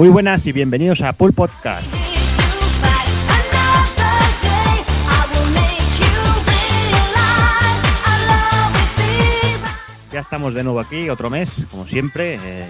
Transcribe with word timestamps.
Muy 0.00 0.08
buenas 0.08 0.46
y 0.46 0.52
bienvenidos 0.52 1.02
a 1.02 1.12
Pool 1.12 1.34
Podcast. 1.34 1.84
Ya 10.10 10.20
estamos 10.20 10.54
de 10.54 10.64
nuevo 10.64 10.80
aquí, 10.80 11.10
otro 11.10 11.28
mes, 11.28 11.50
como 11.70 11.86
siempre, 11.86 12.36
el 12.36 12.64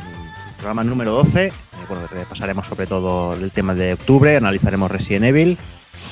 programa 0.56 0.82
número 0.82 1.12
12. 1.12 1.46
Eh, 1.46 1.52
bueno, 1.88 2.04
pasaremos 2.28 2.66
sobre 2.66 2.88
todo 2.88 3.34
el 3.34 3.52
tema 3.52 3.76
de 3.76 3.92
octubre, 3.92 4.36
analizaremos 4.36 4.90
Resident 4.90 5.26
Evil. 5.26 5.56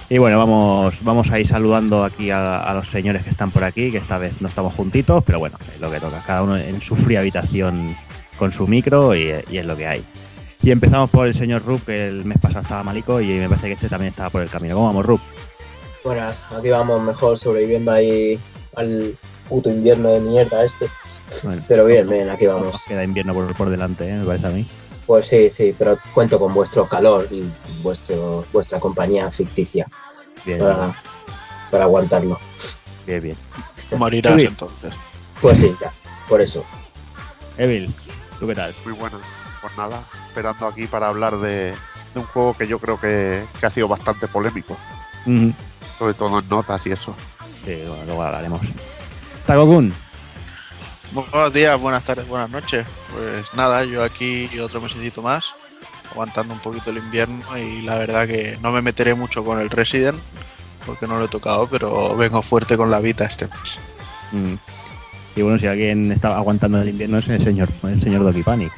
Y 0.08 0.19
bueno, 0.19 0.38
vamos, 0.38 1.03
vamos 1.03 1.32
a 1.32 1.41
ir 1.41 1.48
saludando 1.48 2.05
aquí 2.05 2.30
a, 2.30 2.72
los 2.75 2.91
señores 2.91 3.25
que 3.25 3.30
están 3.30 3.50
por 3.50 3.64
aquí, 3.64 3.91
que 3.91 3.98
esta 3.98 4.19
vez 4.19 4.41
no 4.41 4.47
estamos 4.47 4.72
juntitos, 4.72 5.25
pero 5.27 5.41
bueno, 5.41 5.58
es 5.75 5.80
lo 5.80 5.91
que 5.91 5.98
toca, 5.98 6.22
cada 6.25 6.44
uno 6.44 6.56
en 6.56 6.80
su 6.80 6.94
fría 6.94 7.19
habitación 7.19 7.97
con 8.38 8.53
su 8.53 8.69
micro 8.69 9.16
y, 9.16 9.30
es 9.30 9.66
lo 9.66 9.77
que 9.77 9.88
hay. 9.88 10.05
Y 10.69 10.70
empezamos 10.70 11.08
por 11.08 11.27
el 11.27 11.34
señor 11.34 11.64
Rup, 11.64 11.86
que 11.86 12.08
el 12.08 12.27
mes 12.27 12.36
pasado 12.36 12.61
estaba 12.61 12.83
malico 12.83 13.22
y 13.22 13.28
me 13.28 13.48
parece 13.48 13.69
que 13.69 13.72
este 13.72 13.88
también 13.88 14.11
estaba 14.11 14.28
por 14.28 14.42
el 14.42 14.50
camino. 14.50 14.75
¿Cómo 14.75 14.88
vamos, 14.88 15.06
Rup? 15.06 15.20
Buenas, 16.05 16.44
aquí 16.55 16.69
vamos 16.69 17.00
mejor 17.00 17.38
sobreviviendo 17.38 17.91
ahí 17.91 18.38
al 18.77 19.16
puto 19.48 19.70
invierno 19.70 20.10
de 20.10 20.20
mierda 20.20 20.62
este. 20.62 20.91
pero 21.69 21.86
bien, 21.86 22.06
bien, 22.10 22.28
aquí 22.28 22.44
vamos. 22.44 22.84
Queda 22.86 23.02
invierno 23.02 23.33
por, 23.33 23.56
por 23.56 23.70
delante, 23.70 24.10
¿eh? 24.10 24.16
me 24.16 24.27
parece 24.27 24.47
a 24.47 24.50
mí. 24.50 24.66
Pues 25.06 25.28
sí, 25.28 25.50
sí, 25.50 25.75
pero 25.78 25.98
cuento 26.12 26.38
con 26.38 26.52
vuestro 26.52 26.86
calor 26.86 27.27
y 27.30 27.44
vuestro, 27.80 28.44
vuestra 28.53 28.78
compañía 28.78 29.30
ficticia 29.30 29.88
bien, 30.44 30.58
para, 30.58 30.94
para 31.70 31.84
aguantarlo. 31.84 32.38
Bien, 33.06 33.22
bien. 33.22 33.36
Morirás 33.97 34.36
entonces. 34.36 34.92
Pues 35.41 35.56
sí, 35.56 35.75
ya, 35.80 35.91
por 36.28 36.42
eso. 36.42 36.62
Evil, 37.56 37.91
¿tú 38.38 38.47
qué 38.47 38.54
tal? 38.54 38.75
Muy 38.84 38.92
bueno. 38.92 39.19
Pues 39.60 39.76
nada, 39.76 40.02
esperando 40.28 40.66
aquí 40.66 40.86
para 40.86 41.08
hablar 41.08 41.38
de, 41.38 41.74
un 42.14 42.24
juego 42.24 42.56
que 42.56 42.66
yo 42.66 42.78
creo 42.78 42.98
que, 43.00 43.44
ha 43.62 43.70
sido 43.70 43.88
bastante 43.88 44.28
polémico. 44.28 44.76
Sobre 45.98 46.14
todo 46.14 46.38
en 46.38 46.48
notas 46.48 46.86
y 46.86 46.92
eso. 46.92 47.14
Sí, 47.64 47.82
bueno, 47.86 48.04
luego 48.06 48.22
hablaremos. 48.22 48.60
Takokun, 49.47 49.92
Buenos 51.12 51.52
días, 51.54 51.80
buenas 51.80 52.04
tardes, 52.04 52.28
buenas 52.28 52.50
noches. 52.50 52.84
Pues 53.12 53.54
nada, 53.54 53.84
yo 53.84 54.02
aquí 54.02 54.48
otro 54.60 54.80
mesecito 54.80 55.22
más, 55.22 55.54
aguantando 56.10 56.52
un 56.52 56.60
poquito 56.60 56.91
el 56.91 56.98
invierno 56.98 57.42
y 57.56 57.80
la 57.80 57.97
verdad 57.97 58.26
que 58.26 58.58
no 58.60 58.72
me 58.72 58.82
meteré 58.82 59.14
mucho 59.14 59.42
con 59.42 59.58
el 59.58 59.70
Resident 59.70 60.18
porque 60.84 61.06
no 61.06 61.18
lo 61.18 61.24
he 61.24 61.28
tocado, 61.28 61.66
pero 61.66 62.14
vengo 62.14 62.42
fuerte 62.42 62.76
con 62.76 62.91
la 62.91 63.00
Vita 63.00 63.24
este 63.24 63.47
mes. 63.47 63.78
Mm. 64.32 64.54
Y 65.36 65.42
bueno, 65.42 65.58
si 65.58 65.66
alguien 65.66 66.12
está 66.12 66.36
aguantando 66.36 66.82
el 66.82 66.91
invierno 66.91 67.18
es 67.18 67.28
el 67.28 67.42
señor, 67.42 67.68
el 67.84 68.00
señor 68.02 68.22
Doki 68.22 68.42
Panic. 68.42 68.72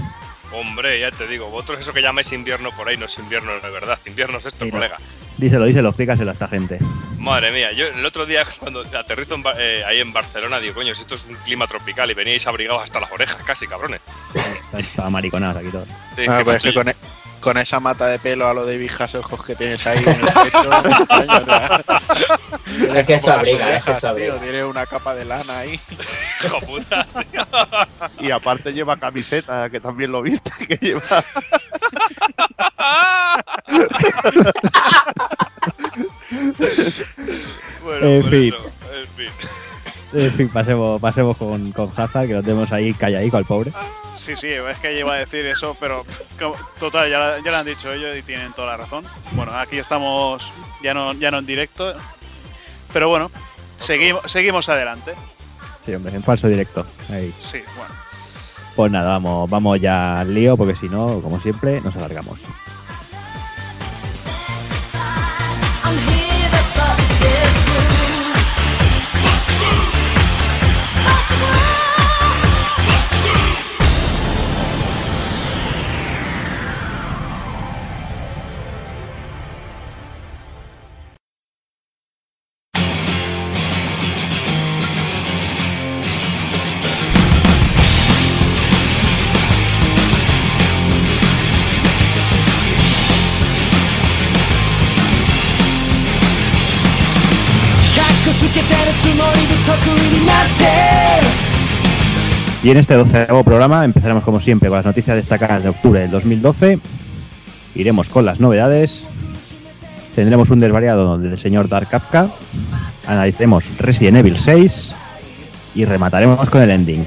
Hombre, 0.53 0.99
ya 0.99 1.11
te 1.11 1.27
digo, 1.27 1.49
vosotros 1.49 1.81
eso 1.81 1.93
que 1.93 2.03
llamáis 2.03 2.33
invierno 2.33 2.71
por 2.72 2.88
ahí 2.88 2.97
no 2.97 3.06
es 3.06 3.19
invierno 3.19 3.53
de 3.61 3.71
verdad, 3.71 3.99
invierno 4.06 4.38
es 4.38 4.47
esto, 4.47 4.69
colega. 4.69 4.97
Díselo, 5.37 5.65
díselo, 5.65 5.88
explícaselo 5.91 6.31
a 6.31 6.34
esta 6.34 6.49
gente. 6.49 6.78
Madre 7.16 7.53
mía, 7.53 7.72
yo 7.72 7.87
el 7.87 8.05
otro 8.05 8.27
día 8.27 8.44
cuando 8.59 8.81
aterrizo 8.81 9.37
eh, 9.59 9.83
ahí 9.87 10.00
en 10.00 10.12
Barcelona 10.12 10.59
digo, 10.59 10.75
coño, 10.75 10.94
si 10.94 11.03
esto 11.03 11.15
es 11.15 11.25
un 11.25 11.37
clima 11.37 11.66
tropical 11.66 12.11
y 12.11 12.15
veníais 12.15 12.47
abrigados 12.47 12.83
hasta 12.83 13.00
las 13.00 13.12
orejas 13.12 13.37
casi, 13.44 13.66
cabrones. 13.66 14.00
Estaba 14.77 15.11
mariconados 15.11 15.56
aquí 15.59 15.69
todos. 15.71 15.88
Ah, 16.28 16.41
pues 16.44 16.56
es 16.59 16.62
que 16.65 16.75
con, 16.75 16.88
e- 16.88 16.97
con 17.40 17.58
esa 17.58 17.80
mata 17.80 18.06
de 18.06 18.18
pelo 18.18 18.46
a 18.46 18.54
lo 18.54 18.66
de 18.66 18.76
vijas 18.76 19.14
ojos 19.14 19.44
que 19.44 19.54
tienes 19.54 19.86
ahí 19.86 19.98
en 19.98 20.08
el 20.08 20.20
pecho. 20.20 20.70
es 22.94 23.06
que 23.06 23.18
se 23.18 23.30
abriga, 23.30 23.74
es 23.74 23.84
que 23.84 23.94
se 23.94 24.08
abriga. 24.08 24.34
Tío, 24.34 24.42
tiene 24.42 24.64
una 24.64 24.86
capa 24.86 25.14
de 25.14 25.24
lana 25.24 25.58
ahí. 25.58 25.80
Hijo 26.44 26.60
puta, 26.60 27.04
tío. 27.04 27.46
Y 28.20 28.30
aparte 28.30 28.72
lleva 28.72 28.96
camiseta, 28.98 29.68
que 29.70 29.80
también 29.80 30.12
lo 30.12 30.22
viste, 30.22 30.50
que 30.68 30.76
lleva. 30.76 31.02
bueno, 37.82 38.06
en 38.06 38.22
por 38.22 38.30
fin. 38.30 38.54
eso, 38.54 38.72
en 38.94 39.08
fin. 39.08 39.30
En 40.12 40.32
fin, 40.32 40.48
pasemos, 40.48 41.00
pasemos 41.00 41.37
con, 41.37 41.72
con 41.72 41.91
Hazard, 41.97 42.26
que 42.26 42.34
lo 42.34 42.43
tenemos 42.43 42.72
ahí 42.72 42.93
calladico 42.93 43.37
al 43.37 43.44
pobre. 43.44 43.72
Sí, 44.15 44.34
sí, 44.34 44.48
es 44.48 44.78
que 44.78 44.98
iba 44.98 45.15
a 45.15 45.19
decir 45.19 45.47
eso, 45.47 45.76
pero 45.78 46.04
total, 46.78 47.09
ya, 47.09 47.37
ya 47.44 47.50
lo 47.50 47.56
han 47.56 47.65
dicho 47.65 47.93
ellos 47.93 48.16
y 48.16 48.22
tienen 48.22 48.53
toda 48.53 48.72
la 48.72 48.76
razón. 48.78 49.04
Bueno, 49.32 49.53
aquí 49.53 49.78
estamos 49.78 50.50
ya 50.82 50.94
no, 50.94 51.12
ya 51.15 51.31
no 51.31 51.38
en 51.38 51.47
directo, 51.47 51.94
pero 52.93 53.09
bueno, 53.09 53.31
seguimos, 53.78 54.31
seguimos 54.31 54.69
adelante. 54.69 55.15
Sí, 55.87 55.94
hombre, 55.94 56.15
en 56.15 56.22
falso 56.22 56.49
directo. 56.49 56.84
Ahí. 57.10 57.32
Sí, 57.38 57.59
bueno. 57.76 57.94
Pues 58.76 58.91
nada, 58.91 59.10
vamos, 59.10 59.49
vamos 59.50 59.81
ya 59.81 60.20
al 60.20 60.34
lío, 60.34 60.56
porque 60.56 60.75
si 60.75 60.88
no, 60.88 61.20
como 61.20 61.41
siempre, 61.41 61.81
nos 61.82 61.97
alargamos. 61.97 62.41
Y 102.62 102.71
en 102.71 102.77
este 102.77 102.94
doceavo 102.94 103.43
programa 103.43 103.85
empezaremos 103.85 104.23
como 104.23 104.38
siempre 104.38 104.69
con 104.69 104.77
las 104.77 104.85
noticias 104.85 105.17
destacadas 105.17 105.62
de 105.62 105.71
octubre 105.71 106.00
del 106.00 106.11
2012. 106.11 106.79
Iremos 107.75 108.11
con 108.11 108.27
las 108.27 108.41
novedades. 108.41 109.05
Tendremos 110.15 110.50
un 110.50 110.61
desvariado 110.61 111.17
del 111.17 111.38
señor 111.38 111.69
Dark 111.69 111.88
Kafka. 111.88 112.29
Analizaremos 113.06 113.65
Resident 113.79 114.19
Evil 114.19 114.37
6 114.37 114.93
y 115.75 115.85
remataremos 115.85 116.50
con 116.50 116.62
el 116.62 116.71
ending. 116.71 117.06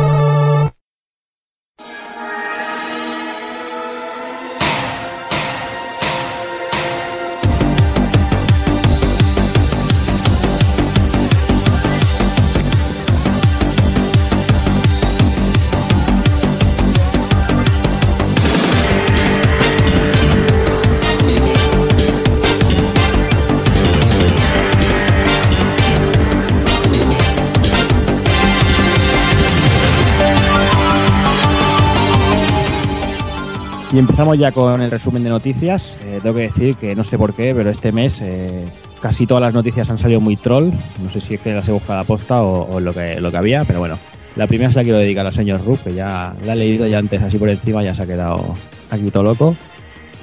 Y 33.93 33.99
empezamos 33.99 34.37
ya 34.37 34.53
con 34.53 34.81
el 34.81 34.89
resumen 34.89 35.21
de 35.23 35.29
noticias. 35.29 35.97
Eh, 36.05 36.19
tengo 36.23 36.35
que 36.35 36.43
decir 36.43 36.75
que 36.75 36.95
no 36.95 37.03
sé 37.03 37.17
por 37.17 37.33
qué, 37.33 37.53
pero 37.53 37.69
este 37.69 37.91
mes 37.91 38.21
eh, 38.21 38.63
casi 39.01 39.27
todas 39.27 39.41
las 39.41 39.53
noticias 39.53 39.89
han 39.89 39.99
salido 39.99 40.21
muy 40.21 40.37
troll. 40.37 40.71
No 41.03 41.09
sé 41.09 41.19
si 41.19 41.33
es 41.33 41.41
que 41.41 41.53
las 41.53 41.67
he 41.67 41.73
buscado 41.73 41.99
a 41.99 42.03
posta 42.05 42.41
o, 42.41 42.79
lo, 42.79 42.93
que, 42.93 43.19
lo 43.19 43.31
que 43.31 43.37
había, 43.37 43.65
pero 43.65 43.79
bueno. 43.79 43.99
La 44.37 44.47
primera 44.47 44.71
se 44.71 44.77
la 44.77 44.83
quiero 44.83 44.97
dedicar 44.97 45.25
al 45.25 45.33
señor 45.33 45.61
Ruff, 45.65 45.83
que 45.83 45.93
ya 45.93 46.33
la 46.45 46.53
he 46.53 46.55
leído 46.55 46.87
ya 46.87 46.99
antes 46.99 47.21
así 47.21 47.37
por 47.37 47.49
encima, 47.49 47.83
ya 47.83 47.93
se 47.93 48.03
ha 48.03 48.07
quedado 48.07 48.55
aquí 48.89 49.11
todo 49.11 49.23
loco. 49.23 49.57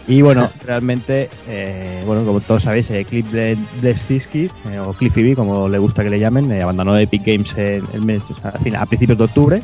Y 0.07 0.23
bueno, 0.23 0.49
realmente, 0.67 1.29
eh, 1.47 2.03
bueno, 2.07 2.25
como 2.25 2.41
todos 2.41 2.63
sabéis, 2.63 2.91
el 2.91 3.05
Clip 3.05 3.27
de 3.27 3.59
Destisky, 3.83 4.49
o 4.83 4.95
Cliffy 4.95 5.23
B, 5.23 5.37
como 5.37 5.69
le 5.69 5.77
gusta 5.77 6.03
que 6.03 6.09
le 6.09 6.19
llamen, 6.19 6.51
abandonó 6.53 6.97
Epic 6.97 7.23
Games 7.23 7.53
en 7.59 7.85
el 7.93 8.01
mes, 8.01 8.23
a, 8.43 8.81
a 8.81 8.87
principios 8.87 9.19
de 9.19 9.25
octubre. 9.25 9.63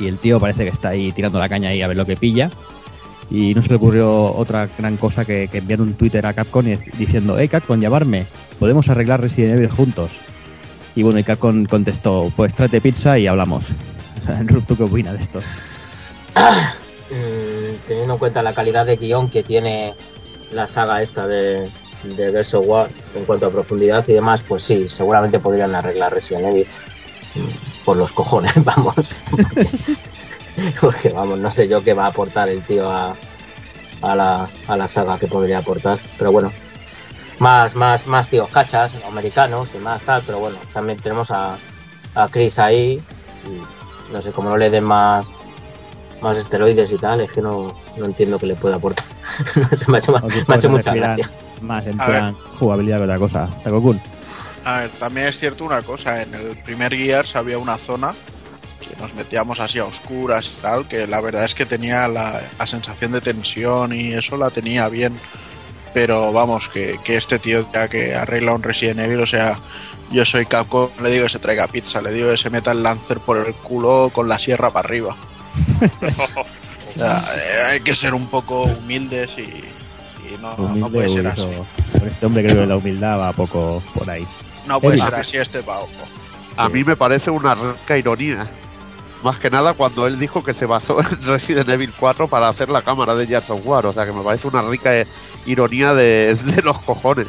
Y 0.00 0.06
el 0.06 0.16
tío 0.16 0.40
parece 0.40 0.64
que 0.64 0.70
está 0.70 0.90
ahí 0.90 1.12
tirando 1.12 1.38
la 1.38 1.50
caña 1.50 1.68
ahí 1.68 1.82
a 1.82 1.86
ver 1.86 1.96
lo 1.96 2.06
que 2.06 2.16
pilla 2.16 2.50
y 3.30 3.54
no 3.54 3.62
se 3.62 3.68
le 3.68 3.76
ocurrió 3.76 4.34
otra 4.34 4.68
gran 4.78 4.96
cosa 4.96 5.24
que, 5.24 5.48
enviar 5.52 5.80
un 5.80 5.94
Twitter 5.94 6.24
a 6.26 6.32
Capcom 6.32 6.64
diciendo, 6.96 7.36
hey 7.38 7.48
Capcom, 7.48 7.80
llamarme, 7.80 8.26
podemos 8.58 8.88
arreglar 8.88 9.20
Resident 9.20 9.56
Evil 9.56 9.70
juntos. 9.70 10.10
Y 10.94 11.02
bueno, 11.02 11.18
y 11.18 11.24
Capcom 11.24 11.66
contestó, 11.66 12.32
pues 12.36 12.54
trate 12.54 12.80
pizza 12.80 13.18
y 13.18 13.26
hablamos. 13.26 13.64
¿Tú 14.66 14.76
qué 14.76 14.82
opinas 14.82 15.14
de 15.14 15.22
esto? 15.22 15.40
Mm, 17.10 17.86
teniendo 17.86 18.12
en 18.12 18.18
cuenta 18.18 18.42
la 18.42 18.52
calidad 18.52 18.84
de 18.84 18.98
guion 18.98 19.30
que 19.30 19.42
tiene 19.42 19.94
la 20.52 20.66
saga 20.66 21.00
esta 21.00 21.26
de, 21.26 21.70
de 22.02 22.30
Verso 22.30 22.60
War 22.60 22.90
en 23.14 23.24
cuanto 23.24 23.46
a 23.46 23.50
profundidad 23.50 24.04
y 24.08 24.12
demás, 24.12 24.44
pues 24.46 24.62
sí, 24.62 24.90
seguramente 24.90 25.38
podrían 25.38 25.74
arreglar 25.74 26.12
Resident 26.12 26.48
Evil. 26.48 26.66
Mm, 27.34 27.84
por 27.84 27.96
los 27.96 28.12
cojones, 28.12 28.52
vamos. 28.64 29.10
Porque, 30.80 31.10
vamos, 31.10 31.38
no 31.38 31.50
sé 31.50 31.68
yo 31.68 31.82
qué 31.82 31.94
va 31.94 32.04
a 32.04 32.08
aportar 32.08 32.48
el 32.48 32.64
tío 32.64 32.90
a, 32.90 33.14
a, 34.02 34.14
la, 34.14 34.48
a 34.66 34.76
la 34.76 34.88
saga 34.88 35.18
que 35.18 35.26
podría 35.26 35.58
aportar. 35.58 35.98
Pero 36.16 36.32
bueno, 36.32 36.52
más, 37.38 37.74
más, 37.74 38.06
más 38.06 38.28
tíos 38.28 38.48
cachas, 38.48 38.96
americanos 39.06 39.74
y 39.74 39.78
más 39.78 40.02
tal. 40.02 40.22
Pero 40.26 40.40
bueno, 40.40 40.58
también 40.72 40.98
tenemos 40.98 41.30
a, 41.30 41.56
a 42.14 42.28
Chris 42.28 42.58
ahí. 42.58 43.02
Y 43.46 44.12
no 44.12 44.22
sé, 44.22 44.32
como 44.32 44.50
no 44.50 44.56
le 44.56 44.70
den 44.70 44.84
más, 44.84 45.28
más 46.20 46.36
esteroides 46.36 46.90
y 46.90 46.98
tal, 46.98 47.20
es 47.20 47.30
que 47.32 47.42
no, 47.42 47.74
no 47.96 48.04
entiendo 48.04 48.38
qué 48.38 48.46
le 48.46 48.54
puede 48.54 48.74
aportar. 48.74 49.04
me 49.88 49.96
ha 49.96 50.00
hecho, 50.00 50.12
me 50.12 50.54
ha 50.54 50.56
hecho 50.56 50.70
mucha 50.70 50.94
gracia. 50.94 51.30
Más 51.60 51.86
en 51.86 51.96
plan 51.96 52.34
jugabilidad 52.58 52.98
que 52.98 53.04
otra 53.04 53.18
cosa. 53.18 53.48
A 54.64 54.80
ver, 54.80 54.90
también 54.90 55.28
es 55.28 55.38
cierto 55.38 55.64
una 55.64 55.82
cosa, 55.82 56.22
en 56.22 56.34
el 56.34 56.56
primer 56.58 56.94
Gears 56.94 57.36
había 57.36 57.58
una 57.58 57.78
zona 57.78 58.14
que 58.80 58.96
nos 58.96 59.14
metíamos 59.14 59.60
así 59.60 59.78
a 59.78 59.84
oscuras 59.84 60.52
y 60.58 60.62
tal, 60.62 60.86
que 60.86 61.06
la 61.06 61.20
verdad 61.20 61.44
es 61.44 61.54
que 61.54 61.66
tenía 61.66 62.08
la, 62.08 62.40
la 62.58 62.66
sensación 62.66 63.12
de 63.12 63.20
tensión 63.20 63.92
y 63.92 64.12
eso 64.12 64.36
la 64.36 64.50
tenía 64.50 64.88
bien. 64.88 65.18
Pero 65.94 66.32
vamos, 66.32 66.68
que, 66.68 66.98
que 67.02 67.16
este 67.16 67.38
tío 67.38 67.66
ya 67.72 67.88
que 67.88 68.14
arregla 68.14 68.52
un 68.52 68.62
Resident 68.62 69.00
Evil, 69.00 69.20
o 69.20 69.26
sea, 69.26 69.58
yo 70.10 70.24
soy 70.24 70.46
Capcom, 70.46 70.90
le 71.02 71.10
digo 71.10 71.24
que 71.24 71.30
se 71.30 71.38
traiga 71.38 71.66
pizza, 71.66 72.00
le 72.00 72.12
digo 72.12 72.30
que 72.30 72.36
se 72.38 72.50
meta 72.50 72.72
el 72.72 72.82
Lancer 72.82 73.18
por 73.20 73.38
el 73.46 73.54
culo 73.54 74.10
con 74.12 74.28
la 74.28 74.38
sierra 74.38 74.70
para 74.70 74.86
arriba. 74.86 75.16
O 76.88 77.00
sea, 77.00 77.22
eh, 77.36 77.70
hay 77.70 77.80
que 77.80 77.94
ser 77.94 78.12
un 78.12 78.26
poco 78.26 78.64
humildes 78.64 79.30
y, 79.36 79.42
y 79.42 80.38
no, 80.40 80.56
no 80.56 80.64
Humilde, 80.64 80.90
puede 80.90 81.08
ser 81.10 81.26
así. 81.28 81.46
este 82.04 82.26
hombre 82.26 82.42
creo 82.42 82.62
que 82.62 82.66
la 82.66 82.76
humildad 82.76 83.20
va 83.20 83.32
poco 83.32 83.80
por 83.94 84.10
ahí. 84.10 84.26
No 84.66 84.80
puede 84.80 84.98
ser 84.98 85.14
así 85.14 85.36
este 85.36 85.62
pavo. 85.62 85.88
A 86.56 86.68
mí 86.68 86.82
me 86.82 86.96
parece 86.96 87.30
una 87.30 87.54
rica 87.54 87.96
ironía. 87.96 88.50
Más 89.22 89.36
que 89.38 89.50
nada 89.50 89.74
cuando 89.74 90.06
él 90.06 90.18
dijo 90.18 90.44
que 90.44 90.54
se 90.54 90.64
basó 90.66 91.00
en 91.00 91.22
Resident 91.26 91.68
Evil 91.68 91.92
4 91.98 92.28
para 92.28 92.48
hacer 92.48 92.68
la 92.68 92.82
cámara 92.82 93.14
de 93.14 93.26
Gears 93.26 93.50
of 93.50 93.60
War. 93.66 93.84
O 93.86 93.92
sea 93.92 94.06
que 94.06 94.12
me 94.12 94.22
parece 94.22 94.46
una 94.46 94.62
rica 94.62 94.96
eh, 94.96 95.06
ironía 95.46 95.92
de, 95.94 96.34
de 96.44 96.62
los 96.62 96.78
cojones. 96.80 97.26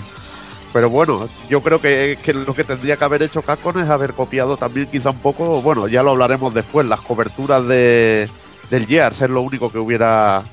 Pero 0.71 0.87
bueno, 0.91 1.27
yo 1.49 1.61
creo 1.63 1.81
que, 1.81 2.19
que 2.23 2.31
lo 2.31 2.53
que 2.53 2.63
tendría 2.63 2.95
que 2.95 3.03
haber 3.03 3.23
hecho 3.23 3.41
Capcom 3.41 3.79
es 3.79 3.89
haber 3.89 4.13
copiado 4.13 4.55
también 4.55 4.85
quizá 4.85 5.09
un 5.09 5.17
poco, 5.17 5.63
bueno, 5.63 5.87
ya 5.87 6.03
lo 6.03 6.11
hablaremos 6.11 6.53
después, 6.53 6.85
las 6.85 7.01
coberturas 7.01 7.67
de, 7.67 8.29
del 8.69 8.85
Gears 8.85 9.19
es 9.23 9.29
lo 9.31 9.41
único 9.41 9.71
que 9.71 9.79
hubiera 9.79 10.43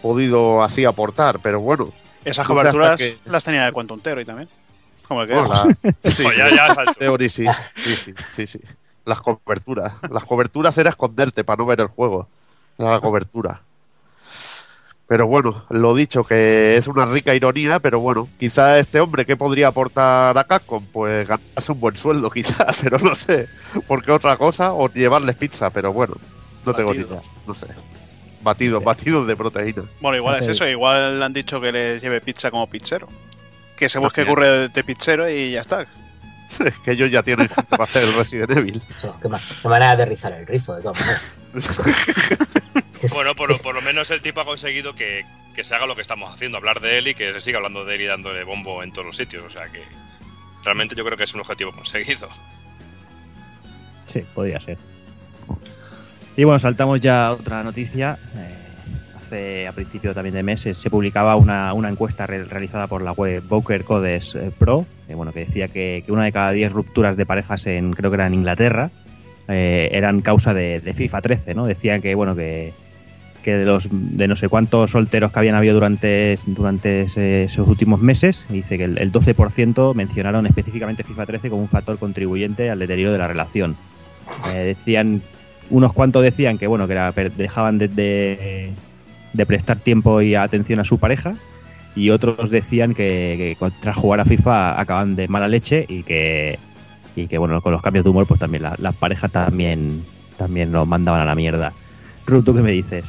podido 0.00 0.62
así 0.62 0.86
aportar. 0.86 1.40
Pero 1.40 1.60
bueno, 1.60 1.90
Esas 2.24 2.46
coberturas 2.46 2.96
que- 2.96 3.18
las 3.26 3.44
tenía 3.44 3.66
el 3.66 3.74
Quantum 3.74 4.00
Tero 4.00 4.22
y 4.22 4.24
también. 4.24 4.48
Como 5.06 5.20
el 5.22 5.28
que 5.28 5.34
bueno, 5.34 5.48
la- 5.50 5.92
sí, 6.12 6.22
Pues 6.22 6.36
ya, 6.38 6.48
ya, 6.48 6.74
salto. 6.74 6.94
Theory 6.94 7.28
sí, 7.28 7.44
sí, 7.84 7.94
sí, 8.06 8.14
sí, 8.36 8.46
sí. 8.46 8.60
Las 9.08 9.22
coberturas. 9.22 9.94
Las 10.10 10.24
coberturas 10.24 10.76
era 10.76 10.90
esconderte 10.90 11.42
para 11.42 11.56
no 11.56 11.66
ver 11.66 11.80
el 11.80 11.86
juego. 11.86 12.28
Era 12.76 12.92
la 12.92 13.00
cobertura. 13.00 13.62
Pero 15.06 15.26
bueno, 15.26 15.64
lo 15.70 15.94
dicho, 15.94 16.24
que 16.24 16.76
es 16.76 16.86
una 16.86 17.06
rica 17.06 17.34
ironía, 17.34 17.78
pero 17.78 18.00
bueno, 18.00 18.28
quizá 18.38 18.78
este 18.78 19.00
hombre, 19.00 19.24
¿qué 19.24 19.34
podría 19.34 19.68
aportar 19.68 20.36
a 20.36 20.44
Capcom? 20.44 20.84
Pues 20.92 21.26
ganarse 21.26 21.72
un 21.72 21.80
buen 21.80 21.96
sueldo, 21.96 22.30
quizá, 22.38 22.66
pero 22.82 22.98
no 22.98 23.14
sé. 23.14 23.48
¿Por 23.86 24.04
qué 24.04 24.12
otra 24.12 24.36
cosa? 24.36 24.74
O 24.74 24.92
llevarles 24.92 25.36
pizza, 25.36 25.70
pero 25.70 25.90
bueno, 25.90 26.14
no 26.66 26.74
tengo 26.74 26.92
ni 26.92 27.00
idea, 27.00 27.20
no 27.46 27.54
sé. 27.54 27.68
Batidos, 28.42 28.84
batidos 28.84 29.26
de 29.26 29.34
proteína. 29.36 29.84
Bueno, 30.02 30.18
igual 30.18 30.38
es 30.38 30.48
eso, 30.48 30.68
igual 30.68 31.18
le 31.18 31.24
han 31.24 31.32
dicho 31.32 31.58
que 31.62 31.72
les 31.72 32.02
lleve 32.02 32.20
pizza 32.20 32.50
como 32.50 32.66
pizzero. 32.68 33.08
Que 33.74 33.88
se 33.88 33.98
busque 33.98 34.26
curre 34.26 34.50
de, 34.50 34.68
de 34.68 34.84
pizzero 34.84 35.30
y 35.30 35.52
ya 35.52 35.62
está. 35.62 35.86
Es 36.64 36.74
que 36.84 36.92
ellos 36.92 37.10
ya 37.10 37.22
tienen 37.22 37.48
gente 37.48 37.64
para 37.70 37.84
hacer 37.84 38.04
el 38.04 38.14
Resident 38.14 38.50
Evil. 38.50 38.82
Eso, 38.94 39.18
qué 39.20 39.28
manera 39.68 39.96
de 39.96 40.06
rizar 40.06 40.32
el 40.32 40.46
rizo, 40.46 40.74
de 40.76 40.82
todas 40.82 41.00
maneras. 41.00 41.22
Bueno, 43.14 43.36
por 43.36 43.74
lo 43.74 43.80
menos 43.80 44.10
el 44.10 44.20
tipo 44.20 44.40
ha 44.40 44.44
conseguido 44.44 44.92
que, 44.92 45.24
que 45.54 45.64
se 45.64 45.74
haga 45.74 45.86
lo 45.86 45.96
que 45.96 46.02
estamos 46.02 46.32
haciendo, 46.32 46.58
hablar 46.58 46.80
de 46.80 46.98
él 46.98 47.08
y 47.08 47.14
que 47.14 47.32
se 47.32 47.40
siga 47.40 47.58
hablando 47.58 47.84
de 47.84 47.94
él 47.94 48.00
y 48.02 48.06
dándole 48.06 48.44
bombo 48.44 48.82
en 48.82 48.92
todos 48.92 49.06
los 49.06 49.16
sitios. 49.16 49.44
O 49.44 49.50
sea 49.50 49.66
que 49.66 49.82
realmente 50.64 50.94
yo 50.94 51.04
creo 51.04 51.16
que 51.16 51.24
es 51.24 51.34
un 51.34 51.40
objetivo 51.40 51.72
conseguido. 51.72 52.28
Sí, 54.06 54.22
podría 54.34 54.60
ser. 54.60 54.78
Y 56.36 56.44
bueno, 56.44 56.60
saltamos 56.60 57.00
ya 57.00 57.26
a 57.26 57.32
otra 57.32 57.64
noticia. 57.64 58.18
Eh, 58.36 58.67
a 59.32 59.72
principio 59.72 60.14
también 60.14 60.34
de 60.34 60.42
meses 60.42 60.78
se 60.78 60.90
publicaba 60.90 61.36
una, 61.36 61.72
una 61.74 61.88
encuesta 61.88 62.26
re- 62.26 62.44
realizada 62.44 62.86
por 62.86 63.02
la 63.02 63.12
web 63.12 63.42
Boker 63.48 63.84
Codes 63.84 64.34
eh, 64.34 64.50
Pro, 64.58 64.86
que, 65.06 65.14
bueno, 65.14 65.32
que 65.32 65.40
decía 65.40 65.68
que, 65.68 66.04
una 66.08 66.24
de 66.24 66.32
cada 66.32 66.52
diez 66.52 66.72
rupturas 66.72 67.16
de 67.16 67.26
parejas 67.26 67.66
en, 67.66 67.92
creo 67.92 68.10
que 68.10 68.16
era 68.16 68.26
en 68.26 68.34
Inglaterra, 68.34 68.90
eh, 69.48 69.88
eran 69.92 70.20
causa 70.20 70.52
de, 70.54 70.80
FIFA 70.94 71.20
13, 71.22 71.54
¿no? 71.54 71.66
Decían 71.66 72.02
que, 72.02 72.14
bueno, 72.14 72.36
que, 72.36 72.72
que 73.42 73.54
de 73.54 73.64
los 73.64 73.88
de 73.90 74.28
no 74.28 74.36
sé 74.36 74.48
cuántos 74.48 74.90
solteros 74.90 75.32
que 75.32 75.38
habían 75.38 75.54
habido 75.54 75.74
durante, 75.74 76.36
durante 76.46 77.02
esos 77.44 77.66
últimos 77.68 78.00
meses, 78.00 78.46
dice 78.50 78.76
que 78.76 78.84
el, 78.84 78.98
el 78.98 79.10
12% 79.12 79.94
mencionaron 79.94 80.46
específicamente 80.46 81.02
FIFA 81.04 81.26
13 81.26 81.50
como 81.50 81.62
un 81.62 81.68
factor 81.68 81.98
contribuyente 81.98 82.70
al 82.70 82.78
deterioro 82.78 83.12
de 83.12 83.18
la 83.18 83.26
relación. 83.28 83.76
Eh, 84.54 84.58
decían, 84.76 85.22
unos 85.70 85.92
cuantos 85.94 86.22
decían 86.22 86.58
que 86.58 86.66
bueno, 86.66 86.86
que 86.86 86.92
era- 86.94 87.12
dejaban 87.12 87.78
de, 87.78 87.88
de- 87.88 88.70
de 89.32 89.46
prestar 89.46 89.78
tiempo 89.78 90.20
y 90.22 90.34
atención 90.34 90.80
a 90.80 90.84
su 90.84 90.98
pareja, 90.98 91.34
y 91.96 92.10
otros 92.10 92.50
decían 92.50 92.94
que, 92.94 93.56
tras 93.80 93.96
jugar 93.96 94.20
a 94.20 94.24
FIFA 94.24 94.80
acaban 94.80 95.16
de 95.16 95.26
mala 95.28 95.48
leche 95.48 95.84
y 95.88 96.02
que 96.02 96.58
y 97.16 97.26
que 97.26 97.36
bueno, 97.38 97.60
con 97.60 97.72
los 97.72 97.82
cambios 97.82 98.04
de 98.04 98.10
humor, 98.10 98.26
pues 98.28 98.38
también 98.38 98.62
la- 98.62 98.76
las 98.78 98.94
parejas 98.94 99.32
también, 99.32 100.04
también 100.36 100.70
nos 100.70 100.86
mandaban 100.86 101.20
a 101.20 101.24
la 101.24 101.34
mierda. 101.34 101.72
Ru, 102.26 102.42
¿tú 102.42 102.54
qué 102.54 102.62
me 102.62 102.70
dices? 102.70 103.04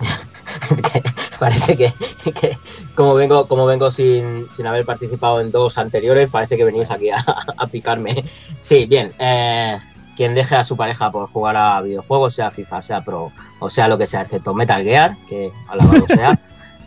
es 0.70 0.80
que 0.80 1.02
parece 1.38 1.76
que, 1.76 1.92
que 2.32 2.56
como 2.94 3.14
vengo, 3.14 3.46
como 3.48 3.66
vengo 3.66 3.90
sin, 3.90 4.48
sin 4.48 4.66
haber 4.66 4.86
participado 4.86 5.40
en 5.42 5.50
dos 5.52 5.76
anteriores, 5.76 6.30
parece 6.30 6.56
que 6.56 6.64
venís 6.64 6.90
aquí 6.90 7.10
a, 7.10 7.16
a 7.56 7.66
picarme. 7.66 8.24
Sí, 8.60 8.86
bien. 8.86 9.12
eh, 9.18 9.76
quien 10.16 10.34
deje 10.34 10.56
a 10.56 10.64
su 10.64 10.76
pareja 10.76 11.10
por 11.10 11.28
jugar 11.28 11.56
a 11.56 11.80
videojuegos, 11.80 12.34
sea 12.34 12.50
FIFA, 12.50 12.82
sea 12.82 13.04
Pro 13.04 13.32
o 13.60 13.70
sea 13.70 13.88
lo 13.88 13.98
que 13.98 14.06
sea, 14.06 14.22
excepto 14.22 14.54
Metal 14.54 14.82
Gear, 14.82 15.16
que 15.28 15.52
alabado 15.68 16.06
sea, 16.08 16.38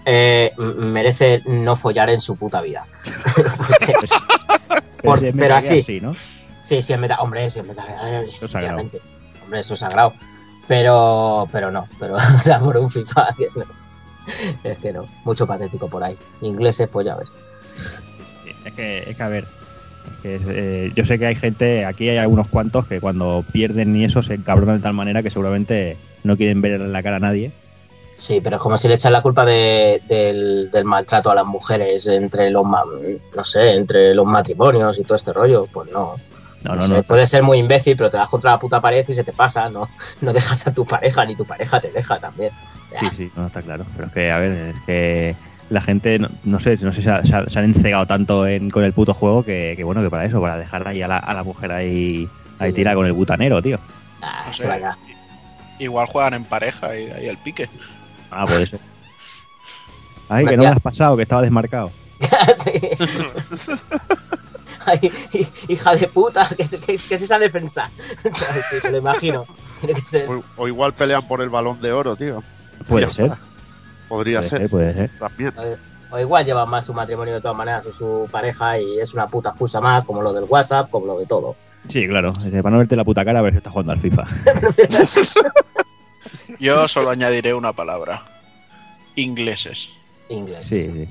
eh, 0.05 0.51
merece 0.57 1.41
no 1.45 1.75
follar 1.75 2.09
en 2.09 2.21
su 2.21 2.35
puta 2.35 2.61
vida. 2.61 2.85
Por- 5.03 5.33
pero 5.35 5.55
así. 5.55 5.83
Sí, 5.83 6.01
¿no? 6.01 6.13
Sí, 6.59 6.81
sí, 6.81 6.93
es 6.93 6.99
Metal, 6.99 7.17
hombre, 7.21 7.49
sí, 7.49 7.59
es 7.59 7.67
Metal 7.67 7.85
Gear, 7.85 8.23
es 8.23 8.35
efectivamente. 8.41 9.01
Hombre, 9.43 9.59
eso 9.59 9.75
es 9.75 9.79
sagrado. 9.79 10.13
Pero, 10.67 11.47
pero 11.51 11.69
no, 11.71 11.87
pero, 11.99 12.15
o 12.15 12.39
sea, 12.41 12.59
por 12.59 12.77
un 12.77 12.89
FIFA, 12.89 13.29
que 13.37 13.47
no. 13.55 13.65
Es 14.63 14.79
que 14.79 14.91
no, 14.91 15.05
mucho 15.23 15.45
patético 15.45 15.87
por 15.87 16.03
ahí. 16.03 16.17
Ingleses, 16.41 16.87
pues 16.87 17.05
ya 17.05 17.15
ves. 17.15 17.31
Sí, 17.75 18.51
Es 18.65 18.73
que, 18.73 19.09
es 19.11 19.15
que 19.15 19.23
a 19.23 19.27
ver, 19.27 19.47
que, 20.21 20.39
eh, 20.47 20.91
yo 20.95 21.05
sé 21.05 21.17
que 21.19 21.25
hay 21.27 21.35
gente, 21.35 21.85
aquí 21.85 22.09
hay 22.09 22.17
algunos 22.17 22.47
cuantos 22.47 22.87
que 22.87 22.99
cuando 23.01 23.43
pierden 23.51 23.95
y 23.95 24.05
eso 24.05 24.21
se 24.23 24.35
encabronan 24.35 24.77
de 24.77 24.83
tal 24.83 24.93
manera 24.93 25.21
que 25.23 25.29
seguramente 25.29 25.97
no 26.23 26.37
quieren 26.37 26.61
ver 26.61 26.79
la 26.81 27.03
cara 27.03 27.17
a 27.17 27.19
nadie. 27.19 27.51
Sí, 28.17 28.39
pero 28.41 28.55
es 28.55 28.61
como 28.61 28.77
si 28.77 28.87
le 28.87 28.93
echan 28.93 29.11
la 29.11 29.21
culpa 29.21 29.43
de- 29.45 30.01
del, 30.07 30.69
del 30.71 30.85
maltrato 30.85 31.29
a 31.31 31.35
las 31.35 31.45
mujeres 31.45 32.07
entre 32.07 32.49
los, 32.49 32.63
no 32.65 33.43
sé, 33.43 33.73
entre 33.75 34.15
los 34.15 34.25
matrimonios 34.25 34.97
y 34.99 35.03
todo 35.03 35.15
este 35.15 35.33
rollo. 35.33 35.67
Pues 35.71 35.91
no. 35.91 36.15
No, 36.63 36.71
No 36.71 36.75
no, 36.77 36.81
sé, 36.81 36.93
no. 36.95 37.03
Puedes 37.03 37.29
ser 37.29 37.43
muy 37.43 37.59
imbécil, 37.59 37.95
pero 37.97 38.09
te 38.09 38.17
das 38.17 38.29
contra 38.29 38.51
la 38.51 38.57
puta 38.59 38.79
pared 38.81 39.05
y 39.07 39.13
se 39.13 39.23
te 39.23 39.33
pasa. 39.33 39.69
No, 39.69 39.89
no 40.21 40.31
dejas 40.33 40.65
a 40.65 40.73
tu 40.73 40.85
pareja, 40.85 41.25
ni 41.25 41.35
tu 41.35 41.45
pareja 41.45 41.79
te 41.81 41.91
deja 41.91 42.17
también. 42.17 42.51
Sí, 42.99 43.07
sí, 43.17 43.31
no, 43.35 43.47
está 43.47 43.61
claro. 43.61 43.85
Pero 43.95 44.07
es 44.07 44.13
que, 44.13 44.31
a 44.31 44.39
ver, 44.39 44.51
es 44.73 44.79
que 44.85 45.35
la 45.69 45.81
gente, 45.81 46.19
no, 46.19 46.29
no 46.43 46.59
sé, 46.59 46.77
no 46.81 46.93
sé, 46.93 47.01
se, 47.01 47.09
ha- 47.11 47.23
se 47.23 47.35
ha- 47.35 47.45
se 47.47 47.57
han 47.59 47.65
encegado 47.65 48.05
tanto 48.05 48.45
en, 48.47 48.69
con 48.69 48.83
el 48.83 48.93
puto 48.93 49.13
juego 49.13 49.43
que, 49.43 49.73
que, 49.75 49.83
bueno, 49.83 50.01
que 50.01 50.09
para 50.09 50.25
eso, 50.25 50.39
para 50.41 50.57
dejar 50.57 50.87
ahí 50.87 51.01
a 51.01 51.07
la, 51.07 51.17
a 51.17 51.33
la 51.33 51.43
mujer 51.43 51.71
ahí, 51.71 52.27
ahí 52.59 52.69
Sí. 52.69 52.73
tirada 52.75 52.95
con 52.95 53.05
el 53.05 53.13
butanero, 53.13 53.61
tío. 53.61 53.79
Ah, 54.21 54.43
No 54.47 54.53
sé. 54.53 54.69
Igual 55.79 56.07
juegan 56.07 56.33
en 56.35 56.43
pareja 56.45 56.87
y 56.97 57.09
ahí 57.11 57.27
el 57.27 57.37
pique. 57.37 57.67
Ah, 58.31 58.45
puede 58.45 58.67
ser. 58.67 58.79
Ay, 60.29 60.45
que 60.45 60.55
no 60.57 60.63
me 60.63 60.69
has 60.69 60.79
pasado, 60.79 61.15
que 61.17 61.23
estaba 61.23 61.41
desmarcado. 61.41 61.91
Sí. 62.57 62.71
Ay, 64.87 65.11
hi- 65.33 65.47
hija 65.67 65.95
de 65.95 66.07
puta, 66.07 66.47
que, 66.55 66.67
se- 66.67 66.79
que, 66.79 66.95
que 66.95 67.15
es 67.15 67.21
esa 67.21 67.39
defensa. 67.39 67.89
Sí, 68.23 68.77
te 68.81 68.91
lo 68.91 68.99
imagino. 68.99 69.45
Tiene 69.79 69.95
que 69.99 70.05
ser. 70.05 70.29
O, 70.29 70.43
o 70.57 70.67
igual 70.67 70.93
pelean 70.93 71.27
por 71.27 71.41
el 71.41 71.49
balón 71.49 71.81
de 71.81 71.91
oro, 71.91 72.15
tío. 72.15 72.43
Puede 72.87 73.11
ser. 73.11 73.31
Podría 74.07 74.39
puede 74.39 74.49
ser, 74.49 74.59
ser, 74.59 74.69
puede 74.69 74.93
ser. 74.93 75.09
también. 75.19 75.53
O 76.11 76.19
igual 76.19 76.45
llevan 76.45 76.69
más 76.69 76.85
su 76.85 76.93
matrimonio 76.93 77.33
de 77.33 77.41
todas 77.41 77.57
maneras 77.57 77.85
o 77.87 77.91
su 77.91 78.29
pareja 78.31 78.79
y 78.79 78.99
es 78.99 79.13
una 79.13 79.27
puta 79.27 79.49
excusa 79.49 79.81
más, 79.81 80.05
como 80.05 80.21
lo 80.21 80.31
del 80.33 80.45
WhatsApp, 80.45 80.89
como 80.89 81.07
lo 81.07 81.17
de 81.17 81.25
todo. 81.25 81.55
Sí, 81.89 82.07
claro. 82.07 82.31
Para 82.33 82.69
no 82.69 82.77
verte 82.77 82.95
la 82.95 83.03
puta 83.03 83.25
cara 83.25 83.39
a 83.39 83.41
ver 83.41 83.53
si 83.53 83.57
estás 83.57 83.73
jugando 83.73 83.91
al 83.91 83.99
FIFA. 83.99 84.25
Yo 86.59 86.87
solo 86.87 87.09
añadiré 87.09 87.53
una 87.53 87.73
palabra. 87.73 88.23
Ingleses. 89.15 89.89
Inglés, 90.29 90.65
Sí. 90.65 91.07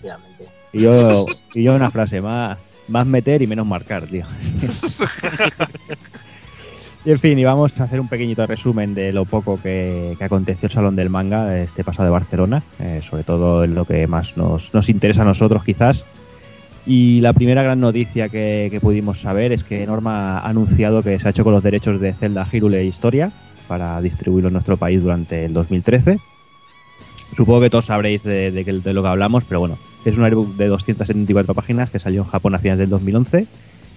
Y 0.72 0.80
yo, 0.82 1.24
y 1.52 1.62
yo 1.62 1.74
una 1.74 1.88
frase, 1.88 2.20
más, 2.20 2.58
más 2.88 3.06
meter 3.06 3.40
y 3.42 3.46
menos 3.46 3.64
marcar, 3.64 4.08
tío. 4.08 4.24
y 7.04 7.10
en 7.10 7.18
fin, 7.18 7.38
y 7.38 7.44
vamos 7.44 7.78
a 7.78 7.84
hacer 7.84 8.00
un 8.00 8.08
pequeñito 8.08 8.46
resumen 8.46 8.94
de 8.94 9.12
lo 9.12 9.26
poco 9.26 9.60
que, 9.60 10.14
que 10.16 10.24
aconteció 10.24 10.66
el 10.66 10.72
Salón 10.72 10.96
del 10.96 11.10
Manga 11.10 11.58
este 11.58 11.84
pasado 11.84 12.04
de 12.04 12.10
Barcelona, 12.10 12.62
eh, 12.78 13.00
sobre 13.02 13.24
todo 13.24 13.62
en 13.64 13.74
lo 13.74 13.84
que 13.84 14.06
más 14.06 14.36
nos, 14.38 14.72
nos 14.72 14.88
interesa 14.88 15.22
a 15.22 15.26
nosotros 15.26 15.62
quizás. 15.64 16.04
Y 16.86 17.20
la 17.20 17.32
primera 17.32 17.62
gran 17.62 17.80
noticia 17.80 18.28
que, 18.28 18.78
pudimos 18.80 19.20
saber 19.20 19.52
es 19.52 19.64
que 19.64 19.86
Norma 19.86 20.38
ha 20.38 20.48
anunciado 20.48 21.02
que 21.02 21.18
se 21.18 21.26
ha 21.26 21.30
hecho 21.30 21.44
con 21.44 21.52
los 21.52 21.62
derechos 21.62 22.00
de 22.00 22.12
Zelda 22.14 22.46
Hyrule 22.50 22.84
Historia 22.84 23.32
para 23.68 24.00
distribuirlo 24.00 24.48
en 24.48 24.54
nuestro 24.54 24.76
país 24.76 25.02
durante 25.02 25.44
el 25.46 25.52
2013. 25.52 26.18
Supongo 27.36 27.62
que 27.62 27.70
todos 27.70 27.86
sabréis 27.86 28.22
de, 28.22 28.50
de 28.50 28.64
de 28.64 28.92
lo 28.92 29.02
que 29.02 29.08
hablamos, 29.08 29.44
pero 29.44 29.60
bueno, 29.60 29.78
es 30.04 30.16
un 30.16 30.24
artbook 30.24 30.56
de 30.56 30.68
274 30.68 31.54
páginas 31.54 31.90
que 31.90 31.98
salió 31.98 32.22
en 32.22 32.28
Japón 32.28 32.54
a 32.54 32.58
finales 32.58 32.80
del 32.80 32.90
2011 32.90 33.46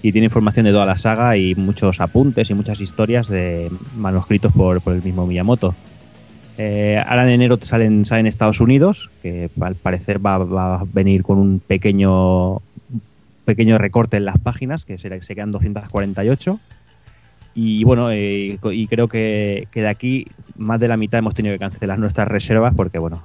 y 0.08 0.14
tiene 0.14 0.26
información 0.26 0.64
de 0.64 0.72
toda 0.72 0.86
la 0.86 0.96
saga 0.96 1.36
y 1.36 1.54
muchos 1.56 2.00
apuntes 2.00 2.50
y 2.50 2.54
muchas 2.54 2.80
historias 2.80 3.28
de 3.28 3.70
manuscritos 3.98 4.54
por, 4.54 4.82
el 4.86 5.04
mismo 5.04 5.28
Miyamoto. 5.28 5.76
Eh, 6.58 7.04
ahora 7.06 7.24
en 7.24 7.30
enero 7.32 7.60
salen, 7.62 8.06
sale 8.06 8.22
en 8.22 8.28
Estados 8.28 8.62
Unidos, 8.62 9.10
que 9.22 9.50
al 9.60 9.76
parecer 9.76 10.26
va, 10.26 10.36
a 10.36 10.84
venir 10.94 11.24
con 11.24 11.40
un 11.40 11.60
pequeño, 11.60 12.62
pequeño 13.44 13.78
recorte 13.78 14.16
en 14.16 14.24
las 14.24 14.38
páginas, 14.38 14.86
que 14.86 14.98
se, 14.98 15.22
se 15.22 15.36
quedan 15.36 15.52
248. 15.52 16.58
Y 17.54 17.84
bueno, 17.84 18.10
eh, 18.10 18.58
y 18.64 18.88
creo 18.88 19.10
que, 19.10 19.68
que 19.72 19.82
de 19.82 19.90
aquí 19.90 20.26
más 20.56 20.80
de 20.80 20.88
la 20.88 20.96
mitad 20.96 21.20
hemos 21.20 21.36
tenido 21.36 21.54
que 21.54 21.60
cancelar 21.60 22.00
nuestras 22.00 22.30
reservas 22.30 22.74
porque, 22.74 22.98
bueno, 22.98 23.24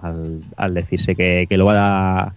al, 0.57 0.75
decirse 0.75 1.15
que, 1.15 1.47
que 1.49 1.57
lo 1.57 1.67
va 1.67 2.23
a, 2.23 2.35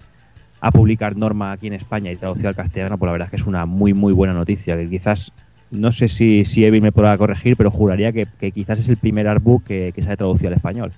a 0.66 0.72
publicar 0.72 1.16
Norma 1.16 1.52
aquí 1.52 1.68
en 1.68 1.74
España 1.74 2.12
y 2.12 2.16
traducido 2.16 2.50
al 2.50 2.56
castellano, 2.56 2.98
pues 2.98 3.08
la 3.08 3.12
verdad 3.12 3.28
es 3.28 3.30
que 3.30 3.36
es 3.36 3.46
una 3.46 3.68
muy, 3.68 3.94
muy 3.94 4.14
buena 4.14 4.34
noticia. 4.34 4.76
Que 4.76 4.90
quizás, 4.90 5.32
no 5.70 5.92
sé 5.92 6.10
si, 6.10 6.44
si 6.44 6.70
me 6.72 6.92
podrá 6.92 7.16
corregir, 7.20 7.56
pero 7.56 7.70
juraría 7.70 8.12
que, 8.12 8.26
quizás 8.52 8.80
es 8.80 8.90
el 8.90 8.98
primer 8.98 9.28
artbook 9.28 9.64
que, 9.64 9.94
se 9.96 10.12
ha 10.12 10.18
traducido 10.18 10.48
al 10.48 10.56
español. 10.56 10.92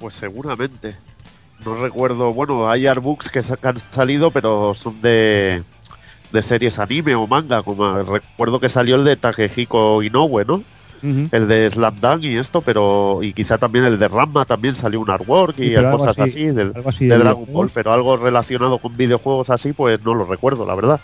Pues 0.00 0.16
seguramente. 0.16 0.96
No 1.64 1.76
recuerdo, 1.76 2.34
bueno, 2.34 2.68
hay 2.68 2.88
artbooks 2.88 3.30
que 3.30 3.40
han 3.62 3.78
salido, 3.92 4.32
pero 4.32 4.74
son 4.74 5.00
de, 5.00 5.62
de 6.32 6.42
series 6.42 6.80
anime 6.80 7.14
o 7.14 7.28
manga. 7.28 7.62
Como 7.62 8.02
recuerdo 8.02 8.58
que 8.58 8.68
salió 8.68 8.96
el 8.96 9.04
de 9.04 9.14
Takehiko 9.14 10.02
Inoue, 10.02 10.44
¿no? 10.44 10.64
El 11.32 11.48
de 11.48 11.70
Slam 11.70 12.00
Dunk 12.00 12.22
y 12.24 12.36
esto, 12.38 12.60
pero. 12.60 13.20
Y 13.22 13.32
quizá 13.32 13.58
también 13.58 13.84
el 13.84 13.98
de 13.98 14.08
Ramma 14.08 14.44
también 14.44 14.74
salió 14.74 15.00
un 15.00 15.10
artwork 15.10 15.56
Sí, 15.56 15.72
y 15.72 15.74
cosas 15.74 16.18
así- 16.18 16.30
así, 16.30 16.44
del, 16.46 16.72
Algo 16.74 16.88
así 16.90 17.06
de 17.06 17.14
de 17.16 17.24
Dragon 17.24 17.46
Ball, 17.52 17.70
pero 17.72 17.92
algo 17.92 18.16
relacionado 18.16 18.78
con 18.78 18.96
videojuegos 18.96 19.50
así, 19.50 19.72
pues 19.72 20.02
no 20.04 20.14
lo 20.14 20.24
recuerdo, 20.24 20.66
la 20.66 20.74
verdad. 20.74 21.00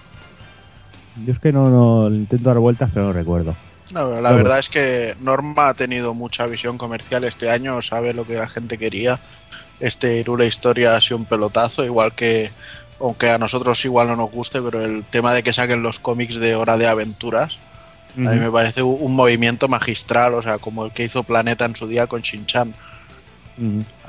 Yo 1.26 1.32
es 1.32 1.38
que 1.38 1.52
no, 1.52 1.68
no 1.68 2.08
intento 2.14 2.48
dar 2.48 2.58
vueltas, 2.58 2.90
pero 2.92 3.06
no 3.06 3.12
recuerdo. 3.12 3.54
No, 3.92 4.20
la 4.20 4.32
verdad 4.32 4.58
es 4.58 4.68
que 4.70 5.14
Norma 5.20 5.68
ha 5.68 5.74
tenido 5.74 6.14
mucha 6.14 6.46
visión 6.46 6.78
comercial 6.78 7.24
este 7.24 7.50
año, 7.50 7.82
sabe 7.82 8.14
lo 8.14 8.24
que 8.26 8.34
la 8.34 8.48
gente 8.48 8.78
quería. 8.78 9.18
Este 9.80 10.18
Irule 10.20 10.46
Historia 10.46 10.96
ha 10.96 11.00
sido 11.00 11.18
un 11.18 11.26
pelotazo, 11.26 11.84
igual 11.84 12.12
que, 12.14 12.50
aunque 13.00 13.30
a 13.30 13.36
nosotros 13.38 13.84
igual 13.84 14.06
no 14.06 14.16
nos 14.16 14.30
guste, 14.30 14.62
pero 14.62 14.82
el 14.82 15.04
tema 15.04 15.34
de 15.34 15.42
que 15.42 15.52
saquen 15.52 15.82
los 15.82 15.98
cómics 15.98 16.40
de 16.40 16.54
Hora 16.54 16.78
de 16.78 16.86
Aventuras, 16.86 17.58
a 18.16 18.30
mí 18.32 18.40
me 18.40 18.50
parece 18.50 18.82
un, 18.82 19.14
movimiento 19.14 19.68
magistral, 19.68 20.34
o 20.34 20.42
sea, 20.42 20.58
como 20.58 20.84
el 20.84 20.92
que 20.92 21.04
hizo 21.04 21.22
Planeta 21.22 21.64
en 21.64 21.76
su 21.76 21.86
día 21.86 22.06
con 22.06 22.20
Shin-Chan. 22.22 22.72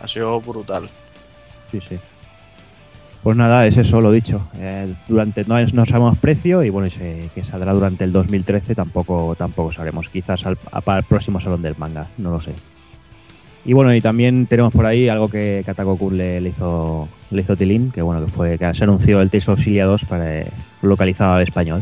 Ha 0.01 0.07
sido 0.07 0.39
brutal. 0.41 0.89
Sí, 1.71 1.79
sí. 1.87 1.97
Pues 3.23 3.37
nada, 3.37 3.65
es 3.65 3.77
eso 3.77 4.01
lo 4.01 4.11
dicho. 4.11 4.45
Eh, 4.57 4.93
durante 5.07 5.45
no, 5.45 5.57
no 5.73 5.85
sabemos 5.85 6.17
precio 6.17 6.61
y 6.61 6.69
bueno, 6.69 6.87
y 6.87 6.91
se- 6.91 7.29
que 7.33 7.43
saldrá 7.43 7.71
durante 7.71 8.03
el 8.03 8.11
2013 8.11 8.75
tampoco 8.75 9.33
tampoco 9.37 9.71
sabremos. 9.71 10.09
Quizás 10.09 10.45
al, 10.45 10.57
para 10.57 10.99
el 10.99 11.05
próximo 11.05 11.39
salón 11.39 11.61
del 11.61 11.75
manga, 11.77 12.07
no 12.17 12.31
lo 12.31 12.41
sé. 12.41 12.51
Y 13.63 13.71
bueno, 13.71 13.95
y 13.95 14.01
también 14.01 14.45
tenemos 14.47 14.73
por 14.73 14.85
ahí 14.85 15.07
algo 15.07 15.29
que 15.29 15.63
Katakoku 15.65 16.11
le, 16.11 16.41
le 16.41 16.49
hizo 16.49 17.07
le 17.31 17.41
hizo 17.41 17.55
Tilín, 17.55 17.91
que 17.91 18.01
bueno, 18.01 18.25
que 18.25 18.29
fue 18.29 18.59
que 18.59 18.73
se 18.73 18.83
anunció 18.83 19.21
el 19.21 19.29
Tales 19.29 19.47
of 19.47 19.59
Xillia 19.59 19.85
2 19.85 20.03
para 20.03 20.41
eh, 20.41 20.47
localizado 20.81 21.35
al 21.35 21.43
español. 21.43 21.81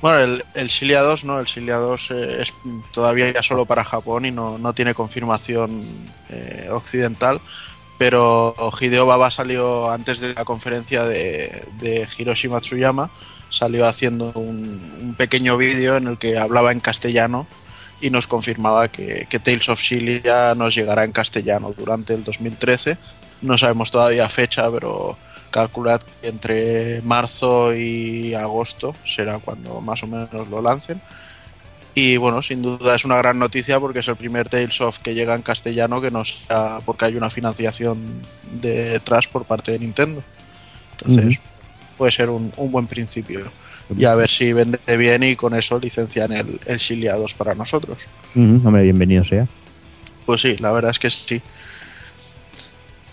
Bueno, 0.00 0.18
el, 0.20 0.44
el 0.54 0.68
Shilia 0.68 1.00
2, 1.00 1.24
¿no? 1.24 1.40
El 1.40 1.46
2 1.46 2.10
eh, 2.10 2.42
es 2.42 2.54
todavía 2.92 3.42
solo 3.42 3.66
para 3.66 3.84
Japón 3.84 4.24
y 4.24 4.30
no, 4.30 4.58
no 4.58 4.72
tiene 4.72 4.94
confirmación 4.94 5.70
eh, 6.30 6.68
occidental. 6.70 7.40
Pero 7.98 8.54
Hideo 8.80 9.06
Baba 9.06 9.30
salió 9.30 9.90
antes 9.90 10.20
de 10.20 10.32
la 10.34 10.44
conferencia 10.44 11.04
de, 11.04 11.66
de 11.80 12.06
Hiroshi 12.16 12.48
Matsuyama, 12.48 13.10
salió 13.50 13.86
haciendo 13.86 14.30
un, 14.36 14.98
un 15.02 15.14
pequeño 15.16 15.56
vídeo 15.56 15.96
en 15.96 16.06
el 16.06 16.16
que 16.16 16.38
hablaba 16.38 16.70
en 16.70 16.78
castellano 16.78 17.48
y 18.00 18.10
nos 18.10 18.26
confirmaba 18.26 18.88
que, 18.88 19.26
Tales 19.42 19.68
of 19.68 19.80
Shilia 19.80 20.54
nos 20.54 20.74
llegará 20.74 21.04
en 21.04 21.12
castellano 21.12 21.72
durante 21.76 22.14
el 22.14 22.24
2013. 22.24 22.96
No 23.42 23.58
sabemos 23.58 23.90
todavía 23.90 24.28
fecha, 24.28 24.70
pero 24.70 25.16
calculad 25.50 26.00
que 26.20 26.28
entre 26.28 27.02
marzo 27.02 27.74
y 27.74 28.34
agosto 28.34 28.94
será 29.06 29.38
cuando 29.38 29.80
más 29.80 30.02
o 30.02 30.06
menos 30.06 30.48
lo 30.48 30.62
lancen. 30.62 31.00
Y 31.94 32.16
bueno, 32.16 32.42
sin 32.42 32.62
duda 32.62 32.94
es 32.94 33.04
una 33.04 33.16
gran 33.16 33.38
noticia 33.38 33.80
porque 33.80 34.00
es 34.00 34.08
el 34.08 34.16
primer 34.16 34.48
Tales 34.48 34.80
of 34.80 34.98
que 35.00 35.14
llega 35.14 35.34
en 35.34 35.42
castellano 35.42 36.00
que 36.00 36.10
no 36.10 36.24
sea 36.24 36.80
porque 36.84 37.06
hay 37.06 37.16
una 37.16 37.28
financiación 37.28 37.98
detrás 38.60 39.26
por 39.26 39.44
parte 39.44 39.72
de 39.72 39.80
Nintendo. 39.80 40.22
Entonces 40.92 41.38
puede 41.96 42.12
ser 42.12 42.30
un, 42.30 42.52
un 42.56 42.70
buen 42.70 42.86
principio. 42.86 43.50
Y 43.96 44.04
a 44.04 44.14
ver 44.14 44.28
si 44.28 44.52
vende 44.52 44.78
bien 44.96 45.22
y 45.22 45.34
con 45.34 45.54
eso 45.54 45.80
licencian 45.80 46.30
el, 46.32 46.60
el 46.66 46.78
Shilia 46.78 47.14
2 47.14 47.34
para 47.34 47.54
nosotros. 47.54 47.98
Ujú, 48.34 48.60
hombre, 48.66 48.82
bienvenido 48.82 49.24
sea. 49.24 49.48
Pues 50.26 50.42
sí, 50.42 50.56
la 50.58 50.72
verdad 50.72 50.90
es 50.90 50.98
que 50.98 51.10
sí. 51.10 51.40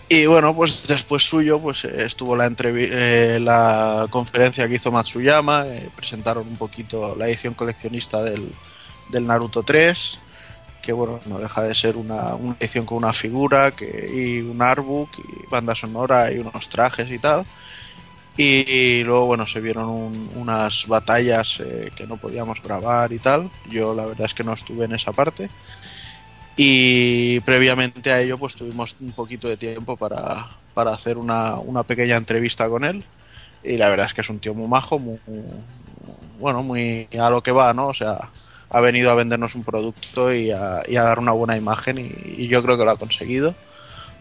Y 0.08 0.26
bueno, 0.26 0.54
pues 0.54 0.86
después 0.86 1.24
suyo, 1.28 1.60
pues 1.60 1.84
eh, 1.84 2.04
estuvo 2.06 2.36
la 2.36 2.46
eh, 2.60 3.38
la 3.40 4.06
conferencia 4.10 4.68
que 4.68 4.76
hizo 4.76 4.92
Matsuyama, 4.92 5.66
eh, 5.66 5.90
presentaron 5.96 6.46
un 6.46 6.56
poquito 6.56 7.16
la 7.16 7.26
edición 7.26 7.54
coleccionista 7.54 8.22
del, 8.22 8.54
del 9.08 9.26
Naruto 9.26 9.64
3, 9.64 10.18
que 10.82 10.92
bueno, 10.92 11.20
no 11.26 11.38
deja 11.40 11.62
de 11.62 11.74
ser 11.74 11.96
una, 11.96 12.34
una 12.36 12.56
edición 12.60 12.86
con 12.86 12.98
una 12.98 13.12
figura 13.12 13.72
que, 13.72 14.08
y 14.14 14.40
un 14.42 14.62
artbook 14.62 15.10
y 15.18 15.46
banda 15.50 15.74
sonora 15.74 16.30
y 16.32 16.38
unos 16.38 16.68
trajes 16.68 17.10
y 17.10 17.18
tal. 17.18 17.44
Y, 18.38 19.02
luego, 19.04 19.26
bueno, 19.26 19.46
se 19.46 19.60
vieron 19.60 19.88
un- 19.88 20.30
unas 20.36 20.86
batallas 20.86 21.58
eh, 21.60 21.90
que 21.96 22.06
no 22.06 22.18
podíamos 22.18 22.62
grabar 22.62 23.12
y 23.12 23.18
tal. 23.18 23.50
Yo 23.70 23.94
la 23.94 24.06
verdad 24.06 24.26
es 24.26 24.34
que 24.34 24.44
no 24.44 24.52
estuve 24.52 24.84
en 24.84 24.94
esa 24.94 25.12
parte. 25.12 25.50
Y 26.56 27.40
previamente 27.40 28.10
a 28.12 28.20
ello, 28.20 28.38
pues 28.38 28.54
tuvimos 28.54 28.96
un 29.00 29.12
poquito 29.12 29.46
de 29.48 29.56
tiempo 29.56 29.96
para, 29.96 30.50
para 30.74 30.92
hacer 30.92 31.18
una, 31.18 31.56
una 31.58 31.82
pequeña 31.82 32.16
entrevista 32.16 32.68
con 32.68 32.84
él. 32.84 33.04
Y 33.62 33.76
la 33.76 33.88
verdad 33.88 34.06
es 34.06 34.14
que 34.14 34.22
es 34.22 34.30
un 34.30 34.38
tío 34.38 34.54
muy 34.54 34.68
majo, 34.68 34.98
muy, 34.98 35.18
bueno, 36.38 36.62
muy 36.62 37.08
a 37.18 37.30
lo 37.30 37.42
que 37.42 37.52
va, 37.52 37.74
¿no? 37.74 37.88
O 37.88 37.94
sea, 37.94 38.30
ha 38.70 38.80
venido 38.80 39.10
a 39.10 39.14
vendernos 39.14 39.54
un 39.54 39.64
producto 39.64 40.32
y 40.32 40.50
a, 40.50 40.82
dar 40.88 41.18
una 41.18 41.32
buena 41.32 41.56
imagen 41.56 41.98
y 41.98 42.48
yo 42.48 42.62
creo 42.62 42.78
que 42.78 42.84
lo 42.84 42.90
ha 42.90 42.96
conseguido. 42.96 43.54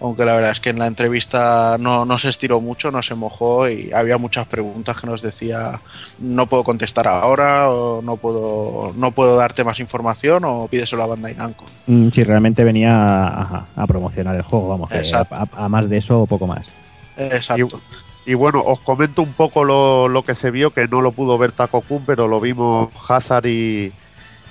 Aunque 0.02 0.26
la 0.26 0.36
verdad 0.36 0.52
es 0.52 0.60
que 0.60 0.70
en 0.72 0.80
la 0.80 0.88
entrevista 0.88 1.78
no, 1.80 2.04
no 2.06 2.20
se 2.20 2.28
estiró 2.30 2.60
mucho, 2.60 2.92
no 2.92 3.02
se 3.02 3.16
mojó 3.16 3.70
y 3.70 3.92
había 3.94 4.18
muchas 4.18 4.46
preguntas 4.46 5.00
que 5.00 5.08
nos 5.08 5.22
decía 5.22 5.80
no 6.20 6.48
puedo 6.48 6.64
contestar 6.66 7.08
ahora 7.08 7.70
o 7.70 8.02
no 8.02 8.18
puedo, 8.18 8.94
no 8.98 9.12
puedo 9.12 9.38
darte 9.38 9.64
más 9.64 9.80
información 9.80 10.44
o 10.46 10.68
pídeselo 10.68 11.02
a 11.04 11.08
Bandai 11.08 11.34
Namco. 11.36 11.66
Mm, 11.88 12.10
Sí, 12.10 12.24
realmente 12.24 12.64
venía 12.66 12.94
a, 12.94 13.66
a 13.76 13.88
promocionar 13.88 14.36
el 14.36 14.42
juego, 14.42 14.68
vamos, 14.68 14.92
Exacto. 14.92 15.34
a, 15.36 15.48
a- 15.62 15.66
a 15.66 15.70
más 15.70 15.90
de 15.90 15.98
eso, 15.98 16.26
poco 16.26 16.46
más. 16.46 16.70
Exacto. 17.18 17.80
Y 18.26 18.34
bueno, 18.34 18.62
os 18.66 18.80
comento 18.82 19.22
un 19.22 19.34
poco 19.34 19.64
lo, 19.64 20.08
lo 20.08 20.24
que 20.24 20.36
se 20.36 20.52
vio, 20.52 20.74
que 20.74 20.88
no 20.88 21.02
lo 21.02 21.12
pudo 21.14 21.38
ver 21.38 21.52
Taco 21.52 21.82
Kun, 21.82 22.04
pero 22.06 22.28
lo 22.28 22.40
vimos 22.40 22.90
Hazard 23.08 23.46
y, 23.46 23.94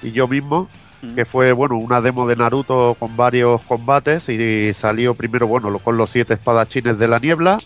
y 0.03 0.13
yo 0.13 0.27
mismo, 0.29 0.69
que 1.15 1.25
fue 1.25 1.53
bueno 1.53 1.77
una 1.77 2.01
demo 2.01 2.27
de 2.27 2.37
Naruto 2.37 2.97
con 2.99 3.17
varios 3.17 3.63
combates 3.63 4.29
y 4.29 4.73
salió 4.75 5.15
primero 5.15 5.47
bueno 5.47 5.79
con 5.79 5.97
los 5.97 6.11
siete 6.11 6.35
espadachines 6.35 6.99
de 6.99 7.09
la 7.09 7.19
niebla 7.19 7.59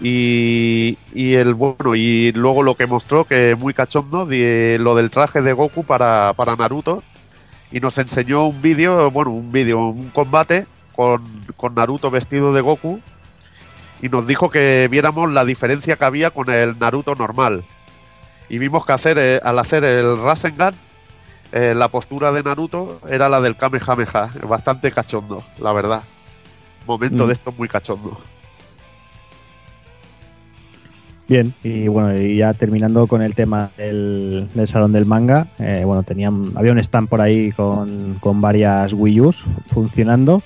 y, 0.00 0.98
y 1.14 1.34
el 1.34 1.54
bueno 1.54 1.94
y 1.94 2.32
luego 2.32 2.62
lo 2.62 2.74
que 2.74 2.86
mostró 2.86 3.24
que 3.24 3.56
muy 3.58 3.74
cachondo 3.74 4.26
de 4.26 4.76
lo 4.80 4.94
del 4.94 5.10
traje 5.10 5.42
de 5.42 5.52
Goku 5.52 5.84
para, 5.84 6.32
para 6.34 6.56
Naruto 6.56 7.02
y 7.72 7.80
nos 7.80 7.96
enseñó 7.98 8.46
un 8.46 8.60
vídeo 8.60 9.10
bueno 9.10 9.30
un 9.30 9.52
vídeo 9.52 9.86
un 9.88 10.10
combate 10.10 10.66
con, 10.94 11.22
con 11.56 11.74
Naruto 11.74 12.10
vestido 12.10 12.52
de 12.52 12.60
Goku 12.60 13.00
y 14.02 14.08
nos 14.08 14.26
dijo 14.26 14.50
que 14.50 14.88
viéramos 14.90 15.32
la 15.32 15.44
diferencia 15.44 15.96
que 15.96 16.04
había 16.04 16.30
con 16.30 16.50
el 16.50 16.78
Naruto 16.78 17.14
normal. 17.14 17.64
Y 18.48 18.58
vimos 18.58 18.86
que 18.86 18.92
hacer, 18.92 19.18
eh, 19.18 19.40
al 19.42 19.58
hacer 19.58 19.84
el 19.84 20.20
Rasengan, 20.20 20.74
eh, 21.56 21.74
la 21.74 21.88
postura 21.88 22.30
de 22.32 22.42
Naruto 22.42 23.00
era 23.08 23.28
la 23.28 23.40
del 23.40 23.56
Kamehameha. 23.56 24.30
Bastante 24.48 24.92
cachondo, 24.92 25.42
la 25.58 25.72
verdad. 25.72 26.02
Momento 26.86 27.24
Mm. 27.24 27.28
de 27.28 27.32
esto 27.34 27.52
muy 27.56 27.68
cachondo. 27.68 28.18
Bien, 31.28 31.52
y 31.64 31.88
bueno, 31.88 32.16
y 32.16 32.36
ya 32.36 32.54
terminando 32.54 33.08
con 33.08 33.20
el 33.20 33.34
tema 33.34 33.70
del, 33.76 34.46
del 34.54 34.68
salón 34.68 34.92
del 34.92 35.06
manga, 35.06 35.48
eh, 35.58 35.82
bueno, 35.84 36.04
tenían, 36.04 36.52
había 36.54 36.70
un 36.70 36.78
stand 36.78 37.08
por 37.08 37.20
ahí 37.20 37.50
con, 37.50 38.16
con 38.20 38.40
varias 38.40 38.92
Wii 38.92 39.20
U's 39.20 39.42
funcionando. 39.66 40.40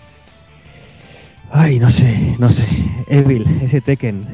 Ay, 1.50 1.78
no 1.80 1.90
sé, 1.90 2.36
no 2.38 2.48
sé. 2.48 2.64
Evil, 3.08 3.44
ese 3.60 3.82
Tekken. 3.82 4.24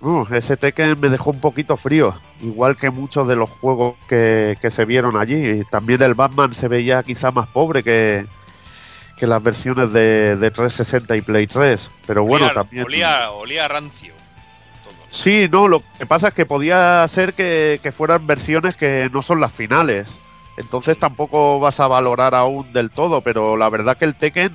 Uh, 0.00 0.26
ese 0.34 0.56
Tekken 0.56 0.98
me 0.98 1.10
dejó 1.10 1.30
un 1.30 1.40
poquito 1.40 1.76
frío, 1.76 2.14
igual 2.40 2.76
que 2.76 2.88
muchos 2.88 3.28
de 3.28 3.36
los 3.36 3.50
juegos 3.50 3.96
que, 4.08 4.56
que 4.60 4.70
se 4.70 4.86
vieron 4.86 5.16
allí. 5.16 5.62
También 5.70 6.02
el 6.02 6.14
Batman 6.14 6.54
se 6.54 6.68
veía 6.68 7.02
quizá 7.02 7.30
más 7.30 7.48
pobre 7.48 7.82
que, 7.82 8.24
que 9.18 9.26
las 9.26 9.42
versiones 9.42 9.92
de, 9.92 10.36
de 10.36 10.50
360 10.50 11.16
y 11.16 11.20
Play 11.20 11.46
3. 11.46 11.80
Pero 12.06 12.24
bueno, 12.24 12.46
olía, 12.46 12.54
también. 12.54 12.84
olía, 12.84 13.30
olía 13.30 13.68
rancio. 13.68 14.14
Todo. 14.82 14.94
Sí, 15.10 15.48
no, 15.52 15.68
lo 15.68 15.82
que 15.98 16.06
pasa 16.06 16.28
es 16.28 16.34
que 16.34 16.46
podía 16.46 17.06
ser 17.06 17.34
que, 17.34 17.78
que 17.82 17.92
fueran 17.92 18.26
versiones 18.26 18.76
que 18.76 19.10
no 19.12 19.22
son 19.22 19.40
las 19.40 19.52
finales. 19.52 20.08
Entonces 20.56 20.98
tampoco 20.98 21.60
vas 21.60 21.78
a 21.78 21.86
valorar 21.86 22.34
aún 22.34 22.72
del 22.72 22.90
todo, 22.90 23.20
pero 23.20 23.56
la 23.58 23.68
verdad 23.68 23.98
que 23.98 24.06
el 24.06 24.14
Tekken 24.14 24.52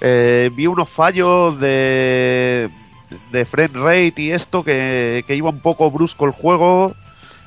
eh, 0.00 0.50
vi 0.52 0.66
unos 0.66 0.88
fallos 0.88 1.58
de, 1.58 2.68
de 3.30 3.44
frame 3.44 3.70
rate 3.74 4.14
y 4.16 4.30
esto 4.32 4.62
que, 4.62 5.24
que 5.26 5.36
iba 5.36 5.50
un 5.50 5.60
poco 5.60 5.90
brusco 5.90 6.24
el 6.24 6.32
juego 6.32 6.94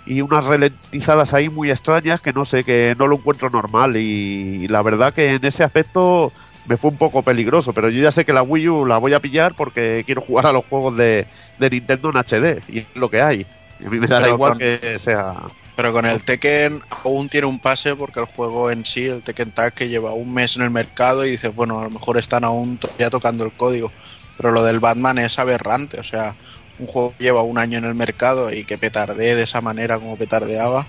y 0.05 0.21
unas 0.21 0.43
ralentizadas 0.43 1.33
ahí 1.33 1.49
muy 1.49 1.69
extrañas 1.69 2.21
que 2.21 2.33
no 2.33 2.45
sé, 2.45 2.63
que 2.63 2.95
no 2.97 3.07
lo 3.07 3.17
encuentro 3.17 3.49
normal 3.49 3.97
y, 3.97 4.67
la 4.67 4.81
verdad 4.81 5.13
que 5.13 5.35
en 5.35 5.45
ese 5.45 5.63
aspecto 5.63 6.31
me 6.65 6.77
fue 6.77 6.91
un 6.91 6.97
poco 6.97 7.21
peligroso, 7.21 7.73
pero 7.73 7.89
yo 7.89 8.01
ya 8.01 8.11
sé 8.11 8.25
que 8.25 8.33
la 8.33 8.41
Wii 8.41 8.69
U 8.69 8.85
la 8.85 8.97
voy 8.97 9.13
a 9.13 9.19
pillar 9.19 9.53
porque 9.55 10.03
quiero 10.05 10.21
jugar 10.21 10.45
a 10.45 10.51
los 10.51 10.65
juegos 10.65 10.97
de, 10.97 11.25
de 11.59 11.69
Nintendo 11.69 12.09
en 12.09 12.17
HD 12.17 12.61
y 12.67 12.79
es 12.79 12.85
lo 12.95 13.09
que 13.09 13.21
hay. 13.21 13.45
Y 13.79 13.85
a 13.85 13.89
mí 13.89 13.99
me 13.99 14.07
da 14.07 14.27
igual 14.27 14.53
con- 14.53 14.59
que 14.59 14.99
sea... 15.03 15.35
Pero 15.75 15.93
con 15.93 16.05
el 16.05 16.21
Tekken 16.21 16.81
aún 17.05 17.29
tiene 17.29 17.47
un 17.47 17.57
pase 17.57 17.95
porque 17.95 18.19
el 18.19 18.25
juego 18.25 18.69
en 18.69 18.85
sí, 18.85 19.05
el 19.05 19.23
Tekken 19.23 19.51
Tag, 19.51 19.73
que 19.73 19.87
lleva 19.87 20.11
un 20.11 20.33
mes 20.33 20.57
en 20.57 20.63
el 20.63 20.71
mercado 20.71 21.25
y 21.25 21.29
dices, 21.29 21.55
bueno, 21.55 21.79
a 21.79 21.83
lo 21.83 21.89
mejor 21.89 22.17
están 22.17 22.43
aún 22.43 22.77
todavía 22.77 23.09
tocando 23.09 23.45
el 23.45 23.53
código. 23.53 23.89
Pero 24.39 24.51
lo 24.53 24.63
del 24.63 24.79
Batman 24.79 25.17
es 25.17 25.37
aberrante, 25.37 25.99
o 25.99 26.03
sea, 26.03 26.33
un 26.79 26.87
juego 26.87 27.13
que 27.17 27.25
lleva 27.25 27.41
un 27.43 27.57
año 27.57 27.77
en 27.77 27.83
el 27.85 27.93
mercado 27.95 28.53
y 28.53 28.63
que 28.63 28.77
petardee 28.77 29.35
de 29.35 29.43
esa 29.43 29.59
manera 29.59 29.99
como 29.99 30.15
petardeaba. 30.17 30.87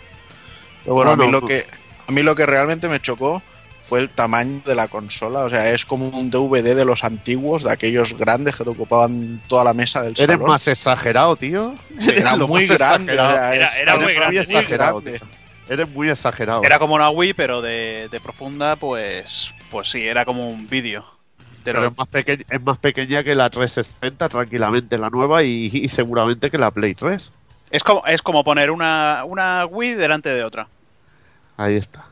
Pero 0.85 0.95
bueno, 0.95 1.17
No, 1.17 1.23
a, 1.25 1.27
mí 1.27 1.33
no, 1.33 1.41
lo 1.41 1.47
que, 1.47 1.65
a 2.09 2.13
mí 2.13 2.23
lo 2.23 2.37
que 2.37 2.47
realmente 2.47 2.89
me 2.89 3.01
chocó 3.01 3.43
fue 3.89 3.99
el 3.99 4.09
tamaño 4.09 4.63
de 4.65 4.77
la 4.77 4.87
consola, 4.87 5.41
o 5.41 5.51
sea, 5.51 5.71
es 5.73 5.85
como 5.85 6.07
un 6.07 6.31
DVD 6.31 6.77
de 6.77 6.85
los 6.85 7.03
antiguos, 7.03 7.65
de 7.65 7.73
aquellos 7.73 8.17
grandes 8.17 8.55
que 8.55 8.63
te 8.63 8.71
ocupaban 8.71 9.43
toda 9.49 9.65
la 9.65 9.75
mesa 9.75 10.01
del 10.03 10.13
Eres 10.13 10.27
salón. 10.37 10.47
más 10.47 10.69
exagerado, 10.69 11.35
tío. 11.35 11.75
Era 12.01 12.37
muy 12.47 12.69
más 12.69 12.79
grande, 12.79 13.11
o 13.13 13.15
exagerado. 13.17 13.53
sea, 13.53 13.81
Era- 13.83 13.97
muy 13.99 14.15
grande, 14.15 14.47
muy 14.47 14.57
exagerado, 14.57 15.01
grande. 15.01 15.19
tío. 15.19 15.29
Eres 15.69 15.89
muy 15.89 16.09
exagerado. 16.09 16.63
Era 16.63 16.79
como 16.79 16.95
una 16.95 17.11
Wii, 17.11 17.35
pero 17.35 17.61
de, 17.63 18.07
de 18.13 18.21
profunda, 18.21 18.77
pues, 18.77 19.51
pues 19.73 19.91
sí, 19.91 20.07
era 20.07 20.25
como 20.25 20.49
un 20.49 20.69
vídeo. 20.69 21.05
Pero 21.65 21.87
es 21.87 21.97
más, 21.97 22.09
peque- 22.09 22.45
es 22.49 22.63
más 22.63 22.79
pequeña 22.79 23.23
que 23.23 23.35
la 23.35 23.51
360 23.51 24.29
tranquilamente, 24.29 24.97
la 24.99 25.11
nueva, 25.11 25.43
y, 25.43 25.71
y 25.73 25.89
seguramente 25.89 26.51
que 26.51 26.59
la 26.59 26.71
Play 26.71 26.95
3. 26.95 27.31
es, 27.71 27.83
como, 27.85 28.05
es 28.07 28.23
como 28.23 28.43
poner 28.45 28.71
una, 28.71 29.25
una 29.27 29.67
Wii 29.67 29.95
delante 29.95 30.29
de 30.31 30.43
otra. 30.45 30.69
Ahí 31.57 31.77
está. 31.77 32.07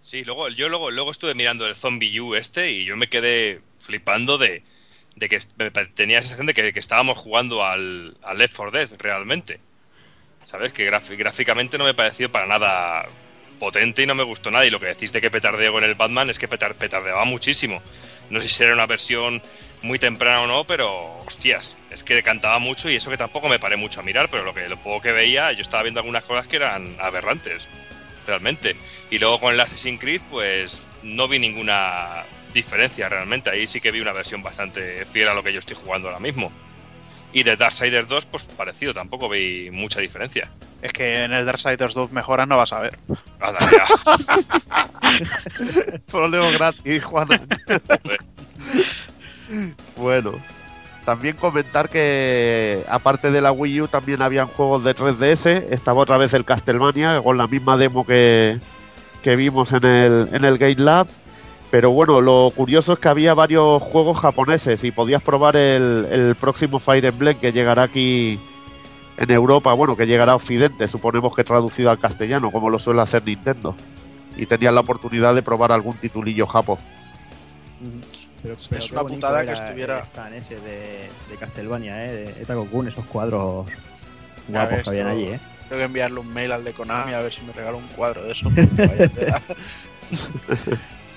Sí, 0.00 0.24
luego, 0.24 0.48
yo 0.48 0.68
luego, 0.70 0.90
luego 0.90 1.10
estuve 1.10 1.34
mirando 1.34 1.66
el 1.66 1.74
Zombie 1.74 2.18
U 2.20 2.34
este 2.34 2.70
y 2.72 2.84
yo 2.86 2.96
me 2.96 3.08
quedé 3.08 3.60
flipando 3.78 4.38
de, 4.38 4.62
de 5.16 5.28
que 5.28 5.38
tenía 5.94 6.16
la 6.16 6.22
sensación 6.22 6.46
de 6.46 6.54
que, 6.54 6.72
que 6.72 6.80
estábamos 6.80 7.18
jugando 7.18 7.64
al, 7.64 8.16
al 8.22 8.38
Left 8.38 8.56
4 8.56 8.70
Dead 8.78 8.88
realmente. 8.98 9.60
¿Sabes? 10.44 10.72
Que 10.72 10.86
gráficamente 10.86 11.76
no 11.76 11.84
me 11.84 11.92
pareció 11.92 12.32
para 12.32 12.46
nada 12.46 13.04
potente 13.58 14.04
y 14.04 14.06
no 14.06 14.14
me 14.14 14.22
gustó 14.22 14.50
nada. 14.50 14.64
Y 14.64 14.70
lo 14.70 14.80
que 14.80 14.86
decís 14.86 15.12
de 15.12 15.20
que 15.20 15.30
petardeo 15.30 15.72
con 15.72 15.84
el 15.84 15.94
Batman 15.94 16.30
es 16.30 16.38
que 16.38 16.48
petar, 16.48 16.74
petardeaba 16.76 17.24
muchísimo. 17.26 17.82
No 18.30 18.40
sé 18.40 18.48
si 18.48 18.62
era 18.62 18.74
una 18.74 18.86
versión 18.86 19.42
muy 19.82 19.98
temprana 19.98 20.42
o 20.42 20.46
no, 20.46 20.64
pero 20.64 21.18
hostias, 21.26 21.76
es 21.90 22.02
que 22.02 22.22
cantaba 22.22 22.58
mucho 22.58 22.90
y 22.90 22.96
eso 22.96 23.10
que 23.10 23.16
tampoco 23.16 23.48
me 23.48 23.58
paré 23.58 23.76
mucho 23.76 24.00
a 24.00 24.02
mirar, 24.02 24.28
pero 24.30 24.44
lo 24.44 24.54
que 24.54 24.68
lo 24.68 24.76
poco 24.76 25.00
que 25.00 25.12
veía, 25.12 25.52
yo 25.52 25.62
estaba 25.62 25.82
viendo 25.82 26.00
algunas 26.00 26.24
cosas 26.24 26.46
que 26.46 26.56
eran 26.56 26.96
aberrantes, 27.00 27.68
realmente. 28.26 28.76
Y 29.10 29.18
luego 29.18 29.40
con 29.40 29.54
el 29.54 29.60
Assassin's 29.60 30.00
Creed, 30.00 30.22
pues 30.30 30.86
no 31.02 31.28
vi 31.28 31.38
ninguna 31.38 32.24
diferencia 32.52 33.08
realmente. 33.08 33.50
Ahí 33.50 33.66
sí 33.66 33.80
que 33.80 33.90
vi 33.90 34.00
una 34.00 34.12
versión 34.12 34.42
bastante 34.42 35.04
fiel 35.06 35.28
a 35.28 35.34
lo 35.34 35.42
que 35.42 35.52
yo 35.52 35.60
estoy 35.60 35.76
jugando 35.76 36.08
ahora 36.08 36.20
mismo. 36.20 36.52
Y 37.32 37.42
de 37.42 37.56
Darksiders 37.56 38.08
2, 38.08 38.26
pues 38.26 38.44
parecido, 38.44 38.94
tampoco 38.94 39.28
vi 39.28 39.70
mucha 39.70 40.00
diferencia. 40.00 40.50
Es 40.80 40.92
que 40.92 41.24
en 41.24 41.32
el 41.32 41.44
Darksiders 41.44 41.94
2 41.94 42.12
mejoras 42.12 42.46
no 42.46 42.56
vas 42.56 42.72
a 42.72 42.80
ver. 42.80 42.98
Anda, 43.40 43.58
ya. 43.70 43.86
Troleo 46.06 46.52
gratis, 46.52 47.04
Juana. 47.04 47.40
bueno, 49.96 50.34
también 51.04 51.36
comentar 51.36 51.88
que 51.88 52.84
aparte 52.88 53.30
de 53.30 53.40
la 53.40 53.50
Wii 53.50 53.82
U 53.82 53.88
también 53.88 54.22
habían 54.22 54.46
juegos 54.46 54.84
de 54.84 54.94
3DS. 54.94 55.64
Estaba 55.70 56.02
otra 56.02 56.16
vez 56.16 56.32
el 56.34 56.44
Castlevania 56.44 57.20
con 57.22 57.36
la 57.38 57.46
misma 57.46 57.76
demo 57.76 58.06
que, 58.06 58.58
que 59.22 59.34
vimos 59.34 59.72
en 59.72 59.84
el, 59.84 60.28
en 60.32 60.44
el 60.44 60.58
Game 60.58 60.76
Lab. 60.76 61.08
Pero 61.70 61.90
bueno, 61.90 62.20
lo 62.20 62.52
curioso 62.54 62.92
es 62.92 62.98
que 62.98 63.08
había 63.08 63.34
varios 63.34 63.82
juegos 63.82 64.20
japoneses 64.20 64.84
y 64.84 64.90
podías 64.90 65.22
probar 65.22 65.56
el, 65.56 66.06
el 66.10 66.34
próximo 66.34 66.78
Fire 66.78 67.06
Emblem 67.06 67.38
que 67.38 67.52
llegará 67.52 67.82
aquí 67.82 68.38
en 69.18 69.30
Europa, 69.30 69.72
bueno, 69.74 69.96
que 69.96 70.06
llegará 70.06 70.32
a 70.32 70.36
Occidente, 70.36 70.88
suponemos 70.88 71.34
que 71.34 71.44
traducido 71.44 71.90
al 71.90 71.98
castellano, 71.98 72.50
como 72.50 72.70
lo 72.70 72.78
suele 72.78 73.02
hacer 73.02 73.22
Nintendo. 73.24 73.74
Y 74.36 74.46
tenías 74.46 74.72
la 74.72 74.80
oportunidad 74.80 75.34
de 75.34 75.42
probar 75.42 75.72
algún 75.72 75.96
titulillo 75.96 76.46
japo. 76.46 76.78
Pero, 78.42 78.54
Es 78.54 78.68
pero 78.68 78.84
una 78.92 79.02
putada 79.04 79.44
que 79.44 79.50
era 79.50 79.64
estuviera- 79.64 79.98
el 79.98 80.04
stand 80.04 80.34
ese 80.34 80.54
de, 80.60 81.08
de 81.30 81.36
Castlevania, 81.38 82.06
¿eh? 82.06 82.12
De 82.12 82.42
Etagokun, 82.42 82.86
esos 82.88 83.04
cuadros 83.06 83.66
Ya 84.48 84.60
guapos 84.60 84.70
ves, 84.70 84.82
que 84.84 84.90
habían 84.90 85.06
allí, 85.08 85.24
¿eh? 85.24 85.40
Tengo 85.68 85.80
que 85.80 85.84
enviarle 85.86 86.20
un 86.20 86.32
mail 86.32 86.52
al 86.52 86.64
de 86.64 86.72
Konami 86.72 87.12
a 87.12 87.20
ver 87.20 87.32
si 87.32 87.42
me 87.42 87.52
regala 87.52 87.76
un 87.76 87.88
cuadro 87.88 88.22
de 88.24 88.32
eso. 88.32 88.48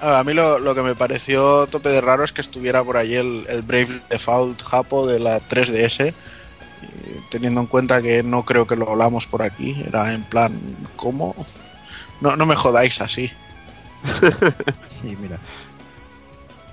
A 0.02 0.24
mí 0.24 0.34
lo, 0.34 0.58
lo 0.60 0.74
que 0.74 0.82
me 0.82 0.96
pareció 0.96 1.68
tope 1.68 1.90
de 1.90 2.02
raro 2.02 2.24
es 2.24 2.32
que 2.34 2.42
estuviera 2.42 2.84
por 2.84 2.98
allí 2.98 3.16
el, 3.16 3.46
el 3.50 3.62
Brave 3.62 4.02
Default 4.10 4.64
Japo 4.64 5.06
de 5.06 5.20
la 5.20 5.40
3DS, 5.40 6.12
y 6.12 6.14
teniendo 7.30 7.62
en 7.62 7.68
cuenta 7.68 8.02
que 8.02 8.24
no 8.24 8.44
creo 8.46 8.66
que 8.68 8.76
lo 8.76 8.90
hablamos 8.90 9.26
por 9.28 9.42
aquí. 9.42 9.82
Era 9.86 10.14
en 10.14 10.24
plan, 10.24 10.52
¿cómo? 10.96 11.36
No, 12.22 12.36
no 12.36 12.46
me 12.46 12.56
jodáis 12.56 13.02
así. 13.02 13.32
Sí, 15.02 15.18
mira. 15.20 15.40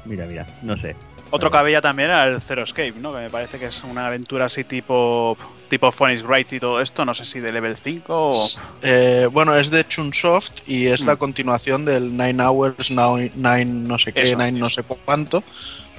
Mira, 0.05 0.27
mira, 0.27 0.47
no 0.63 0.77
sé. 0.77 0.95
Otro 1.31 1.51
que 1.51 1.57
había 1.59 1.81
también 1.83 2.09
era 2.11 2.27
el 2.27 2.41
Zero 2.41 2.63
Escape, 2.63 2.95
¿no? 3.01 3.13
Que 3.13 3.19
me 3.19 3.31
parece 3.31 3.59
que 3.59 3.67
es 3.67 3.83
una 3.85 4.07
aventura 4.07 4.47
así 4.47 4.65
tipo 4.65 5.37
tipo 5.69 5.93
Phoenix 5.93 6.23
Wright 6.23 6.51
y 6.55 6.61
todo 6.61 6.81
esto, 6.81 7.05
no 7.05 7.13
sé 7.13 7.27
si 7.27 7.41
de 7.41 7.53
level 7.53 7.77
5 7.77 8.05
o... 8.31 8.49
Eh, 8.83 9.29
bueno, 9.31 9.55
es 9.55 9.71
de 9.71 9.87
Chunsoft 9.87 10.67
y 10.67 10.87
es 10.87 11.05
la 11.05 11.15
Mm. 11.15 11.19
continuación 11.19 11.85
del 11.85 12.17
Nine 12.17 12.43
Hours, 12.43 12.91
Nine, 12.91 13.33
Nine 13.35 13.67
no 13.67 13.99
sé 13.99 14.15
qué, 14.15 14.31
Eso, 14.31 14.39
Nine 14.39 14.59
no 14.59 14.71
sé 14.71 14.83
cuánto. 14.83 15.45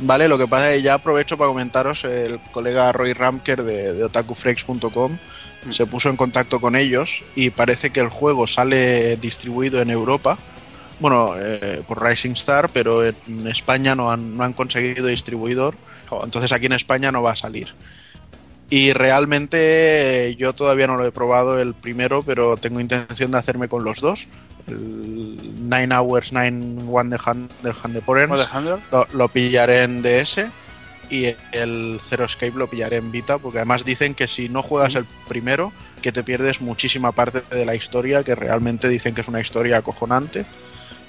Vale, 0.02 0.28
lo 0.28 0.38
que 0.38 0.48
pasa 0.48 0.72
es 0.72 0.78
que 0.78 0.84
ya 0.84 0.94
aprovecho 0.96 1.38
para 1.38 1.50
comentaros, 1.50 2.04
el 2.06 2.40
colega 2.52 2.92
Roy 2.92 3.14
Ramker 3.14 3.64
de, 3.64 3.94
de 3.94 4.04
otakufreaks.com 4.04 5.18
Mm. 5.66 5.72
se 5.72 5.86
puso 5.86 6.10
en 6.10 6.16
contacto 6.16 6.60
con 6.60 6.76
ellos 6.76 7.24
y 7.36 7.50
parece 7.50 7.90
que 7.90 8.00
el 8.00 8.10
juego 8.10 8.48
sale 8.48 9.18
distribuido 9.18 9.82
en 9.82 9.90
Europa, 9.90 10.38
bueno, 11.00 11.34
eh, 11.38 11.82
por 11.88 12.04
Rising 12.04 12.32
Star, 12.32 12.70
pero 12.70 13.06
en 13.06 13.48
España 13.48 13.96
no 13.96 14.12
han, 14.12 14.38
no 14.38 14.44
han 14.44 14.54
conseguido 14.54 15.08
distribuidor, 15.08 15.76
entonces 16.24 16.52
aquí 16.52 16.66
en 16.66 16.74
España 16.74 17.12
no 17.12 17.22
va 17.22 17.32
a 17.32 17.36
salir. 17.36 17.74
Y 18.70 18.94
realmente 18.94 20.28
eh, 20.28 20.36
yo 20.36 20.54
todavía 20.54 20.88
no 20.88 20.96
lo 20.96 21.06
he 21.06 21.12
probado 21.12 21.60
el 21.60 21.74
primero, 21.74 22.22
pero 22.24 22.56
tengo 22.56 22.80
intención 22.80 23.32
de 23.32 23.38
hacerme 23.40 23.68
con 23.68 23.84
los 23.84 24.00
dos. 24.00 24.28
El 24.70 25.70
Nine 25.70 25.96
Hours, 25.96 26.32
Nine 26.34 26.84
One 26.90 27.10
de 27.10 27.20
Hand, 27.24 27.52
del 27.64 27.74
Hand 27.84 27.94
de 27.96 28.02
Porens, 28.02 28.32
lo, 28.92 29.08
lo 29.14 29.28
pillaré 29.30 29.84
en 29.84 30.02
DS 30.02 30.46
y 31.10 31.26
el 31.54 32.00
Zero 32.04 32.26
Escape 32.26 32.54
lo 32.56 32.70
pillaré 32.70 32.98
en 32.98 33.12
Vita, 33.12 33.38
porque 33.40 33.58
además 33.60 33.84
dicen 33.86 34.14
que 34.14 34.28
si 34.28 34.48
no 34.50 34.62
juegas 34.62 34.96
el 34.96 35.06
primero, 35.28 35.74
que 36.02 36.12
te 36.12 36.24
pierdes 36.24 36.62
muchísima 36.62 37.12
parte 37.12 37.42
de 37.56 37.66
la 37.66 37.76
historia, 37.76 38.24
que 38.24 38.36
realmente 38.36 38.88
dicen 38.88 39.16
que 39.16 39.22
es 39.22 39.28
una 39.28 39.42
historia 39.42 39.78
acojonante. 39.78 40.46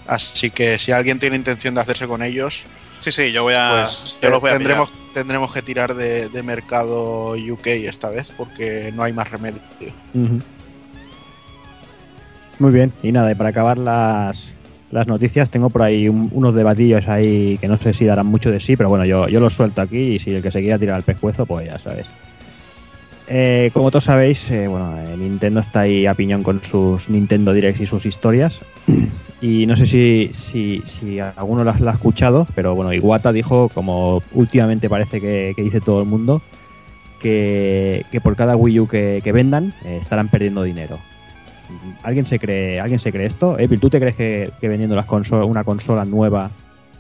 Así 0.07 0.51
que 0.51 0.79
si 0.79 0.91
alguien 0.93 1.19
tiene 1.19 1.37
intención 1.37 1.75
de 1.75 1.83
hacerse 1.83 2.07
con 2.07 2.23
ellos, 2.23 2.63
Sí, 3.03 3.13
sí, 3.13 3.33
yo 3.33 3.45
voy 3.45 3.55
a... 3.55 3.71
pues 3.83 4.19
yo 4.21 4.29
eh, 4.29 4.31
los 4.31 4.41
voy 4.41 4.51
a 4.51 4.55
tendremos, 4.55 4.91
pillar. 4.91 5.13
tendremos 5.15 5.53
que 5.53 5.63
tirar 5.63 5.95
de, 5.95 6.29
de 6.29 6.43
mercado 6.43 7.33
UK 7.33 7.67
esta 7.67 8.11
vez 8.11 8.31
porque 8.31 8.93
no 8.95 9.03
hay 9.03 9.13
más 9.15 9.31
remedio. 9.31 9.63
Muy 12.61 12.71
bien, 12.73 12.93
y 13.03 13.11
nada, 13.11 13.33
y 13.33 13.35
para 13.35 13.49
acabar 13.51 13.79
las, 13.79 14.55
las 14.93 15.07
noticias, 15.09 15.51
tengo 15.51 15.71
por 15.71 15.83
ahí 15.83 16.09
un- 16.09 16.29
unos 16.33 16.55
debatillos 16.55 17.09
ahí 17.09 17.59
que 17.59 17.67
no 17.69 17.77
sé 17.79 17.93
si 17.95 18.05
darán 18.05 18.27
mucho 18.27 18.51
de 18.53 18.61
sí, 18.61 18.77
pero 18.77 18.89
bueno, 18.89 19.05
yo, 19.05 19.29
yo 19.29 19.41
los 19.41 19.55
suelto 19.55 19.81
aquí 19.81 19.99
y 19.99 20.19
si 20.19 20.31
el 20.35 20.43
que 20.43 20.51
se 20.53 20.61
quiera 20.61 20.79
tirar 20.79 20.97
al 20.97 21.03
pescuezo, 21.03 21.47
pues 21.47 21.67
ya 21.69 21.79
sabes. 21.79 22.07
Eh, 23.33 23.71
como 23.73 23.91
todos 23.91 24.05
sabéis, 24.05 24.51
eh, 24.51 24.67
bueno, 24.69 24.95
eh, 24.99 25.17
Nintendo 25.17 25.61
está 25.61 25.81
ahí 25.81 26.05
a 26.05 26.15
piñón 26.15 26.43
con 26.43 26.63
sus 26.63 27.09
Nintendo 27.09 27.53
Directs 27.53 27.81
y 27.81 27.87
sus 27.87 28.07
historias. 28.07 28.61
Y 29.43 29.65
no 29.65 29.75
sé 29.75 29.87
si, 29.87 30.29
si, 30.35 30.83
si 30.85 31.19
alguno 31.19 31.65
las 31.65 31.81
la 31.81 31.93
ha 31.93 31.95
escuchado, 31.95 32.47
pero 32.55 32.75
bueno, 32.75 32.93
Iwata 32.93 33.33
dijo, 33.33 33.71
como 33.73 34.23
últimamente 34.35 34.91
parece 34.91 35.19
que, 35.19 35.55
que 35.57 35.63
dice 35.63 35.81
todo 35.81 36.01
el 36.01 36.07
mundo, 36.07 36.43
que, 37.23 38.05
que 38.13 38.21
por 38.21 38.37
cada 38.37 38.55
Wii 38.55 38.81
U 38.81 38.87
que, 38.87 39.23
que 39.25 39.33
vendan 39.33 39.73
eh, 39.87 39.97
estarán 39.99 40.29
perdiendo 40.29 40.63
dinero. 40.63 40.99
¿Alguien 42.03 42.27
se 42.27 42.39
cree, 42.39 42.81
¿alguien 42.81 43.01
se 43.01 43.13
cree 43.13 43.27
esto? 43.27 43.59
Evil, 43.59 43.81
¿tú 43.81 43.91
te 43.91 44.01
crees 44.01 44.17
que, 44.17 44.51
que 44.61 44.69
vendiendo 44.69 44.97
las 44.97 45.07
una 45.31 45.65
consola 45.65 46.05
nueva 46.05 46.51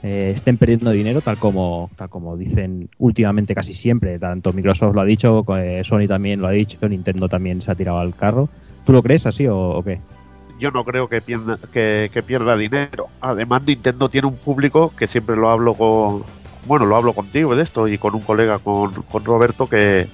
eh, 0.03 0.33
estén 0.35 0.57
perdiendo 0.57 0.91
dinero 0.91 1.21
tal 1.21 1.37
como, 1.37 1.91
tal 1.97 2.09
como 2.09 2.37
dicen 2.37 2.89
últimamente 2.99 3.55
casi 3.55 3.73
siempre? 3.73 4.19
Tanto 4.19 4.53
Microsoft 4.53 4.95
lo 4.95 5.01
ha 5.01 5.05
dicho, 5.05 5.45
eh, 5.57 5.83
Sony 5.85 6.07
también 6.09 6.41
lo 6.41 6.49
ha 6.49 6.53
dicho, 6.53 6.89
Nintendo 6.89 7.29
también 7.29 7.63
se 7.63 7.71
ha 7.71 7.75
tirado 7.75 7.99
al 7.99 8.15
carro. 8.15 8.49
¿Tú 8.85 8.93
lo 8.93 9.03
crees 9.03 9.27
así 9.27 9.47
o, 9.47 9.57
o 9.57 9.83
qué? 9.83 10.01
yo 10.61 10.71
no 10.71 10.85
creo 10.85 11.09
que 11.09 11.21
pierda, 11.21 11.59
que, 11.73 12.11
que 12.13 12.23
pierda 12.23 12.57
dinero. 12.57 13.07
Además, 13.21 13.63
Nintendo 13.67 14.09
tiene 14.09 14.29
un 14.29 14.37
público 14.37 14.93
que 14.97 15.09
siempre 15.09 15.35
lo 15.35 15.49
hablo 15.49 15.75
con. 15.75 16.23
Bueno, 16.67 16.85
lo 16.85 16.95
hablo 16.95 17.15
contigo 17.15 17.57
de 17.57 17.63
esto 17.63 17.89
y 17.89 17.97
con 17.97 18.15
un 18.15 18.21
colega, 18.21 18.59
con, 18.59 18.93
con 18.93 19.25
Roberto, 19.25 19.67
que, 19.67 20.09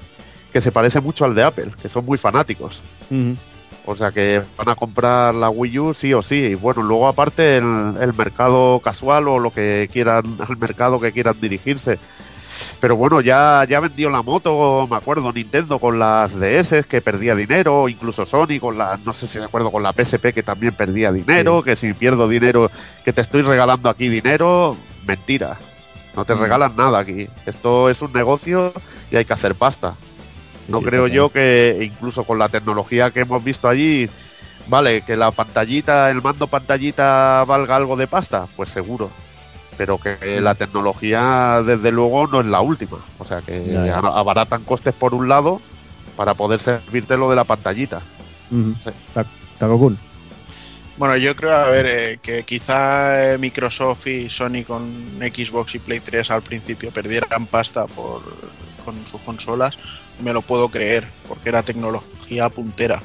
que 0.53 0.61
se 0.61 0.71
parece 0.71 1.01
mucho 1.01 1.25
al 1.25 1.35
de 1.35 1.43
Apple, 1.43 1.73
que 1.83 1.89
son 1.89 2.07
muy 2.07 2.17
fanáticos. 2.17 2.81
O 3.89 3.95
sea 3.97 4.11
que 4.11 4.43
van 4.59 4.69
a 4.69 4.75
comprar 4.75 5.35
la 5.35 5.49
Wii 5.49 5.79
U 5.79 5.95
sí 5.95 6.13
o 6.13 6.21
sí. 6.23 6.35
Y 6.35 6.55
bueno, 6.55 6.83
luego 6.83 7.07
aparte 7.09 7.57
el, 7.57 7.95
el 8.01 8.13
mercado 8.15 8.81
casual 8.81 9.29
o 9.29 9.39
lo 9.39 9.51
que 9.53 9.89
quieran, 9.93 10.25
el 10.49 10.57
mercado 10.57 10.99
que 11.01 11.13
quieran 11.13 11.41
dirigirse. 11.41 11.99
Pero 12.81 12.97
bueno, 12.97 13.21
ya, 13.21 13.65
ya 13.69 13.81
vendió 13.81 14.09
la 14.11 14.23
moto, 14.23 14.87
me 14.91 14.97
acuerdo, 14.97 15.31
Nintendo 15.33 15.79
con 15.79 15.99
las 15.99 16.39
DS 16.39 16.87
que 16.89 17.01
perdía 17.03 17.35
dinero, 17.35 17.89
incluso 17.89 18.25
Sony 18.27 18.59
con 18.61 18.77
la, 18.79 18.99
no 19.05 19.13
sé 19.13 19.27
si 19.27 19.39
me 19.39 19.45
acuerdo, 19.45 19.71
con 19.71 19.83
la 19.83 19.93
PSP 19.93 20.33
que 20.33 20.43
también 20.43 20.75
perdía 20.75 21.13
dinero, 21.13 21.63
que 21.63 21.77
si 21.77 21.93
pierdo 21.93 22.29
dinero, 22.29 22.71
que 23.05 23.13
te 23.13 23.21
estoy 23.21 23.43
regalando 23.43 23.89
aquí 23.91 24.09
dinero, 24.09 24.77
mentira. 25.07 25.59
No 26.15 26.25
te 26.25 26.35
Mm. 26.35 26.41
regalan 26.41 26.77
nada 26.77 26.99
aquí. 26.99 27.29
Esto 27.45 27.91
es 27.91 28.01
un 28.01 28.13
negocio 28.13 28.73
y 29.11 29.17
hay 29.17 29.25
que 29.27 29.35
hacer 29.35 29.55
pasta. 29.55 29.95
No 30.69 30.79
Sí, 30.81 30.85
creo 30.85 31.03
total. 31.03 31.17
yo 31.17 31.29
que 31.31 31.79
incluso 31.81 32.25
con 32.25 32.39
la 32.39 32.49
tecnología 32.49 33.11
que 33.11 33.21
hemos 33.21 33.43
visto 33.45 33.69
allí, 33.69 34.09
vale, 34.67 35.03
que 35.03 35.17
la 35.17 35.31
pantallita, 35.31 36.11
el 36.11 36.23
mando 36.23 36.47
pantallita 36.47 37.45
valga 37.47 37.77
algo 37.77 37.97
de 37.97 38.07
pasta, 38.07 38.47
pues 38.57 38.71
seguro. 38.71 39.11
Pero 39.77 39.99
que 40.01 40.41
la 40.41 40.55
tecnología, 40.55 41.63
desde 41.65 41.93
luego, 41.93 42.27
no 42.27 42.41
es 42.41 42.47
la 42.47 42.61
última. 42.63 42.99
O 43.19 43.25
sea 43.27 43.43
que 43.43 43.67
Ya, 43.69 43.85
ya. 43.87 43.95
a- 43.99 44.19
abaratan 44.21 44.65
costes 44.65 44.95
por 44.95 45.13
un 45.15 45.29
lado 45.29 45.61
para 46.17 46.33
poder 46.35 46.61
servirte 46.61 47.17
lo 47.17 47.29
de 47.29 47.37
la 47.37 47.45
pantallita. 47.45 48.01
Ujú. 48.51 48.75
Sí. 48.83 48.91
Ta- 49.13 49.27
Takokun. 49.59 49.99
Bueno, 50.97 51.15
yo 51.19 51.37
creo, 51.37 51.53
a 51.53 51.69
ver, 51.69 51.87
eh, 51.87 52.19
que 52.23 52.43
quizá 52.45 53.35
eh, 53.35 53.39
Microsoft 53.39 54.07
y 54.07 54.31
Sony 54.31 54.65
con 54.67 54.83
Xbox 55.21 55.75
y 55.75 55.79
Play 55.79 56.01
3 56.01 56.31
al 56.31 56.41
principio 56.43 56.91
perdieran 56.91 57.45
pasta 57.47 57.87
por, 57.87 58.23
con 58.83 58.95
sus 59.07 59.21
consolas, 59.21 59.79
me 60.21 60.33
lo 60.33 60.43
puedo 60.43 60.69
creer, 60.71 61.07
porque 61.29 61.49
era 61.49 61.63
tecnología 61.63 62.49
puntera. 62.49 63.03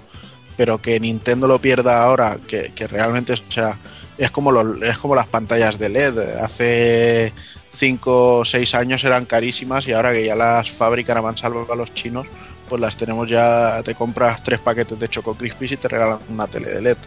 Pero 0.58 0.82
que 0.82 1.00
Nintendo 1.00 1.48
lo 1.48 1.60
pierda 1.60 2.04
ahora, 2.04 2.40
que, 2.48 2.72
que 2.76 2.88
realmente, 2.88 3.34
o 3.34 3.52
sea, 3.52 3.78
es 4.18 4.30
como, 4.32 4.52
los- 4.52 4.82
es 4.82 4.98
como 4.98 5.16
las 5.16 5.28
pantallas 5.28 5.80
de 5.80 5.90
LED. 5.90 6.20
Hace 6.42 7.34
5 7.70 8.40
o 8.40 8.46
6 8.46 8.76
años 8.76 9.04
eran 9.04 9.26
carísimas 9.26 9.88
y 9.88 9.94
ahora 9.94 10.14
que 10.14 10.26
ya 10.26 10.36
las 10.36 10.70
fabrican 10.70 11.18
a 11.18 11.22
mansalva 11.22 11.66
a 11.72 11.76
los 11.76 11.94
chinos, 11.94 12.28
pues 12.70 12.82
las 12.82 12.96
tenemos 12.98 13.30
ya, 13.30 13.82
te 13.84 13.96
compras 13.96 14.44
tres 14.44 14.60
paquetes 14.60 15.00
de 15.00 15.10
Choco 15.10 15.36
Crispies 15.36 15.74
y 15.74 15.78
te 15.78 15.88
regalan 15.88 16.20
una 16.30 16.48
tele 16.48 16.70
de 16.70 16.82
LED. 16.82 16.98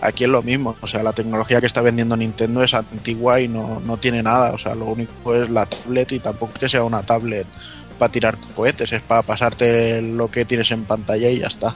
Aquí 0.00 0.24
es 0.24 0.30
lo 0.30 0.42
mismo, 0.42 0.76
o 0.82 0.86
sea, 0.86 1.02
la 1.02 1.12
tecnología 1.14 1.60
que 1.60 1.66
está 1.66 1.80
vendiendo 1.80 2.14
Nintendo 2.16 2.62
es 2.62 2.74
antigua 2.74 3.40
y 3.40 3.48
no, 3.48 3.80
no 3.80 3.96
tiene 3.96 4.22
nada, 4.22 4.52
o 4.52 4.58
sea, 4.58 4.74
lo 4.74 4.86
único 4.86 5.34
es 5.34 5.48
la 5.48 5.64
tablet 5.64 6.12
y 6.12 6.18
tampoco 6.18 6.52
que 6.60 6.68
sea 6.68 6.82
una 6.84 7.02
tablet 7.04 7.46
para 7.94 8.10
tirar 8.12 8.36
cohetes, 8.54 8.92
es 8.92 9.02
para 9.02 9.22
pasarte 9.22 10.00
lo 10.02 10.30
que 10.30 10.44
tienes 10.44 10.70
en 10.70 10.84
pantalla 10.84 11.30
y 11.30 11.40
ya 11.40 11.46
está. 11.46 11.74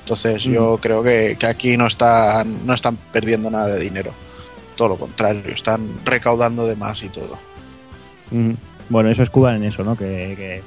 Entonces 0.00 0.42
yo 0.42 0.78
creo 0.80 1.02
que, 1.02 1.36
que 1.38 1.46
aquí 1.46 1.76
no 1.76 1.86
están, 1.86 2.66
no 2.66 2.74
están 2.74 2.96
perdiendo 3.12 3.50
nada 3.50 3.68
de 3.68 3.80
dinero, 3.80 4.12
todo 4.76 4.88
lo 4.88 4.96
contrario, 4.98 5.42
están 5.54 5.88
recaudando 6.04 6.66
de 6.66 6.74
más 6.76 7.02
y 7.02 7.08
todo. 7.08 7.38
Ujú. 8.30 8.56
Bueno, 8.88 9.10
eso 9.10 9.22
escudan 9.22 9.56
en 9.56 9.64
eso, 9.64 9.84
¿no? 9.84 9.96
Que, 9.96 10.34
que- 10.36 10.62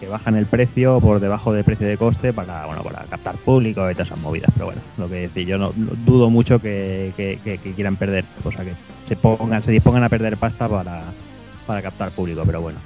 que 0.00 0.08
bajan 0.08 0.34
el 0.34 0.46
precio 0.46 0.98
por 0.98 1.20
debajo 1.20 1.52
del 1.52 1.62
precio 1.62 1.86
de 1.86 1.96
coste 1.96 2.32
para, 2.32 2.66
bueno, 2.66 2.82
para 2.82 3.04
captar 3.04 3.36
público 3.36 3.88
y 3.88 3.94
todas 3.94 4.08
esas 4.08 4.18
movidas. 4.18 4.50
Pero 4.52 4.66
bueno, 4.66 4.80
lo 4.98 5.08
que 5.08 5.14
decir, 5.14 5.46
yo 5.46 5.58
no, 5.58 5.72
no- 5.76 5.92
dudo 6.04 6.28
mucho 6.28 6.58
que, 6.58 7.12
que- 7.16 7.38
que- 7.44 7.58
que 7.58 7.72
quieran 7.72 7.94
perder, 7.96 8.24
o 8.42 8.50
sea, 8.50 8.64
que 8.64 8.72
se 9.06 9.14
pongan, 9.14 9.62
se 9.62 9.70
dispongan 9.70 10.02
a 10.02 10.08
perder 10.08 10.36
pasta 10.38 10.68
para, 10.68 11.04
para 11.68 11.82
captar 11.82 12.10
público, 12.10 12.42
pero 12.44 12.60
bueno. 12.60 12.80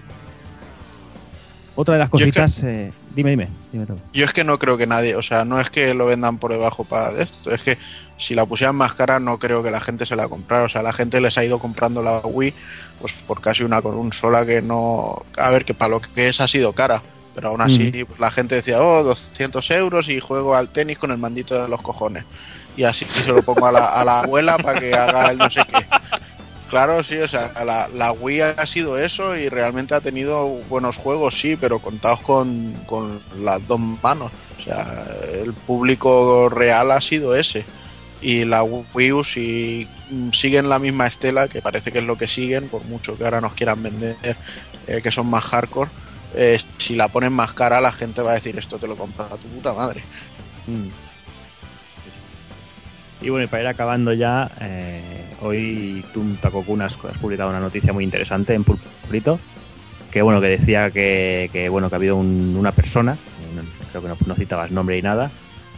Otra 1.76 1.94
de 1.94 2.00
las 2.00 2.10
Yo 2.10 2.18
es 2.18 2.24
que- 2.24 2.40
cositas, 2.40 2.64
eh, 2.64 2.92
dime, 3.14 3.30
dime, 3.30 3.48
dime 3.72 3.86
todo. 3.86 3.98
Yo 4.12 4.24
es 4.24 4.32
que 4.32 4.42
no 4.44 4.58
creo 4.58 4.76
que 4.76 4.86
nadie, 4.86 5.14
o 5.14 5.22
sea, 5.22 5.44
no 5.44 5.60
es 5.60 5.70
que 5.70 5.94
lo 5.94 6.06
vendan 6.06 6.38
por 6.38 6.50
debajo 6.52 6.84
para 6.84 7.12
de 7.12 7.22
esto, 7.22 7.52
es 7.54 7.62
que 7.62 7.78
si 8.18 8.34
la 8.34 8.46
pusieran 8.46 8.74
más 8.74 8.94
cara 8.94 9.20
no 9.20 9.38
creo 9.38 9.62
que 9.62 9.70
la 9.70 9.80
gente 9.80 10.06
se 10.06 10.16
la 10.16 10.26
comprara, 10.26 10.64
o 10.64 10.68
sea, 10.70 10.82
la 10.82 10.92
gente 10.94 11.20
les 11.20 11.36
ha 11.36 11.44
ido 11.44 11.58
comprando 11.58 12.02
la 12.02 12.18
Wii 12.20 12.54
pues 13.00 13.12
por 13.12 13.42
casi 13.42 13.62
una 13.62 13.82
consola 13.82 14.46
que 14.46 14.62
no, 14.62 15.22
a 15.36 15.50
ver, 15.50 15.64
que 15.66 15.74
para 15.74 15.90
lo 15.90 16.00
que 16.00 16.28
es 16.28 16.40
ha 16.40 16.48
sido 16.48 16.72
cara, 16.72 17.02
pero 17.34 17.48
aún 17.48 17.60
así 17.60 17.90
pues, 18.06 18.18
la 18.18 18.30
gente 18.30 18.54
decía, 18.54 18.80
oh, 18.82 19.02
200 19.04 19.70
euros 19.72 20.08
y 20.08 20.18
juego 20.18 20.54
al 20.54 20.70
tenis 20.70 20.96
con 20.98 21.10
el 21.10 21.18
mandito 21.18 21.62
de 21.62 21.68
los 21.68 21.82
cojones. 21.82 22.24
Y 22.78 22.84
así 22.84 23.06
se 23.24 23.32
lo 23.32 23.42
pongo 23.42 23.66
a 23.66 23.72
la, 23.72 23.84
a 23.86 24.04
la 24.04 24.20
abuela 24.20 24.56
para 24.58 24.80
que 24.80 24.94
haga 24.94 25.30
el 25.30 25.36
no 25.38 25.50
sé 25.50 25.60
qué. 25.66 25.86
Claro, 26.68 27.04
sí, 27.04 27.16
o 27.18 27.28
sea, 27.28 27.52
la, 27.92 28.12
Wii 28.12 28.40
ha 28.40 28.66
sido 28.66 28.98
eso 28.98 29.36
y 29.36 29.48
realmente 29.48 29.94
ha 29.94 30.00
tenido 30.00 30.48
buenos 30.68 30.96
juegos, 30.96 31.38
sí, 31.38 31.56
pero 31.56 31.78
contados 31.78 32.20
con, 32.22 32.72
con 32.86 33.22
las 33.38 33.64
dos 33.68 33.78
manos. 33.78 34.32
O 34.58 34.62
sea, 34.62 35.06
el 35.32 35.52
público 35.52 36.48
real 36.48 36.90
ha 36.90 37.00
sido 37.00 37.36
ese. 37.36 37.64
Y 38.20 38.44
la 38.44 38.64
Wii 38.64 39.12
U, 39.12 39.22
si 39.22 39.86
mm, 40.10 40.30
siguen 40.32 40.68
la 40.68 40.80
misma 40.80 41.06
estela, 41.06 41.46
que 41.46 41.62
parece 41.62 41.92
que 41.92 41.98
es 41.98 42.04
lo 42.04 42.18
que 42.18 42.26
siguen, 42.26 42.68
por 42.68 42.84
mucho 42.84 43.16
que 43.16 43.24
ahora 43.24 43.40
nos 43.40 43.54
quieran 43.54 43.82
vender 43.82 44.16
eh, 44.86 45.00
que 45.02 45.12
son 45.12 45.28
más 45.28 45.44
hardcore, 45.44 45.90
eh, 46.34 46.58
si 46.78 46.96
la 46.96 47.08
ponen 47.08 47.32
más 47.32 47.52
cara, 47.52 47.80
la 47.80 47.92
gente 47.92 48.22
va 48.22 48.32
a 48.32 48.34
decir 48.34 48.58
esto 48.58 48.78
te 48.78 48.88
lo 48.88 48.96
compras 48.96 49.32
a 49.32 49.36
tu 49.36 49.46
puta 49.48 49.72
madre. 49.72 50.02
Mm. 50.66 50.88
Y 53.22 53.28
bueno, 53.30 53.44
y 53.44 53.46
para 53.46 53.62
ir 53.62 53.68
acabando 53.68 54.12
ya, 54.12 54.50
eh, 54.60 55.25
hoy 55.42 56.04
tú, 56.12 56.24
Takokun, 56.40 56.82
has, 56.82 56.96
publicado 56.96 57.50
una 57.50 57.60
noticia 57.60 57.92
muy 57.92 58.04
interesante 58.04 58.54
en 58.54 58.64
Pulprito, 58.64 59.38
que 60.10 60.22
bueno, 60.22 60.40
que 60.40 60.48
decía 60.48 60.90
que, 60.90 61.50
que, 61.52 61.68
bueno, 61.68 61.88
que 61.88 61.94
ha 61.94 61.98
habido 61.98 62.16
un- 62.16 62.56
una 62.58 62.72
persona, 62.72 63.16
creo 63.90 64.02
que 64.02 64.08
no, 64.26 64.34
citabas 64.34 64.70
nombre 64.70 64.98
y 64.98 65.02
nada, 65.02 65.30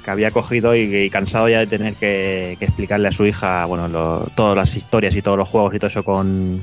que 0.04 0.10
había 0.10 0.30
cogido 0.30 0.74
y, 0.76 1.10
cansado 1.10 1.48
ya 1.48 1.58
de 1.60 1.66
tener 1.66 1.94
que, 1.94 2.56
explicarle 2.60 3.08
a 3.08 3.12
su 3.12 3.26
hija, 3.26 3.64
bueno, 3.66 4.26
todas 4.34 4.56
las 4.56 4.74
historias 4.76 5.14
y 5.16 5.22
todos 5.22 5.36
los 5.38 5.48
juegos 5.48 5.74
y 5.74 5.78
todo 5.78 5.88
eso 5.88 6.04
con, 6.04 6.62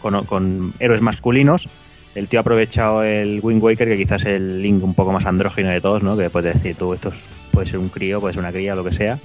con, 0.00 0.74
héroes 0.78 1.00
masculinos. 1.00 1.68
El 2.14 2.26
tío 2.28 2.40
ha 2.40 2.42
aprovechado 2.42 3.02
el 3.04 3.40
Wind 3.42 3.62
Waker, 3.62 3.88
que 3.88 3.96
quizás 3.96 4.22
es 4.22 4.28
el 4.28 4.62
link 4.62 4.82
un 4.82 4.94
poco 4.94 5.12
más 5.12 5.24
andrógino 5.26 5.68
de 5.70 5.80
todos, 5.80 6.02
¿no? 6.02 6.16
Que 6.16 6.30
puedes 6.30 6.54
decir, 6.54 6.74
tú, 6.76 6.92
esto 6.94 7.10
es- 7.10 7.24
puede 7.52 7.66
ser 7.66 7.78
un 7.78 7.88
crío, 7.90 8.20
puede 8.20 8.34
ser 8.34 8.40
una 8.40 8.50
cría, 8.52 8.74
lo 8.74 8.82
que 8.84 8.92
sea. 8.92 9.18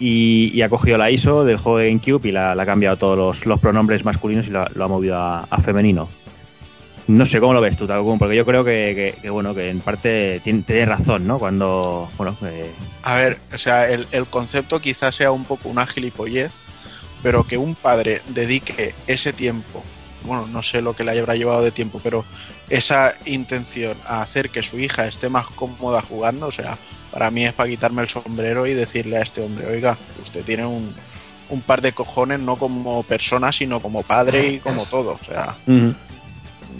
Y, 0.00 0.50
y 0.52 0.62
ha 0.62 0.68
cogido 0.68 0.98
la 0.98 1.10
ISO 1.10 1.44
del 1.44 1.58
juego 1.58 1.78
de 1.78 1.88
GameCube 1.88 2.28
y 2.28 2.32
la, 2.32 2.54
la 2.54 2.64
ha 2.64 2.66
cambiado 2.66 2.96
todos 2.96 3.46
los, 3.46 3.60
pronombres 3.60 4.04
masculinos 4.04 4.46
y 4.48 4.50
lo, 4.50 4.62
ha- 4.62 4.88
movido 4.88 5.16
a, 5.16 5.46
femenino. 5.62 6.08
No 7.06 7.26
sé 7.26 7.38
cómo 7.38 7.52
lo 7.52 7.60
ves 7.60 7.76
tú, 7.76 7.86
Takokun, 7.86 8.18
porque 8.18 8.34
yo 8.34 8.46
creo 8.46 8.64
que, 8.64 9.14
bueno, 9.30 9.54
que 9.54 9.68
en 9.68 9.80
parte 9.80 10.40
tiene, 10.42 10.62
tiene 10.62 10.86
razón, 10.86 11.26
¿no? 11.26 11.38
Cuando, 11.38 12.10
bueno, 12.16 12.36
A 13.02 13.14
ver, 13.16 13.38
o 13.52 13.58
sea, 13.58 13.88
el, 13.90 14.06
el 14.10 14.26
concepto 14.26 14.80
quizás 14.80 15.14
sea 15.14 15.30
un 15.30 15.44
poco 15.44 15.68
una 15.68 15.86
gilipollez, 15.86 16.62
pero 17.22 17.44
que 17.44 17.58
un 17.58 17.74
padre 17.74 18.20
dedique 18.28 18.94
ese 19.06 19.32
tiempo, 19.34 19.82
bueno, 20.24 20.46
no 20.46 20.62
sé 20.62 20.80
lo 20.80 20.94
que 20.96 21.04
le 21.04 21.18
habrá 21.18 21.34
llevado 21.34 21.62
de 21.62 21.70
tiempo, 21.70 22.00
pero 22.02 22.24
esa 22.70 23.12
intención 23.26 23.96
a 24.06 24.22
hacer 24.22 24.48
que 24.50 24.62
su 24.62 24.78
hija 24.78 25.06
esté 25.06 25.28
más 25.28 25.46
cómoda 25.48 26.00
jugando, 26.00 26.46
o 26.46 26.52
sea, 26.52 26.78
para 27.14 27.30
mí 27.30 27.44
es 27.44 27.52
para 27.52 27.68
quitarme 27.68 28.02
el 28.02 28.08
sombrero 28.08 28.66
y 28.66 28.74
decirle 28.74 29.18
a 29.18 29.22
este 29.22 29.40
hombre, 29.40 29.68
oiga, 29.68 29.96
usted 30.20 30.44
tiene 30.44 30.66
un, 30.66 30.92
un 31.48 31.60
par 31.60 31.80
de 31.80 31.92
cojones 31.92 32.40
no 32.40 32.56
como 32.56 33.04
persona, 33.04 33.52
sino 33.52 33.78
como 33.78 34.02
padre 34.02 34.48
y 34.48 34.58
como 34.58 34.84
todo, 34.86 35.12
o 35.12 35.24
sea, 35.24 35.56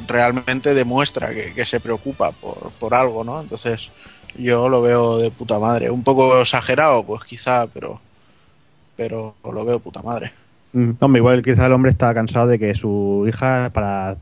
realmente 0.09 0.75
demuestra 0.75 1.33
que, 1.33 1.55
que 1.55 1.65
se 1.65 1.79
preocupa 1.79 2.33
por, 2.33 2.73
por 2.81 2.97
algo, 2.97 3.23
¿no? 3.23 3.41
Entonces 3.41 3.93
yo 4.37 4.69
lo 4.69 4.83
veo 4.83 5.19
de 5.19 5.31
puta 5.31 5.61
madre. 5.61 5.89
Un 5.89 6.03
poco 6.03 6.41
exagerado, 6.41 7.07
pues 7.07 7.23
quizá, 7.23 7.69
pero, 7.69 8.01
pero 8.97 9.37
lo 9.45 9.65
veo 9.65 9.79
puta 9.79 10.03
madre. 10.03 10.33
Hombre, 10.99 11.21
igual 11.21 11.45
quizá 11.45 11.67
el 11.67 11.73
hombre 11.73 11.93
está 11.93 12.13
cansado 12.13 12.49
de 12.49 12.59
que 12.59 12.75
su 12.75 13.25
hija, 13.29 13.71
para, 13.73 14.17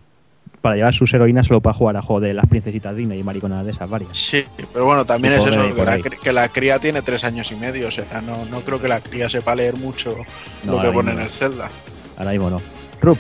para 0.63 0.77
llevar 0.77 0.95
sus 0.95 1.13
heroínas, 1.13 1.47
solo 1.47 1.61
pueda 1.61 1.75
jugar 1.75 1.97
a 1.97 2.03
juego 2.03 2.21
de 2.21 2.33
las 2.33 2.47
princesitas 2.47 2.97
Disney 2.97 3.19
y 3.19 3.23
mariconadas 3.23 3.67
de 3.67 3.73
esas 3.73 3.91
varias. 3.91 4.17
Sí, 4.17 4.45
pero 4.73 4.87
bueno, 4.87 5.05
también 5.05 5.35
es 5.35 5.41
eso, 5.41 5.75
que 6.23 6.33
la, 6.33 6.49
que 6.49 6.53
cría 6.53 6.79
tiene 6.79 7.03
tres 7.03 7.25
años 7.25 7.51
y 7.53 7.57
medio, 7.57 7.89
o 7.89 7.91
sea, 7.91 8.07
no, 8.23 8.45
no 8.47 8.61
creo 8.63 8.81
que 8.81 8.89
la 8.89 9.01
cría 9.01 9.29
sepa 9.29 9.55
leer 9.55 9.77
mucho 9.77 10.17
No, 10.65 10.73
lo 10.73 10.81
que 10.81 10.91
pone 10.93 11.13
en 11.13 11.21
el 11.21 11.29
Zelda. 11.29 11.71
Ahora 12.17 12.31
mismo 12.31 12.49
no. 12.49 12.63
Rup, 13.01 13.19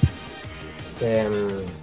que, 0.98 1.26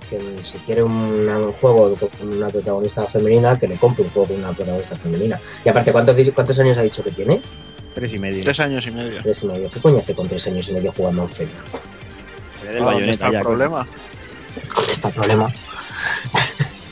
que 0.10 0.44
si 0.44 0.58
quiere 0.60 0.82
un, 0.82 0.94
un 0.94 1.52
juego 1.54 1.96
con 1.96 2.30
una 2.30 2.48
protagonista 2.48 3.06
femenina, 3.06 3.60
que 3.60 3.68
le 3.68 3.76
compre 3.76 4.04
un 4.04 4.10
juego 4.12 4.30
con 4.30 4.38
una 4.38 4.54
protagonista 4.54 4.96
femenina. 4.96 5.38
Y 5.66 5.70
aparte, 5.70 5.92
¿cuántos, 5.92 6.18
cuántos 6.32 6.58
años 6.60 6.78
ha 6.78 6.82
dicho 6.82 7.04
que 7.04 7.12
tiene? 7.12 7.42
tres 7.94 8.14
y 8.14 8.20
medio. 8.20 8.44
Tres 8.44 8.60
años 8.62 8.88
y 8.88 8.92
medio. 8.92 9.22
Tres 9.22 9.44
y 9.44 9.48
medio. 9.48 9.70
¿Qué 9.70 9.82
coño 9.82 9.98
hace 9.98 10.16
con 10.16 10.28
tres 10.28 10.48
años 10.48 10.70
y 10.70 10.72
medio 10.72 10.94
jugando 10.94 11.24
a 11.24 11.26
un 11.26 11.32
Zelda? 11.32 11.54
Ah, 12.80 12.94
¿Dónde 12.94 13.12
está 13.12 13.28
el 13.28 13.34
ya, 13.34 13.40
problema? 13.42 13.88
¿Dónde 14.76 14.92
está 14.92 15.08
el 15.10 15.14
problema? 15.14 15.54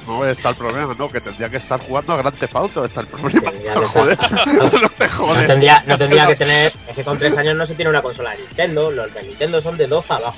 No 0.07 0.25
está 0.25 0.49
el 0.49 0.55
problema, 0.55 0.95
no, 0.97 1.09
que 1.09 1.19
tendría 1.19 1.49
que 1.49 1.57
estar 1.57 1.81
jugando 1.85 2.13
a 2.13 2.17
Gran 2.17 2.33
Theft 2.33 2.55
Auto, 2.55 2.85
está 2.85 3.01
el 3.01 3.07
problema. 3.07 3.51
Estar- 3.51 3.85
Joder, 3.87 4.17
no 4.53 4.89
te 4.89 5.07
No 5.07 5.13
jodes. 5.13 5.45
tendría, 5.47 5.83
no 5.85 5.97
tendría 5.97 6.27
que 6.27 6.35
tener. 6.37 6.73
Es 6.87 6.95
que 6.95 7.03
con 7.03 7.17
tres 7.19 7.35
años 7.37 7.57
no 7.57 7.65
se 7.65 7.75
tiene 7.75 7.89
una 7.89 8.01
consola 8.01 8.31
de 8.31 8.37
Nintendo. 8.37 8.89
Los 8.89 9.13
de 9.13 9.23
Nintendo 9.23 9.59
son 9.61 9.75
de 9.77 9.87
dos 9.87 10.05
para 10.05 10.21
abajo. 10.27 10.37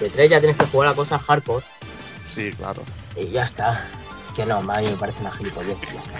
De 0.00 0.10
tres 0.10 0.28
ya 0.30 0.40
tienes 0.40 0.56
que 0.56 0.66
jugar 0.66 0.88
a 0.88 0.94
cosas 0.94 1.22
hardcore. 1.22 1.64
Sí, 2.34 2.50
claro. 2.52 2.82
Y 3.16 3.28
ya 3.30 3.44
está. 3.44 3.80
Que 4.34 4.44
no, 4.44 4.56
a 4.56 4.80
mí 4.80 4.86
me 4.88 4.96
parece 4.96 5.20
una 5.20 5.30
gilipollez 5.30 5.76
y 5.88 5.94
ya 5.94 6.00
está. 6.00 6.18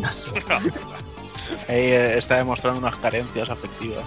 No 0.00 0.10
sé. 0.10 0.30
Ahí 1.68 1.76
eh, 1.92 2.16
está 2.18 2.38
demostrando 2.38 2.78
unas 2.80 2.96
carencias 2.96 3.50
afectivas. 3.50 4.04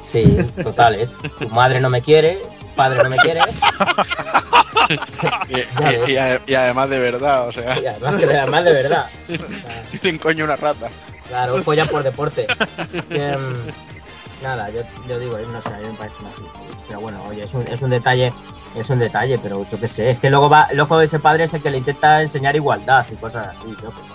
Sí, 0.00 0.22
totales. 0.62 1.16
Tu 1.40 1.48
madre 1.48 1.80
no 1.80 1.90
me 1.90 2.02
quiere, 2.02 2.38
tu 2.60 2.66
padre 2.76 3.02
no 3.02 3.10
me 3.10 3.16
quiere. 3.16 3.40
Y, 4.88 4.94
Ya 5.80 5.92
y- 6.06 6.12
y 6.12 6.16
ade- 6.16 6.40
y 6.46 6.54
además 6.54 6.88
de 6.90 6.98
verdad, 6.98 7.48
o 7.48 7.52
sea, 7.52 7.78
Y 7.80 7.86
además, 7.86 8.16
que 8.16 8.24
además 8.24 8.64
de 8.64 8.72
verdad. 8.72 9.06
O 9.28 9.32
sea, 9.36 9.84
dicen 9.92 10.18
coño 10.18 10.44
una 10.44 10.56
rata. 10.56 10.88
claro, 11.28 11.62
folla 11.62 11.86
por 11.86 12.02
deporte. 12.02 12.46
Que, 13.08 13.36
mm, 13.36 14.42
nada, 14.42 14.70
yo, 14.70 14.82
yo 15.08 15.18
digo, 15.18 15.38
no 15.38 15.60
sé, 15.62 15.68
a 15.68 15.78
mí 15.78 15.86
me 15.86 15.92
parece 15.94 16.16
una 16.20 16.30
gilipollez. 16.32 16.76
Pero 16.88 17.00
bueno, 17.00 17.22
oye, 17.28 17.44
es 17.44 17.54
un, 17.54 17.62
es 17.68 17.82
un 17.82 17.90
detalle. 17.90 18.32
Es 18.76 18.90
un 18.90 18.98
detalle, 18.98 19.38
pero 19.38 19.66
yo 19.68 19.80
qué 19.80 19.88
sé. 19.88 20.10
Es 20.10 20.18
que 20.20 20.28
luego 20.30 20.48
va, 20.48 20.68
el 20.70 20.78
ojo 20.78 20.98
de 20.98 21.06
ese 21.06 21.18
padre 21.18 21.44
es 21.44 21.54
el 21.54 21.62
que 21.62 21.70
le 21.70 21.78
intenta 21.78 22.20
enseñar 22.20 22.54
igualdad 22.54 23.04
y 23.10 23.16
cosas 23.16 23.48
así. 23.48 23.66
Yo 23.82 23.90
qué 23.90 24.02
sé. 24.06 24.14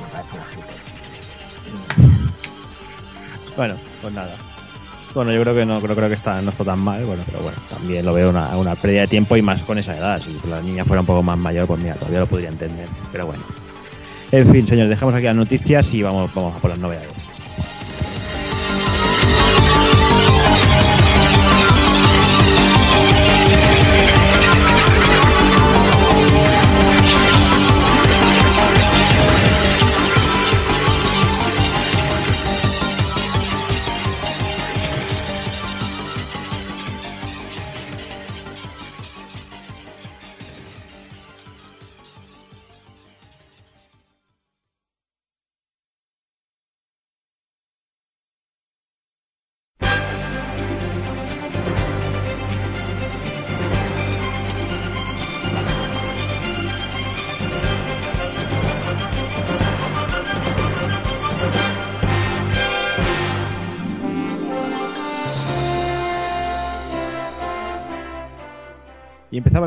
Me 0.00 0.08
parece 0.10 0.36
una. 0.36 0.46
Bueno, 3.56 3.74
pues 4.00 4.14
nada. 4.14 4.34
Bueno, 5.14 5.32
yo 5.32 5.42
creo 5.42 5.54
que 5.54 5.66
no 5.66 5.80
creo, 5.80 5.96
creo 5.96 6.08
que 6.08 6.14
está, 6.14 6.40
no 6.40 6.50
está 6.50 6.64
tan 6.64 6.78
mal, 6.78 7.04
bueno, 7.04 7.22
pero 7.26 7.42
bueno, 7.42 7.58
también 7.68 8.06
lo 8.06 8.14
veo 8.14 8.30
una, 8.30 8.74
pérdida 8.76 9.02
de 9.02 9.08
tiempo 9.08 9.36
y 9.36 9.42
más 9.42 9.62
con 9.62 9.76
esa 9.76 9.96
edad. 9.96 10.22
Si 10.22 10.48
la 10.48 10.60
niña 10.60 10.84
fuera 10.84 11.00
un 11.00 11.06
poco 11.06 11.22
más 11.22 11.36
mayor, 11.36 11.66
pues 11.66 11.80
mira, 11.80 11.94
todavía 11.94 12.20
lo 12.20 12.26
podría 12.26 12.48
entender. 12.48 12.86
Pero 13.10 13.26
bueno. 13.26 13.42
En 14.30 14.50
fin, 14.52 14.66
señores, 14.68 14.90
dejamos 14.90 15.14
aquí 15.14 15.24
las 15.24 15.34
noticias 15.34 15.92
y 15.94 16.02
vamos, 16.02 16.32
vamos 16.32 16.54
a 16.54 16.58
por 16.60 16.70
las 16.70 16.78
novedades. 16.78 17.29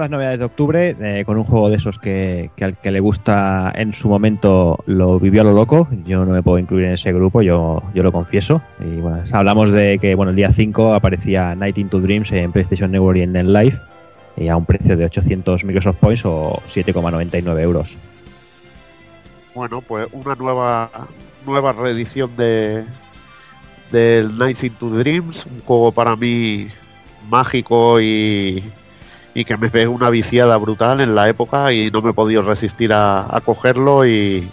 Las 0.04 0.12
novedades 0.12 0.40
de 0.40 0.46
octubre 0.46 0.96
eh, 1.00 1.24
con 1.26 1.38
un 1.38 1.44
juego 1.44 1.70
de 1.70 1.78
esos 1.78 1.98
que, 1.98 2.52
al 2.62 2.78
que 2.78 2.92
le 2.92 3.00
gusta 3.00 3.72
en 3.74 3.94
su 3.94 4.10
momento 4.10 4.84
lo 4.86 5.20
vivió 5.20 5.42
a 5.42 5.46
lo 5.46 5.54
loco. 5.54 5.88
Yo 6.06 6.26
no 6.26 6.34
me 6.34 6.44
puedo 6.44 6.60
incluir 6.60 6.86
en 6.86 6.94
ese 6.94 7.14
grupo, 7.14 7.42
yo, 7.42 7.82
yo 7.94 8.04
lo 8.04 8.12
confieso. 8.12 8.62
Y 8.80 9.00
bueno, 9.00 9.24
hablamos 9.32 9.72
de 9.72 9.98
que 10.00 10.16
bueno, 10.16 10.32
el 10.32 10.36
día 10.36 10.50
5 10.50 10.94
aparecía 10.94 11.56
Night 11.56 11.78
into 11.78 12.00
Dreams 12.00 12.32
en 12.34 12.52
PlayStation 12.52 12.92
Network 12.92 13.18
y 13.18 13.22
en 13.22 13.54
Live 13.54 13.80
y 14.36 14.50
a 14.50 14.58
un 14.58 14.66
precio 14.66 14.98
de 14.98 15.06
800 15.06 15.64
Microsoft 15.64 15.98
Points 15.98 16.26
o 16.26 16.62
7,99 16.68 17.60
euros. 17.62 17.98
Bueno, 19.56 19.82
pues 19.82 20.08
una 20.12 20.36
nueva 20.36 20.90
nueva 21.46 21.72
reedición 21.72 22.36
de 22.36 22.84
del 23.92 24.38
Nights 24.38 24.64
into 24.64 24.90
Dreams, 24.90 25.46
un 25.46 25.62
juego 25.62 25.92
para 25.92 26.16
mí 26.16 26.68
mágico 27.30 28.02
y, 28.02 28.64
y 29.36 29.46
que 29.46 29.58
me 29.58 29.70
pegó 29.70 29.94
una 29.94 30.10
viciada 30.10 30.58
brutal 30.58 31.02
en 31.02 31.16
la 31.16 31.28
época 31.28 31.74
y 31.74 31.90
no 31.90 32.02
me 32.02 32.12
he 32.12 32.14
podido 32.14 32.44
resistir 32.44 32.92
a, 32.94 33.42
cogerlo 33.44 34.06
y, 34.06 34.48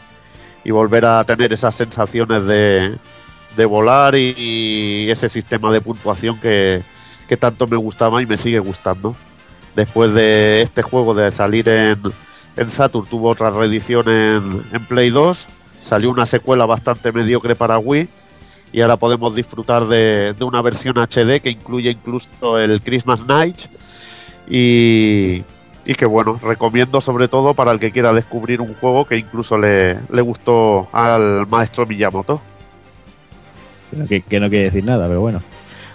volver 0.66 1.04
a 1.04 1.24
tener 1.24 1.52
esas 1.52 1.74
sensaciones 1.74 2.44
de, 2.46 2.96
volar 3.66 4.14
y, 4.14 5.10
ese 5.10 5.28
sistema 5.28 5.70
de 5.70 5.80
puntuación 5.80 6.38
que, 6.38 6.82
tanto 7.38 7.66
me 7.66 7.76
gustaba 7.76 8.22
y 8.22 8.26
me 8.26 8.38
sigue 8.38 8.58
gustando. 8.58 9.14
Después 9.76 10.12
de 10.14 10.62
este 10.62 10.82
juego 10.82 11.14
de 11.14 11.30
salir 11.30 11.68
en, 11.68 12.00
en 12.56 12.70
Saturn 12.72 13.06
tuvo 13.06 13.28
otra 13.28 13.50
reedición 13.50 14.08
en, 14.08 14.64
en 14.72 14.84
Play 14.86 15.10
2, 15.10 15.46
salió 15.88 16.10
una 16.10 16.26
secuela 16.26 16.66
bastante 16.66 17.12
mediocre 17.12 17.54
para 17.54 17.78
Wii 17.78 18.08
y 18.72 18.80
ahora 18.80 18.96
podemos 18.96 19.34
disfrutar 19.34 19.86
de, 19.86 20.32
de 20.32 20.44
una 20.44 20.60
versión 20.62 20.96
HD 20.96 21.40
que 21.40 21.50
incluye 21.50 21.90
incluso 21.90 22.58
el 22.58 22.80
Christmas 22.80 23.20
Night 23.26 23.58
y, 24.50 25.44
y 25.84 25.94
que 25.94 26.04
bueno, 26.06 26.38
recomiendo 26.42 27.00
sobre 27.00 27.28
todo 27.28 27.54
para 27.54 27.72
el 27.72 27.78
que 27.80 27.90
quiera 27.92 28.12
descubrir 28.12 28.60
un 28.60 28.74
juego 28.74 29.04
que 29.06 29.16
incluso 29.16 29.56
le, 29.56 29.98
le 30.10 30.20
gustó 30.20 30.88
al 30.92 31.46
maestro 31.46 31.86
Miyamoto. 31.86 32.40
Pero 33.90 34.06
que, 34.06 34.20
que 34.22 34.38
no 34.40 34.48
quiere 34.50 34.64
decir 34.66 34.84
nada, 34.84 35.06
pero 35.08 35.20
bueno. 35.20 35.40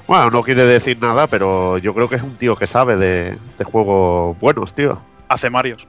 Bueno, 0.07 0.29
no 0.29 0.43
quiere 0.43 0.65
decir 0.65 0.97
nada, 1.01 1.27
pero 1.27 1.77
yo 1.79 1.93
creo 1.93 2.07
que 2.07 2.15
es 2.15 2.21
un 2.21 2.35
tío 2.35 2.55
que 2.55 2.67
sabe 2.67 2.95
de, 2.95 3.37
de 3.57 3.63
juegos 3.65 4.37
buenos, 4.39 4.73
tío. 4.73 5.01
Hace 5.29 5.49
Marios. 5.49 5.87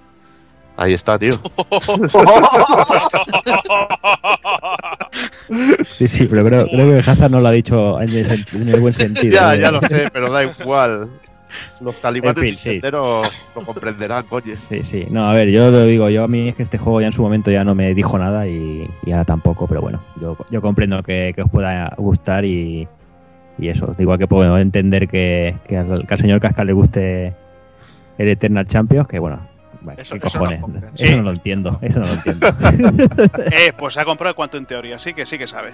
Ahí 0.78 0.92
está, 0.94 1.18
tío. 1.18 1.32
Sí, 5.84 6.08
sí, 6.08 6.26
pero 6.28 6.44
creo, 6.44 6.64
creo 6.66 6.92
que 7.02 7.10
Hazard 7.10 7.30
no 7.30 7.40
lo 7.40 7.48
ha 7.48 7.52
dicho 7.52 8.00
en 8.00 8.08
el, 8.10 8.26
sen- 8.28 8.62
en 8.62 8.68
el 8.74 8.80
buen 8.80 8.92
sentido. 8.94 9.34
ya, 9.34 9.54
¿eh? 9.54 9.60
ya 9.60 9.70
lo 9.70 9.80
sé, 9.82 10.08
pero 10.12 10.30
da 10.30 10.44
igual. 10.44 11.08
Los 11.80 12.00
talibanes 12.00 12.36
En 12.38 12.48
fin, 12.48 12.54
sí. 12.56 12.70
enteros 12.76 13.52
lo 13.54 13.62
comprenderán, 13.62 14.24
coño. 14.26 14.54
Sí, 14.68 14.82
sí. 14.82 15.06
No, 15.10 15.28
a 15.28 15.32
ver, 15.32 15.48
yo 15.50 15.70
lo 15.70 15.84
digo, 15.84 16.08
yo 16.08 16.24
a 16.24 16.28
mí 16.28 16.48
es 16.48 16.54
que 16.54 16.62
este 16.62 16.78
juego 16.78 17.00
ya 17.00 17.08
en 17.08 17.12
su 17.12 17.22
momento 17.22 17.50
ya 17.50 17.64
no 17.64 17.74
me 17.74 17.92
dijo 17.94 18.18
nada 18.18 18.46
y, 18.46 18.88
y 19.04 19.10
ahora 19.12 19.24
tampoco, 19.24 19.66
pero 19.66 19.80
bueno, 19.82 20.02
yo, 20.20 20.36
yo 20.50 20.60
comprendo 20.62 21.02
que, 21.02 21.32
que 21.34 21.42
os 21.42 21.50
pueda 21.50 21.92
gustar 21.98 22.44
y, 22.44 22.88
y 23.58 23.68
eso. 23.68 23.94
Igual 23.98 24.18
que 24.18 24.26
puedo 24.26 24.56
entender 24.58 25.08
que, 25.08 25.54
que 25.68 25.76
al, 25.76 26.06
que 26.06 26.14
al 26.14 26.20
señor 26.20 26.40
Casca 26.40 26.64
le 26.64 26.72
guste 26.72 27.34
el 28.18 28.28
Eternal 28.28 28.66
Champions, 28.66 29.06
que 29.08 29.18
bueno, 29.18 29.46
bueno, 29.82 30.00
Eso- 30.00 30.14
¿qué 30.18 30.26
eso 30.26 30.38
cojones? 30.38 30.66
no 30.66 30.78
eso 30.94 31.16
no 31.16 31.22
lo 31.22 31.30
entiendo, 31.32 31.78
eso 31.82 32.00
no 32.00 32.06
lo 32.06 32.12
entiendo. 32.14 32.46
Eh, 33.52 33.72
pues 33.78 33.94
se 33.94 34.00
ha 34.00 34.04
comprado 34.04 34.34
cuánto 34.34 34.56
en 34.56 34.66
teoría, 34.66 34.98
sí 34.98 35.12
que 35.14 35.26
sí 35.26 35.36
que 35.38 35.46
sabe. 35.46 35.72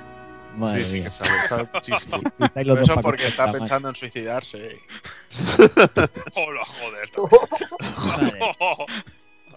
Madre 0.56 0.84
mía. 0.92 1.10
sabe, 1.10 1.30
sabe 1.48 1.68
Eso 2.82 2.94
pa' 2.94 3.00
porque 3.02 3.22
que 3.22 3.28
está 3.28 3.50
pensando 3.50 3.88
en 3.88 3.94
suicidarse. 3.94 4.68
Hola, 6.34 6.64
joder. 6.64 7.10
Vale. 7.80 8.38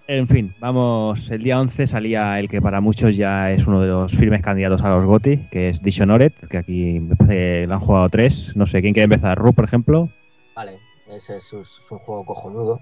En 0.07 0.27
fin, 0.27 0.53
vamos, 0.59 1.31
el 1.31 1.41
día 1.41 1.59
11 1.59 1.87
salía 1.87 2.39
el 2.39 2.47
que 2.47 2.61
para 2.61 2.79
muchos 2.79 3.15
ya 3.15 3.49
es 3.51 3.65
uno 3.65 3.81
de 3.81 3.87
los 3.87 4.11
firmes 4.15 4.43
candidatos 4.43 4.83
a 4.83 4.89
los 4.89 5.03
GOTY, 5.03 5.47
que 5.49 5.69
es 5.69 5.81
Dishonored, 5.81 6.31
que 6.49 6.57
aquí 6.59 6.99
me 6.99 7.15
parece 7.15 7.65
lo 7.65 7.73
han 7.73 7.79
jugado 7.79 8.07
tres. 8.09 8.55
No 8.55 8.67
sé, 8.67 8.81
¿quién 8.81 8.93
quiere 8.93 9.05
empezar? 9.05 9.35
¿Ru, 9.37 9.53
por 9.53 9.65
ejemplo? 9.65 10.09
Vale, 10.55 10.79
ese 11.07 11.37
es, 11.37 11.51
un- 11.53 11.61
es 11.61 11.79
un 11.89 11.97
juego 11.99 12.23
cojonudo. 12.23 12.79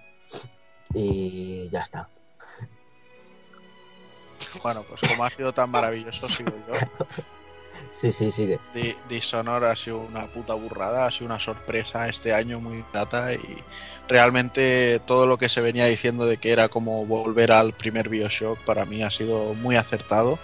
Y 0.93 1.69
ya 1.69 1.79
está. 1.79 2.09
Bueno, 4.61 4.83
pues 4.87 4.99
como 5.09 5.23
ha 5.23 5.29
sido 5.29 5.51
tan 5.53 5.71
maravilloso, 5.71 6.27
sigo 6.29 6.51
yo. 6.67 6.73
Sí, 7.91 8.11
sí, 8.11 8.31
sigue. 8.31 8.59
Di- 8.73 8.95
Dishonored 9.07 9.67
ha 9.69 9.75
sido 9.75 9.99
una 9.99 10.27
puta 10.27 10.53
burrada, 10.55 11.05
ha 11.05 11.11
sido 11.11 11.27
una 11.27 11.39
sorpresa 11.39 12.07
este 12.07 12.33
año 12.33 12.59
muy 12.59 12.83
grata 12.91 13.33
y 13.33 13.39
realmente 14.07 14.99
todo 15.05 15.25
lo 15.27 15.37
que 15.37 15.49
se 15.49 15.61
venía 15.61 15.85
diciendo 15.85 16.25
de 16.25 16.37
que 16.37 16.51
era 16.51 16.69
como 16.69 17.05
volver 17.05 17.51
al 17.51 17.73
primer 17.73 18.09
Bioshock 18.09 18.59
para 18.65 18.85
mí 18.85 19.03
ha 19.03 19.11
sido 19.11 19.53
muy 19.55 19.75
acertado. 19.75 20.39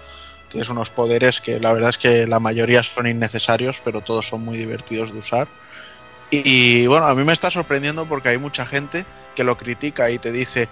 Tienes 0.50 0.70
unos 0.70 0.90
poderes 0.90 1.42
que 1.42 1.60
la 1.60 1.74
verdad 1.74 1.92
es 1.92 1.98
que 1.98 2.26
la 2.28 2.40
mayoría 2.40 2.84
son 2.84 3.08
innecesarios, 3.08 3.78
pero 3.84 4.02
todos 4.02 4.28
son 4.28 4.44
muy 4.44 4.58
divertidos 4.58 5.12
de 5.14 5.20
usar. 5.20 5.48
Y 6.32 6.86
bueno, 6.88 7.08
a 7.08 7.16
mí 7.16 7.24
me 7.24 7.34
está 7.34 7.50
sorprendiendo 7.52 8.06
porque 8.08 8.30
hay 8.30 8.38
mucha 8.38 8.66
gente 8.66 9.06
que 9.36 9.44
lo 9.44 9.58
critica 9.58 10.10
y 10.12 10.20
te 10.20 10.32
dice, 10.32 10.68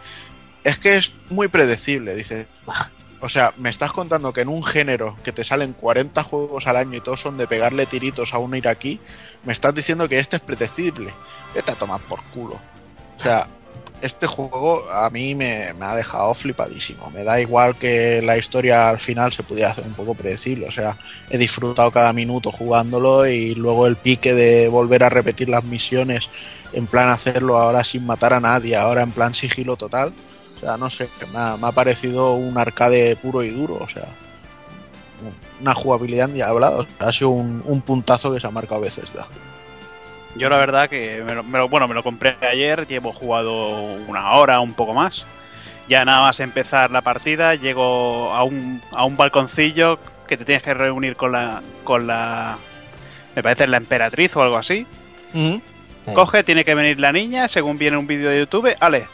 es 0.64 0.78
que 0.80 0.98
es 0.98 1.12
muy 1.30 1.48
predecible, 1.48 2.16
dice. 2.16 2.48
O 3.20 3.30
sea, 3.30 3.54
me 3.58 3.70
estás 3.70 3.92
contando 3.92 4.32
que 4.32 4.42
en 4.42 4.50
un 4.50 4.64
género 4.64 5.18
que 5.24 5.32
te 5.32 5.44
salen 5.44 5.74
40 5.74 6.22
juegos 6.24 6.68
al 6.68 6.76
año 6.76 6.98
y 6.98 7.02
todos 7.02 7.22
son 7.22 7.38
de 7.38 7.48
pegarle 7.48 7.86
tiritos 7.86 8.34
a 8.34 8.38
un 8.38 8.56
iraquí, 8.56 9.00
me 9.44 9.54
estás 9.54 9.74
diciendo 9.74 10.08
que 10.08 10.20
este 10.20 10.36
es 10.36 10.42
predecible. 10.42 11.14
Vete 11.56 11.72
a 11.72 11.76
tomar 11.76 12.02
por 12.02 12.22
culo. 12.26 12.62
O 13.18 13.24
sea, 13.24 13.48
este 14.02 14.28
juego 14.28 14.84
a 14.92 15.10
mí 15.10 15.34
me, 15.34 15.74
me 15.74 15.86
ha 15.86 15.96
dejado 15.96 16.34
flipadísimo. 16.34 17.10
Me 17.10 17.24
da 17.24 17.42
igual 17.42 17.78
que 17.78 18.22
la 18.22 18.38
historia 18.38 18.90
al 18.90 19.00
final 19.00 19.34
se 19.34 19.44
pudiera 19.44 19.72
hacer 19.72 19.86
un 19.86 19.96
poco 19.96 20.14
predecible. 20.14 20.68
O 20.68 20.72
sea, 20.72 20.98
he 21.30 21.38
disfrutado 21.38 21.92
cada 21.92 22.14
minuto 22.14 22.52
jugándolo 22.52 23.26
y 23.26 23.56
luego 23.56 23.88
el 23.88 23.98
pique 23.98 24.34
de 24.34 24.68
volver 24.68 25.04
a 25.04 25.10
repetir 25.10 25.50
las 25.50 25.64
misiones 25.64 26.30
en 26.74 26.88
plan 26.88 27.10
hacerlo 27.10 27.58
ahora 27.58 27.84
sin 27.84 28.06
matar 28.06 28.34
a 28.34 28.40
nadie, 28.40 28.76
ahora 28.76 29.02
en 29.02 29.12
plan 29.12 29.34
sigilo 29.34 29.76
total. 29.76 30.14
O 30.58 30.60
sea, 30.60 30.78
no 30.78 30.90
sé, 30.90 31.08
me 31.34 31.40
ha, 31.40 31.58
me 31.58 31.68
ha 31.68 31.72
parecido 31.72 32.34
un 32.34 32.58
arcade 32.58 33.16
puro 33.16 33.44
y 33.44 33.50
duro. 33.50 33.76
O 33.76 33.88
sea, 33.88 34.04
una 35.62 35.74
jugabilidad 35.74 36.28
endiablada. 36.30 36.86
Ha 37.00 37.12
sido 37.14 37.30
un, 37.30 37.64
un 37.66 37.82
puntazo 37.82 38.34
que 38.34 38.40
se 38.40 38.48
ha 38.48 38.52
marcado 38.52 38.82
veces. 38.82 39.14
Da. 39.14 39.28
Yo 40.36 40.50
la 40.50 40.58
verdad 40.58 40.90
que, 40.90 41.24
me 41.26 41.34
lo, 41.36 41.44
me 41.44 41.58
lo- 41.58 41.70
bueno, 41.70 41.88
me 41.88 41.96
lo 41.96 42.04
compré 42.04 42.36
ayer, 42.42 42.86
llevo 42.88 43.14
jugado 43.14 43.70
una 44.08 44.34
hora, 44.34 44.60
un 44.60 44.74
poco 44.74 44.94
más. 44.94 45.26
Ya 45.88 46.04
nada 46.06 46.22
más 46.24 46.40
empezar 46.42 46.92
la 46.92 47.02
partida, 47.02 47.56
llego 47.56 48.34
a 48.34 48.44
un, 48.44 48.82
a 48.92 49.06
un 49.06 49.16
balconcillo 49.16 50.00
que 50.28 50.36
te 50.38 50.44
tienes 50.44 50.62
que 50.62 50.74
reunir 50.74 51.16
con 51.16 51.32
la, 51.32 51.62
con 51.86 52.06
la, 52.08 52.58
me 53.36 53.42
parece 53.42 53.68
la 53.68 53.78
emperatriz 53.78 54.36
o 54.36 54.42
algo 54.44 54.58
así. 54.58 54.86
Coge, 56.14 56.44
tiene 56.44 56.66
que 56.66 56.76
venir 56.76 57.00
la 57.00 57.12
niña, 57.14 57.48
según 57.48 57.78
viene 57.78 57.96
un 57.98 58.06
vídeo 58.08 58.30
de 58.30 58.40
YouTube, 58.40 58.76
ale, 58.80 59.08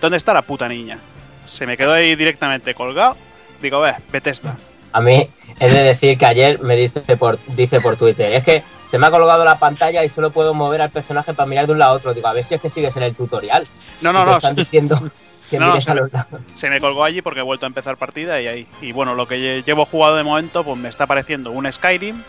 ¿dónde 0.00 0.16
está 0.18 0.32
la 0.34 0.42
puta 0.42 0.68
niña? 0.68 0.98
Se 1.46 1.66
me 1.66 1.76
quedó 1.76 1.92
ahí 1.92 2.14
directamente 2.16 2.74
colgado. 2.74 3.16
Digo, 3.60 3.80
ve, 3.80 3.94
Bethesda. 4.10 4.56
A 4.92 5.00
mí 5.00 5.28
he 5.60 5.68
de 5.68 5.82
decir 5.82 6.16
que 6.16 6.24
ayer 6.26 6.60
me 6.60 6.74
dice 6.76 7.16
por, 7.16 7.38
dice 7.48 7.80
por 7.80 7.96
Twitter, 7.96 8.32
es 8.32 8.42
que 8.44 8.62
se 8.84 8.98
me 8.98 9.06
ha 9.06 9.10
colgado 9.10 9.44
la 9.44 9.58
pantalla 9.58 10.02
y 10.04 10.08
solo 10.08 10.30
puedo 10.30 10.54
mover 10.54 10.80
al 10.80 10.90
personaje 10.90 11.34
para 11.34 11.46
mirar 11.46 11.66
de 11.66 11.72
un 11.72 11.78
lado 11.78 11.92
a 11.92 11.96
otro. 11.96 12.14
Digo, 12.14 12.28
a 12.28 12.32
ver 12.32 12.44
si 12.44 12.54
es 12.54 12.60
que 12.60 12.70
sigues 12.70 12.96
en 12.96 13.02
el 13.02 13.14
tutorial. 13.14 13.66
No, 14.00 14.12
no, 14.12 14.20
te 14.24 14.30
no, 14.30 14.36
están 14.36 14.54
diciendo 14.56 14.98
que 15.50 15.58
No, 15.58 15.68
mires 15.68 15.84
se- 15.84 15.90
a 15.90 15.94
los 15.94 16.12
lados. 16.12 16.40
se 16.54 16.70
me 16.70 16.80
colgó 16.80 17.04
allí 17.04 17.20
porque 17.20 17.40
he 17.40 17.42
vuelto 17.42 17.66
a 17.66 17.68
empezar 17.68 17.96
partida 17.98 18.40
y 18.40 18.46
ahí. 18.46 18.66
Y 18.80 18.92
bueno, 18.92 19.14
lo 19.14 19.26
que 19.28 19.36
lle- 19.36 19.64
llevo 19.64 19.84
jugado 19.86 20.16
de 20.16 20.22
momento, 20.22 20.64
pues 20.64 20.78
me 20.78 20.88
está 20.88 21.06
pareciendo 21.06 21.50
un 21.50 21.70
Skyrim, 21.70 22.22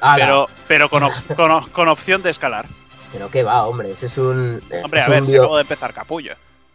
Ala, 0.00 0.24
pero, 0.26 0.48
pero 0.68 0.88
con, 0.90 1.08
con, 1.36 1.50
op- 1.50 1.70
con 1.72 1.88
opción 1.88 2.22
de 2.22 2.30
escalar. 2.30 2.66
Pero 3.12 3.30
qué 3.30 3.44
va, 3.44 3.64
hombre, 3.66 3.92
ese 3.92 4.06
es 4.06 4.18
un. 4.18 4.60
Hombre, 4.82 5.00
es 5.00 5.06
a 5.06 5.10
ver, 5.10 5.22
un 5.22 5.28
si 5.28 5.36
acabo 5.36 5.56
de 5.56 5.62
empezar 5.62 5.94
capullo. 5.94 6.34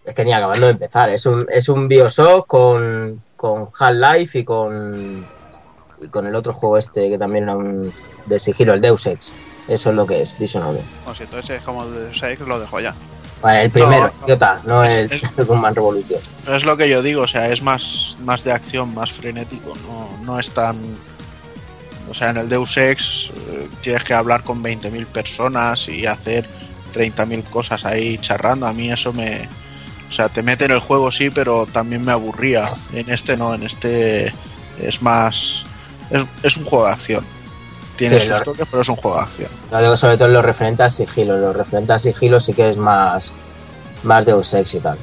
Es 0.10 0.16
que 0.16 0.26
ni 0.26 0.34
acabando 0.34 0.66
de 0.66 0.72
empezar. 0.74 1.10
Es 1.10 1.26
un, 1.26 1.46
es 1.52 1.70
un 1.70 1.88
Bioshock 1.88 2.48
con, 2.48 3.22
con 3.38 3.70
Half-Life 3.80 4.40
y 4.40 4.44
con, 4.44 5.26
y 6.02 6.08
con 6.08 6.26
el 6.26 6.34
otro 6.36 6.54
juego 6.54 6.78
este 6.78 7.10
que 7.10 7.18
también 7.18 7.44
era 7.46 7.56
un 7.56 7.94
de 8.26 8.40
sigilo, 8.40 8.74
el 8.74 8.82
Deus 8.82 9.06
Ex. 9.06 9.32
Eso 9.68 9.90
es 9.92 9.96
lo 9.96 10.08
que 10.08 10.22
es, 10.24 10.38
Dishonored. 10.40 10.82
O 11.06 11.14
sea, 11.14 11.26
entonces 11.26 11.58
es 11.60 11.64
como 11.64 11.84
el 11.84 11.94
de 12.10 12.16
Sex, 12.20 12.40
lo 12.42 12.60
dejo 12.60 12.80
ya. 12.80 12.96
Vale, 13.42 13.66
el 13.66 13.72
primero, 13.72 14.08
No, 14.08 14.14
no. 14.20 14.26
idiota, 14.26 14.62
no 14.66 14.84
el, 14.84 15.06
Es- 15.06 15.22
el 15.38 15.46
Gunman 15.46 15.76
Revolution. 15.76 16.20
Pero 16.44 16.58
es 16.58 16.66
lo 16.66 16.76
que 16.76 16.90
yo 16.90 17.02
digo, 17.04 17.22
o 17.22 17.28
sea, 17.28 17.48
es 17.50 17.62
más, 17.62 18.18
más 18.22 18.44
de 18.44 18.52
acción, 18.52 18.94
más 18.96 19.12
frenético, 19.14 19.74
no, 19.88 20.10
no 20.26 20.40
es 20.40 20.50
tan... 20.50 20.76
O 22.10 22.14
sea, 22.16 22.32
en 22.32 22.38
el 22.38 22.50
Deus 22.50 22.76
Ex 22.78 23.30
eh, 23.30 23.70
tienes 23.82 24.04
que 24.04 24.16
hablar 24.16 24.42
con 24.44 24.64
20.000 24.64 25.06
personas 25.06 25.88
y 25.88 26.08
hacer 26.08 26.44
30.000 26.94 27.44
cosas 27.44 27.86
ahí 27.86 28.18
charrando. 28.18 28.66
A 28.66 28.74
mí 28.74 28.92
eso 28.92 29.14
me... 29.14 29.48
O 30.10 30.12
sea, 30.12 30.28
te 30.30 30.42
mete 30.44 30.66
en 30.66 30.72
el 30.72 30.80
juego 30.80 31.12
sí, 31.12 31.30
pero 31.30 31.66
también 31.68 32.04
me 32.04 32.12
aburría. 32.12 32.68
En 32.94 33.10
este 33.10 33.38
no, 33.38 33.54
en 33.54 33.64
este 33.64 34.34
es 34.80 35.02
más... 35.02 35.66
Es, 36.10 36.24
es 36.44 36.58
un 36.58 36.66
juego 36.66 36.86
de 36.88 36.92
acción. 36.94 37.26
Tiene 37.96 38.20
Sí, 38.20 38.28
sus 38.30 38.42
toques, 38.44 38.66
pero 38.72 38.82
es 38.82 38.90
un 38.90 38.96
juego 38.96 39.18
de 39.18 39.24
acción. 39.24 39.52
Lo 39.72 39.80
digo 39.82 39.98
sobre 39.98 40.18
todo 40.18 40.28
en 40.28 40.34
lo 40.34 40.42
referente 40.42 40.82
al 40.84 40.92
sigilo. 40.92 41.38
Lo 41.38 41.54
referente 41.54 41.94
al 41.94 42.00
sigilo 42.00 42.40
sí 42.40 42.54
que 42.54 42.70
es 42.70 42.78
más, 42.78 43.32
más 44.04 44.26
Deus 44.26 44.54
Ex 44.54 44.74
y 44.76 44.80
tal. 44.80 44.98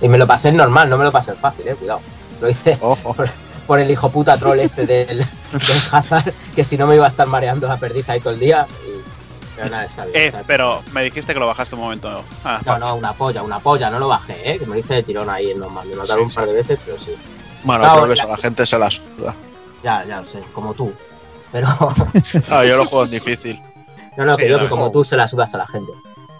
Y 0.00 0.08
me 0.08 0.18
lo 0.18 0.26
pasé 0.26 0.48
en 0.48 0.56
normal, 0.56 0.90
no 0.90 0.98
me 0.98 1.04
lo 1.04 1.12
pasé 1.12 1.30
en 1.30 1.36
fácil, 1.36 1.68
eh, 1.68 1.74
cuidado. 1.76 2.00
Lo 2.40 2.50
hice 2.50 2.76
Ojo. 2.80 3.14
por 3.66 3.78
el 3.78 3.90
hijo 3.90 4.10
puta 4.10 4.36
troll 4.36 4.58
este 4.58 4.84
del, 4.86 5.18
del 5.18 5.26
Hazard, 5.92 6.32
que 6.56 6.64
si 6.64 6.76
no 6.76 6.86
me 6.88 6.96
iba 6.96 7.04
a 7.04 7.08
estar 7.08 7.26
mareando 7.28 7.68
la 7.68 7.76
perdiz 7.78 8.08
ahí 8.08 8.20
todo 8.20 8.32
el 8.34 8.40
día. 8.40 8.66
y- 8.88 8.93
Pero 9.56 9.70
nada, 9.70 9.84
está 9.84 10.04
bien. 10.04 10.16
Eh, 10.16 10.26
está 10.26 10.38
bien. 10.38 10.46
pero 10.48 10.82
me 10.92 11.02
dijiste 11.04 11.32
que 11.32 11.38
lo 11.40 11.46
bajaste 11.46 11.74
un 11.74 11.80
momento. 11.82 12.24
Ah, 12.44 12.60
No, 12.66 12.78
no, 12.78 12.94
una 12.96 13.12
polla, 13.12 13.42
una 13.42 13.60
polla, 13.60 13.88
no 13.90 13.98
lo 13.98 14.08
bajé, 14.08 14.52
¿eh? 14.52 14.58
que 14.58 14.66
me 14.66 14.74
lo 14.74 14.80
hice 14.80 14.94
de 14.94 15.02
tirón 15.04 15.30
ahí 15.30 15.50
en 15.50 15.60
normal. 15.60 15.86
Me 15.88 15.94
mataron 15.96 16.24
Sí, 16.24 16.28
un 16.30 16.34
par 16.34 16.46
de 16.46 16.52
veces, 16.54 16.78
pero 16.84 16.98
sí. 16.98 17.14
Bueno, 17.62 17.86
No, 17.86 17.92
creo 17.94 18.02
que 18.04 18.08
la- 18.08 18.14
eso 18.14 18.24
a 18.24 18.36
la 18.36 18.36
gente 18.36 18.66
se 18.66 18.78
la 18.78 18.90
suda. 18.90 19.34
Ya, 19.82 20.04
ya 20.04 20.18
lo 20.20 20.24
sé, 20.26 20.40
como 20.52 20.74
tú. 20.74 20.92
Pero, 21.52 21.68
No, 22.48 22.64
yo 22.64 22.76
lo 22.76 22.84
juego 22.86 23.04
en 23.04 23.10
difícil. 23.12 23.60
no, 24.16 24.24
no, 24.24 24.36
que 24.36 24.44
Sí, 24.44 24.50
yo 24.50 24.56
no, 24.56 24.64
que 24.64 24.68
como 24.68 24.86
no. 24.86 24.90
tú 24.90 25.04
se 25.04 25.16
la 25.16 25.28
sudas 25.28 25.54
a 25.54 25.58
la 25.58 25.66
gente. 25.66 25.92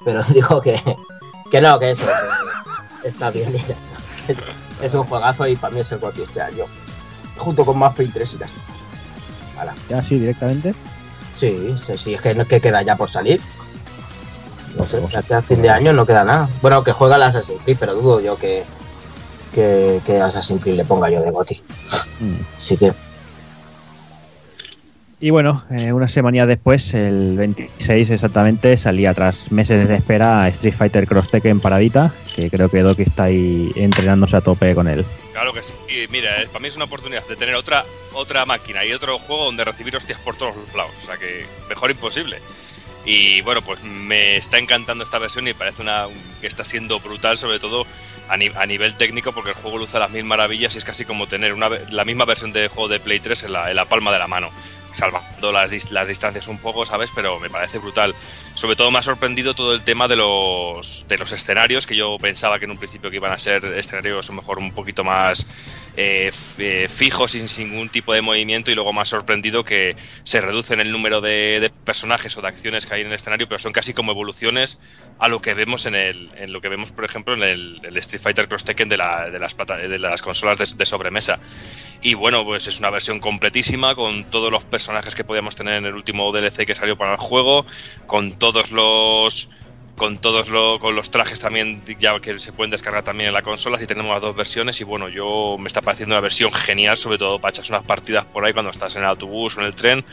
Pero 0.05 0.23
digo 0.31 0.61
que, 0.61 0.83
que 1.51 1.61
no, 1.61 1.79
que 1.79 1.93
eso, 1.93 2.05
que 3.01 3.09
está 3.09 3.31
bien 3.31 3.51
y 3.55 3.59
ya 3.59 3.75
está. 3.75 3.87
Es, 4.27 4.39
es 4.83 4.95
un 4.95 5.05
juegazo 5.05 5.47
y 5.47 5.55
para 5.57 5.73
mí 5.73 5.81
es 5.81 5.93
el 5.93 5.99
GOTY 5.99 6.23
este 6.23 6.41
año. 6.41 6.65
Junto 7.37 7.65
con 7.65 7.79
3 7.95 8.35
y 8.35 8.39
ya 8.39 8.47
está. 8.47 8.61
Hala. 9.61 9.75
Ya 9.89 9.99
así 9.99 10.19
directamente. 10.19 10.75
Sí, 11.35 11.75
sí, 11.77 11.99
sí, 11.99 12.15
es 12.15 12.21
que, 12.21 12.35
no- 12.35 12.47
que 12.47 12.61
queda 12.61 12.83
ya 12.83 12.97
por 12.97 13.09
salir. 13.11 13.41
No 14.79 14.87
sé, 14.87 15.01
de 15.01 15.17
aquí 15.17 15.33
a 15.33 15.43
fin 15.43 15.63
de 15.63 15.71
año 15.71 15.93
no 15.93 16.05
queda 16.07 16.25
nada. 16.25 16.49
Bueno, 16.61 16.83
que 16.83 16.93
juega 16.93 17.17
el 17.17 17.23
Assassin's 17.23 17.61
Creed, 17.63 17.77
pero 17.79 17.95
dudo 17.95 18.21
yo 18.21 18.37
que, 18.37 18.65
que, 19.55 20.01
que 20.05 20.21
Assassin's 20.21 20.63
Creed 20.63 20.77
le 20.77 20.85
ponga 20.85 21.09
yo 21.11 21.21
de 21.23 21.31
GOTY. 21.31 21.63
Mm. 22.21 22.57
Así 22.57 22.77
que, 22.77 22.93
Y 25.21 25.31
bueno, 25.31 25.65
eh, 25.71 25.93
una 25.93 26.09
semana 26.09 26.47
después, 26.47 26.93
el 26.93 27.37
26 27.37 28.11
exactamente, 28.11 28.77
salía 28.77 29.15
tras 29.15 29.51
meses 29.53 29.89
de 29.89 29.97
espera 29.97 30.47
Street 30.49 30.75
Fighter 30.75 31.07
Cross 31.07 31.31
Tekken 31.31 31.61
paradita, 31.61 32.13
que 32.35 32.51
creo 32.51 32.69
que 32.69 32.83
Doki 32.83 33.03
está 33.03 33.25
ahí 33.25 33.73
entrenándose 33.77 34.37
a 34.37 34.41
tope 34.41 34.75
con 34.75 34.89
él. 34.89 35.05
Claro 35.33 35.53
que 35.53 35.63
sí. 35.63 35.73
Y 35.89 36.09
mira, 36.11 36.43
eh, 36.43 36.47
para 36.49 36.61
mí 36.61 36.69
es 36.69 36.77
una 36.77 36.87
oportunidad 36.87 37.27
de 37.27 37.37
tener 37.37 37.55
otra, 37.55 37.85
otra 38.13 38.45
máquina 38.45 38.85
y 38.85 38.93
otro 38.93 39.19
juego 39.19 39.45
donde 39.47 39.65
recibir 39.65 39.97
hostias 39.97 40.19
por 40.19 40.37
todos 40.37 40.55
lados. 40.77 40.93
O 41.03 41.07
sea 41.07 41.17
que 41.17 41.47
mejor 41.69 41.91
imposible. 41.91 42.39
Y 43.07 43.43
bueno, 43.43 43.63
pues 43.63 43.83
me 43.83 44.37
está 44.37 44.59
encantando 44.59 45.05
esta 45.05 45.19
versión 45.19 45.47
y 45.47 45.55
parece 45.55 45.83
una 45.83 46.07
que 46.41 46.47
está 46.47 46.65
siendo 46.65 47.01
brutal, 47.01 47.37
sobre 47.37 47.59
todo 47.59 47.87
a, 48.29 48.37
ni- 48.37 48.51
a 48.55 48.67
nivel 48.67 48.95
técnico, 48.95 49.33
porque 49.33 49.51
el 49.51 49.57
juego 49.57 49.79
luce 49.79 49.97
a 49.97 50.01
las 50.01 50.11
mil 50.11 50.25
maravillas 50.25 50.75
y 50.75 50.79
es 50.79 50.85
casi 50.85 51.05
como 51.05 51.27
tener 51.27 51.53
una, 51.53 51.69
la 51.69 52.05
misma 52.05 52.25
versión 52.25 52.53
de 52.53 52.69
juego 52.69 52.89
de 52.89 53.01
Play 53.01 53.21
3 53.21 53.45
en 53.45 53.53
la, 53.53 53.85
palma 53.87 54.13
de 54.13 54.19
la 54.19 54.27
mano. 54.27 54.51
Salvando 54.93 55.51
las, 55.51 55.73
dis- 55.73 55.91
las 55.91 56.07
distancias 56.07 56.47
un 56.47 56.59
poco, 56.59 56.87
¿sabes? 56.87 57.11
Pero 57.15 57.41
me 57.41 57.51
parece 57.51 57.79
brutal. 57.79 58.15
Sobre 58.55 58.77
todo 58.77 58.93
me 58.93 58.99
ha 58.99 59.03
sorprendido 59.03 59.53
todo 59.55 59.75
el 59.75 59.83
tema 59.83 60.07
de 60.07 60.15
los, 60.15 61.05
escenarios, 61.33 61.85
que 61.87 61.97
yo 61.97 62.17
pensaba 62.21 62.61
que 62.61 62.67
en 62.67 62.71
un 62.71 62.79
principio 62.79 63.11
que 63.11 63.17
iban 63.17 63.33
a 63.33 63.39
ser 63.39 63.65
escenarios 63.65 64.31
a 64.31 64.33
mejor 64.33 64.59
un 64.59 64.71
poquito 64.73 65.03
más 65.03 65.47
eh, 65.97 66.31
eh, 66.59 66.89
fijos, 66.89 67.33
sin, 67.33 67.47
ningún 67.71 67.89
tipo 67.89 68.15
de 68.15 68.23
movimiento, 68.23 68.71
y 68.71 68.77
luego 68.77 68.93
me 68.93 69.01
ha 69.01 69.05
sorprendido 69.05 69.65
que 69.65 69.97
se 70.23 70.41
reducen 70.41 70.79
el 70.79 70.93
número 70.93 71.21
de 71.21 71.73
personajes 71.85 72.37
o 72.37 72.43
de 72.43 72.49
acciones 72.49 72.87
que 72.87 72.95
hay 72.95 73.01
en 73.01 73.09
el 73.09 73.15
escenario, 73.15 73.49
pero 73.49 73.59
son 73.59 73.73
casi 73.73 73.95
como 73.95 74.13
evoluciones 74.13 74.79
a 75.19 75.29
lo 75.29 75.41
que 75.41 75.55
vemos 75.55 75.87
en 75.87 75.95
el, 75.95 76.31
en 76.37 76.53
lo 76.53 76.61
que 76.61 76.69
vemos, 76.69 76.91
por 76.93 77.05
ejemplo, 77.05 77.35
en 77.35 77.43
el, 77.43 77.97
Street 77.99 78.21
Fighter 78.21 78.49
Cross 78.49 78.65
Tekken 78.65 78.89
de, 78.89 78.97
la- 78.97 79.31
de 79.31 79.39
las, 79.39 79.55
plata- 79.55 79.77
de 79.77 79.99
las 79.99 80.21
consolas 80.23 80.77
de, 80.77 80.87
sobremesa. 80.87 81.39
Y 82.03 82.15
bueno, 82.15 82.45
pues 82.45 82.67
es 82.67 82.79
una 82.81 82.91
versión 82.91 83.21
completísima 83.21 83.95
con 83.95 84.25
todos 84.25 84.51
los 84.51 84.65
personajes 84.65 85.15
que 85.15 85.25
podíamos 85.25 85.55
tener 85.57 85.75
en 85.75 85.87
el 85.87 85.95
último 85.95 86.31
DLC 86.33 86.67
que 86.67 86.75
salió 86.75 86.97
para 86.99 87.13
el 87.13 87.19
juego, 87.19 87.65
con 88.07 88.33
todos 88.33 88.73
los 88.73 89.49
con 89.97 90.19
todos 90.19 90.49
lo- 90.49 90.81
con 90.81 90.97
los 90.97 91.13
trajes 91.13 91.39
también 91.39 91.81
ya 92.01 92.19
que 92.19 92.37
se 92.41 92.53
pueden 92.53 92.73
descargar 92.73 93.05
también 93.05 93.29
en 93.29 93.33
la 93.33 93.43
consola 93.43 93.79
si 93.79 93.87
tenemos 93.87 94.11
las 94.13 94.23
dos 94.23 94.35
versiones 94.35 94.81
y 94.81 94.85
bueno 94.85 95.09
yo 95.09 95.57
me 95.61 95.69
está 95.69 95.83
pareciendo 95.83 96.17
una 96.17 96.21
versión 96.21 96.51
genial 96.51 96.97
sobre 96.97 97.17
todo 97.17 97.39
para 97.41 97.51
echarse 97.53 97.71
unas 97.73 97.85
partidas 97.85 98.25
por 98.25 98.45
ahí 98.45 98.53
cuando 98.53 98.73
estás 98.73 98.97
en 98.97 99.03
el 99.03 99.09
autobús 99.09 99.57
o 99.57 99.61
en 99.61 99.67
el 99.67 99.75
tren 99.77 100.05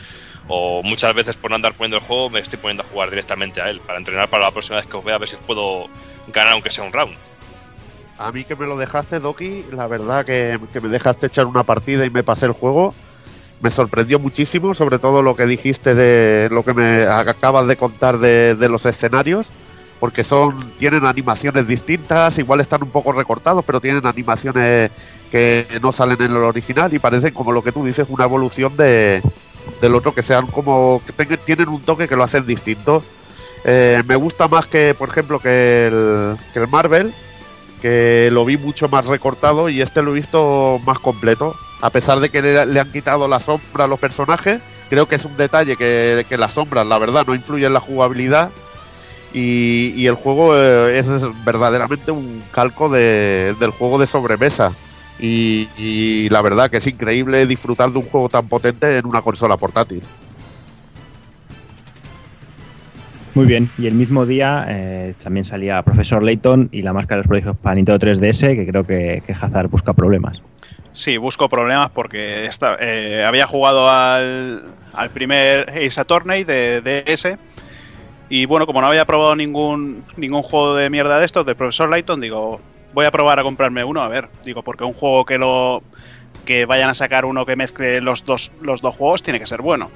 o 0.48 0.82
muchas 0.82 1.14
veces 1.14 1.36
por 1.36 1.50
no 1.50 1.56
andar 1.56 1.74
poniendo 1.74 1.98
el 1.98 2.02
juego 2.02 2.30
me 2.30 2.40
estoy 2.40 2.58
poniendo 2.58 2.82
a 2.82 2.86
jugar 2.86 3.10
directamente 3.10 3.60
a 3.60 3.70
él 3.70 3.80
para 3.80 3.98
entrenar 3.98 4.28
para 4.28 4.44
la 4.44 4.50
próxima 4.50 4.76
vez 4.76 4.86
que 4.86 4.96
os 4.96 5.04
vea 5.04 5.14
a 5.14 5.18
ver 5.18 5.28
si 5.28 5.36
os 5.36 5.42
puedo 5.42 5.86
ganar 6.32 6.54
aunque 6.54 6.70
sea 6.70 6.84
un 6.84 6.92
round 6.92 7.14
A 8.18 8.32
mí 8.32 8.44
que 8.44 8.56
me 8.56 8.66
lo 8.66 8.76
dejaste, 8.76 9.20
Doki, 9.20 9.64
la 9.72 9.86
verdad 9.86 10.24
que, 10.24 10.58
que 10.72 10.80
me 10.80 10.88
dejaste 10.88 11.26
echar 11.26 11.46
una 11.46 11.62
partida 11.62 12.04
y 12.04 12.10
me 12.10 12.22
pasé 12.22 12.46
el 12.46 12.52
juego. 12.52 12.94
Me 13.60 13.70
sorprendió 13.70 14.18
muchísimo, 14.18 14.74
sobre 14.74 14.98
todo 14.98 15.22
lo 15.22 15.36
que 15.36 15.46
dijiste 15.46 15.94
de 15.94 16.48
lo 16.50 16.64
que 16.64 16.74
me 16.74 17.02
acabas 17.04 17.66
de 17.68 17.76
contar 17.76 18.18
de, 18.18 18.56
de 18.56 18.68
los 18.68 18.84
escenarios, 18.86 19.46
porque 20.00 20.24
son 20.24 20.72
tienen 20.78 21.06
animaciones 21.06 21.66
distintas, 21.68 22.38
igual 22.38 22.60
están 22.60 22.82
un 22.82 22.90
poco 22.90 23.12
recortados, 23.12 23.64
pero 23.64 23.80
tienen 23.80 24.04
animaciones 24.04 24.90
que 25.30 25.66
no 25.80 25.92
salen 25.92 26.20
en 26.20 26.32
el 26.32 26.42
original 26.42 26.92
y 26.92 26.98
parecen 26.98 27.32
como 27.32 27.52
lo 27.52 27.62
que 27.62 27.70
tú 27.70 27.84
dices, 27.84 28.06
una 28.10 28.24
evolución 28.24 28.76
de, 28.76 29.22
del 29.80 29.94
otro, 29.94 30.12
que 30.14 30.22
sean 30.22 30.46
como 30.46 31.00
que 31.06 31.12
tengan- 31.12 31.38
tienen 31.44 31.68
un 31.68 31.80
toque 31.82 32.08
que 32.08 32.16
lo 32.16 32.24
hacen 32.24 32.46
distinto. 32.46 33.02
Eh, 33.64 34.02
me 34.06 34.16
gusta 34.16 34.48
más 34.48 34.66
que, 34.66 34.94
por 34.94 35.08
ejemplo, 35.08 35.38
que 35.38 35.86
el, 35.86 36.36
que 36.52 36.58
el 36.60 36.68
Marvel, 36.68 37.12
que 37.80 38.28
lo 38.32 38.44
vi 38.44 38.56
mucho 38.56 38.88
más 38.88 39.06
recortado 39.06 39.68
y 39.68 39.80
este 39.82 40.02
lo 40.02 40.12
he 40.12 40.14
visto 40.20 40.80
más 40.84 40.98
completo. 40.98 41.54
A 41.80 41.90
pesar 41.90 42.20
de 42.20 42.28
que 42.28 42.40
le, 42.42 42.80
han 42.80 42.92
quitado 42.92 43.26
la 43.26 43.40
sombra 43.40 43.84
a 43.84 43.88
los 43.88 43.98
personajes, 43.98 44.60
creo 44.88 45.06
que 45.08 45.16
es 45.16 45.24
un 45.24 45.36
detalle 45.36 45.76
que, 45.76 46.24
que 46.28 46.36
las 46.36 46.52
sombras, 46.52 46.86
la 46.86 46.98
verdad, 46.98 47.24
no 47.26 47.34
influyen 47.34 47.66
en 47.68 47.72
la 47.72 47.80
jugabilidad. 47.80 48.50
Y, 49.34 49.94
y 49.96 50.06
el 50.06 50.14
juego 50.14 50.54
eh, 50.56 50.98
es 50.98 51.06
verdaderamente 51.44 52.10
un 52.12 52.44
calco 52.52 52.88
de- 52.88 53.56
del 53.58 53.70
juego 53.70 53.98
de 53.98 54.06
sobremesa. 54.06 54.72
Y, 55.24 55.68
y 55.78 56.28
la 56.30 56.42
verdad 56.42 56.68
que 56.68 56.78
es 56.78 56.86
increíble 56.86 57.46
disfrutar 57.46 57.90
de 57.92 57.98
un 58.00 58.04
juego 58.04 58.28
tan 58.28 58.48
potente 58.48 58.98
en 58.98 59.06
una 59.06 59.22
consola 59.22 59.56
portátil. 59.56 60.02
Muy 63.34 63.46
bien, 63.46 63.70
y 63.78 63.86
el 63.86 63.94
mismo 63.94 64.26
día 64.26 64.66
eh, 64.68 65.14
también 65.22 65.44
salía 65.44 65.80
Profesor 65.82 66.22
Layton 66.22 66.68
y 66.70 66.82
la 66.82 66.92
máscara 66.92 67.16
de 67.16 67.20
los 67.20 67.28
prodigios 67.28 67.56
para 67.56 67.76
Nintendo 67.76 67.98
3DS, 68.06 68.54
que 68.56 68.66
creo 68.66 68.84
que, 68.84 69.22
que 69.26 69.32
Hazard 69.32 69.68
busca 69.70 69.94
problemas. 69.94 70.42
Sí, 70.92 71.16
busco 71.16 71.48
problemas 71.48 71.88
porque 71.90 72.44
esta- 72.44 72.76
eh, 72.78 73.24
había 73.24 73.46
jugado 73.46 73.88
al, 73.88 74.64
al 74.92 75.10
primer 75.10 75.70
Ace 75.70 75.98
Attorney 75.98 76.44
de 76.44 76.82
DS 76.82 77.38
y 78.28 78.44
bueno, 78.44 78.66
como 78.66 78.82
no 78.82 78.88
había 78.88 79.06
probado 79.06 79.34
ningún, 79.34 80.02
ningún 80.18 80.42
juego 80.42 80.74
de 80.74 80.90
mierda 80.90 81.18
de 81.18 81.24
estos, 81.24 81.46
de 81.46 81.54
Profesor 81.54 81.88
Layton, 81.88 82.20
digo, 82.20 82.60
voy 82.92 83.06
a 83.06 83.10
probar 83.10 83.38
a 83.38 83.42
comprarme 83.42 83.84
uno, 83.84 84.02
a 84.02 84.08
ver, 84.08 84.28
digo, 84.44 84.62
porque 84.62 84.84
un 84.84 84.94
juego 84.94 85.24
que 85.24 85.38
lo 85.38 85.82
que 86.44 86.66
vayan 86.66 86.90
a 86.90 86.94
sacar 86.94 87.24
uno 87.24 87.46
que 87.46 87.56
mezcle 87.56 88.00
los 88.00 88.24
dos, 88.24 88.50
los 88.60 88.80
dos 88.80 88.94
juegos 88.96 89.22
tiene 89.22 89.38
que 89.38 89.46
ser 89.46 89.62
bueno. 89.62 89.90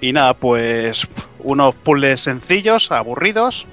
Y 0.00 0.12
nada, 0.12 0.34
pues 0.34 1.06
unos 1.40 1.74
puzzles 1.74 2.20
sencillos, 2.20 2.90
aburridos, 2.90 3.66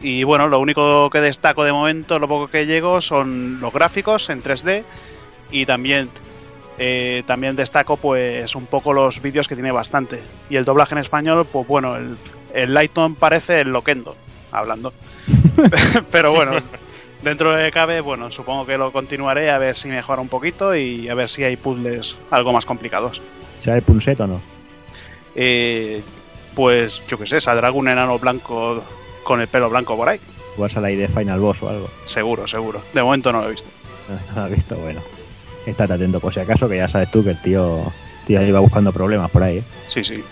y 0.00 0.24
bueno, 0.24 0.48
lo 0.48 0.58
único 0.58 1.10
que 1.10 1.20
destaco 1.20 1.64
de 1.64 1.72
momento, 1.72 2.18
lo 2.18 2.28
poco 2.28 2.48
que 2.48 2.66
llego, 2.66 3.00
son 3.02 3.60
los 3.60 3.72
gráficos 3.72 4.30
en 4.30 4.42
3D 4.42 4.84
y 5.50 5.66
también 5.66 6.08
eh, 6.78 7.22
también 7.26 7.56
destaco 7.56 7.96
pues 7.98 8.54
un 8.54 8.66
poco 8.66 8.92
los 8.92 9.20
vídeos 9.20 9.48
que 9.48 9.54
tiene 9.54 9.72
bastante 9.72 10.22
y 10.48 10.56
el 10.56 10.64
doblaje 10.64 10.94
en 10.94 11.00
español 11.00 11.46
pues 11.50 11.66
bueno 11.66 11.96
el, 11.96 12.16
el 12.54 12.72
Lighton 12.72 13.16
parece 13.16 13.60
el 13.60 13.68
Loquendo 13.68 14.16
hablando 14.50 14.94
pero 16.10 16.32
bueno 16.32 16.52
dentro 17.22 17.54
de 17.56 17.70
cabe 17.70 18.00
bueno 18.00 18.30
supongo 18.30 18.66
que 18.66 18.78
lo 18.78 18.92
continuaré 18.92 19.50
a 19.50 19.58
ver 19.58 19.76
si 19.76 19.88
mejora 19.88 20.20
un 20.22 20.28
poquito 20.28 20.74
y 20.74 21.08
a 21.08 21.14
ver 21.14 21.28
si 21.28 21.44
hay 21.44 21.56
puzzles 21.56 22.18
algo 22.30 22.52
más 22.52 22.64
complicados 22.66 23.20
¿Será 23.58 23.76
el 23.76 23.82
Punset 23.82 24.18
o 24.20 24.26
no? 24.26 24.40
Eh, 25.34 26.02
pues 26.54 27.02
yo 27.08 27.18
qué 27.18 27.26
sé 27.26 27.40
saldrá 27.40 27.66
algún 27.68 27.88
enano 27.88 28.18
blanco 28.18 28.82
con 29.22 29.40
el 29.40 29.48
pelo 29.48 29.68
blanco 29.70 29.96
por 29.96 30.08
ahí 30.08 30.20
Igual 30.54 30.70
sale 30.70 30.88
ahí 30.88 30.96
de 30.96 31.08
Final 31.08 31.38
Boss 31.40 31.62
o 31.62 31.68
algo. 31.68 31.88
seguro 32.04 32.48
seguro 32.48 32.82
de 32.92 33.02
momento 33.02 33.32
no 33.32 33.42
lo 33.42 33.48
he 33.48 33.52
visto 33.52 33.68
No 34.34 34.40
lo 34.40 34.42
has 34.46 34.50
visto, 34.50 34.76
bueno. 34.76 35.00
Estate 35.66 35.92
atento 35.92 36.18
por 36.18 36.32
si 36.34 36.40
acaso, 36.40 36.68
que 36.68 36.76
ya 36.78 36.88
sabes 36.88 37.10
tú 37.12 37.22
que 37.22 37.30
el 37.30 37.40
tío, 37.42 37.92
tío 38.26 38.42
iba 38.42 38.58
buscando 38.58 38.92
problemas 38.92 39.30
por 39.30 39.42
ahí. 39.42 39.58
¿eh? 39.58 39.62
sí 39.86 40.02
sí 40.02 40.24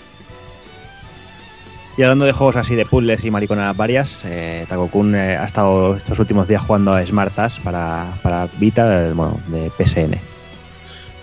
Y 1.99 2.05
hablando 2.05 2.27
de 2.27 2.33
juegos 2.33 2.55
así 2.55 2.77
de 2.77 2.87
puzzles 2.87 3.25
y 3.25 3.31
mariconadas 3.33 3.77
varias, 3.77 4.13
eh, 4.23 4.65
Takokun 4.69 5.17
eh, 5.17 5.37
ha 5.37 5.45
estado 5.45 5.97
estos 5.97 6.17
últimos 6.21 6.47
días 6.47 6.63
jugando 6.63 6.95
a 6.95 7.05
Smartas 7.05 7.59
para, 7.59 8.21
para 8.23 8.47
Vita, 8.57 9.09
eh, 9.09 9.13
bueno, 9.13 9.41
de 9.49 9.69
PSN. 9.77 10.17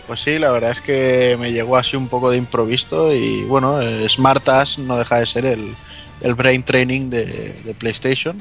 Pues 0.06 0.20
sí, 0.20 0.38
la 0.38 0.52
verdad 0.52 0.72
es 0.72 0.82
que 0.82 1.38
me 1.40 1.54
llegó 1.54 1.78
así 1.78 1.96
un 1.96 2.10
poco 2.10 2.30
de 2.30 2.36
improviso 2.36 3.14
y 3.14 3.46
bueno, 3.46 3.82
eh, 3.82 4.06
Smartas 4.10 4.78
no 4.78 4.98
deja 4.98 5.22
de 5.22 5.26
ser 5.26 5.46
el, 5.46 5.62
el 6.20 6.36
brain 6.36 6.62
training 6.62 7.10
de, 7.10 7.24
de 7.24 7.74
PlayStation. 7.74 8.38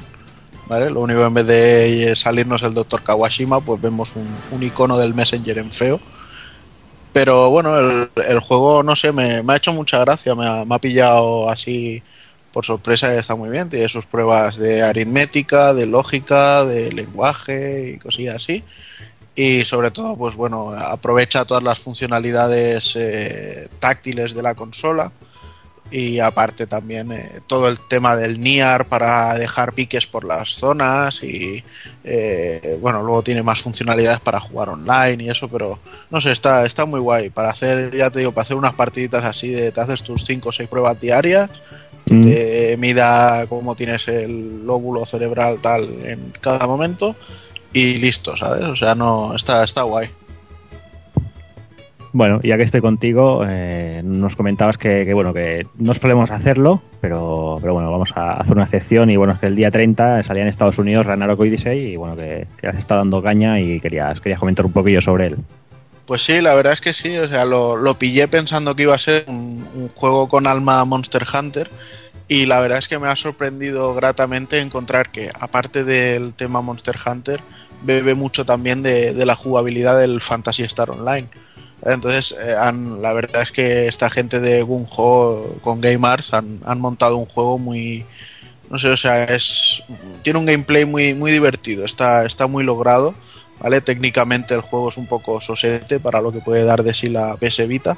¿Vale? 0.67 0.89
Lo 0.89 0.99
único 0.99 1.25
en 1.25 1.33
vez 1.33 1.47
de 1.47 2.15
salirnos 2.17 2.63
el 2.63 2.73
Dr. 2.73 3.01
Kawashima, 3.01 3.61
pues 3.61 3.79
vemos 3.79 4.11
un, 4.51 4.61
icono 4.61 4.97
del 4.97 5.15
Messenger 5.15 5.59
en 5.59 5.71
feo. 5.71 6.01
Pero 7.13 7.49
bueno, 7.49 7.79
el, 7.79 8.09
el 8.27 8.39
juego, 8.39 8.83
no 8.83 8.93
sé, 8.97 9.13
me, 9.13 9.41
me 9.41 9.53
ha 9.53 9.55
hecho 9.55 9.71
mucha 9.71 9.99
gracia, 9.99 10.35
me 10.35 10.45
ha, 10.45 10.65
me 10.65 10.75
ha 10.75 10.79
pillado 10.79 11.49
así 11.49 12.03
por 12.55 12.65
sorpresa 12.65 13.13
está 13.13 13.35
muy 13.35 13.49
bien. 13.49 13.67
Tiene 13.67 13.89
sus 13.89 14.05
pruebas 14.05 14.55
de 14.55 14.81
aritmética, 14.81 15.73
de 15.73 15.87
lógica, 15.87 16.63
de 16.63 16.89
lenguaje 16.93 17.91
y 17.91 17.99
cosillas 17.99 18.35
así. 18.35 18.63
Y 19.35 19.65
sobre 19.65 19.91
todo 19.91 20.15
pues 20.15 20.35
bueno 20.35 20.71
aprovecha 20.71 21.43
todas 21.43 21.65
las 21.65 21.79
funcionalidades 21.79 22.95
eh, 22.95 23.67
táctiles 23.79 24.33
de 24.33 24.41
la 24.41 24.55
consola. 24.55 25.11
Y 25.91 26.19
aparte 26.19 26.65
también 26.65 27.11
eh, 27.11 27.41
todo 27.45 27.67
el 27.67 27.77
tema 27.89 28.15
del 28.15 28.39
NIAR 28.39 28.87
para 28.87 29.35
dejar 29.35 29.73
piques 29.73 30.07
por 30.07 30.25
las 30.25 30.51
zonas 30.51 31.21
y 31.23 31.61
eh, 32.05 32.77
bueno 32.79 33.03
luego 33.03 33.21
tiene 33.21 33.43
más 33.43 33.61
funcionalidades 33.61 34.21
para 34.21 34.39
jugar 34.39 34.69
online 34.69 35.25
y 35.25 35.29
eso 35.29 35.49
pero 35.49 35.77
no 36.09 36.21
sé 36.21 36.31
está 36.31 36.65
está 36.65 36.85
muy 36.85 37.01
guay. 37.01 37.31
Para 37.31 37.49
hacer 37.49 37.93
ya 37.97 38.09
te 38.09 38.19
digo 38.19 38.31
para 38.31 38.43
hacer 38.43 38.55
unas 38.55 38.75
partiditas 38.75 39.25
así 39.25 39.49
de 39.49 39.73
te 39.73 39.81
haces 39.81 40.03
tus 40.03 40.23
5 40.23 40.47
o 40.47 40.53
6 40.53 40.69
pruebas 40.69 40.97
diarias 41.01 41.49
que 42.05 42.15
Mm. 42.15 42.21
te 42.23 42.77
mida 42.77 43.45
cómo 43.47 43.75
tienes 43.75 44.07
el 44.07 44.65
lóbulo 44.65 45.05
cerebral 45.05 45.59
tal 45.59 45.81
en 46.03 46.31
cada 46.41 46.67
momento 46.67 47.15
y 47.73 47.97
listo, 47.97 48.37
¿sabes? 48.37 48.63
O 48.63 48.75
sea, 48.75 48.95
no, 48.95 49.35
está, 49.35 49.63
está 49.63 49.83
guay. 49.83 50.09
Bueno, 52.13 52.39
ya 52.43 52.55
que 52.55 52.63
estoy 52.63 52.79
contigo, 52.79 53.43
eh, 53.45 54.01
nos 54.05 54.37
comentabas 54.37 54.77
que, 54.77 55.03
que, 55.05 55.13
bueno 55.13 55.33
que 55.33 55.67
no 55.77 55.93
solemos 55.93 56.31
hacerlo, 56.31 56.81
pero, 57.01 57.57
pero 57.59 57.73
bueno, 57.73 57.91
vamos 57.91 58.13
a 58.15 58.37
hacer 58.37 58.53
una 58.53 58.63
excepción 58.63 59.09
y 59.09 59.17
bueno, 59.17 59.33
es 59.33 59.39
que 59.39 59.47
el 59.47 59.55
día 59.57 59.69
30 59.69 60.23
salía 60.23 60.43
en 60.43 60.47
Estados 60.47 60.77
Unidos 60.77 61.05
Ragnarok 61.05 61.41
Odyssey 61.41 61.91
y 61.91 61.95
bueno, 61.97 62.15
que, 62.15 62.47
que 62.57 62.67
has 62.67 62.77
estado 62.77 63.01
dando 63.01 63.21
caña 63.21 63.59
y 63.59 63.81
querías, 63.81 64.21
querías 64.21 64.39
comentar 64.39 64.65
un 64.65 64.71
poquillo 64.71 65.01
sobre 65.01 65.27
él. 65.27 65.37
Pues 66.05 66.23
sí, 66.23 66.39
la 66.41 66.53
verdad 66.53 66.73
es 66.73 66.81
que 66.81 66.93
sí, 66.93 67.17
o 67.17 67.27
sea, 67.27 67.45
lo, 67.45 67.77
lo 67.77 67.97
pillé 67.97 68.27
pensando 68.27 68.75
que 68.75 68.83
iba 68.83 68.93
a 68.93 68.99
ser 68.99 69.25
un, 69.27 69.89
juego 69.95 70.27
con 70.27 70.45
alma 70.45 70.85
Monster 70.85 71.25
Hunter 71.33 71.71
y 72.27 72.45
la 72.45 72.59
verdad 72.59 72.79
es 72.79 72.87
que 72.87 72.99
me 72.99 73.07
ha 73.07 73.15
sorprendido 73.15 73.93
gratamente 73.95 74.59
encontrar 74.59 75.11
que 75.11 75.31
aparte 75.39 75.83
del 75.83 76.35
tema 76.35 76.61
Monster 76.61 76.97
Hunter, 77.05 77.41
bebe 77.83 78.15
mucho 78.15 78.45
también 78.45 78.83
de, 78.83 79.13
de 79.13 79.25
la 79.25 79.35
jugabilidad 79.35 79.99
del 79.99 80.21
Fantasy 80.21 80.63
Star 80.63 80.91
Online. 80.91 81.29
Entonces, 81.85 82.35
eh, 82.39 82.55
la 82.99 83.13
verdad 83.13 83.43
es 83.43 83.51
que 83.51 83.87
esta 83.87 84.09
gente 84.09 84.39
de 84.39 84.63
Gung-Ho 84.63 85.59
con 85.61 85.81
Game 85.81 86.07
Arts 86.07 86.33
han, 86.33 86.59
han, 86.65 86.79
montado 86.79 87.17
un 87.17 87.25
juego 87.25 87.57
muy. 87.59 88.05
No 88.69 88.79
sé, 88.79 88.89
o 88.89 88.97
sea, 88.97 89.25
es. 89.25 89.83
Tiene 90.23 90.39
un 90.39 90.45
gameplay 90.45 90.85
muy, 90.85 91.13
muy 91.13 91.31
divertido, 91.31 91.85
está, 91.85 92.25
está 92.25 92.47
muy 92.47 92.63
logrado. 92.63 93.13
¿Vale? 93.59 93.81
Técnicamente 93.81 94.53
el 94.53 94.61
juego 94.61 94.89
es 94.89 94.97
un 94.97 95.07
poco 95.07 95.39
sosete 95.41 95.99
para 95.99 96.21
lo 96.21 96.31
que 96.31 96.41
puede 96.41 96.63
dar 96.63 96.83
de 96.83 96.93
sí 96.93 97.07
la 97.07 97.37
PS 97.37 97.67
Vita. 97.67 97.97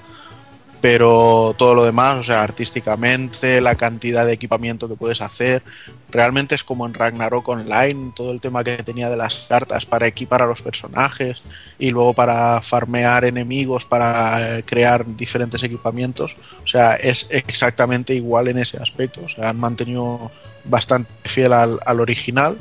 Pero 0.79 1.55
todo 1.57 1.73
lo 1.73 1.83
demás, 1.83 2.17
o 2.17 2.23
sea, 2.23 2.43
artísticamente, 2.43 3.61
la 3.61 3.75
cantidad 3.75 4.27
de 4.27 4.33
equipamiento 4.33 4.87
que 4.87 4.95
puedes 4.95 5.21
hacer, 5.21 5.63
realmente 6.11 6.53
es 6.53 6.63
como 6.63 6.85
en 6.85 6.93
Ragnarok 6.93 7.47
Online, 7.47 8.11
todo 8.15 8.31
el 8.31 8.39
tema 8.41 8.63
que 8.63 8.77
tenía 8.83 9.09
de 9.09 9.17
las 9.17 9.47
cartas 9.49 9.87
para 9.87 10.05
equipar 10.05 10.43
a 10.43 10.45
los 10.45 10.61
personajes 10.61 11.41
y 11.79 11.89
luego 11.89 12.13
para 12.13 12.61
farmear 12.61 13.25
enemigos, 13.25 13.85
para 13.85 14.61
crear 14.65 15.03
diferentes 15.17 15.63
equipamientos. 15.63 16.35
O 16.63 16.67
sea, 16.67 16.93
es 16.93 17.25
exactamente 17.31 18.13
igual 18.13 18.47
en 18.47 18.59
ese 18.59 18.77
aspecto. 18.77 19.21
O 19.25 19.29
sea, 19.29 19.49
han 19.49 19.59
mantenido 19.59 20.31
bastante 20.63 21.09
fiel 21.23 21.53
al, 21.53 21.79
al 21.85 21.99
original. 21.99 22.57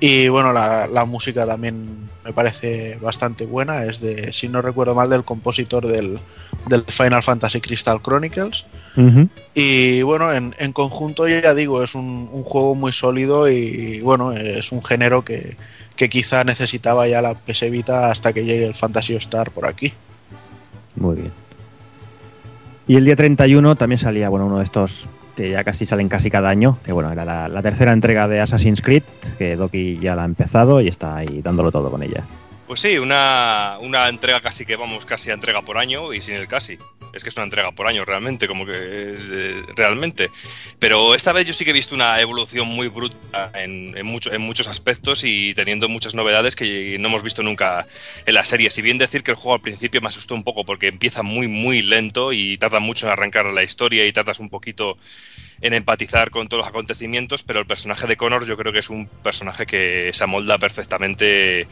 Y 0.00 0.28
bueno, 0.28 0.52
la, 0.52 0.86
la, 0.86 1.04
música 1.06 1.46
también 1.46 2.07
me 2.28 2.34
parece 2.34 2.98
bastante 3.00 3.46
buena. 3.46 3.84
Es 3.84 4.00
de, 4.00 4.34
si 4.34 4.48
no 4.48 4.60
recuerdo 4.60 4.94
mal, 4.94 5.08
del 5.08 5.24
compositor 5.24 5.86
del, 5.86 6.18
del 6.66 6.84
Final 6.84 7.22
Fantasy 7.22 7.62
Crystal 7.62 8.02
Chronicles. 8.02 8.66
Uh 8.96 9.00
-huh. 9.00 9.28
Y 9.54 10.02
bueno, 10.02 10.30
en, 10.30 10.54
en, 10.58 10.74
conjunto 10.74 11.26
ya 11.26 11.54
digo, 11.54 11.82
es 11.82 11.94
un, 11.94 12.28
un, 12.30 12.42
juego 12.42 12.74
muy 12.74 12.92
sólido 12.92 13.48
y 13.48 14.00
bueno, 14.00 14.32
es 14.32 14.72
un 14.72 14.82
género 14.82 15.24
que, 15.24 15.56
que 15.96 16.10
quizá 16.10 16.44
necesitaba 16.44 17.08
ya 17.08 17.22
la 17.22 17.34
PS 17.34 17.70
Vita 17.70 18.10
hasta 18.10 18.34
que 18.34 18.44
llegue 18.44 18.66
el 18.66 18.74
Fantasy 18.74 19.14
Star 19.14 19.50
por 19.50 19.66
aquí. 19.66 19.94
Muy 20.96 21.16
bien. 21.16 21.32
Y 22.86 22.96
el 22.96 23.06
día 23.06 23.16
31 23.16 23.76
también 23.76 23.98
salía 23.98 24.28
bueno, 24.28 24.44
uno 24.46 24.58
de 24.58 24.64
estos 24.64 25.08
que 25.38 25.50
ya 25.50 25.62
casi 25.62 25.86
salen 25.86 26.08
casi 26.08 26.30
cada 26.30 26.48
año, 26.48 26.78
que 26.82 26.92
bueno, 26.92 27.12
era 27.12 27.24
la, 27.24 27.48
la 27.48 27.62
tercera 27.62 27.92
entrega 27.92 28.26
de 28.26 28.40
Assassin's 28.40 28.82
Creed, 28.82 29.04
que 29.38 29.54
Doki 29.54 29.98
ya 29.98 30.16
la 30.16 30.22
ha 30.22 30.24
empezado 30.24 30.80
y 30.80 30.88
está 30.88 31.16
ahí 31.16 31.40
dándolo 31.42 31.70
todo 31.70 31.90
con 31.90 32.02
ella. 32.02 32.24
Pues 32.68 32.80
sí, 32.80 32.98
una, 32.98 33.78
una 33.80 34.10
entrega 34.10 34.42
casi 34.42 34.66
que 34.66 34.76
vamos 34.76 35.06
casi 35.06 35.30
a 35.30 35.34
entrega 35.34 35.62
por 35.62 35.78
año 35.78 36.12
y 36.12 36.20
sin 36.20 36.34
el 36.34 36.46
casi. 36.46 36.76
Es 37.14 37.22
que 37.22 37.30
es 37.30 37.36
una 37.36 37.44
entrega 37.44 37.72
por 37.72 37.86
año 37.86 38.04
realmente, 38.04 38.46
como 38.46 38.66
que 38.66 39.14
es 39.14 39.22
eh, 39.32 39.62
realmente. 39.74 40.28
Pero 40.78 41.14
esta 41.14 41.32
vez 41.32 41.46
yo 41.46 41.54
sí 41.54 41.64
que 41.64 41.70
he 41.70 41.72
visto 41.72 41.94
una 41.94 42.20
evolución 42.20 42.68
muy 42.68 42.88
bruta 42.88 43.50
en, 43.54 43.96
en, 43.96 44.06
en 44.06 44.40
muchos 44.42 44.66
aspectos 44.66 45.24
y 45.24 45.54
teniendo 45.54 45.88
muchas 45.88 46.14
novedades 46.14 46.54
que 46.54 46.98
no 47.00 47.08
hemos 47.08 47.22
visto 47.22 47.42
nunca 47.42 47.86
en 48.26 48.34
la 48.34 48.44
serie. 48.44 48.68
Si 48.68 48.82
bien 48.82 48.98
decir 48.98 49.22
que 49.22 49.30
el 49.30 49.38
juego 49.38 49.54
al 49.54 49.62
principio 49.62 50.02
me 50.02 50.08
asustó 50.08 50.34
un 50.34 50.44
poco 50.44 50.66
porque 50.66 50.88
empieza 50.88 51.22
muy, 51.22 51.48
muy 51.48 51.80
lento 51.80 52.34
y 52.34 52.58
tarda 52.58 52.80
mucho 52.80 53.06
en 53.06 53.12
arrancar 53.12 53.46
la 53.46 53.62
historia 53.62 54.06
y 54.06 54.12
tardas 54.12 54.40
un 54.40 54.50
poquito 54.50 54.98
en 55.62 55.72
empatizar 55.72 56.30
con 56.30 56.48
todos 56.48 56.64
los 56.64 56.68
acontecimientos, 56.68 57.42
pero 57.42 57.60
el 57.60 57.66
personaje 57.66 58.06
de 58.06 58.16
Connor 58.16 58.46
yo 58.46 58.56
creo 58.56 58.72
que 58.72 58.78
es 58.78 58.90
un 58.90 59.06
personaje 59.06 59.66
que 59.66 60.10
se 60.12 60.24
amolda 60.24 60.58
perfectamente 60.58 61.66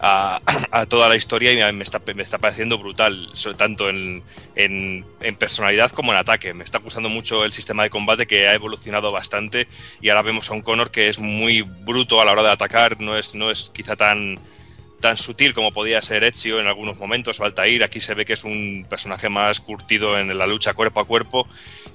a, 0.00 0.40
a 0.70 0.86
toda 0.86 1.08
la 1.08 1.16
historia 1.16 1.52
y 1.52 1.72
me 1.72 1.82
está, 1.84 2.00
me 2.14 2.22
está 2.22 2.38
pareciendo 2.38 2.78
brutal, 2.78 3.28
sobre- 3.34 3.56
tanto 3.56 3.88
en, 3.88 4.22
en- 4.56 5.04
en 5.22 5.36
personalidad 5.36 5.90
como 5.92 6.12
en 6.12 6.18
ataque. 6.18 6.52
Me 6.54 6.64
está 6.64 6.78
gustando 6.78 7.08
mucho 7.08 7.44
el 7.44 7.52
sistema 7.52 7.82
de 7.84 7.90
combate 7.90 8.26
que 8.26 8.46
ha 8.48 8.54
evolucionado 8.54 9.12
bastante 9.12 9.68
y 10.00 10.08
ahora 10.10 10.22
vemos 10.22 10.50
a 10.50 10.54
un 10.54 10.62
Connor 10.62 10.90
que 10.90 11.08
es 11.08 11.18
muy 11.18 11.62
bruto 11.62 12.20
a 12.20 12.24
la 12.24 12.32
hora 12.32 12.42
de 12.42 12.50
atacar, 12.50 13.00
no 13.00 13.16
es, 13.16 13.34
no 13.34 13.50
es 13.50 13.70
quizá 13.74 13.96
tan 13.96 14.36
tan 15.04 15.18
sutil 15.18 15.52
como 15.52 15.70
podía 15.70 16.00
ser 16.00 16.24
Ezio 16.24 16.60
en 16.60 16.66
algunos 16.66 16.96
momentos 16.96 17.38
o 17.38 17.44
Altair. 17.44 17.84
Aquí 17.84 18.00
se 18.00 18.14
ve 18.14 18.24
que 18.24 18.32
es 18.32 18.42
un 18.42 18.86
personaje 18.88 19.28
más 19.28 19.60
curtido 19.60 20.18
en 20.18 20.38
la 20.38 20.46
lucha 20.46 20.72
cuerpo 20.72 20.98
a 21.00 21.04
cuerpo. 21.04 21.46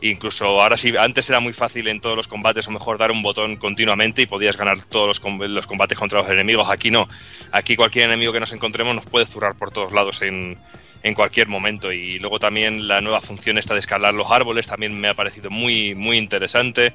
Incluso 0.01 0.45
ahora 0.45 0.77
sí, 0.77 0.95
antes 0.95 1.27
era 1.27 1.39
muy 1.39 1.53
fácil 1.53 1.87
en 1.87 2.01
todos 2.01 2.15
los 2.15 2.27
combates 2.27 2.67
o 2.67 2.71
mejor 2.71 2.99
dar 2.99 3.09
un 3.09 3.23
botón 3.23 3.55
continuamente 3.55 4.21
y 4.21 4.27
podías 4.27 4.57
ganar 4.57 4.83
todos 4.83 5.07
los, 5.07 5.19
com- 5.19 5.41
los 5.41 5.65
combates 5.65 5.97
contra 5.97 6.19
los 6.19 6.29
enemigos. 6.29 6.69
Aquí 6.69 6.91
no. 6.91 7.09
Aquí 7.51 7.75
cualquier 7.75 8.05
enemigo 8.05 8.31
que 8.31 8.39
nos 8.39 8.53
encontremos 8.53 8.93
nos 8.93 9.05
puede 9.07 9.25
zurrar 9.25 9.55
por 9.55 9.71
todos 9.71 9.91
lados 9.91 10.21
en, 10.21 10.59
en 11.01 11.13
cualquier 11.15 11.47
momento. 11.47 11.91
Y 11.91 12.19
luego 12.19 12.37
también 12.37 12.87
la 12.87 13.01
nueva 13.01 13.21
función 13.21 13.57
esta 13.57 13.73
de 13.73 13.79
escalar 13.79 14.13
los 14.13 14.29
árboles 14.29 14.67
también 14.67 15.01
me 15.01 15.07
ha 15.07 15.15
parecido 15.15 15.49
muy, 15.49 15.95
muy 15.95 16.17
interesante. 16.19 16.93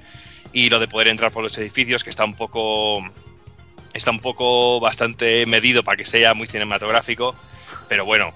Y 0.52 0.70
lo 0.70 0.78
de 0.78 0.86
poder 0.86 1.08
entrar 1.08 1.32
por 1.32 1.42
los 1.42 1.58
edificios, 1.58 2.04
que 2.04 2.10
está 2.10 2.24
un 2.24 2.36
poco 2.36 3.02
está 3.94 4.10
un 4.10 4.20
poco 4.20 4.80
bastante 4.80 5.46
medido 5.46 5.82
para 5.82 5.96
que 5.96 6.04
sea 6.04 6.34
muy 6.34 6.46
cinematográfico, 6.46 7.34
pero 7.88 8.04
bueno, 8.04 8.34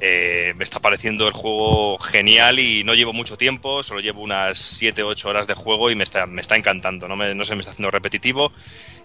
eh, 0.00 0.52
me 0.56 0.62
está 0.62 0.78
pareciendo 0.78 1.26
el 1.26 1.34
juego 1.34 1.98
genial 1.98 2.60
y 2.60 2.84
no 2.84 2.94
llevo 2.94 3.12
mucho 3.12 3.36
tiempo, 3.36 3.82
solo 3.82 4.00
llevo 4.00 4.20
unas 4.20 4.58
7 4.58 5.02
o 5.02 5.08
8 5.08 5.28
horas 5.28 5.46
de 5.48 5.54
juego 5.54 5.90
y 5.90 5.96
me 5.96 6.04
está, 6.04 6.26
me 6.26 6.40
está 6.40 6.56
encantando, 6.56 7.08
no, 7.08 7.16
me, 7.16 7.34
no 7.34 7.44
se 7.44 7.54
me 7.54 7.60
está 7.60 7.72
haciendo 7.72 7.90
repetitivo 7.90 8.52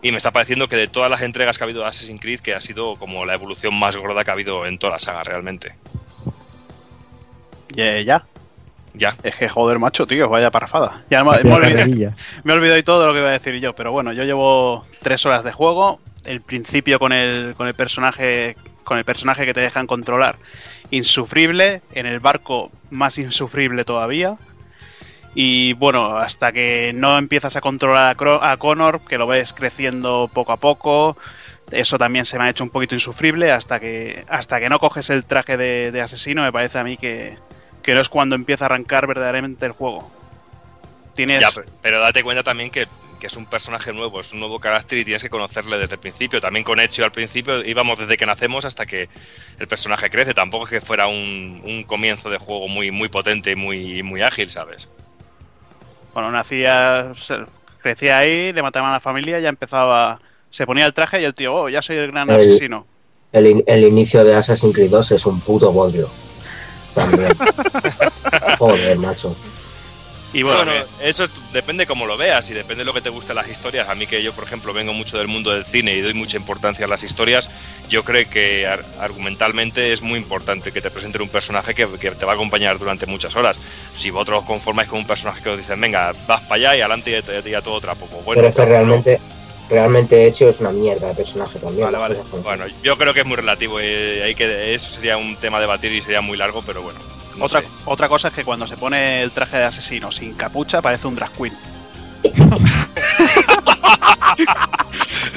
y 0.03 0.11
me 0.11 0.17
está 0.17 0.31
pareciendo 0.31 0.67
que 0.67 0.75
de 0.75 0.87
todas 0.87 1.09
las 1.09 1.21
entregas 1.21 1.57
que 1.57 1.63
ha 1.63 1.65
habido 1.65 1.81
de 1.81 1.87
Assassin's 1.87 2.21
Creed, 2.21 2.41
que 2.41 2.53
ha 2.53 2.61
sido 2.61 2.95
como 2.97 3.25
la 3.25 3.33
evolución 3.33 3.73
más 3.73 3.95
gorda 3.95 4.23
que 4.23 4.29
ha 4.29 4.33
habido 4.33 4.65
en 4.67 4.77
toda 4.77 4.93
la 4.93 4.99
saga 4.99 5.23
realmente. 5.23 5.75
Ya, 7.69 7.99
ya. 8.93 9.15
Es 9.23 9.35
que 9.35 9.49
joder, 9.49 9.79
macho, 9.79 10.05
tío, 10.05 10.29
vaya 10.29 10.51
parrafada. 10.51 11.01
Ya 11.09 11.23
me, 11.23 11.31
me 11.31 11.35
he 11.35 11.37
Rápida 11.37 11.55
olvidado, 11.55 11.77
carrerilla. 11.77 12.15
me 12.43 12.53
he 12.53 12.55
olvidado 12.55 12.79
y 12.79 12.83
todo 12.83 13.01
de 13.01 13.07
lo 13.07 13.13
que 13.13 13.19
iba 13.19 13.29
a 13.29 13.33
decir 13.33 13.55
yo, 13.59 13.73
pero 13.73 13.91
bueno, 13.91 14.13
yo 14.13 14.23
llevo 14.23 14.85
tres 15.01 15.25
horas 15.25 15.43
de 15.43 15.51
juego. 15.51 15.99
El 16.25 16.41
principio 16.41 16.99
con 16.99 17.11
el, 17.11 17.55
con 17.55 17.67
el 17.67 17.73
personaje. 17.73 18.55
Con 18.83 18.97
el 18.97 19.05
personaje 19.05 19.45
que 19.45 19.53
te 19.53 19.61
dejan 19.61 19.87
controlar. 19.87 20.35
Insufrible. 20.91 21.81
En 21.93 22.05
el 22.05 22.19
barco 22.19 22.71
más 22.91 23.17
insufrible 23.17 23.85
todavía. 23.85 24.35
Y 25.35 25.73
bueno, 25.73 26.17
hasta 26.17 26.51
que 26.51 26.91
no 26.93 27.17
empiezas 27.17 27.55
a 27.55 27.61
controlar 27.61 28.15
a, 28.41 28.57
Connor, 28.57 29.01
que 29.01 29.17
lo 29.17 29.25
ves 29.25 29.53
creciendo 29.53 30.29
poco 30.31 30.51
a 30.51 30.57
poco. 30.57 31.17
Eso 31.71 31.97
también 31.97 32.25
se 32.25 32.37
me 32.37 32.43
ha 32.43 32.49
hecho 32.49 32.63
un 32.63 32.69
poquito 32.69 32.93
insufrible. 32.93 33.51
Hasta 33.51 33.79
que. 33.79 34.23
Hasta 34.29 34.59
que 34.59 34.69
no 34.69 34.77
coges 34.79 35.09
el 35.09 35.25
traje 35.25 35.57
de, 35.57 35.91
de 35.91 36.01
asesino, 36.01 36.43
me 36.43 36.51
parece 36.51 36.77
a 36.77 36.83
mí 36.83 36.97
que. 36.97 37.37
Que 37.83 37.93
no 37.93 38.01
es 38.01 38.09
cuando 38.09 38.35
empieza 38.35 38.65
a 38.65 38.67
arrancar 38.67 39.05
verdaderamente 39.07 39.65
el 39.65 39.73
juego. 39.73 40.09
Tienes. 41.15 41.41
Ya, 41.41 41.49
pero 41.81 41.99
date 41.99 42.23
cuenta 42.23 42.41
también 42.41 42.71
que, 42.71 42.87
que 43.19 43.27
es 43.27 43.35
un 43.35 43.45
personaje 43.45 43.93
nuevo, 43.93 44.19
es 44.21 44.31
un 44.33 44.39
nuevo 44.39 44.59
carácter 44.59 44.97
y 44.97 45.05
tienes 45.05 45.21
que 45.21 45.29
conocerle 45.29 45.77
desde 45.77 45.95
el 45.95 45.99
principio. 45.99 46.41
También 46.41 46.63
con 46.63 46.79
Ezio 46.79 47.05
al 47.05 47.11
principio 47.11 47.63
íbamos 47.63 47.99
desde 47.99 48.17
que 48.17 48.25
nacemos 48.25 48.65
hasta 48.65 48.85
que 48.85 49.09
el 49.59 49.67
personaje 49.67 50.09
crece. 50.09 50.33
Tampoco 50.33 50.63
es 50.63 50.69
que 50.71 50.81
fuera 50.81 51.07
un, 51.07 51.61
un 51.65 51.83
comienzo 51.83 52.29
de 52.29 52.37
juego 52.39 52.67
muy, 52.67 52.89
muy 52.89 53.09
potente 53.09 53.51
y 53.51 53.55
muy, 53.55 54.01
muy 54.01 54.21
ágil, 54.23 54.49
¿sabes? 54.49 54.89
Bueno, 56.13 56.31
nacía, 56.31 57.11
crecía 57.81 58.17
ahí, 58.19 58.53
le 58.53 58.61
mataban 58.63 58.89
a 58.91 58.93
la 58.93 58.99
familia, 58.99 59.39
ya 59.39 59.49
empezaba, 59.49 60.19
se 60.49 60.65
ponía 60.65 60.85
el 60.85 60.93
traje 60.93 61.21
y 61.21 61.25
el 61.25 61.33
tío, 61.33 61.53
oh, 61.53 61.69
ya 61.69 61.81
soy 61.81 61.97
el 61.97 62.11
gran 62.11 62.29
El- 62.29 62.39
asesino. 62.39 62.87
El, 63.31 63.47
in- 63.47 63.63
el 63.67 63.83
inicio 63.83 64.23
de 64.23 64.35
Assassin's 64.35 64.73
Creed 64.75 64.91
2 64.91 65.11
es 65.11 65.25
un 65.25 65.39
puto 65.41 65.71
bodrio. 65.71 66.07
También. 66.93 67.35
Joder, 68.57 68.97
macho. 68.97 69.35
Y 70.35 70.41
bueno, 70.41 70.65
Bueno, 70.65 70.85
eso 71.01 71.25
es- 71.25 71.31
depende 71.51 71.85
cómo 71.85 72.07
lo 72.07 72.17
veas 72.17 72.49
y 72.49 72.53
depende 72.53 72.77
de 72.81 72.85
lo 72.85 72.93
que 72.93 73.01
te 73.01 73.09
gusten 73.11 73.35
las 73.35 73.47
historias. 73.49 73.87
A 73.87 73.93
mí 73.93 74.07
que 74.07 74.23
yo, 74.23 74.33
por 74.33 74.43
ejemplo, 74.45 74.73
vengo 74.73 74.91
mucho 74.91 75.19
del 75.19 75.27
mundo 75.27 75.51
del 75.51 75.63
cine 75.63 75.93
y 75.93 76.01
doy 76.01 76.15
mucha 76.15 76.37
importancia 76.37 76.85
a 76.85 76.89
las 76.89 77.03
historias, 77.03 77.51
yo 77.87 78.03
creo 78.03 78.27
que 78.27 78.65
ar- 78.65 78.83
argumentalmente 78.99 79.93
es 79.93 80.01
muy 80.01 80.17
importante 80.17 80.71
que 80.71 80.81
te 80.81 80.89
presenten 80.89 81.21
un 81.21 81.29
personaje 81.29 81.75
que, 81.75 81.87
que 81.99 82.09
te 82.11 82.25
va 82.25 82.31
a 82.31 82.35
acompañar 82.35 82.79
durante 82.79 83.05
muchas 83.05 83.35
horas. 83.35 83.59
Si 83.95 84.09
vosotros 84.09 84.39
os 84.39 84.45
conformáis 84.45 84.89
con 84.89 84.97
un 84.99 85.05
personaje 85.07 85.43
que 85.43 85.49
os 85.49 85.57
dicen, 85.59 85.79
venga, 85.79 86.13
vas 86.27 86.41
para 86.41 86.55
allá 86.55 86.77
y 86.77 86.81
adelante 86.81 87.11
y 87.11 87.13
a, 87.47 87.49
y 87.49 87.53
a 87.53 87.61
todo 87.61 87.79
trapo, 87.79 88.07
pues 88.07 88.25
bueno. 88.25 88.41
Pero 88.41 88.47
es 88.49 88.55
que 88.55 88.85
no. 88.87 88.95
Realmente, 89.69 90.27
Ezio 90.27 90.49
es 90.49 90.59
una 90.61 90.71
mierda 90.71 91.07
de 91.07 91.15
personaje 91.15 91.59
también. 91.59 91.85
Vale, 91.85 91.97
vale. 91.97 92.17
Bueno, 92.43 92.65
yo 92.83 92.97
creo 92.97 93.13
que 93.13 93.21
es 93.21 93.25
muy 93.25 93.35
relativo 93.37 93.79
y 93.81 93.85
hay 93.85 94.35
que, 94.35 94.73
eso 94.75 94.89
sería 94.93 95.17
un 95.17 95.35
tema 95.37 95.57
a 95.57 95.61
debatir 95.61 95.91
y 95.91 96.01
sería 96.01 96.21
muy 96.21 96.37
largo, 96.37 96.61
pero 96.61 96.81
bueno. 96.81 96.99
no 97.37 97.45
otra, 97.45 97.61
sé. 97.61 97.67
otra 97.85 98.07
cosa 98.09 98.27
es 98.29 98.33
que 98.33 98.43
cuando 98.43 98.67
se 98.67 98.77
pone 98.77 99.21
el 99.23 99.31
traje 99.31 99.57
de 99.57 99.63
asesino 99.65 100.11
sin 100.11 100.33
capucha 100.33 100.81
parece 100.81 101.07
un 101.07 101.15
drag 101.15 101.31
queen. 101.31 101.53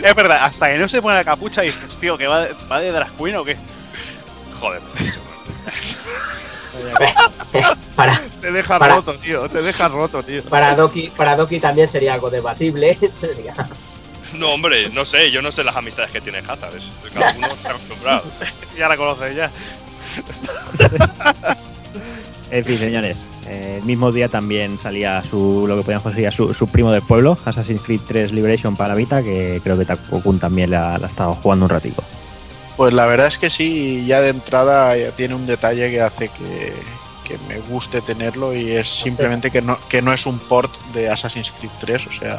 es 0.02 0.14
verdad, 0.14 0.44
hasta 0.44 0.68
que 0.70 0.78
no 0.78 0.88
se 0.88 1.00
pone 1.02 1.16
la 1.16 1.24
capucha 1.24 1.64
y 1.64 1.68
dices, 1.68 1.96
tío, 1.98 2.16
que 2.18 2.26
va 2.26 2.42
de, 2.42 2.54
va 2.70 2.80
de 2.80 2.92
drag 2.92 3.10
queen 3.16 3.36
o 3.36 3.44
qué? 3.44 3.56
Joder. 4.60 4.80
Para, 7.96 8.20
Te 8.40 8.52
deja 8.52 8.78
Para- 8.78 8.96
roto, 8.96 9.14
tío. 9.14 9.48
Te 9.48 9.62
deja 9.62 9.88
roto, 9.88 10.22
tío. 10.22 10.42
para, 10.44 10.74
Doki, 10.74 11.10
para 11.16 11.34
Doki 11.34 11.58
también 11.58 11.88
sería 11.88 12.12
algo 12.14 12.30
debatible. 12.30 12.96
Sería- 13.12 13.54
No, 14.38 14.52
hombre, 14.52 14.88
no 14.90 15.04
sé, 15.04 15.30
yo 15.30 15.42
no 15.42 15.52
sé 15.52 15.64
las 15.64 15.76
amistades 15.76 16.10
que 16.10 16.20
tiene 16.20 16.38
Hazard. 16.38 16.76
es- 16.76 16.84
Cada 17.12 17.34
uno 17.36 17.46
está 17.46 17.70
acostumbrado. 17.70 18.22
Ya 18.78 18.88
la 18.88 18.96
conoces 18.96 19.34
ya. 19.34 19.50
En 22.50 22.64
fin, 22.64 22.78
señores, 22.78 23.18
eh, 23.48 23.78
el 23.80 23.84
mismo 23.86 24.12
día 24.12 24.28
también 24.28 24.78
salía 24.78 25.20
su, 25.28 25.64
lo 25.66 25.76
que 25.76 25.82
podíamos 25.82 26.04
considerar 26.04 26.32
su, 26.32 26.54
su 26.54 26.68
primo 26.68 26.92
del 26.92 27.02
pueblo, 27.02 27.36
Assassin's 27.44 27.82
Creed 27.82 28.00
3 28.06 28.30
Liberation 28.32 28.76
para 28.76 28.94
Vita, 28.94 29.22
que 29.22 29.60
creo 29.64 29.76
que 29.76 29.84
Takokun 29.84 30.38
también 30.38 30.70
la, 30.70 30.96
la 30.98 31.06
ha 31.06 31.10
estado 31.10 31.34
jugando 31.34 31.64
un 31.64 31.70
ratico. 31.70 32.04
Pues 32.76 32.94
la 32.94 33.06
verdad 33.06 33.26
es 33.26 33.38
que 33.38 33.50
sí, 33.50 34.04
ya 34.06 34.20
de 34.20 34.28
entrada 34.30 34.96
ya 34.96 35.10
tiene 35.10 35.34
un 35.34 35.44
detalle 35.44 35.90
que 35.90 36.00
hace 36.00 36.28
que, 36.28 36.72
que 37.24 37.36
me 37.48 37.58
guste 37.68 38.00
tenerlo 38.00 38.54
y 38.54 38.70
es 38.70 38.88
simplemente 38.88 39.50
que 39.50 39.60
no, 39.62 39.76
que 39.88 40.00
no 40.00 40.12
es 40.12 40.24
un 40.26 40.38
port 40.38 40.70
de 40.92 41.08
Assassin's 41.10 41.50
Creed 41.58 41.70
3, 41.80 42.06
o 42.06 42.12
sea, 42.12 42.38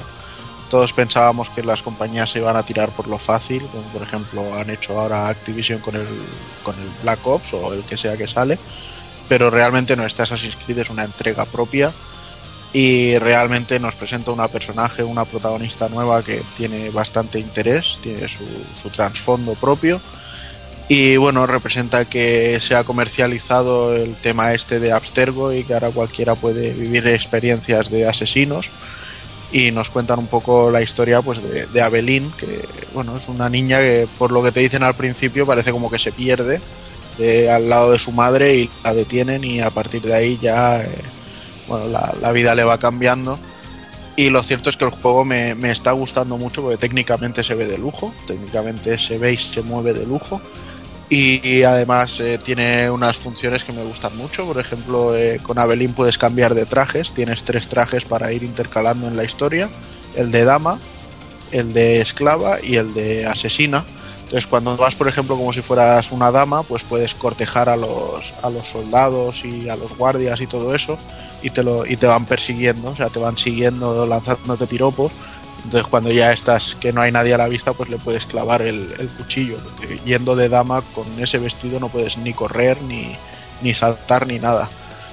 todos 0.69 0.93
pensábamos 0.93 1.49
que 1.49 1.63
las 1.63 1.81
compañías 1.81 2.29
se 2.31 2.39
iban 2.39 2.55
a 2.55 2.63
tirar 2.63 2.89
por 2.89 3.07
lo 3.07 3.17
fácil, 3.17 3.61
como 3.67 3.83
por 3.83 4.01
ejemplo 4.01 4.53
han 4.55 4.69
hecho 4.69 4.99
ahora 4.99 5.29
Activision 5.29 5.79
con 5.79 5.95
el, 5.95 6.07
con 6.63 6.75
el 6.75 6.89
Black 7.03 7.25
Ops 7.25 7.53
o 7.53 7.73
el 7.73 7.83
que 7.83 7.97
sea 7.97 8.17
que 8.17 8.27
sale, 8.27 8.59
pero 9.29 9.49
realmente 9.49 9.95
no, 9.95 10.05
este 10.05 10.23
Assassin's 10.23 10.57
Creed 10.57 10.79
es 10.79 10.89
una 10.89 11.03
entrega 11.03 11.45
propia 11.45 11.91
y 12.73 13.17
realmente 13.17 13.79
nos 13.79 13.95
presenta 13.95 14.31
una 14.31 14.47
personaje, 14.47 15.03
una 15.03 15.25
protagonista 15.25 15.89
nueva 15.89 16.21
que 16.21 16.43
tiene 16.55 16.89
bastante 16.89 17.39
interés, 17.39 17.97
tiene 18.01 18.27
su, 18.27 18.45
su 18.81 18.89
trasfondo 18.89 19.53
propio 19.55 20.01
y 20.89 21.17
bueno, 21.17 21.45
representa 21.45 22.05
que 22.05 22.59
se 22.61 22.75
ha 22.75 22.83
comercializado 22.85 23.93
el 23.93 24.15
tema 24.15 24.53
este 24.53 24.79
de 24.79 24.93
Abstergo 24.93 25.51
y 25.51 25.63
que 25.63 25.73
ahora 25.73 25.91
cualquiera 25.91 26.35
puede 26.35 26.73
vivir 26.73 27.07
experiencias 27.07 27.89
de 27.89 28.07
asesinos 28.07 28.69
y 29.51 29.71
nos 29.71 29.89
cuentan 29.89 30.19
un 30.19 30.27
poco 30.27 30.69
la 30.69 30.81
historia 30.81 31.21
pues 31.21 31.41
de, 31.71 31.81
Abelín, 31.81 32.31
que 32.37 32.67
bueno, 32.93 33.17
es 33.17 33.27
una 33.27 33.49
niña 33.49 33.79
que 33.79 34.07
por 34.17 34.31
lo 34.31 34.43
que 34.43 34.51
te 34.51 34.59
dicen 34.59 34.83
al 34.83 34.95
principio 34.95 35.45
parece 35.45 35.71
como 35.71 35.89
que 35.89 35.99
se 35.99 36.11
pierde 36.11 36.61
de, 37.17 37.49
al 37.49 37.69
lado 37.69 37.91
de 37.91 37.99
su 37.99 38.11
madre 38.11 38.55
y 38.55 38.69
la 38.83 38.93
detienen 38.93 39.43
y 39.43 39.61
a 39.61 39.69
partir 39.69 40.01
de 40.01 40.13
ahí 40.13 40.37
ya 40.41 40.81
eh, 40.81 40.89
bueno, 41.67 41.87
la, 41.87 42.13
la 42.21 42.31
vida 42.31 42.55
le 42.55 42.63
va 42.63 42.77
cambiando. 42.77 43.39
Y 44.15 44.31
lo 44.31 44.41
cierto 44.43 44.71
es 44.71 44.77
que 44.77 44.83
el 44.83 44.89
juego 44.89 45.23
me, 45.23 45.53
me 45.53 45.69
está 45.69 45.91
gustando 45.91 46.37
mucho 46.37 46.63
porque 46.63 46.77
técnicamente 46.77 47.43
se 47.43 47.53
ve 47.53 47.67
de 47.67 47.77
lujo, 47.77 48.11
técnicamente 48.25 48.97
se 48.97 49.19
ve 49.19 49.33
y 49.33 49.37
se 49.37 49.61
mueve 49.61 49.93
de 49.93 50.07
lujo. 50.07 50.41
Y 51.09 51.63
además 51.63 52.19
eh, 52.19 52.37
tiene 52.37 52.89
unas 52.89 53.17
funciones 53.17 53.63
que 53.63 53.71
me 53.71 53.83
gustan 53.83 54.15
mucho. 54.17 54.45
Por 54.45 54.59
ejemplo, 54.59 55.15
eh, 55.15 55.39
con 55.41 55.57
Abelín 55.57 55.93
puedes 55.93 56.17
cambiar 56.17 56.53
de 56.53 56.65
trajes. 56.65 57.13
Tienes 57.13 57.43
tres 57.43 57.69
trajes 57.69 58.03
para 58.03 58.33
ir 58.33 58.43
intercalando 58.43 59.07
en 59.07 59.15
la 59.15 59.23
historia. 59.23 59.69
El 60.15 60.31
de 60.31 60.43
dama, 60.43 60.79
el 61.51 61.71
de 61.71 62.01
esclava 62.01 62.57
y 62.61 62.75
el 62.75 62.93
de 62.93 63.25
asesina. 63.25 63.85
Entonces 64.23 64.47
cuando 64.47 64.75
vas, 64.75 64.95
por 64.95 65.07
ejemplo, 65.07 65.37
como 65.37 65.53
si 65.53 65.61
fueras 65.61 66.11
una 66.11 66.29
dama, 66.31 66.61
pues 66.63 66.83
puedes 66.83 67.15
cortejar 67.15 67.69
a 67.69 67.77
los, 67.77 68.33
a 68.41 68.49
los 68.49 68.67
soldados 68.67 69.45
y 69.45 69.69
a 69.69 69.77
los 69.77 69.95
guardias 69.95 70.41
y 70.41 70.47
todo 70.47 70.75
eso. 70.75 70.97
Y 71.41 71.51
te, 71.51 71.63
lo, 71.63 71.85
y 71.85 71.95
te 71.95 72.07
van 72.07 72.25
persiguiendo, 72.25 72.89
o 72.89 72.95
sea, 72.97 73.07
te 73.07 73.19
van 73.19 73.37
siguiendo, 73.37 74.05
lanzándote 74.05 74.67
piropos. 74.67 75.13
Entonces 75.63 75.89
cuando 75.89 76.11
ya 76.11 76.31
estás 76.31 76.75
que 76.75 76.93
no 76.93 77.01
hay 77.01 77.11
nadie 77.11 77.33
a 77.33 77.37
la 77.37 77.47
vista, 77.47 77.73
pues 77.73 77.89
le 77.89 77.97
puedes 77.97 78.25
clavar 78.25 78.61
el, 78.61 78.87
cuchillo. 79.17 79.57
Porque 79.57 79.99
yendo 80.05 80.35
de 80.35 80.49
dama 80.49 80.81
con 80.93 81.05
ese 81.19 81.39
vestido 81.39 81.79
no 81.79 81.89
puedes 81.89 82.17
ni 82.17 82.33
correr, 82.33 82.81
ni, 82.83 83.15
ni 83.61 83.73
saltar, 83.73 84.27
ni 84.27 84.39
nada. 84.39 84.69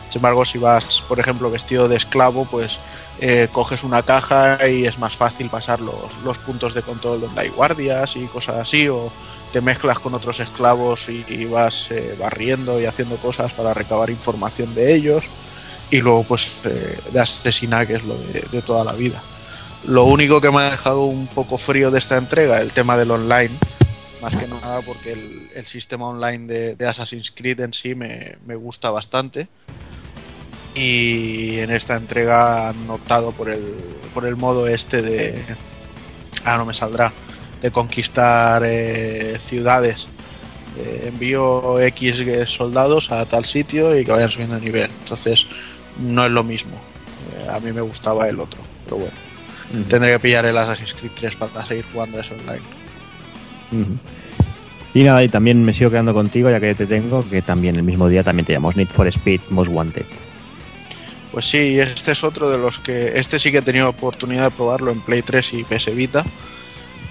Sin 0.09 0.19
embargo, 0.19 0.45
si 0.45 0.59
vas, 0.59 1.03
por 1.09 1.19
ejemplo, 1.19 1.51
vestido 1.51 1.89
de 1.89 1.97
esclavo, 1.97 2.45
pues 2.45 2.79
eh, 3.21 3.49
coges 3.51 3.85
una 3.85 4.03
caja 4.03 4.59
y 4.69 4.85
es 4.85 4.99
más 4.99 5.17
fácil 5.17 5.49
pasar 5.49 5.81
los, 5.81 6.17
los, 6.25 6.39
puntos 6.39 6.75
de 6.75 6.83
control 6.83 7.21
donde 7.21 7.41
hay 7.41 7.49
guardias 7.49 8.15
y 8.17 8.27
cosas 8.27 8.57
así, 8.57 8.89
o 8.89 9.11
te 9.55 9.61
mezclas 9.61 10.01
con 10.01 10.15
otros 10.15 10.41
esclavos 10.41 11.09
y, 11.09 11.45
vas 11.45 11.89
eh, 11.93 12.17
barriendo 12.19 12.81
y 12.81 12.87
haciendo 12.87 13.17
cosas 13.19 13.53
para 13.53 13.73
recabar 13.73 14.11
información 14.11 14.75
de 14.75 14.93
ellos, 14.93 15.23
y 15.93 16.01
luego 16.01 16.25
pues 16.25 16.51
eh, 16.65 16.99
de 17.13 17.21
asesinar, 17.21 17.87
que 17.87 17.95
es 17.95 18.03
lo 18.03 18.17
de, 18.17 18.63
toda 18.63 18.83
la 18.83 18.95
vida. 18.95 19.23
Lo 19.87 20.05
único 20.05 20.41
que 20.41 20.51
me 20.51 20.59
ha 20.59 20.71
dejado 20.71 21.05
un 21.05 21.27
poco 21.27 21.59
frío 21.59 21.91
de 21.91 21.99
esta 21.99 22.17
entrega, 22.17 22.59
el 22.59 22.73
tema 22.73 22.97
del 22.97 23.11
online, 23.11 23.51
más 24.23 24.35
que 24.35 24.47
nada 24.47 24.81
porque 24.81 25.13
el, 25.13 25.65
sistema 25.65 26.09
online 26.09 26.47
de, 26.47 26.77
de, 26.77 26.89
Assassin's 26.89 27.31
Creed 27.31 27.61
en 27.61 27.75
sí 27.75 27.95
me, 27.95 28.39
me 28.47 28.55
gusta 28.55 28.91
bastante 28.91 29.49
y 30.75 31.61
en 31.61 31.71
esta 31.71 31.97
entrega 31.97 32.69
han 32.69 32.91
optado 32.91 33.33
por 33.33 33.49
el, 33.49 33.63
por 34.13 34.27
el 34.27 34.37
modo 34.37 34.67
este 34.67 35.03
de... 35.03 35.45
Ah, 36.45 36.57
no 36.57 36.65
me 36.65 36.75
saldrá. 36.75 37.13
De 37.61 37.71
conquistar 37.71 38.63
eh, 38.65 39.39
ciudades. 39.39 40.09
Eh, 40.77 41.05
envío 41.09 41.81
X 41.81 42.25
soldados 42.47 43.13
a 43.13 43.25
tal 43.27 43.45
sitio 43.45 43.99
y 43.99 44.05
que 44.05 44.11
vayan 44.11 44.31
subiendo 44.31 44.57
de 44.57 44.63
nivel. 44.63 44.91
Entonces, 45.01 45.47
no 45.99 46.27
es 46.27 46.33
lo 46.33 46.43
mismo. 46.43 46.77
Eh, 47.37 47.47
a 47.51 47.61
mí 47.61 47.73
me 47.73 47.81
gustaba 47.81 48.29
el 48.29 48.41
otro, 48.41 48.61
pero 48.85 48.97
bueno. 48.97 49.34
Uh 49.73 49.77
-huh. 49.77 49.87
Tendré 49.87 50.13
que 50.13 50.19
pillar 50.21 50.47
el 50.47 50.57
Assassin's 50.57 50.95
Creed 50.95 51.13
3 51.15 51.37
para 51.37 51.67
seguir 51.67 51.85
jugando 51.93 52.21
eso 52.21 52.35
online. 52.35 52.63
Uh 53.73 53.77
-huh. 53.77 53.99
Y 54.95 55.03
nada, 55.03 55.25
y 55.25 55.29
también 55.29 55.65
me 55.65 55.73
sigo 55.73 55.91
quedando 55.91 56.15
contigo, 56.15 56.49
ya 56.51 56.61
que 56.61 56.75
te 56.75 56.87
tengo, 56.87 57.29
que 57.29 57.43
también 57.43 57.75
el 57.75 57.83
mismo 57.83 58.09
día 58.09 58.23
también 58.23 58.47
te 58.47 58.53
llamamos 58.53 58.77
Need 58.77 58.91
for 58.91 59.09
Speed 59.09 59.41
Most 59.51 59.71
Wanted. 59.73 60.07
Pues 61.33 61.47
sí, 61.47 61.81
este 61.81 62.13
es 62.13 62.23
otro 62.23 62.49
de 62.49 62.59
los 62.59 62.79
que. 62.79 63.19
Este 63.19 63.41
sí 63.41 63.51
que 63.51 63.59
he 63.59 63.63
tenido 63.63 63.89
oportunidad 63.89 64.45
de 64.45 64.51
probarlo 64.53 64.93
en 64.93 65.01
Play 65.01 65.23
3 65.23 65.55
y 65.55 65.65
PS 65.65 65.93
Vita. 65.93 66.25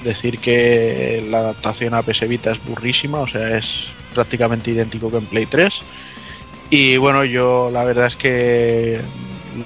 Decir 0.06 0.40
que 0.40 1.26
la 1.30 1.40
adaptación 1.40 1.94
a 1.94 2.04
PS 2.04 2.26
Vita 2.30 2.52
es 2.52 2.64
burrísima, 2.64 3.20
o 3.20 3.28
sea, 3.28 3.58
es 3.58 3.88
prácticamente 4.14 4.72
idéntico 4.72 5.12
que 5.12 5.18
en 5.18 5.26
Play 5.26 5.46
3. 5.46 5.82
Y 6.70 6.96
bueno, 6.96 7.26
yo 7.26 7.70
la 7.70 7.84
verdad 7.84 8.08
es 8.08 8.16
que 8.16 9.02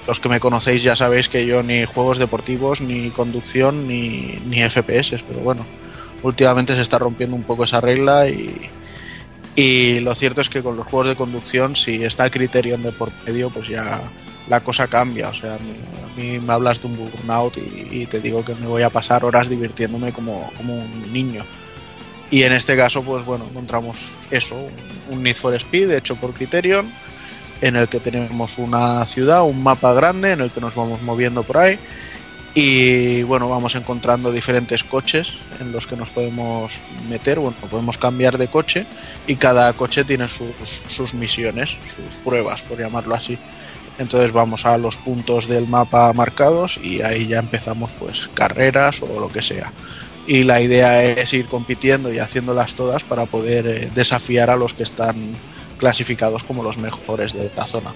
los 0.06 0.20
que 0.20 0.28
me 0.28 0.40
conocéis 0.40 0.82
ya 0.82 0.96
sabéis 0.96 1.28
que 1.28 1.46
yo 1.46 1.62
ni 1.62 1.84
juegos 1.84 2.18
deportivos, 2.18 2.80
ni 2.80 3.10
conducción, 3.10 3.86
ni, 3.88 4.40
ni 4.46 4.62
FPS, 4.62 5.22
pero 5.26 5.40
bueno, 5.40 5.64
últimamente 6.22 6.74
se 6.74 6.82
está 6.82 6.98
rompiendo 6.98 7.36
un 7.36 7.44
poco 7.44 7.64
esa 7.64 7.80
regla 7.80 8.28
y, 8.28 8.70
y 9.56 10.00
lo 10.00 10.14
cierto 10.14 10.40
es 10.40 10.48
que 10.48 10.62
con 10.62 10.76
los 10.76 10.86
juegos 10.86 11.08
de 11.08 11.16
conducción, 11.16 11.74
si 11.76 12.04
está 12.04 12.30
Criterion 12.30 12.82
de 12.82 12.92
por 12.92 13.10
medio, 13.26 13.50
pues 13.50 13.68
ya 13.68 14.08
la 14.48 14.60
cosa 14.62 14.86
cambia. 14.88 15.28
O 15.28 15.34
sea, 15.34 15.54
a 15.54 15.58
mí, 15.58 15.72
a 16.04 16.16
mí 16.16 16.38
me 16.38 16.52
hablas 16.52 16.80
de 16.80 16.86
un 16.86 16.96
burnout 16.96 17.56
y, 17.56 17.88
y, 18.02 18.06
te 18.06 18.20
digo 18.20 18.44
que 18.44 18.54
me 18.54 18.66
voy 18.66 18.82
a 18.82 18.90
pasar 18.90 19.24
horas 19.24 19.48
divirtiéndome 19.48 20.12
como, 20.12 20.52
como, 20.56 20.74
un 20.74 21.12
niño. 21.12 21.44
Y 22.30 22.42
en 22.42 22.52
este 22.52 22.76
caso, 22.76 23.02
pues 23.02 23.24
bueno, 23.24 23.46
encontramos 23.50 24.10
eso, 24.30 24.68
un 25.08 25.22
Need 25.22 25.36
for 25.36 25.54
Speed 25.54 25.90
hecho 25.90 26.16
por 26.16 26.34
Criterion, 26.34 26.90
en 27.60 27.76
el 27.76 27.88
que 27.88 28.00
tenemos 28.00 28.58
una 28.58 29.06
ciudad, 29.06 29.44
un 29.44 29.62
mapa 29.62 29.92
grande 29.92 30.32
en 30.32 30.40
el 30.40 30.50
que 30.50 30.60
nos 30.60 30.74
vamos 30.74 31.02
moviendo 31.02 31.42
por 31.42 31.58
ahí. 31.58 31.78
Y 32.54 33.22
bueno, 33.22 33.48
vamos 33.48 33.74
encontrando 33.74 34.32
diferentes 34.32 34.82
coches 34.82 35.34
en 35.60 35.70
los 35.70 35.86
que 35.86 35.96
nos 35.96 36.10
podemos 36.10 36.78
meter, 37.08 37.38
bueno, 37.38 37.56
podemos 37.70 37.98
cambiar 37.98 38.38
de 38.38 38.48
coche 38.48 38.86
y 39.26 39.36
cada 39.36 39.72
coche 39.74 40.04
tiene 40.04 40.28
sus, 40.28 40.82
sus 40.86 41.14
misiones, 41.14 41.76
sus 41.94 42.16
pruebas, 42.18 42.62
por 42.62 42.78
llamarlo 42.78 43.14
así. 43.14 43.38
Entonces 43.98 44.32
vamos 44.32 44.64
a 44.64 44.78
los 44.78 44.96
puntos 44.96 45.48
del 45.48 45.66
mapa 45.66 46.12
marcados 46.12 46.78
y 46.82 47.02
ahí 47.02 47.26
ya 47.26 47.40
empezamos 47.40 47.94
pues 47.98 48.28
carreras 48.32 49.02
o 49.02 49.20
lo 49.20 49.28
que 49.28 49.42
sea. 49.42 49.72
Y 50.26 50.42
la 50.42 50.60
idea 50.60 51.02
es 51.02 51.32
ir 51.32 51.46
compitiendo 51.46 52.12
y 52.12 52.18
haciéndolas 52.18 52.74
todas 52.74 53.02
para 53.02 53.26
poder 53.26 53.66
eh, 53.66 53.90
desafiar 53.94 54.50
a 54.50 54.56
los 54.56 54.74
que 54.74 54.82
están 54.82 55.16
clasificados 55.78 56.44
como 56.44 56.62
los 56.62 56.76
mejores 56.76 57.32
de 57.32 57.50
la 57.56 57.66
zona. 57.66 57.94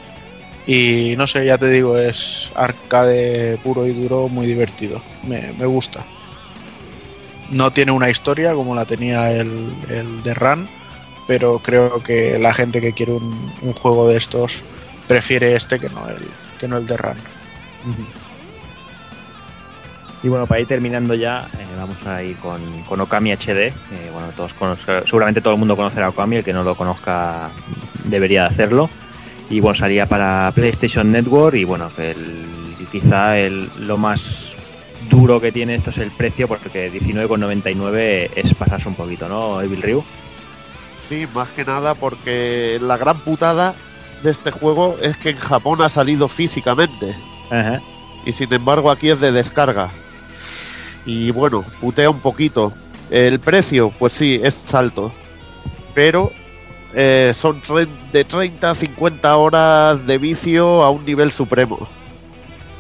Y 0.66 1.14
no 1.18 1.26
sé, 1.26 1.44
ya 1.44 1.58
te 1.58 1.68
digo, 1.68 1.98
es 1.98 2.52
arcade 2.54 3.58
puro 3.58 3.86
y 3.86 3.92
duro, 3.92 4.28
muy 4.28 4.46
divertido. 4.46 5.02
Me, 5.24 5.52
me 5.58 5.66
gusta. 5.66 6.04
No 7.50 7.72
tiene 7.72 7.92
una 7.92 8.08
historia 8.08 8.54
como 8.54 8.74
la 8.74 8.86
tenía 8.86 9.32
el, 9.32 9.74
el 9.90 10.22
de 10.22 10.34
Run, 10.34 10.68
pero 11.26 11.58
creo 11.58 12.02
que 12.02 12.38
la 12.38 12.54
gente 12.54 12.80
que 12.80 12.92
quiere 12.92 13.12
un, 13.12 13.72
juego 13.80 14.08
de 14.08 14.16
estos 14.16 14.62
prefiere 15.08 15.54
este 15.56 15.78
que 15.78 15.88
no 15.88 16.08
el, 16.08 16.28
que 16.58 16.68
no 16.68 16.78
el 16.78 16.86
de 16.86 16.96
Run. 16.96 17.16
Y 20.22 20.28
bueno, 20.28 20.46
para 20.46 20.60
ir 20.60 20.68
terminando 20.68 21.14
ya, 21.14 21.48
eh, 21.58 21.66
vamos 21.76 22.06
a 22.06 22.22
ir 22.22 22.36
con, 22.36 22.60
con 22.88 23.00
Okami 23.00 23.32
HD. 23.32 23.58
Eh, 23.58 23.72
bueno, 24.12 24.28
todos 24.36 24.54
conoce, 24.54 25.02
seguramente 25.04 25.40
todo 25.40 25.54
el 25.54 25.58
mundo 25.58 25.76
conocerá 25.76 26.08
Okami, 26.10 26.36
el 26.36 26.44
que 26.44 26.52
no 26.52 26.62
lo 26.62 26.76
conozca 26.76 27.50
debería 28.04 28.42
de 28.42 28.48
hacerlo. 28.48 28.88
Y 29.50 29.60
bueno, 29.60 29.74
salía 29.74 30.06
para 30.06 30.52
PlayStation 30.54 31.10
Network 31.10 31.56
y 31.56 31.64
bueno, 31.64 31.90
el, 31.98 32.16
quizá 32.92 33.36
el, 33.36 33.68
lo 33.80 33.98
más 33.98 34.54
duro 35.10 35.40
que 35.40 35.50
tiene 35.50 35.74
esto 35.74 35.90
es 35.90 35.98
el 35.98 36.12
precio, 36.12 36.46
porque 36.46 36.90
19,99 36.92 38.30
es 38.36 38.54
pasarse 38.54 38.88
un 38.88 38.94
poquito, 38.94 39.28
¿no, 39.28 39.60
Evil 39.60 39.82
Ryu? 39.82 40.04
Sí, 41.08 41.26
más 41.34 41.48
que 41.48 41.64
nada 41.64 41.94
porque 41.94 42.78
la 42.80 42.96
gran 42.96 43.18
putada 43.18 43.74
de 44.22 44.30
este 44.30 44.52
juego 44.52 44.96
es 45.02 45.16
que 45.16 45.30
en 45.30 45.36
Japón 45.36 45.82
ha 45.82 45.88
salido 45.88 46.28
físicamente. 46.28 47.16
Y 48.24 48.32
sin 48.32 48.54
embargo 48.54 48.90
aquí 48.90 49.10
es 49.10 49.20
de 49.20 49.32
descarga. 49.32 49.90
Y 51.04 51.30
bueno, 51.30 51.64
putea 51.80 52.10
un 52.10 52.20
poquito. 52.20 52.72
El 53.10 53.40
precio, 53.40 53.92
pues 53.98 54.14
sí, 54.14 54.40
es 54.42 54.56
alto. 54.74 55.12
Pero 55.94 56.32
eh, 56.94 57.34
son 57.38 57.62
de 58.12 58.24
30 58.24 58.70
a 58.70 58.74
50 58.74 59.36
horas 59.36 60.06
de 60.06 60.18
vicio 60.18 60.82
a 60.82 60.90
un 60.90 61.04
nivel 61.04 61.32
supremo. 61.32 61.88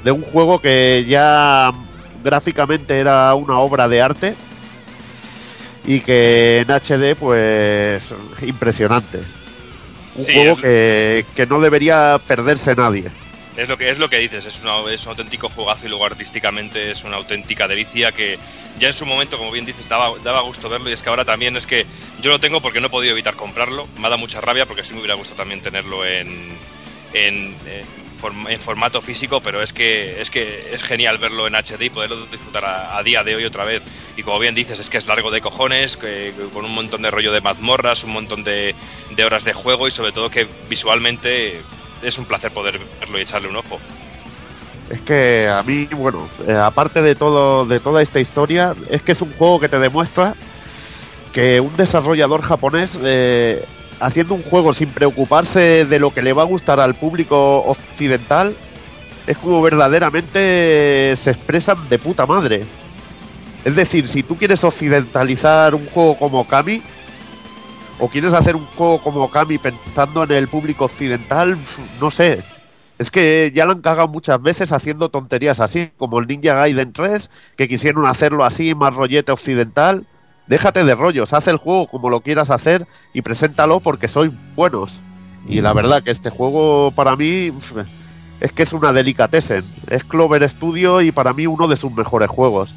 De 0.04 0.10
un 0.10 0.22
juego 0.22 0.60
que 0.60 1.04
ya 1.08 1.72
gráficamente 2.22 2.98
era 2.98 3.34
una 3.34 3.58
obra 3.58 3.88
de 3.88 4.02
arte. 4.02 4.34
Y 5.84 6.00
que 6.00 6.60
en 6.60 6.70
HD, 6.70 7.16
pues 7.16 8.04
impresionante. 8.42 9.18
Un 10.14 10.22
sí, 10.22 10.32
juego 10.34 10.52
es... 10.52 10.60
que, 10.60 11.24
que 11.34 11.46
no 11.46 11.60
debería 11.60 12.20
perderse 12.26 12.74
nadie. 12.76 13.06
Es 13.56 13.68
lo 13.68 13.76
que 13.76 13.90
es 13.90 13.98
lo 13.98 14.08
que 14.08 14.18
dices, 14.18 14.46
es, 14.46 14.62
una, 14.62 14.90
es 14.90 15.04
un 15.04 15.10
auténtico 15.10 15.50
juegazo 15.50 15.84
y 15.84 15.90
luego 15.90 16.06
artísticamente 16.06 16.90
es 16.90 17.04
una 17.04 17.16
auténtica 17.16 17.68
delicia 17.68 18.10
que 18.10 18.38
ya 18.78 18.88
en 18.88 18.94
su 18.94 19.04
momento, 19.04 19.36
como 19.36 19.50
bien 19.50 19.66
dices, 19.66 19.88
daba, 19.90 20.14
daba 20.22 20.40
gusto 20.40 20.70
verlo 20.70 20.88
y 20.88 20.94
es 20.94 21.02
que 21.02 21.10
ahora 21.10 21.26
también 21.26 21.54
es 21.56 21.66
que 21.66 21.84
yo 22.22 22.30
lo 22.30 22.40
tengo 22.40 22.62
porque 22.62 22.80
no 22.80 22.86
he 22.86 22.90
podido 22.90 23.12
evitar 23.12 23.36
comprarlo, 23.36 23.86
me 23.98 24.06
ha 24.06 24.10
dado 24.10 24.18
mucha 24.18 24.40
rabia 24.40 24.64
porque 24.64 24.84
sí 24.84 24.94
me 24.94 25.00
hubiera 25.00 25.14
gustado 25.14 25.36
también 25.36 25.60
tenerlo 25.60 26.06
en, 26.06 26.56
en, 27.12 27.54
en, 27.66 27.86
en 28.48 28.60
formato 28.60 29.02
físico, 29.02 29.42
pero 29.42 29.60
es 29.60 29.74
que, 29.74 30.18
es 30.18 30.30
que 30.30 30.72
es 30.72 30.82
genial 30.82 31.18
verlo 31.18 31.46
en 31.46 31.54
HD 31.54 31.82
y 31.82 31.90
poderlo 31.90 32.24
disfrutar 32.26 32.64
a, 32.64 33.02
día 33.02 33.22
de 33.22 33.34
hoy 33.34 33.44
otra 33.44 33.66
vez. 33.66 33.82
Y 34.16 34.22
como 34.22 34.38
bien 34.38 34.54
dices, 34.54 34.80
es 34.80 34.88
que 34.88 34.96
es 34.96 35.06
largo 35.06 35.30
de 35.30 35.42
cojones, 35.42 35.98
que, 35.98 36.32
con 36.54 36.64
un 36.64 36.74
montón 36.74 37.02
de 37.02 37.10
rollo 37.10 37.32
de 37.32 37.42
mazmorras, 37.42 38.02
un 38.04 38.12
montón 38.12 38.44
de 38.44 38.74
horas 39.22 39.44
de 39.44 39.52
juego 39.52 39.88
y 39.88 39.90
sobre 39.90 40.12
todo 40.12 40.30
que 40.30 40.46
visualmente 40.70 41.60
es 42.02 42.18
un 42.18 42.24
placer 42.24 42.50
poder 42.52 42.78
verlo 43.00 43.18
y 43.18 43.22
echarle 43.22 43.48
un 43.48 43.56
ojo. 43.56 43.78
Es 44.90 45.00
que 45.00 45.48
a 45.48 45.62
mí, 45.62 45.88
bueno, 45.96 46.28
eh, 46.46 46.52
aparte 46.52 47.00
de 47.00 47.14
todo, 47.14 47.64
de 47.64 47.80
toda 47.80 48.02
esta 48.02 48.20
historia, 48.20 48.74
es 48.90 49.02
que 49.02 49.12
es 49.12 49.22
un 49.22 49.32
juego 49.32 49.60
que 49.60 49.68
te 49.68 49.78
demuestra 49.78 50.34
que 51.32 51.60
un 51.60 51.74
desarrollador 51.76 52.42
japonés 52.42 52.90
eh, 53.02 53.64
haciendo 54.00 54.34
un 54.34 54.42
juego 54.42 54.74
sin 54.74 54.90
preocuparse 54.90 55.86
de 55.86 55.98
lo 55.98 56.12
que 56.12 56.22
le 56.22 56.32
va 56.32 56.42
a 56.42 56.46
gustar 56.46 56.78
al 56.78 56.94
público 56.94 57.62
occidental 57.64 58.54
es 59.26 59.38
como 59.38 59.62
verdaderamente 59.62 61.16
se 61.22 61.30
expresan 61.30 61.88
de 61.88 61.98
puta 61.98 62.26
madre. 62.26 62.64
Es 63.64 63.76
decir, 63.76 64.08
si 64.08 64.22
tú 64.22 64.36
quieres 64.36 64.64
occidentalizar 64.64 65.74
un 65.74 65.86
juego 65.86 66.16
como 66.18 66.46
Kami, 66.46 66.82
o 67.98 68.08
quieres 68.08 68.32
hacer 68.32 68.56
un 68.56 68.66
juego 68.66 68.98
como 68.98 69.22
Okami 69.24 69.58
pensando 69.58 70.24
en 70.24 70.32
el 70.32 70.48
público 70.48 70.86
occidental, 70.86 71.56
no 72.00 72.10
sé. 72.10 72.42
Es 72.98 73.10
que 73.10 73.52
ya 73.54 73.64
lo 73.64 73.72
han 73.72 73.82
cagado 73.82 74.08
muchas 74.08 74.40
veces 74.40 74.70
haciendo 74.70 75.08
tonterías 75.08 75.60
así, 75.60 75.90
como 75.98 76.18
el 76.18 76.26
Ninja 76.26 76.54
Gaiden 76.54 76.92
3, 76.92 77.30
que 77.56 77.68
quisieron 77.68 78.06
hacerlo 78.06 78.44
así, 78.44 78.74
más 78.74 78.94
rollete 78.94 79.32
occidental. 79.32 80.06
Déjate 80.46 80.84
de 80.84 80.94
rollos, 80.94 81.32
haz 81.32 81.46
el 81.48 81.56
juego 81.56 81.86
como 81.86 82.10
lo 82.10 82.20
quieras 82.20 82.50
hacer 82.50 82.86
y 83.14 83.22
preséntalo 83.22 83.80
porque 83.80 84.08
sois 84.08 84.32
buenos. 84.54 84.98
Y 85.48 85.60
la 85.60 85.72
verdad 85.72 86.02
que 86.02 86.10
este 86.10 86.30
juego 86.30 86.92
para 86.94 87.16
mí 87.16 87.52
es 88.40 88.52
que 88.52 88.62
es 88.62 88.72
una 88.72 88.92
delicatessen. 88.92 89.64
Es 89.88 90.04
Clover 90.04 90.48
Studio 90.48 91.00
y 91.00 91.12
para 91.12 91.32
mí 91.32 91.46
uno 91.46 91.68
de 91.68 91.76
sus 91.76 91.92
mejores 91.92 92.28
juegos. 92.28 92.70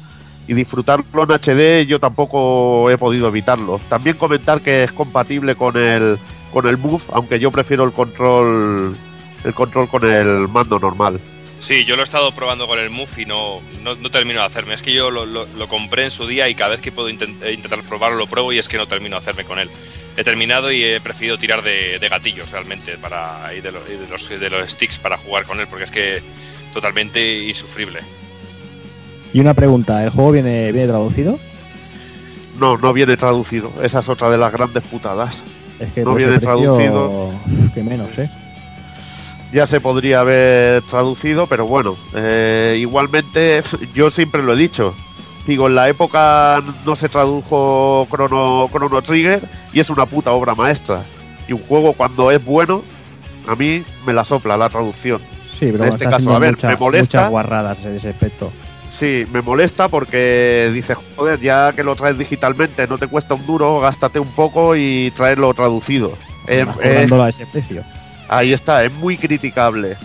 Y 0.48 0.54
disfrutarlo 0.54 1.04
en 1.24 1.30
HD 1.32 1.86
yo 1.86 1.98
tampoco 1.98 2.90
he 2.90 2.98
podido 2.98 3.28
evitarlo. 3.28 3.80
También 3.88 4.16
comentar 4.16 4.60
que 4.60 4.84
es 4.84 4.92
compatible 4.92 5.54
con 5.56 5.76
el 5.76 6.18
con 6.52 6.66
el 6.68 6.78
Move, 6.78 7.02
aunque 7.12 7.38
yo 7.38 7.50
prefiero 7.50 7.84
el 7.84 7.92
control 7.92 8.96
el 9.44 9.54
control 9.54 9.88
con 9.88 10.04
el 10.10 10.48
mando 10.48 10.78
normal. 10.78 11.20
Sí, 11.58 11.84
yo 11.84 11.96
lo 11.96 12.02
he 12.02 12.04
estado 12.04 12.32
probando 12.32 12.66
con 12.66 12.78
el 12.78 12.90
Move 12.90 13.08
y 13.16 13.26
no, 13.26 13.60
no, 13.82 13.94
no 13.96 14.10
termino 14.10 14.40
de 14.40 14.46
hacerme. 14.46 14.74
Es 14.74 14.82
que 14.82 14.92
yo 14.92 15.10
lo, 15.10 15.24
lo- 15.26 15.46
compré 15.68 16.04
en 16.04 16.10
su 16.10 16.26
día 16.26 16.48
y 16.48 16.54
cada 16.54 16.70
vez 16.70 16.80
que 16.80 16.92
puedo 16.92 17.08
intent- 17.08 17.42
eh, 17.42 17.52
intentar 17.52 17.82
probarlo 17.82 18.16
lo 18.18 18.26
pruebo 18.26 18.52
y 18.52 18.58
es 18.58 18.68
que 18.68 18.76
no 18.76 18.86
termino 18.86 19.16
de 19.16 19.20
hacerme 19.22 19.44
con 19.44 19.58
él. 19.58 19.70
He 20.16 20.22
terminado 20.24 20.70
y 20.70 20.82
he 20.84 21.00
preferido 21.00 21.38
tirar 21.38 21.62
de, 21.62 21.98
gatillos 22.10 22.50
realmente 22.50 22.96
para, 22.98 23.52
y 23.54 23.60
de 23.62 23.72
los, 23.72 24.28
de 24.28 24.50
los 24.50 24.70
sticks 24.70 24.98
para 24.98 25.16
jugar 25.18 25.44
con 25.44 25.58
él 25.60 25.66
porque 25.68 25.84
es 25.84 25.90
que 25.90 26.22
totalmente 26.72 27.44
insufrible. 27.48 28.00
Y 29.36 29.40
una 29.40 29.52
pregunta, 29.52 30.02
¿el 30.02 30.08
juego 30.08 30.32
viene, 30.32 30.72
viene 30.72 30.88
traducido? 30.88 31.38
No, 32.58 32.78
no 32.78 32.94
viene 32.94 33.18
traducido. 33.18 33.70
Esa 33.82 33.98
es 33.98 34.08
otra 34.08 34.30
de 34.30 34.38
las 34.38 34.50
grandes 34.50 34.82
putadas. 34.84 35.34
Es 35.78 35.92
que 35.92 36.00
No 36.04 36.12
por 36.12 36.20
ese 36.20 36.28
viene 36.30 36.40
traducido. 36.40 37.30
Que 37.74 37.82
menos, 37.82 38.16
¿eh? 38.16 38.30
ya 39.52 39.66
se 39.66 39.78
podría 39.78 40.20
haber 40.20 40.80
traducido, 40.84 41.46
pero 41.48 41.66
bueno, 41.66 41.96
eh, 42.14 42.78
igualmente 42.80 43.62
yo 43.94 44.10
siempre 44.10 44.42
lo 44.42 44.54
he 44.54 44.56
dicho. 44.56 44.94
Digo, 45.46 45.66
en 45.66 45.74
la 45.74 45.90
época 45.90 46.62
no 46.86 46.96
se 46.96 47.10
tradujo 47.10 48.06
Chrono, 48.10 48.70
Chrono 48.72 49.02
Trigger 49.02 49.42
y 49.74 49.80
es 49.80 49.90
una 49.90 50.06
puta 50.06 50.32
obra 50.32 50.54
maestra. 50.54 51.02
Y 51.46 51.52
un 51.52 51.60
juego 51.60 51.92
cuando 51.92 52.30
es 52.30 52.42
bueno, 52.42 52.80
a 53.46 53.54
mí 53.54 53.82
me 54.06 54.14
la 54.14 54.24
sopla 54.24 54.56
la 54.56 54.70
traducción. 54.70 55.20
Sí, 55.60 55.68
pero 55.72 55.84
En 55.84 55.92
este 55.92 56.06
caso, 56.06 56.34
a 56.34 56.38
ver, 56.38 56.52
mucha- 56.52 56.68
me 56.68 56.76
molesta. 56.78 57.18
muchas 57.18 57.30
guarradas 57.30 57.84
en 57.84 57.96
ese 57.96 58.08
aspecto. 58.08 58.50
Sí, 58.98 59.26
me 59.30 59.42
molesta 59.42 59.88
porque 59.88 60.70
dices, 60.72 60.96
joder, 61.16 61.38
ya 61.40 61.72
que 61.74 61.82
lo 61.82 61.94
traes 61.96 62.16
digitalmente, 62.16 62.86
no 62.86 62.96
te 62.96 63.06
cuesta 63.08 63.34
un 63.34 63.44
duro, 63.46 63.78
gástate 63.80 64.18
un 64.18 64.30
poco 64.32 64.74
y 64.74 65.12
traerlo 65.16 65.52
traducido. 65.52 66.16
Eh, 66.46 66.64
eh, 66.82 67.08
a 67.12 67.28
ese 67.28 67.44
precio. 67.46 67.84
Ahí 68.28 68.52
está, 68.52 68.84
es 68.84 68.92
muy 68.92 69.18
criticable. 69.18 69.96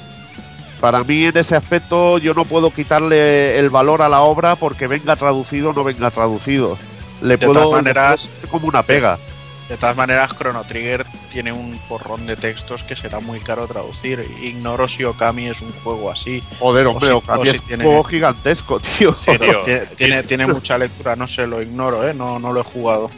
Para 0.82 1.04
mí 1.04 1.26
en 1.26 1.38
ese 1.38 1.56
aspecto 1.56 2.18
yo 2.18 2.34
no 2.34 2.44
puedo 2.44 2.72
quitarle 2.72 3.58
el 3.60 3.70
valor 3.70 4.02
a 4.02 4.10
la 4.10 4.22
obra 4.22 4.56
porque 4.56 4.88
venga 4.88 5.16
traducido 5.16 5.70
o 5.70 5.74
no 5.74 5.84
venga 5.84 6.10
traducido. 6.12 6.78
Le 7.22 7.38
De 7.38 7.46
puedo 7.46 7.62
todas 7.62 7.82
maneras- 7.84 8.30
como 8.50 8.68
una 8.68 8.82
pega. 8.84 9.18
De 9.70 9.78
todas 9.78 9.96
maneras, 9.96 10.36
Chrono 10.38 10.64
Trigger 10.64 11.06
tiene 11.32 11.52
un 11.52 11.80
porrón 11.88 12.28
de 12.28 12.36
textos 12.36 12.84
que 12.84 12.96
será 12.96 13.20
muy 13.20 13.40
caro 13.40 13.66
traducir. 13.68 14.30
Ignoro 14.42 14.88
si 14.88 15.04
Okami 15.04 15.48
es 15.48 15.62
un 15.62 15.72
juego 15.84 16.12
así. 16.12 16.44
Joder, 16.60 16.88
O 16.88 16.92
hombre, 16.92 17.08
si- 17.08 17.14
Okami 17.14 17.40
o 17.40 17.44
es 17.44 17.52
si 17.52 17.58
un 17.58 17.66
tiene- 17.66 17.84
juego 17.86 18.04
gigantesco, 18.04 18.80
tío. 19.00 19.16
Sí, 19.18 19.32
tío. 19.40 19.62
Tiene, 19.64 19.86
tiene, 19.96 20.24
tiene 20.24 20.48
mucha 20.48 20.78
lectura, 20.78 21.16
no 21.16 21.28
sé, 21.28 21.48
lo 21.48 21.62
ignoro, 21.62 22.08
¿eh? 22.08 22.14
No, 22.14 22.38
no 22.40 22.52
lo 22.54 22.62
he 22.62 22.64
jugado. 22.64 23.10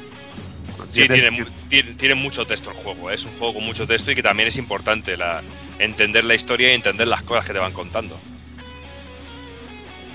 Sí, 0.90 1.02
Tiene- 1.08 1.16
tiene, 1.16 1.32
mu- 1.32 1.46
tiene, 1.70 1.94
tiene 1.96 2.16
mucho 2.16 2.46
texto 2.46 2.70
el 2.72 2.78
juego. 2.78 3.10
¿eh? 3.12 3.16
Es 3.16 3.26
un 3.26 3.32
juego 3.38 3.56
con 3.56 3.64
mucho 3.66 3.86
texto 3.88 4.12
y 4.12 4.16
que 4.16 4.24
también 4.24 4.48
es 4.50 4.58
importante 4.58 5.18
la, 5.18 5.42
entender 5.80 6.24
la 6.24 6.36
historia 6.36 6.72
y 6.72 6.76
entender 6.76 7.08
las 7.08 7.22
cosas 7.24 7.46
que 7.46 7.54
te 7.54 7.60
van 7.60 7.74
contando. 7.74 8.18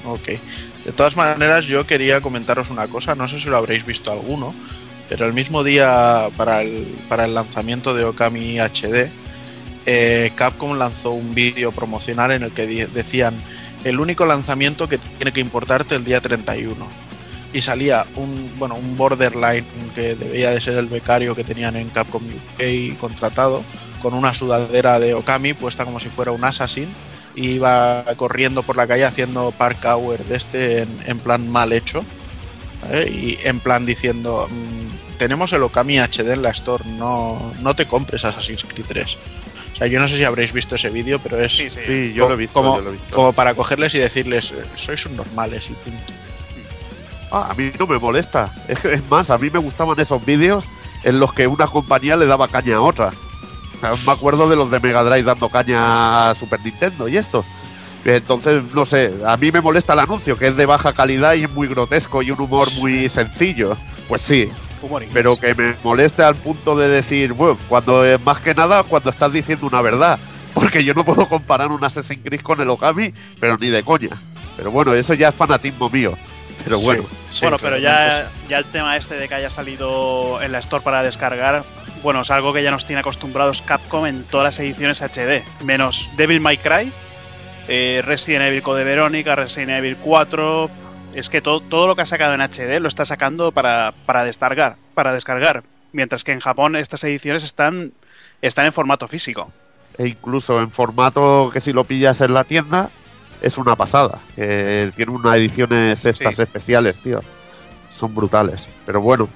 Ok. 0.05 0.28
De 0.84 0.92
todas 0.92 1.16
maneras, 1.16 1.64
yo 1.66 1.86
quería 1.86 2.20
comentaros 2.20 2.70
una 2.70 2.88
cosa, 2.88 3.14
no 3.14 3.28
sé 3.28 3.38
si 3.40 3.49
lo 3.49 3.57
habréis 3.57 3.84
visto 3.84 4.11
alguno, 4.11 4.55
pero 5.09 5.26
el 5.26 5.32
mismo 5.32 5.64
día 5.64 6.28
para 6.36 6.62
el, 6.62 6.86
para 7.09 7.24
el 7.24 7.34
lanzamiento 7.34 7.94
de 7.94 8.04
Okami 8.04 8.59
HD, 8.59 9.11
eh, 9.86 10.32
Capcom 10.34 10.76
lanzó 10.76 11.12
un 11.12 11.34
vídeo 11.34 11.72
promocional 11.72 12.32
en 12.32 12.42
el 12.42 12.52
que 12.52 12.66
decían 12.66 13.34
el 13.84 14.00
único 14.00 14.26
lanzamiento 14.26 14.88
que 14.88 14.98
tiene 14.98 15.32
que 15.32 15.40
importarte 15.40 15.94
el 15.94 16.04
día 16.04 16.20
31. 16.20 16.76
Y 17.54 17.62
salía 17.62 18.04
un, 18.16 18.52
bueno, 18.59 18.74
un 18.74 18.98
borderline 18.98 19.64
que 19.94 20.14
debía 20.14 20.50
de 20.50 20.61
ser 20.61 20.74
el 20.76 20.86
becario 20.86 21.34
que 21.34 21.44
tenían 21.44 21.76
en 21.76 21.88
Capcom 21.88 22.22
UK 22.22 22.98
contratado, 22.98 23.64
con 24.02 24.12
una 24.12 24.34
sudadera 24.34 24.98
de 24.98 25.14
Okami 25.14 25.54
puesta 25.54 25.86
como 25.86 25.98
si 25.98 26.09
fuera 26.09 26.32
un 26.32 26.44
assassin 26.44 26.88
iba 27.34 28.04
corriendo 28.16 28.62
por 28.62 28.76
la 28.76 28.86
calle 28.86 29.04
haciendo 29.04 29.52
park 29.52 29.84
hour 29.84 30.18
de 30.24 30.36
este 30.36 30.82
en, 30.82 30.98
en 31.06 31.18
plan 31.18 31.48
mal 31.48 31.72
hecho 31.72 32.04
¿vale? 32.83 33.09
y 33.11 33.39
en 33.45 33.61
plan 33.61 33.85
diciendo 33.87 34.49
mm, 34.51 35.16
tenemos 35.18 35.53
el 35.53 35.62
Okami 35.62 35.99
HD 35.99 36.31
en 36.33 36.43
la 36.43 36.51
store 36.51 36.85
no, 36.91 37.53
no 37.61 37.74
te 37.74 37.87
compres 37.87 38.24
Assassin's 38.24 38.64
Creed 38.64 38.87
3 38.87 39.18
o 39.74 39.76
sea 39.79 39.87
yo 39.87 39.99
no 40.01 40.09
sé 40.09 40.16
si 40.16 40.24
habréis 40.24 40.53
visto 40.53 40.74
ese 40.74 40.91
vídeo 40.91 41.18
pero 41.18 41.39
es 41.43 41.53
Sí, 41.53 41.70
sí. 41.70 41.81
Sí, 41.87 42.12
yo 42.14 42.29
lo 42.29 42.35
he 42.35 42.37
visto, 42.39 42.55
como, 42.55 42.76
yo 42.76 42.83
lo 42.83 42.89
he 42.91 42.93
visto. 42.93 43.14
como 43.14 43.33
para 43.33 43.55
cogerles 43.55 43.95
y 43.95 43.99
decirles 43.99 44.53
eh, 44.53 44.64
sois 44.76 45.05
un 45.07 45.16
normales 45.16 45.68
y 45.70 45.74
punto 45.74 46.12
Ah, 47.31 47.49
a 47.51 47.55
mí 47.55 47.70
no 47.79 47.87
me 47.87 47.99
molesta. 47.99 48.51
Es, 48.68 48.79
que- 48.81 48.95
es 48.95 49.03
más, 49.11 49.29
a 49.29 49.37
mí 49.37 49.51
me 49.51 49.59
gustaban 49.59 50.01
esos 50.01 50.24
vídeos 50.24 50.64
en 51.05 51.20
los 51.20 51.35
que 51.35 51.47
una 51.47 51.66
compañía 51.66 52.16
le 52.16 52.24
daba 52.24 52.49
caña 52.49 52.76
a 52.76 52.81
otra. 52.81 53.12
O 53.76 53.81
sea, 53.81 53.91
me 54.07 54.12
acuerdo 54.12 54.49
de 54.49 54.57
los 54.57 54.70
de 54.70 54.81
Mega 54.81 55.03
Drive 55.05 55.24
dando 55.24 55.51
caña 55.51 56.31
a 56.31 56.35
Super 56.35 56.59
Nintendo 56.64 57.07
y 57.07 57.18
esto. 57.18 57.45
Entonces, 58.16 58.62
no 58.74 58.86
sé, 58.86 59.12
a 59.26 59.36
mí 59.36 59.50
me 59.50 59.61
molesta 59.61 59.92
el 59.92 60.00
anuncio, 60.00 60.36
que 60.36 60.48
es 60.48 60.56
de 60.56 60.66
baja 60.66 60.92
calidad 60.92 61.34
y 61.34 61.44
es 61.44 61.50
muy 61.50 61.68
grotesco 61.68 62.22
y 62.22 62.30
un 62.30 62.40
humor 62.40 62.68
muy 62.80 63.09
sencillo. 63.09 63.76
Pues 64.09 64.22
sí, 64.22 64.48
pero 65.12 65.38
que 65.38 65.54
me 65.54 65.74
moleste 65.82 66.22
al 66.22 66.36
punto 66.36 66.76
de 66.76 66.88
decir, 66.88 67.32
bueno, 67.32 67.59
cuando 67.68 68.06
eh, 68.06 68.18
más 68.18 68.40
que 68.40 68.54
nada 68.54 68.82
cuando 68.82 69.11
estás 69.11 69.32
diciendo 69.32 69.66
una 69.66 69.82
verdad. 69.82 70.18
Porque 70.54 70.82
yo 70.82 70.94
no 70.94 71.04
puedo 71.04 71.28
comparar 71.28 71.70
un 71.70 71.84
Assassin's 71.84 72.22
Creed 72.24 72.40
con 72.40 72.61
el 72.61 72.70
Okami, 72.70 73.12
pero 73.38 73.56
ni 73.59 73.68
de 73.68 73.82
coña. 73.82 74.11
Pero 74.56 74.70
bueno, 74.70 74.92
eso 74.94 75.14
ya 75.14 75.28
es 75.28 75.34
fanatismo 75.34 75.88
mío. 75.88 76.14
Pero 76.64 76.80
bueno, 76.80 77.04
sí, 77.30 77.40
bueno, 77.42 77.59
pero 77.61 77.78
ya, 77.78 78.30
ya 78.48 78.59
el 78.59 78.64
tema 78.64 78.96
este 78.96 79.14
de 79.14 79.28
que 79.28 79.34
haya 79.34 79.50
salido 79.50 80.42
en 80.42 80.50
la 80.50 80.59
Store 80.59 80.82
para 80.82 81.04
descargar, 81.04 81.62
bueno, 82.02 82.22
es 82.22 82.30
algo 82.30 82.52
que 82.52 82.62
ya 82.62 82.70
nos 82.72 82.84
tiene 82.84 83.00
acostumbrados 83.00 83.62
Capcom 83.62 84.06
en 84.06 84.24
todas 84.24 84.44
las 84.44 84.59
ediciones 84.59 85.00
HD, 85.00 85.44
menos 85.64 86.09
Devil 86.16 86.40
May 86.40 86.59
Cry, 86.59 86.92
eh, 87.69 88.03
Resident 88.05 88.45
Evil 88.47 88.62
Code 88.62 88.85
Verónica, 88.85 89.35
Resident 89.37 89.71
Evil 89.79 89.97
4. 89.97 90.71
Es 91.14 91.31
que 91.31 91.41
todo, 91.41 91.61
todo 91.61 91.87
lo 91.87 91.97
que 91.97 92.03
ha 92.03 92.07
sacado 92.07 92.35
en 92.35 92.41
HD 92.41 92.81
lo 92.81 92.89
está 92.89 93.05
sacando 93.05 93.53
para, 93.53 93.93
para 94.07 94.25
descargar, 94.25 94.77
para 94.95 95.12
descargar. 95.12 95.62
Mientras 95.93 96.23
que 96.25 96.33
en 96.33 96.41
Japón 96.41 96.77
estas 96.77 97.03
ediciones 97.05 97.45
están, 97.45 97.93
están 98.43 98.66
en 98.66 98.73
formato 98.73 99.09
físico. 99.09 99.51
e 99.97 100.07
incluso 100.09 100.61
en 100.61 100.71
formato 100.71 101.51
que 101.53 101.61
si 101.61 101.73
lo 101.73 101.83
pillas 101.85 102.21
en 102.21 102.33
la 102.35 102.45
tienda 102.45 102.91
es 103.43 103.57
una 103.57 103.75
pasada. 103.75 104.21
Que 104.37 104.93
tiene 104.95 105.12
unas 105.12 105.35
ediciones 105.37 106.05
estas 106.05 106.37
Sí. 106.37 106.43
especiales, 106.43 107.01
tío. 107.03 107.21
Son 107.99 108.14
brutales. 108.14 108.64
Pero 108.87 109.01
bueno, 109.01 109.29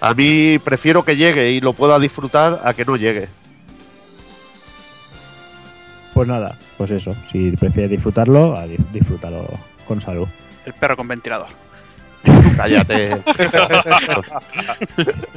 a 0.00 0.14
mí 0.14 0.58
prefiero 0.64 1.04
que 1.04 1.16
llegue 1.16 1.50
y 1.50 1.60
lo 1.60 1.74
pueda 1.74 1.98
disfrutar 1.98 2.60
a 2.64 2.72
que 2.74 2.84
no 2.84 2.96
llegue. 2.96 3.28
Pues 6.20 6.28
nada, 6.28 6.54
pues 6.76 6.90
eso. 6.90 7.16
Si 7.32 7.52
prefieres 7.52 7.90
disfrutarlo, 7.90 8.54
disfrútalo 8.92 9.48
con 9.88 10.02
salud. 10.02 10.28
El 10.66 10.74
perro 10.74 10.94
con 10.94 11.08
ventilador. 11.08 11.46
Cállate. 12.58 13.12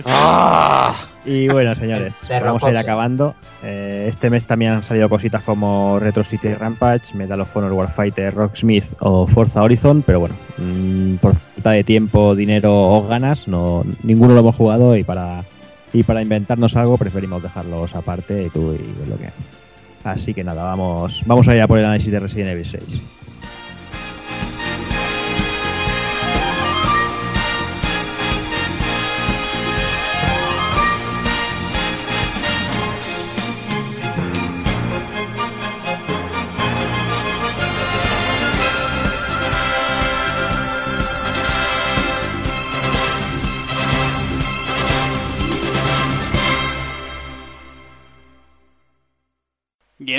Ah, 0.06 1.06
Y 1.24 1.48
bueno, 1.48 1.74
señores, 1.74 2.14
Perro 2.28 2.48
vamos 2.48 2.66
a 2.66 2.72
ir 2.72 2.78
acabando. 2.78 3.34
Eh, 3.64 4.08
este 4.10 4.30
mes 4.30 4.46
también 4.46 4.74
han 4.74 4.84
salido 4.84 5.08
cositas 5.08 5.42
como 5.44 6.00
Retro 6.00 6.26
City 6.26 6.54
Rampage, 6.54 7.16
Medal 7.16 7.40
of 7.40 7.56
Honor 7.56 7.72
Warfighter, 7.72 8.34
Rocksmith 8.36 8.94
o 9.00 9.26
Forza 9.26 9.62
Horizon, 9.64 10.02
pero 10.02 10.20
bueno, 10.20 10.36
mm, 10.58 11.16
por 11.16 11.34
falta 11.36 11.72
de 11.72 11.86
tiempo, 11.86 12.36
dinero 12.36 12.74
o 12.74 13.08
ganas, 13.08 13.48
no, 13.48 13.86
ninguno 14.04 14.34
lo 14.34 14.42
hemos 14.42 14.58
jugado 14.58 14.98
y 14.98 15.06
para, 15.06 15.46
y 15.94 16.04
para 16.04 16.22
inventarnos 16.22 16.76
algo 16.76 16.98
preferimos 16.98 17.42
dejarlos 17.42 17.96
aparte 17.96 18.44
y 18.44 18.50
tú 18.50 18.74
y 18.74 19.10
lo 19.10 19.18
que 19.18 19.28
hay. 19.28 19.34
Así 20.04 20.34
que 20.34 20.44
nada, 20.44 20.64
vamos, 20.64 21.24
vamos 21.26 21.48
a 21.48 21.56
ir 21.56 21.62
a 21.62 21.68
por 21.68 21.80
el 21.80 21.86
análisis 21.86 22.12
de 22.12 22.20
Resident 22.20 22.50
Evil 22.50 22.66
6. 22.66 23.23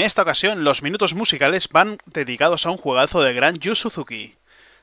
Esta 0.05 0.23
ocasión 0.23 0.65
los 0.65 0.83
minutos 0.83 1.15
musicales 1.15 1.69
van 1.69 1.99
dedicados 2.05 2.67
a 2.67 2.71
un 2.71 2.77
juegazo 2.77 3.23
de 3.23 3.33
Gran 3.33 3.59
Yu 3.59 3.75
Suzuki, 3.75 4.35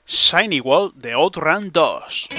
Shiny 0.08 0.60
Wall 0.60 0.92
de 0.96 1.14
Outrun 1.14 1.72
2. 1.72 2.30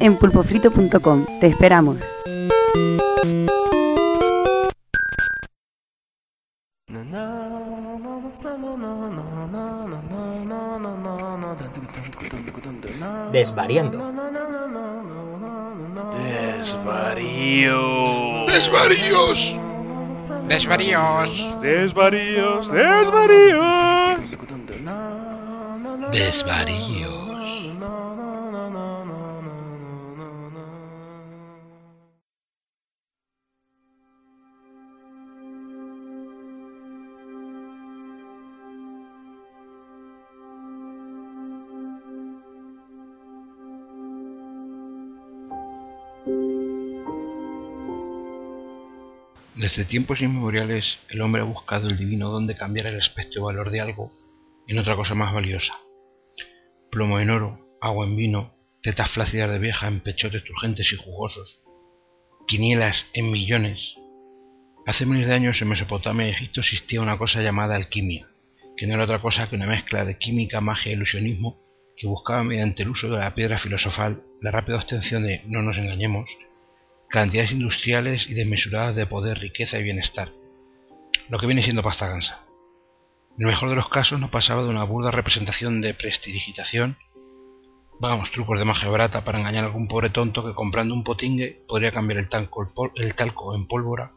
En 0.00 0.16
pulpofrito.com. 0.16 1.26
Te 1.40 1.46
esperamos. 1.46 1.98
Desvariando. 13.32 13.98
Desvarío. 16.60 18.46
Desvaríos. 18.46 19.54
Desvaríos. 20.48 21.60
Desvaríos. 21.62 22.70
Desvaríos. 22.72 23.69
Desde 49.70 49.84
tiempos 49.84 50.20
inmemoriales 50.20 50.98
el 51.10 51.20
hombre 51.20 51.42
ha 51.42 51.44
buscado 51.44 51.88
el 51.88 51.96
divino 51.96 52.28
don 52.28 52.48
de 52.48 52.56
cambiar 52.56 52.88
el 52.88 52.98
aspecto 52.98 53.38
y 53.38 53.42
valor 53.42 53.70
de 53.70 53.80
algo 53.80 54.10
en 54.66 54.80
otra 54.80 54.96
cosa 54.96 55.14
más 55.14 55.32
valiosa. 55.32 55.78
Plomo 56.90 57.20
en 57.20 57.30
oro, 57.30 57.78
agua 57.80 58.04
en 58.04 58.16
vino, 58.16 58.52
tetas 58.82 59.12
flácidas 59.12 59.48
de 59.48 59.60
vieja 59.60 59.86
en 59.86 60.00
pechotes 60.00 60.42
turgentes 60.42 60.92
y 60.92 60.96
jugosos, 60.96 61.62
quinielas 62.48 63.06
en 63.12 63.30
millones. 63.30 63.94
Hace 64.86 65.06
miles 65.06 65.28
de 65.28 65.34
años 65.34 65.62
en 65.62 65.68
Mesopotamia 65.68 66.26
y 66.26 66.30
Egipto 66.30 66.62
existía 66.62 67.00
una 67.00 67.16
cosa 67.16 67.40
llamada 67.40 67.76
alquimia, 67.76 68.28
que 68.76 68.88
no 68.88 68.94
era 68.94 69.04
otra 69.04 69.22
cosa 69.22 69.48
que 69.48 69.54
una 69.54 69.68
mezcla 69.68 70.04
de 70.04 70.18
química, 70.18 70.60
magia 70.60 70.90
e 70.90 70.96
ilusionismo 70.96 71.62
que 71.96 72.08
buscaba 72.08 72.42
mediante 72.42 72.82
el 72.82 72.88
uso 72.88 73.08
de 73.08 73.20
la 73.20 73.36
piedra 73.36 73.56
filosofal 73.56 74.24
la 74.42 74.50
rápida 74.50 74.78
obtención 74.78 75.22
de, 75.22 75.42
no 75.46 75.62
nos 75.62 75.78
engañemos, 75.78 76.28
cantidades 77.10 77.52
industriales 77.52 78.28
y 78.28 78.34
desmesuradas 78.34 78.94
de 78.94 79.06
poder, 79.06 79.38
riqueza 79.38 79.78
y 79.78 79.82
bienestar, 79.82 80.30
lo 81.28 81.38
que 81.38 81.46
viene 81.46 81.62
siendo 81.62 81.82
pasta 81.82 82.08
gansa. 82.08 82.44
En 83.36 83.46
el 83.46 83.50
mejor 83.52 83.68
de 83.68 83.76
los 83.76 83.88
casos 83.88 84.20
no 84.20 84.30
pasaba 84.30 84.62
de 84.62 84.68
una 84.68 84.84
burda 84.84 85.10
representación 85.10 85.80
de 85.80 85.94
prestidigitación, 85.94 86.96
vamos, 87.98 88.30
trucos 88.30 88.58
de 88.58 88.64
magia 88.64 88.88
barata 88.88 89.24
para 89.24 89.40
engañar 89.40 89.64
a 89.64 89.66
algún 89.66 89.88
pobre 89.88 90.10
tonto 90.10 90.44
que 90.44 90.54
comprando 90.54 90.94
un 90.94 91.04
potingue 91.04 91.62
podría 91.66 91.90
cambiar 91.90 92.18
el, 92.18 92.28
talco, 92.28 92.70
el 92.94 93.14
talco 93.14 93.54
en 93.54 93.66
pólvora, 93.66 94.12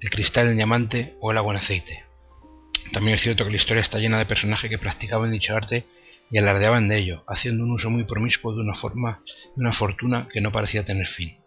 el 0.00 0.10
cristal 0.10 0.48
en 0.48 0.56
diamante 0.56 1.16
o 1.20 1.30
el 1.30 1.38
agua 1.38 1.54
en 1.54 1.60
aceite. 1.60 2.04
También 2.92 3.14
es 3.14 3.22
cierto 3.22 3.44
que 3.44 3.50
la 3.50 3.56
historia 3.56 3.80
está 3.80 3.98
llena 3.98 4.18
de 4.18 4.26
personajes 4.26 4.68
que 4.68 4.78
practicaban 4.78 5.30
dicho 5.30 5.56
arte 5.56 5.86
y 6.30 6.38
alardeaban 6.38 6.88
de 6.88 6.98
ello, 6.98 7.24
haciendo 7.28 7.62
un 7.62 7.70
uso 7.70 7.88
muy 7.88 8.04
promiscuo 8.04 8.52
de 8.54 8.60
una 8.60 8.74
forma 8.74 9.20
de 9.54 9.60
una 9.60 9.72
fortuna 9.72 10.28
que 10.32 10.40
no 10.40 10.50
parecía 10.50 10.84
tener 10.84 11.06
fin. 11.06 11.41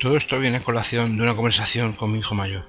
Todo 0.00 0.16
esto 0.16 0.38
viene 0.38 0.58
a 0.58 0.64
colación 0.64 1.16
de 1.16 1.22
una 1.22 1.34
conversación 1.34 1.94
con 1.94 2.12
mi 2.12 2.18
hijo 2.18 2.34
mayor. 2.34 2.66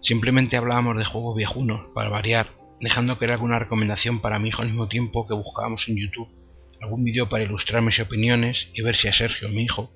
Simplemente 0.00 0.56
hablábamos 0.56 0.96
de 0.96 1.04
juegos 1.04 1.36
viejunos, 1.36 1.90
para 1.94 2.08
variar, 2.08 2.48
dejando 2.80 3.18
que 3.18 3.26
era 3.26 3.34
alguna 3.34 3.58
recomendación 3.58 4.20
para 4.20 4.38
mi 4.38 4.48
hijo 4.48 4.62
al 4.62 4.68
mismo 4.68 4.88
tiempo 4.88 5.26
que 5.26 5.34
buscábamos 5.34 5.88
en 5.88 5.96
YouTube 5.96 6.38
algún 6.80 7.04
vídeo 7.04 7.28
para 7.28 7.44
ilustrar 7.44 7.82
mis 7.82 7.98
opiniones 8.00 8.68
y 8.74 8.82
ver 8.82 8.96
si 8.96 9.08
a 9.08 9.12
Sergio, 9.12 9.48
mi 9.48 9.62
hijo, 9.62 9.90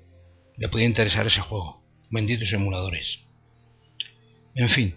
le 0.56 0.68
podía 0.68 0.86
interesar 0.86 1.26
ese 1.26 1.40
juego. 1.40 1.82
Benditos 2.10 2.52
emuladores. 2.52 3.20
En 4.54 4.68
fin, 4.68 4.96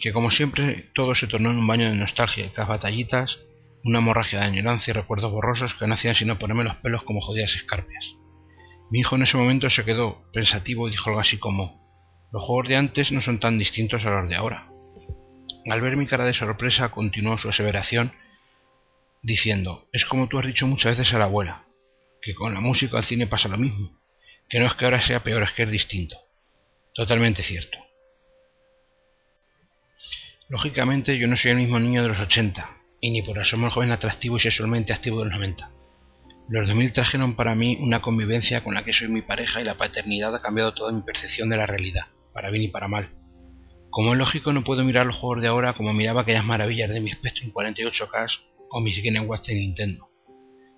que 0.00 0.12
como 0.12 0.30
siempre 0.30 0.90
todo 0.94 1.14
se 1.14 1.26
tornó 1.26 1.50
en 1.50 1.58
un 1.58 1.66
baño 1.66 1.88
de 1.88 1.96
nostalgia, 1.96 2.46
y 2.46 2.60
batallitas, 2.60 3.40
una 3.84 3.98
hemorragia 3.98 4.40
de 4.40 4.46
añoranza 4.46 4.90
y 4.90 4.94
recuerdos 4.94 5.32
borrosos 5.32 5.74
que 5.74 5.86
no 5.86 5.94
hacían 5.94 6.14
sino 6.14 6.38
ponerme 6.38 6.64
los 6.64 6.76
pelos 6.76 7.02
como 7.04 7.20
jodidas 7.20 7.54
escarpias. 7.54 8.16
Mi 8.90 9.00
hijo 9.00 9.16
en 9.16 9.22
ese 9.22 9.36
momento 9.36 9.70
se 9.70 9.84
quedó 9.84 10.30
pensativo 10.32 10.88
y 10.88 10.92
dijo 10.92 11.10
algo 11.10 11.20
así 11.20 11.38
como 11.38 11.82
los 12.32 12.42
juegos 12.42 12.68
de 12.68 12.76
antes 12.76 13.12
no 13.12 13.20
son 13.20 13.38
tan 13.38 13.58
distintos 13.58 14.04
a 14.04 14.10
los 14.10 14.28
de 14.28 14.36
ahora. 14.36 14.68
Al 15.70 15.80
ver 15.80 15.96
mi 15.96 16.06
cara 16.06 16.24
de 16.24 16.34
sorpresa 16.34 16.90
continuó 16.90 17.38
su 17.38 17.48
aseveración 17.48 18.12
diciendo 19.22 19.88
es 19.92 20.04
como 20.04 20.28
tú 20.28 20.38
has 20.38 20.46
dicho 20.46 20.66
muchas 20.66 20.98
veces 20.98 21.14
a 21.14 21.18
la 21.18 21.24
abuela, 21.24 21.64
que 22.20 22.34
con 22.34 22.52
la 22.52 22.60
música 22.60 22.98
al 22.98 23.04
cine 23.04 23.26
pasa 23.26 23.48
lo 23.48 23.56
mismo, 23.56 23.98
que 24.48 24.58
no 24.58 24.66
es 24.66 24.74
que 24.74 24.84
ahora 24.84 25.00
sea 25.00 25.22
peor, 25.22 25.42
es 25.42 25.52
que 25.52 25.62
es 25.62 25.70
distinto. 25.70 26.16
Totalmente 26.94 27.42
cierto. 27.42 27.78
Lógicamente 30.48 31.18
yo 31.18 31.26
no 31.26 31.36
soy 31.36 31.52
el 31.52 31.56
mismo 31.56 31.80
niño 31.80 32.02
de 32.02 32.08
los 32.08 32.20
80, 32.20 32.70
y 33.00 33.10
ni 33.10 33.22
por 33.22 33.38
asomo 33.38 33.66
el 33.66 33.72
joven 33.72 33.92
atractivo 33.92 34.36
y 34.36 34.40
sexualmente 34.40 34.92
activo 34.92 35.18
de 35.18 35.24
los 35.26 35.34
90. 35.34 35.70
Los 36.48 36.66
2000 36.66 36.92
trajeron 36.92 37.36
para 37.36 37.54
mí 37.54 37.78
una 37.80 38.02
convivencia 38.02 38.62
con 38.62 38.74
la 38.74 38.84
que 38.84 38.92
soy 38.92 39.08
mi 39.08 39.22
pareja 39.22 39.62
y 39.62 39.64
la 39.64 39.76
paternidad 39.76 40.34
ha 40.34 40.42
cambiado 40.42 40.74
toda 40.74 40.92
mi 40.92 41.00
percepción 41.00 41.48
de 41.48 41.56
la 41.56 41.64
realidad, 41.64 42.06
para 42.34 42.50
bien 42.50 42.64
y 42.64 42.68
para 42.68 42.86
mal. 42.86 43.08
Como 43.88 44.12
es 44.12 44.18
lógico, 44.18 44.52
no 44.52 44.62
puedo 44.62 44.84
mirar 44.84 45.06
los 45.06 45.16
juegos 45.16 45.40
de 45.40 45.48
ahora 45.48 45.72
como 45.72 45.94
miraba 45.94 46.22
aquellas 46.22 46.44
maravillas 46.44 46.90
de 46.90 47.00
mi 47.00 47.10
Spectrum 47.12 47.50
48K 47.50 48.40
o 48.68 48.80
mis 48.80 49.02
Game 49.02 49.26
de 49.26 49.54
Nintendo. 49.54 50.10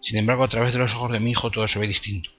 Sin 0.00 0.18
embargo, 0.18 0.44
a 0.44 0.48
través 0.48 0.72
de 0.72 0.78
los 0.78 0.94
ojos 0.94 1.10
de 1.10 1.18
mi 1.18 1.32
hijo 1.32 1.50
todo 1.50 1.66
se 1.66 1.80
ve 1.80 1.88
distinto. 1.88 2.30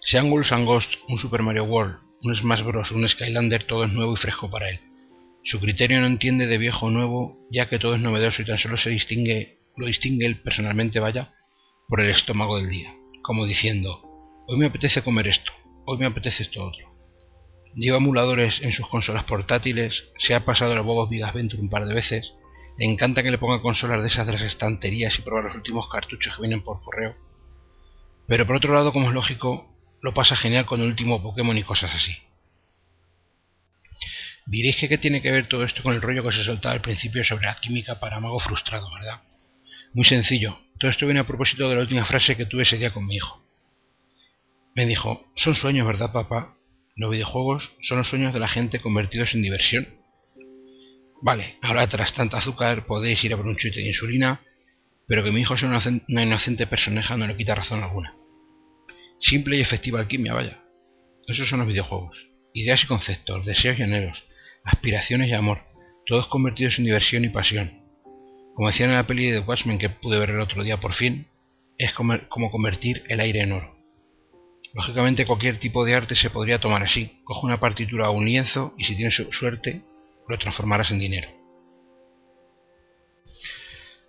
Sean 0.00 0.28
Ghouls 0.28 0.50
and 0.50 0.66
Ghosts, 0.66 0.98
un 1.06 1.18
Super 1.18 1.42
Mario 1.42 1.64
World, 1.64 1.98
un 2.22 2.34
Smash 2.34 2.62
Bros, 2.62 2.90
un 2.90 3.06
Skylander, 3.06 3.62
todo 3.62 3.84
es 3.84 3.92
nuevo 3.92 4.14
y 4.14 4.16
fresco 4.16 4.50
para 4.50 4.70
él. 4.70 4.80
Su 5.44 5.60
criterio 5.60 6.00
no 6.00 6.06
entiende 6.08 6.48
de 6.48 6.58
viejo 6.58 6.86
o 6.86 6.90
nuevo, 6.90 7.46
ya 7.50 7.68
que 7.68 7.78
todo 7.78 7.94
es 7.94 8.00
novedoso 8.00 8.42
y 8.42 8.46
tan 8.46 8.58
solo 8.58 8.76
se 8.76 8.90
distingue, 8.90 9.58
lo 9.76 9.86
distingue 9.86 10.26
él 10.26 10.40
personalmente, 10.40 10.98
vaya, 10.98 11.34
por 11.88 12.00
el 12.00 12.10
estómago 12.10 12.58
del 12.58 12.70
día, 12.70 12.94
como 13.22 13.46
diciendo, 13.46 14.02
hoy 14.46 14.58
me 14.58 14.66
apetece 14.66 15.02
comer 15.02 15.28
esto, 15.28 15.52
hoy 15.84 15.98
me 15.98 16.06
apetece 16.06 16.42
esto 16.42 16.64
otro. 16.64 16.92
Lleva 17.74 17.96
emuladores 17.96 18.60
en 18.62 18.72
sus 18.72 18.86
consolas 18.88 19.24
portátiles, 19.24 20.10
se 20.18 20.34
ha 20.34 20.44
pasado 20.44 20.72
el 20.72 20.82
Bobos 20.82 21.08
Big 21.08 21.24
Adventure 21.24 21.62
un 21.62 21.70
par 21.70 21.86
de 21.86 21.94
veces, 21.94 22.32
le 22.78 22.86
encanta 22.86 23.22
que 23.22 23.30
le 23.30 23.38
ponga 23.38 23.62
consolas 23.62 24.00
de 24.00 24.06
esas 24.06 24.26
de 24.26 24.32
las 24.32 24.42
estanterías 24.42 25.18
y 25.18 25.22
probar 25.22 25.44
los 25.44 25.54
últimos 25.54 25.88
cartuchos 25.90 26.34
que 26.34 26.42
vienen 26.42 26.62
por 26.62 26.82
correo. 26.82 27.16
Pero 28.26 28.46
por 28.46 28.56
otro 28.56 28.74
lado, 28.74 28.92
como 28.92 29.08
es 29.08 29.14
lógico, 29.14 29.74
lo 30.00 30.14
pasa 30.14 30.36
genial 30.36 30.66
con 30.66 30.80
el 30.80 30.86
último 30.86 31.22
Pokémon 31.22 31.56
y 31.56 31.62
cosas 31.62 31.94
así. 31.94 32.16
Diréis 34.46 34.76
que 34.76 34.88
qué 34.88 34.98
tiene 34.98 35.22
que 35.22 35.30
ver 35.30 35.48
todo 35.48 35.64
esto 35.64 35.82
con 35.82 35.94
el 35.94 36.02
rollo 36.02 36.24
que 36.24 36.32
se 36.32 36.44
soltaba 36.44 36.74
al 36.74 36.80
principio 36.80 37.22
sobre 37.24 37.46
la 37.46 37.60
química 37.60 38.00
para 38.00 38.20
mago 38.20 38.38
frustrado, 38.40 38.90
¿verdad? 38.92 39.22
Muy 39.94 40.04
sencillo, 40.04 40.58
todo 40.82 40.90
esto 40.90 41.06
viene 41.06 41.20
a 41.20 41.26
propósito 41.28 41.68
de 41.68 41.76
la 41.76 41.82
última 41.82 42.04
frase 42.04 42.36
que 42.36 42.44
tuve 42.44 42.62
ese 42.62 42.76
día 42.76 42.90
con 42.90 43.06
mi 43.06 43.14
hijo. 43.14 43.40
Me 44.74 44.84
dijo, 44.84 45.24
son 45.36 45.54
sueños, 45.54 45.86
¿verdad, 45.86 46.10
papá? 46.10 46.56
Los 46.96 47.12
videojuegos 47.12 47.76
son 47.82 47.98
los 47.98 48.08
sueños 48.08 48.34
de 48.34 48.40
la 48.40 48.48
gente 48.48 48.80
convertidos 48.80 49.32
en 49.34 49.42
diversión. 49.42 49.86
Vale, 51.22 51.54
ahora 51.62 51.86
tras 51.86 52.12
tanta 52.14 52.38
azúcar 52.38 52.84
podéis 52.84 53.22
ir 53.22 53.32
a 53.32 53.36
por 53.36 53.46
un 53.46 53.56
chute 53.56 53.78
de 53.78 53.86
insulina, 53.86 54.40
pero 55.06 55.22
que 55.22 55.30
mi 55.30 55.42
hijo 55.42 55.56
sea 55.56 55.68
una 56.08 56.22
inocente 56.24 56.66
personaje 56.66 57.16
no 57.16 57.28
le 57.28 57.36
quita 57.36 57.54
razón 57.54 57.84
alguna. 57.84 58.16
Simple 59.20 59.58
y 59.58 59.60
efectiva 59.60 60.00
alquimia, 60.00 60.34
vaya. 60.34 60.64
Esos 61.28 61.48
son 61.48 61.60
los 61.60 61.68
videojuegos. 61.68 62.26
Ideas 62.54 62.82
y 62.82 62.88
conceptos, 62.88 63.46
deseos 63.46 63.78
y 63.78 63.84
anhelos, 63.84 64.24
aspiraciones 64.64 65.28
y 65.28 65.32
amor, 65.34 65.60
todos 66.06 66.26
convertidos 66.26 66.80
en 66.80 66.86
diversión 66.86 67.24
y 67.24 67.28
pasión. 67.28 67.81
Como 68.54 68.68
decían 68.68 68.90
en 68.90 68.96
la 68.96 69.06
peli 69.06 69.30
de 69.30 69.40
Watchmen 69.40 69.78
que 69.78 69.90
pude 69.90 70.18
ver 70.18 70.30
el 70.30 70.40
otro 70.40 70.62
día 70.62 70.78
por 70.78 70.92
fin, 70.92 71.26
es 71.78 71.92
como 71.92 72.50
convertir 72.50 73.02
el 73.08 73.20
aire 73.20 73.42
en 73.42 73.52
oro. 73.52 73.82
Lógicamente 74.74 75.26
cualquier 75.26 75.58
tipo 75.58 75.84
de 75.84 75.94
arte 75.94 76.14
se 76.14 76.30
podría 76.30 76.60
tomar 76.60 76.82
así. 76.82 77.20
Coge 77.24 77.46
una 77.46 77.60
partitura 77.60 78.08
o 78.08 78.12
un 78.12 78.24
lienzo 78.24 78.74
y 78.78 78.84
si 78.84 78.96
tienes 78.96 79.14
suerte 79.30 79.82
lo 80.28 80.38
transformarás 80.38 80.90
en 80.90 80.98
dinero. 80.98 81.28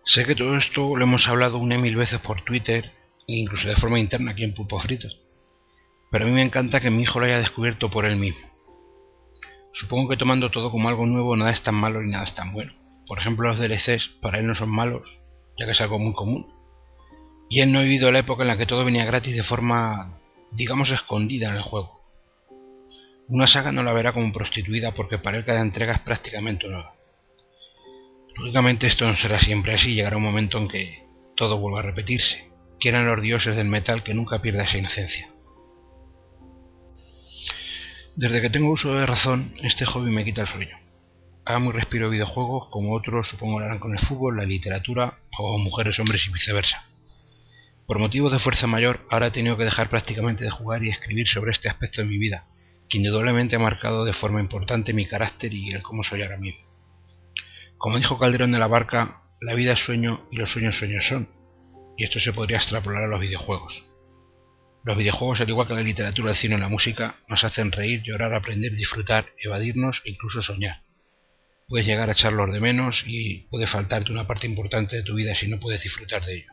Sé 0.06 0.26
que 0.26 0.36
todo 0.36 0.56
esto 0.58 0.96
lo 0.96 1.04
hemos 1.04 1.28
hablado 1.28 1.58
una 1.58 1.78
mil 1.78 1.96
veces 1.96 2.20
por 2.20 2.41
Twitter 2.44 2.91
e 3.28 3.36
incluso 3.36 3.68
de 3.68 3.76
forma 3.76 4.00
interna 4.00 4.32
aquí 4.32 4.44
en 4.44 4.54
Pulpo 4.54 4.80
Fritos. 4.80 5.20
Pero 6.12 6.26
a 6.26 6.28
mí 6.28 6.34
me 6.34 6.44
encanta 6.44 6.80
que 6.80 6.89
mi 6.89 7.04
hijo 7.04 7.20
lo 7.20 7.26
haya 7.26 7.39
descubierto 7.39 7.89
por 7.89 8.06
él 8.06 8.18
mismo. 8.18 8.48
Supongo 9.74 10.10
que 10.10 10.18
tomando 10.18 10.52
todo 10.52 10.70
como 10.72 10.88
algo 10.88 11.06
nuevo 11.06 11.36
nada 11.36 11.52
es 11.52 11.64
tan 11.64 11.76
malo 11.76 12.02
ni 12.02 12.12
nada 12.12 12.26
es 12.26 12.36
tan 12.36 12.54
bueno. 12.54 12.74
Por 13.08 13.20
ejemplo, 13.20 13.49
los 13.49 13.60
DLCs 13.60 14.08
para 14.22 14.39
él 14.39 14.47
no 14.47 14.56
son 14.56 14.70
malos, 14.70 15.20
ya 15.58 15.66
que 15.66 15.72
es 15.72 15.82
algo 15.82 15.99
muy 15.99 16.14
común. 16.14 16.47
Y 17.49 17.62
él 17.62 17.72
no 17.72 17.80
ha 17.80 17.84
vivido 17.84 18.12
la 18.12 18.20
época 18.20 18.43
en 18.43 18.47
la 18.47 18.58
que 18.58 18.66
todo 18.66 18.86
venía 18.86 19.06
gratis 19.06 19.36
de 19.36 19.43
forma, 19.43 20.20
digamos, 20.51 20.91
escondida 20.91 21.49
en 21.49 21.56
el 21.56 21.62
juego. 21.62 22.01
Una 23.28 23.47
saga 23.47 23.72
no 23.72 23.84
la 23.84 23.93
verá 23.93 24.12
como 24.12 24.32
prostituida 24.32 24.93
porque 24.93 25.18
para 25.18 25.38
él 25.38 25.45
cada 25.45 25.62
entrega 25.62 25.93
es 25.93 26.01
prácticamente 26.01 26.68
nueva. 26.68 26.93
Lógicamente 28.36 28.88
esto 28.88 29.06
no 29.06 29.16
será 29.16 29.39
siempre 29.39 29.74
así, 29.74 29.93
llegará 29.93 30.18
un 30.18 30.24
momento 30.24 30.58
en 30.58 30.68
que 30.68 31.04
todo 31.36 31.60
vuelva 31.60 31.80
a 31.80 31.84
repetirse, 31.84 32.49
quieran 32.80 33.06
los 33.06 33.22
dioses 33.22 33.56
del 33.56 33.68
metal 33.68 34.04
que 34.04 34.14
nunca 34.14 34.41
pierda 34.41 34.64
esa 34.64 34.78
inocencia. 34.78 35.30
Desde 38.16 38.41
que 38.41 38.49
tengo 38.49 38.72
uso 38.72 38.93
de 38.95 39.06
razón, 39.06 39.56
este 39.64 39.86
hobby 39.86 40.12
me 40.12 40.26
quita 40.26 40.41
el 40.41 40.47
sueño. 40.47 40.82
Amo 41.46 41.72
y 41.72 41.74
respiro 41.74 42.10
videojuegos 42.10 42.70
como 42.70 42.96
otros 42.96 43.28
supongo 43.28 43.60
lo 43.60 43.66
harán 43.66 43.80
con 43.80 43.91
el 43.91 44.00
fútbol, 44.00 44.38
la 44.38 44.46
literatura 44.46 45.20
o 45.38 45.58
mujeres, 45.58 46.00
hombres 46.00 46.26
y 46.26 46.32
viceversa. 46.32 46.86
Por 47.86 48.00
motivos 48.00 48.32
de 48.32 48.39
fuerza 48.39 48.66
mayor, 48.66 49.06
ahora 49.10 49.28
he 49.28 49.32
tenido 49.32 49.58
que 49.58 49.66
dejar 49.66 49.89
prácticamente 49.89 50.46
de 50.46 50.52
jugar 50.52 50.86
y 50.86 50.89
escribir 50.89 51.28
sobre 51.28 51.52
este 51.52 51.68
aspecto 51.68 52.02
de 52.02 52.08
mi 52.08 52.18
vida, 52.18 52.46
que 52.88 52.98
indudablemente 52.98 53.58
ha 53.58 53.60
marcado 53.60 54.06
de 54.06 54.14
forma 54.14 54.39
importante 54.39 54.94
mi 54.94 55.06
carácter 55.06 55.54
y 55.54 55.72
el 55.72 55.82
cómo 55.82 56.02
soy 56.04 56.22
ahora 56.22 56.38
mismo. 56.38 56.66
Como 57.78 57.98
dijo 57.98 58.18
Calderón 58.18 58.54
de 58.54 58.60
la 58.60 58.68
Barca, 58.68 59.24
la 59.41 59.54
vida 59.54 59.74
es 59.74 59.80
sueño 59.80 60.26
y 60.32 60.38
los 60.38 60.50
sueños 60.50 60.78
sueños 60.78 61.06
son, 61.06 61.28
y 61.98 62.06
esto 62.06 62.22
se 62.22 62.32
podría 62.32 62.56
extrapolar 62.56 63.04
a 63.04 63.08
los 63.08 63.20
videojuegos. 63.20 63.84
Los 64.86 64.96
videojuegos, 64.96 65.41
al 65.41 65.50
igual 65.50 65.68
que 65.68 65.74
la 65.74 65.82
literatura, 65.82 66.32
el 66.32 66.38
cine 66.38 66.56
o 66.56 66.58
la 66.58 66.70
música, 66.70 67.18
nos 67.28 67.44
hacen 67.44 67.74
reír, 67.74 68.02
llorar, 68.02 68.34
aprender, 68.34 68.72
disfrutar, 68.72 69.26
evadirnos 69.44 70.02
e 70.06 70.12
incluso 70.12 70.41
soñar. 70.41 70.84
Puedes 71.68 71.88
llegar 71.88 72.09
a 72.09 72.14
echarlos 72.14 72.51
de 72.51 72.59
menos 72.59 73.03
y 73.07 73.47
puede 73.49 73.68
faltarte 73.68 74.11
una 74.11 74.28
parte 74.28 74.47
importante 74.47 74.97
de 74.97 75.03
tu 75.03 75.16
vida 75.16 75.36
si 75.36 75.47
no 75.47 75.59
puedes 75.59 75.82
disfrutar 75.82 76.26
de 76.26 76.36
ellos. 76.36 76.51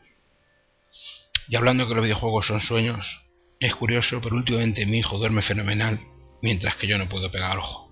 Y 1.47 1.55
hablando 1.55 1.87
que 1.87 1.95
los 1.95 2.03
videojuegos 2.03 2.47
son 2.47 2.61
sueños, 2.61 3.21
es 3.59 3.75
curioso, 3.75 4.21
pero 4.21 4.35
últimamente 4.35 4.85
mi 4.85 4.99
hijo 4.99 5.17
duerme 5.17 5.41
fenomenal, 5.41 5.99
mientras 6.41 6.75
que 6.77 6.87
yo 6.87 6.97
no 6.97 7.09
puedo 7.09 7.31
pegar 7.31 7.57
ojo. 7.57 7.90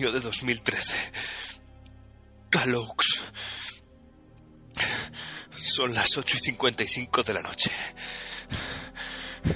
De 0.00 0.20
2013. 0.20 1.12
Talaux. 2.48 3.20
Son 5.58 5.92
las 5.94 6.16
8 6.16 6.36
y 6.36 6.40
55 6.40 7.22
de 7.22 7.34
la 7.34 7.42
noche. 7.42 7.70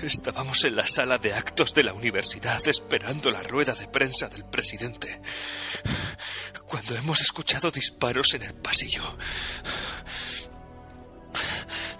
Estábamos 0.03 0.63
en 0.65 0.77
la 0.77 0.87
sala 0.87 1.17
de 1.19 1.33
actos 1.33 1.73
de 1.73 1.85
la 1.85 1.95
universidad 1.95 2.61
esperando 2.69 3.31
la 3.31 3.43
rueda 3.43 3.75
de 3.75 3.89
prensa 3.89 4.29
del 4.29 4.45
presidente. 4.45 5.21
Cuando 6.67 6.95
hemos 6.97 7.21
escuchado 7.23 7.71
disparos 7.71 8.35
en 8.35 8.43
el 8.43 8.55
pasillo. 8.55 9.03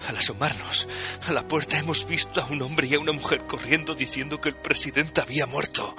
Al 0.07 0.15
asomarnos 0.15 0.87
a 1.27 1.33
la 1.33 1.47
puerta 1.47 1.77
hemos 1.77 2.07
visto 2.07 2.39
a 2.39 2.45
un 2.45 2.61
hombre 2.61 2.87
y 2.87 2.93
a 2.93 2.99
una 2.99 3.11
mujer 3.11 3.45
corriendo 3.45 3.95
diciendo 3.95 4.39
que 4.39 4.49
el 4.49 4.55
presidente 4.55 5.21
había 5.21 5.47
muerto. 5.47 5.95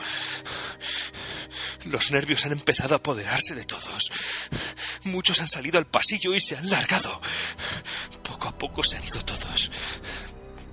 Los 1.84 2.10
nervios 2.10 2.44
han 2.44 2.52
empezado 2.52 2.94
a 2.94 2.98
apoderarse 2.98 3.54
de 3.54 3.64
todos. 3.64 4.10
Muchos 5.04 5.40
han 5.40 5.48
salido 5.48 5.78
al 5.78 5.86
pasillo 5.86 6.34
y 6.34 6.40
se 6.40 6.56
han 6.56 6.68
largado. 6.68 7.20
Poco 8.22 8.48
a 8.48 8.58
poco 8.58 8.82
se 8.82 8.96
han 8.96 9.04
ido 9.04 9.24
todos. 9.24 9.70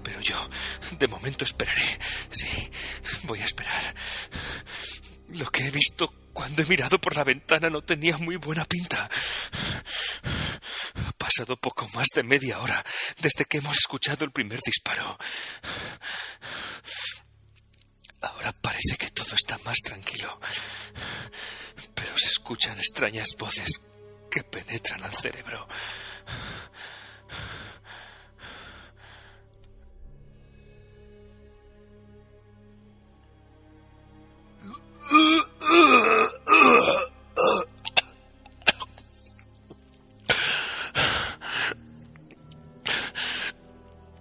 Pero 0.03 0.19
yo, 0.22 0.49
de 0.98 1.07
momento, 1.07 1.45
esperaré. 1.45 1.99
Sí, 2.30 2.48
voy 3.23 3.41
a 3.41 3.45
esperar. 3.45 3.95
Lo 5.30 5.49
que 5.52 5.68
he 5.68 5.72
visto 5.72 6.14
cuando 6.34 6.61
he 6.61 6.65
mirado 6.65 6.99
por 6.99 7.15
la 7.15 7.23
ventana 7.23 7.69
no 7.69 7.82
tenía 7.82 8.18
muy 8.18 8.36
buena 8.36 8.65
pinta. 8.65 9.10
Ha 11.07 11.11
pasado 11.14 11.56
poco 11.57 11.88
más 11.94 12.07
de 12.14 12.23
media 12.23 12.60
hora 12.60 12.84
desde 13.19 13.45
que 13.45 13.57
hemos 13.57 13.77
escuchado 13.77 14.26
el 14.26 14.32
primer 14.32 14.60
disparo. 14.65 15.18
Ahora 18.26 18.53
parece 18.61 18.97
que 18.97 19.10
todo 19.11 19.35
está 19.35 19.57
más 19.65 19.77
tranquilo. 19.80 20.39
Pero 21.93 22.18
se 22.18 22.27
escuchan 22.27 22.77
extrañas 22.77 23.30
voces 23.38 23.81
que 24.31 24.43
penetran 24.43 25.03
al 25.03 25.14
cerebro. 25.14 25.68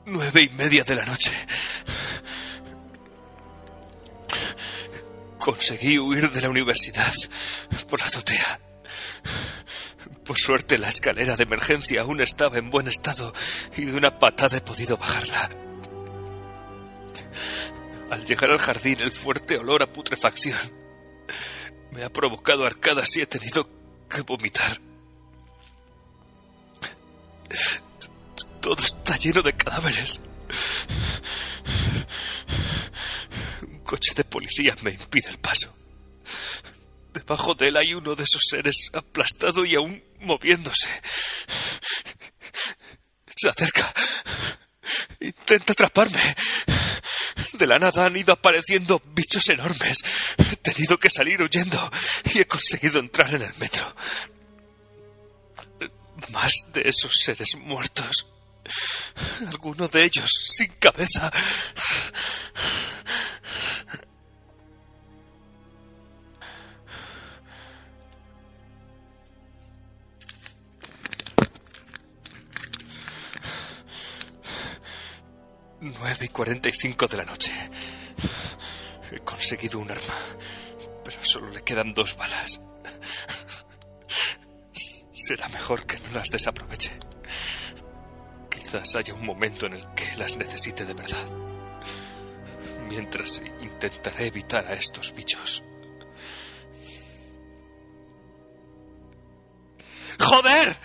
Nueve 0.07 0.43
y 0.43 0.49
media 0.51 0.85
de 0.85 0.95
la 0.95 1.05
noche. 1.07 1.33
Conseguí 5.45 5.99
huir 5.99 6.31
de 6.31 6.41
la 6.41 6.49
universidad 6.49 7.13
por 7.87 8.01
la 8.01 8.07
azotea. 8.07 8.61
Por 10.25 10.39
suerte 10.39 10.79
la 10.79 10.89
escalera 10.89 11.37
de 11.37 11.43
emergencia 11.43 12.01
aún 12.01 12.23
estaba 12.23 12.57
en 12.57 12.71
buen 12.71 12.89
estado 12.89 13.31
y 13.77 13.85
de 13.85 13.95
una 13.95 14.19
patada 14.19 14.57
he 14.57 14.63
podido 14.63 14.97
bajarla. 14.97 15.51
Al 18.11 18.25
llegar 18.25 18.53
al 18.53 18.59
jardín 18.59 19.03
el 19.03 19.13
fuerte 19.13 19.59
olor 19.59 19.83
a 19.83 19.93
putrefacción 19.93 20.59
me 21.91 22.05
ha 22.05 22.11
provocado 22.11 22.65
arcadas 22.65 23.15
y 23.19 23.21
he 23.21 23.27
tenido 23.27 23.69
que 24.09 24.23
vomitar. 24.23 24.81
Todo 28.63 28.83
está 28.83 29.19
lleno 29.19 29.43
de 29.43 29.53
cadáveres. 29.53 30.23
Coche 33.95 34.13
de 34.17 34.25
policía 34.25 34.75
me 34.83 34.91
impide 34.91 35.29
el 35.31 35.39
paso. 35.39 35.73
Debajo 37.13 37.55
de 37.55 37.69
él 37.69 37.77
hay 37.77 37.95
uno 37.95 38.17
de 38.17 38.25
esos 38.25 38.43
seres 38.51 38.91
aplastado 38.93 39.65
y 39.65 39.77
aún 39.77 40.03
moviéndose. 40.19 40.89
Se 43.37 43.49
acerca. 43.49 43.95
Intenta 45.21 45.75
atraparme. 45.75 46.19
De 47.53 47.69
la 47.69 47.79
nada 47.79 48.07
han 48.07 48.17
ido 48.17 48.33
apareciendo 48.33 49.01
bichos 49.15 49.49
enormes. 49.49 50.03
He 50.39 50.57
tenido 50.57 50.99
que 50.99 51.09
salir 51.09 51.41
huyendo 51.41 51.79
y 52.35 52.41
he 52.41 52.47
conseguido 52.49 52.99
entrar 52.99 53.33
en 53.33 53.43
el 53.43 53.55
metro. 53.59 53.95
Más 56.31 56.53
de 56.73 56.89
esos 56.89 57.17
seres 57.23 57.55
muertos. 57.59 58.27
Alguno 59.47 59.87
de 59.87 60.03
ellos 60.03 60.29
sin 60.47 60.73
cabeza. 60.81 61.31
Nueve 75.87 76.25
y 76.25 76.29
cuarenta 76.29 76.71
y 76.71 76.73
cinco 76.73 77.07
de 77.07 77.19
la 77.19 77.25
noche. 77.25 77.53
He 79.13 79.19
conseguido 79.19 79.79
un 79.79 79.91
arma, 79.91 80.15
pero 81.05 81.23
solo 81.23 81.51
le 81.51 81.63
quedan 81.63 81.93
dos 81.93 82.17
balas. 82.17 82.59
Será 85.13 85.47
mejor 85.51 85.85
que 85.85 85.99
no 86.01 86.15
las 86.15 86.31
desaproveche. 86.31 86.91
Quizás 88.49 88.97
haya 88.97 89.13
un 89.13 89.27
momento 89.27 89.67
en 89.67 89.75
el 89.75 89.87
que 89.95 90.11
las 90.17 90.39
necesite 90.39 90.87
de 90.87 90.95
verdad. 90.95 91.29
Mientras 92.89 93.43
intentaré 93.61 94.29
evitar 94.29 94.67
a 94.67 94.73
estos 94.73 95.15
bichos. 95.15 95.63
¡Joder! 100.19 100.79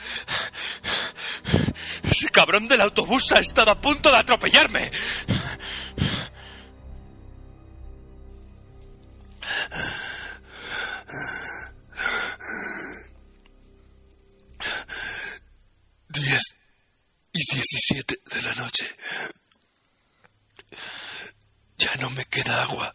Ese 2.19 2.27
cabrón 2.31 2.67
del 2.67 2.81
autobús 2.81 3.31
ha 3.31 3.39
estado 3.39 3.71
a 3.71 3.79
punto 3.79 4.11
de 4.11 4.17
atropellarme. 4.17 4.91
Diez 16.09 16.41
y 17.31 17.53
diecisiete 17.53 18.19
de 18.25 18.41
la 18.41 18.55
noche. 18.55 18.85
Ya 21.77 21.95
no 22.01 22.09
me 22.09 22.25
queda 22.25 22.63
agua. 22.63 22.93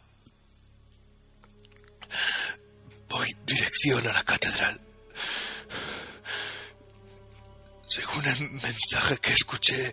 Voy 3.08 3.34
dirección 3.46 4.06
a 4.06 4.12
la 4.12 4.22
catedral. 4.22 4.78
Según 7.94 8.26
el 8.26 8.50
mensaje 8.50 9.18
que 9.18 9.32
escuché 9.32 9.92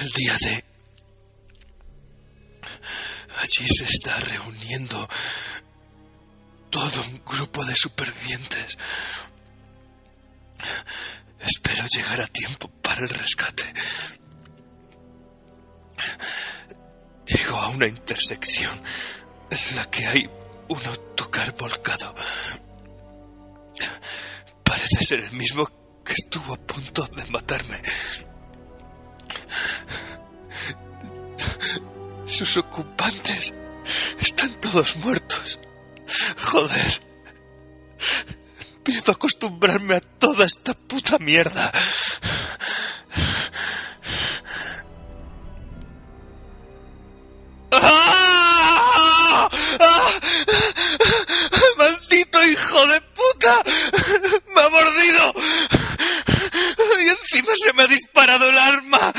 el 0.00 0.10
día 0.12 0.34
de... 0.38 0.64
Allí 3.42 3.68
se 3.68 3.84
está 3.84 4.18
reuniendo 4.20 5.06
todo 6.70 7.02
un 7.02 7.22
grupo 7.22 7.62
de 7.66 7.76
supervivientes. 7.76 8.78
Espero 11.38 11.86
llegar 11.88 12.22
a 12.22 12.26
tiempo 12.28 12.68
para 12.80 13.02
el 13.02 13.10
rescate. 13.10 13.74
Llego 17.26 17.56
a 17.56 17.68
una 17.68 17.88
intersección 17.88 18.82
en 19.50 19.76
la 19.76 19.90
que 19.90 20.06
hay 20.06 20.30
un 20.68 20.86
autocar 20.86 21.54
volcado. 21.58 22.14
Parece 24.64 25.04
ser 25.04 25.20
el 25.20 25.32
mismo 25.32 25.83
que 26.04 26.12
estuvo 26.12 26.54
a 26.54 26.56
punto 26.58 27.06
de 27.16 27.24
matarme. 27.26 27.80
Sus 32.24 32.56
ocupantes 32.56 33.54
están 34.20 34.60
todos 34.60 34.96
muertos. 34.96 35.58
Joder. 36.38 37.02
Empiezo 38.76 39.12
a 39.12 39.14
acostumbrarme 39.14 39.94
a 39.94 40.00
toda 40.00 40.44
esta 40.44 40.74
puta 40.74 41.18
mierda. 41.18 41.72
Me 57.74 57.82
ha 57.82 57.86
disparado 57.86 58.48
el 58.48 58.58
arma. 58.58 59.12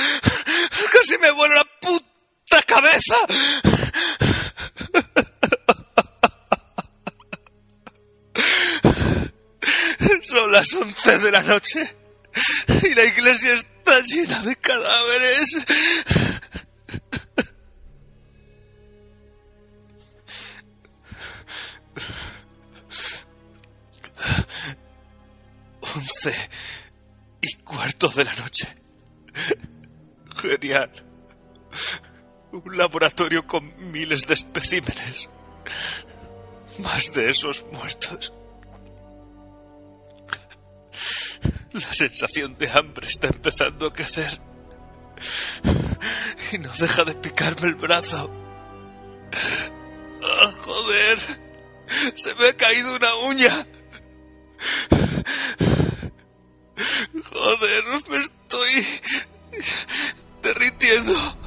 Casi 0.91 1.17
me 1.19 1.31
vuela 1.31 1.55
la 1.55 1.65
puta 1.79 2.61
cabeza. 2.65 3.15
Son 10.23 10.51
las 10.51 10.73
once 10.73 11.17
de 11.19 11.31
la 11.31 11.43
noche 11.43 11.95
y 12.83 12.95
la 12.95 13.03
iglesia 13.03 13.53
está 13.53 14.01
llena 14.01 14.39
de 14.39 14.55
cadáveres. 14.55 15.55
Once 25.95 26.49
cuarto 27.75 28.07
de 28.09 28.23
la 28.23 28.33
noche. 28.35 28.67
Genial. 30.37 30.91
Un 32.51 32.77
laboratorio 32.77 33.45
con 33.45 33.91
miles 33.91 34.25
de 34.27 34.33
especímenes. 34.33 35.29
Más 36.79 37.13
de 37.13 37.29
esos 37.29 37.65
muertos. 37.73 38.33
La 41.73 41.93
sensación 41.93 42.57
de 42.57 42.69
hambre 42.71 43.07
está 43.07 43.27
empezando 43.27 43.87
a 43.87 43.93
crecer. 43.93 44.39
Y 46.53 46.57
no 46.59 46.71
deja 46.79 47.03
de 47.03 47.15
picarme 47.15 47.67
el 47.67 47.75
brazo. 47.75 48.31
¡Ah, 50.23 50.53
joder! 50.63 51.19
Se 52.15 52.33
me 52.35 52.47
ha 52.47 52.53
caído 52.53 52.95
una 52.95 53.15
uña. 53.15 53.65
Joder, 57.31 57.83
me 58.09 58.17
estoy 58.17 58.87
derritiendo. 60.41 61.37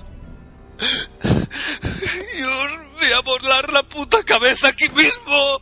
Y 2.39 2.43
os 2.43 2.93
voy 2.93 3.13
a 3.13 3.21
volar 3.21 3.73
la 3.73 3.83
puta 3.83 4.23
cabeza 4.23 4.69
aquí 4.69 4.89
mismo. 4.91 5.61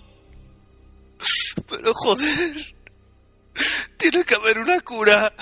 Pero 1.69 1.95
joder, 1.95 2.75
tiene 3.97 4.25
que 4.25 4.35
haber 4.35 4.59
una 4.59 4.81
cura. 4.81 5.33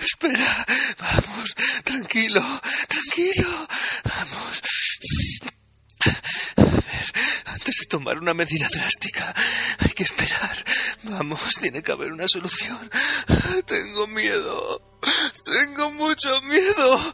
Espera, 0.00 0.66
vamos, 0.98 1.54
tranquilo, 1.84 2.42
tranquilo, 2.88 3.68
vamos. 4.04 4.62
A 6.56 6.62
ver, 6.62 7.12
antes 7.46 7.76
de 7.80 7.86
tomar 7.88 8.18
una 8.18 8.34
medida 8.34 8.68
drástica, 8.68 9.34
hay 9.78 9.90
que 9.90 10.04
esperar. 10.04 10.64
Vamos, 11.06 11.40
tiene 11.60 11.82
que 11.82 11.92
haber 11.92 12.12
una 12.12 12.26
solución. 12.26 12.90
Tengo 13.66 14.06
miedo, 14.08 14.82
tengo 15.44 15.90
mucho 15.92 16.40
miedo. 16.42 17.12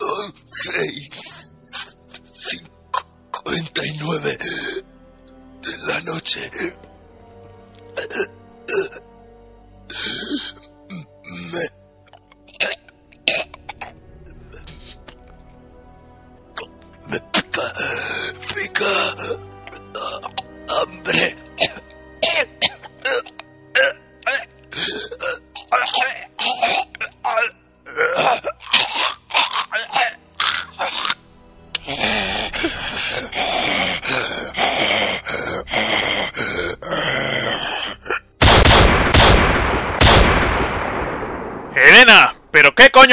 Once 0.00 0.86
y 0.92 1.10
cincuenta 2.34 3.86
y 3.86 3.98
nueve 3.98 4.38
de 5.62 5.78
la 5.88 6.00
noche. 6.02 6.50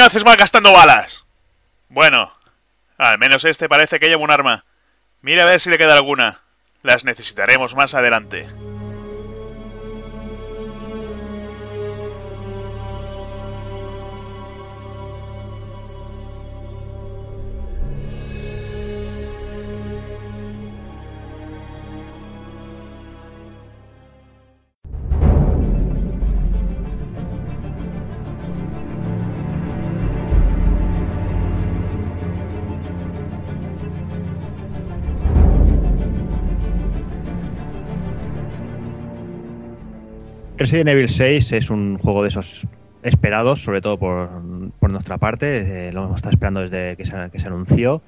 Coño 0.02 0.08
haces 0.08 0.26
malgastando 0.26 0.74
balas? 0.74 1.26
Bueno, 1.88 2.34
al 2.98 3.20
menos 3.20 3.46
este 3.46 3.70
parece 3.70 4.00
que 4.00 4.08
lleva 4.08 4.24
un 4.24 4.32
arma. 4.32 4.66
Mira 5.22 5.44
a 5.44 5.46
ver 5.46 5.60
si 5.60 5.70
le 5.70 5.78
queda 5.78 5.94
alguna. 5.94 6.42
Las 6.82 7.04
necesitaremos 7.04 7.76
más 7.76 7.94
adelante. 7.94 8.50
Resident 40.62 40.90
Evil 40.90 41.10
6 41.10 41.54
es 41.54 41.72
un 41.72 41.98
juego 41.98 42.22
de 42.22 42.30
esos 42.30 42.68
esperados, 43.02 43.64
sobre 43.64 43.82
todo 43.82 43.98
por, 43.98 44.30
por 44.80 44.92
nuestra 44.92 45.18
parte. 45.18 45.88
eh, 45.88 45.92
lo 45.92 46.04
hemos 46.04 46.18
estado 46.18 46.34
esperando 46.34 46.60
desde 46.60 46.96
que 46.96 47.04
se, 47.04 47.16
que 47.32 47.40
se 47.40 47.48
anunció. 47.48 48.04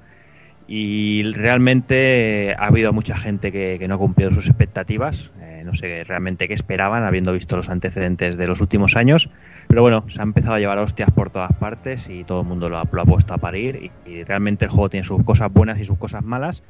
Y 0.68 1.24
realmente 1.32 2.50
eh, 2.50 2.56
ha 2.56 2.66
habido 2.68 2.92
mucha 2.92 3.16
gente 3.16 3.50
que, 3.50 3.74
que 3.80 3.88
no 3.88 3.96
ha 3.96 3.98
cumplido 3.98 4.30
sus 4.30 4.46
expectativas. 4.46 5.32
Eh, 5.40 5.62
no 5.64 5.74
sé 5.74 6.04
realmente 6.04 6.46
qué 6.46 6.54
esperaban, 6.54 7.02
habiendo 7.02 7.32
visto 7.32 7.56
los 7.56 7.68
antecedentes 7.70 8.36
de 8.36 8.46
los 8.46 8.60
últimos 8.60 8.94
años. 8.94 9.30
Pero 9.66 9.82
bueno, 9.82 10.04
se 10.06 10.20
ha 10.20 10.22
empezado 10.22 10.54
a 10.54 10.60
llevar 10.60 10.78
hostias 10.78 11.10
por 11.10 11.30
todas 11.30 11.52
partes 11.54 12.08
y 12.08 12.22
todo 12.22 12.42
el 12.42 12.46
mundo 12.46 12.68
lo 12.68 12.78
ha, 12.78 12.84
lo 12.88 13.02
ha 13.02 13.04
puesto 13.04 13.34
a 13.34 13.38
parir. 13.38 13.90
Y, 14.06 14.10
y 14.10 14.22
realmente 14.22 14.66
el 14.66 14.70
juego 14.70 14.90
tiene 14.90 15.02
sus 15.02 15.24
cosas 15.24 15.52
buenas 15.52 15.80
y 15.80 15.84
sus 15.84 15.98
cosas 15.98 16.22
malas. 16.22 16.62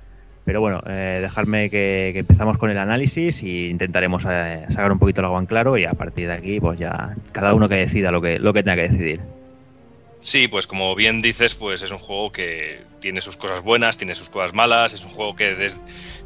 Pero 0.44 0.60
bueno, 0.60 0.82
eh, 0.86 1.20
dejarme 1.22 1.70
que, 1.70 2.12
empezamos 2.14 2.58
con 2.58 2.70
el 2.70 2.78
análisis 2.78 3.42
y 3.42 3.70
intentaremos 3.70 4.26
eh, 4.28 4.66
sacar 4.68 4.92
un 4.92 4.98
poquito 4.98 5.20
el 5.20 5.26
agua 5.26 5.40
en 5.40 5.46
claro 5.46 5.78
y 5.78 5.84
a 5.84 5.92
partir 5.92 6.28
de 6.28 6.34
aquí, 6.34 6.60
pues 6.60 6.78
ya 6.78 7.14
cada 7.32 7.54
uno 7.54 7.66
que 7.66 7.76
decida 7.76 8.10
lo 8.10 8.20
que, 8.20 8.38
lo 8.38 8.52
que 8.52 8.62
tenga 8.62 8.76
que 8.76 8.88
decidir. 8.88 9.20
Sí, 10.26 10.48
pues 10.48 10.66
como 10.66 10.94
bien 10.94 11.20
dices, 11.20 11.54
pues 11.54 11.82
es 11.82 11.90
un 11.90 11.98
juego 11.98 12.32
que 12.32 12.82
tiene 12.98 13.20
sus 13.20 13.36
cosas 13.36 13.62
buenas, 13.62 13.98
tiene 13.98 14.14
sus 14.14 14.30
cosas 14.30 14.54
malas, 14.54 14.94
es 14.94 15.04
un 15.04 15.10
juego 15.10 15.36
que 15.36 15.54
des- 15.54 15.82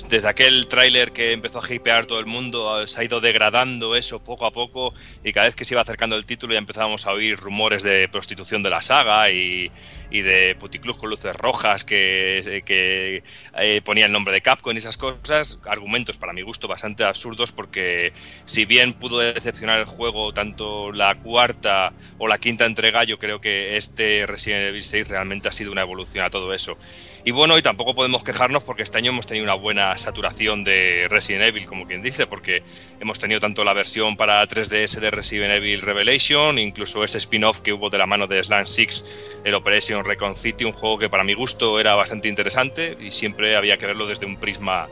desde 0.08 0.28
aquel 0.28 0.68
tráiler 0.68 1.10
que 1.10 1.32
empezó 1.32 1.60
a 1.60 1.74
hipear 1.74 2.06
todo 2.06 2.20
el 2.20 2.26
mundo 2.26 2.86
se 2.86 3.00
ha 3.00 3.04
ido 3.04 3.20
degradando 3.20 3.96
eso 3.96 4.22
poco 4.22 4.46
a 4.46 4.52
poco 4.52 4.94
y 5.24 5.32
cada 5.32 5.46
vez 5.46 5.56
que 5.56 5.64
se 5.64 5.74
iba 5.74 5.80
acercando 5.82 6.14
el 6.14 6.26
título 6.26 6.52
ya 6.52 6.60
empezábamos 6.60 7.06
a 7.06 7.12
oír 7.12 7.36
rumores 7.36 7.82
de 7.82 8.08
prostitución 8.08 8.62
de 8.62 8.70
la 8.70 8.80
saga 8.82 9.32
y, 9.32 9.72
y 10.10 10.20
de 10.22 10.54
puticlub 10.54 10.96
con 10.96 11.10
luces 11.10 11.34
rojas 11.34 11.82
que, 11.84 12.62
que 12.64 13.24
eh, 13.60 13.80
ponía 13.84 14.06
el 14.06 14.12
nombre 14.12 14.32
de 14.32 14.40
Capcom 14.40 14.74
y 14.74 14.78
esas 14.78 14.96
cosas, 14.96 15.58
argumentos 15.66 16.16
para 16.18 16.32
mi 16.32 16.42
gusto 16.42 16.68
bastante 16.68 17.02
absurdos 17.02 17.50
porque 17.50 18.12
si 18.44 18.64
bien 18.64 18.92
pudo 18.92 19.18
decepcionar 19.18 19.80
el 19.80 19.86
juego 19.86 20.32
tanto 20.32 20.92
la 20.92 21.16
cuarta 21.16 21.92
o 22.18 22.28
la 22.28 22.38
quinta 22.38 22.64
entrega, 22.66 23.02
yo 23.04 23.18
creo 23.18 23.40
que 23.40 23.76
este 23.88 24.26
Resident 24.26 24.62
Evil 24.68 24.82
6 24.82 25.08
realmente 25.08 25.48
ha 25.48 25.52
sido 25.52 25.72
una 25.72 25.80
evolución 25.80 26.24
a 26.24 26.30
todo 26.30 26.52
eso. 26.52 26.76
Y 27.24 27.30
bueno, 27.30 27.58
y 27.58 27.62
tampoco 27.62 27.94
podemos 27.94 28.22
quejarnos 28.22 28.62
porque 28.62 28.82
este 28.82 28.98
año 28.98 29.10
hemos 29.10 29.26
tenido 29.26 29.44
una 29.44 29.54
buena 29.54 29.96
saturación 29.98 30.62
de 30.62 31.08
Resident 31.10 31.44
Evil, 31.44 31.66
como 31.66 31.86
quien 31.86 32.00
dice, 32.00 32.26
porque 32.26 32.62
hemos 33.00 33.18
tenido 33.18 33.40
tanto 33.40 33.64
la 33.64 33.72
versión 33.72 34.16
para 34.16 34.46
3DS 34.46 35.00
de 35.00 35.10
Resident 35.10 35.52
Evil 35.52 35.82
Revelation, 35.82 36.58
incluso 36.58 37.02
ese 37.04 37.18
spin-off 37.18 37.60
que 37.60 37.72
hubo 37.72 37.90
de 37.90 37.98
la 37.98 38.06
mano 38.06 38.26
de 38.26 38.42
Slant 38.42 38.66
6, 38.66 39.04
el 39.44 39.54
Operation 39.54 40.04
Recon 40.04 40.36
City, 40.36 40.64
un 40.64 40.72
juego 40.72 40.98
que 40.98 41.08
para 41.08 41.24
mi 41.24 41.34
gusto 41.34 41.80
era 41.80 41.94
bastante 41.94 42.28
interesante 42.28 42.96
y 43.00 43.10
siempre 43.10 43.56
había 43.56 43.78
que 43.78 43.86
verlo 43.86 44.06
desde 44.06 44.26
un 44.26 44.36
prisma 44.36 44.88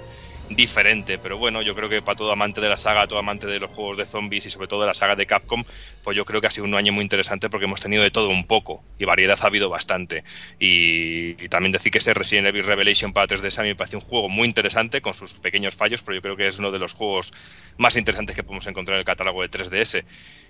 diferente, 0.49 1.19
pero 1.19 1.39
bueno, 1.39 1.61
yo 1.63 1.75
creo 1.75 1.89
que 1.89 2.03
para 2.03 2.17
todo 2.17 2.31
amante 2.31 2.61
de 2.61 2.69
la 2.69 2.77
saga, 2.77 3.07
todo 3.07 3.19
amante 3.19 3.47
de 3.47 3.59
los 3.59 3.71
juegos 3.71 3.99
de 3.99 4.07
zombies 4.07 4.47
y 4.47 4.51
sobre 4.51 4.69
todo 4.69 4.83
de 4.83 4.87
la 4.87 4.95
saga 4.95 5.17
de 5.17 5.27
Capcom, 5.27 5.65
pues 6.05 6.17
yo 6.17 6.25
creo 6.25 6.41
que 6.41 6.47
ha 6.47 6.51
sido 6.51 6.65
un 6.67 6.75
año 6.75 6.93
muy 6.93 7.03
interesante 7.03 7.51
porque 7.51 7.65
hemos 7.65 7.81
tenido 7.81 8.03
de 8.03 8.11
todo 8.13 8.29
un 8.29 8.47
poco 8.47 8.85
y 8.99 9.05
variedad 9.05 9.39
ha 9.43 9.47
habido 9.47 9.69
bastante. 9.69 10.23
Y, 10.61 11.49
también 11.49 11.73
decir 11.73 11.91
que 11.93 11.99
ese 11.99 12.15
Resident 12.15 12.47
Evil 12.49 12.65
Revelation 12.65 13.13
para 13.13 13.27
3DS 13.27 13.59
a 13.59 13.63
mí 13.63 13.69
me 13.69 13.77
parece 13.77 13.97
un 13.97 14.03
juego 14.03 14.29
muy 14.29 14.47
interesante 14.47 15.01
con 15.01 15.15
sus 15.15 15.35
pequeños 15.35 15.75
fallos, 15.75 16.03
pero 16.03 16.15
yo 16.17 16.23
creo 16.23 16.37
que 16.37 16.47
es 16.47 16.59
uno 16.59 16.71
de 16.71 16.79
los 16.79 16.93
juegos 16.93 17.33
más 17.79 17.97
interesantes 17.97 18.35
que 18.37 18.43
podemos 18.43 18.67
encontrar 18.67 18.97
en 18.97 19.01
el 19.01 19.05
catálogo 19.05 19.43
de 19.43 19.51
3DS. 19.51 20.05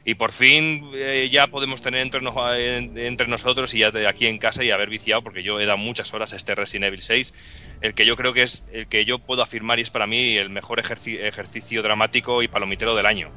Y 0.05 0.15
por 0.15 0.31
fin 0.33 0.89
eh, 0.95 1.29
ya 1.33 1.49
podemos 1.49 1.83
tener 1.83 2.01
entre, 2.03 2.21
nos- 2.21 2.35
en- 2.57 2.97
entre 2.97 3.27
nosotros 3.29 3.75
y 3.75 3.79
ya 3.81 3.91
de 3.91 4.07
aquí 4.07 4.27
en 4.27 4.39
casa 4.39 4.63
y 4.63 4.71
haber 4.71 4.89
viciado, 4.89 5.23
porque 5.23 5.43
yo 5.43 5.59
he 5.61 5.67
dado 5.67 5.79
muchas 5.79 6.13
horas 6.15 6.33
a 6.33 6.37
este 6.37 6.55
Resident 6.55 6.85
Evil 6.87 7.03
6, 7.03 7.35
el 7.81 7.95
que 7.95 8.07
yo 8.07 8.17
creo 8.17 8.33
que 8.33 8.43
es 8.43 8.65
el 8.73 8.87
que 8.87 9.05
yo 9.05 9.19
puedo 9.19 9.43
afirmar 9.43 9.79
y 9.79 9.83
es 9.83 9.91
para 9.91 10.07
mí 10.07 10.37
el 10.37 10.51
mejor 10.51 10.81
ejerci- 10.83 11.21
ejercicio 11.21 11.83
dramático 11.83 12.43
y 12.43 12.49
palomitero 12.49 12.95
del 12.95 13.07
año. 13.07 13.31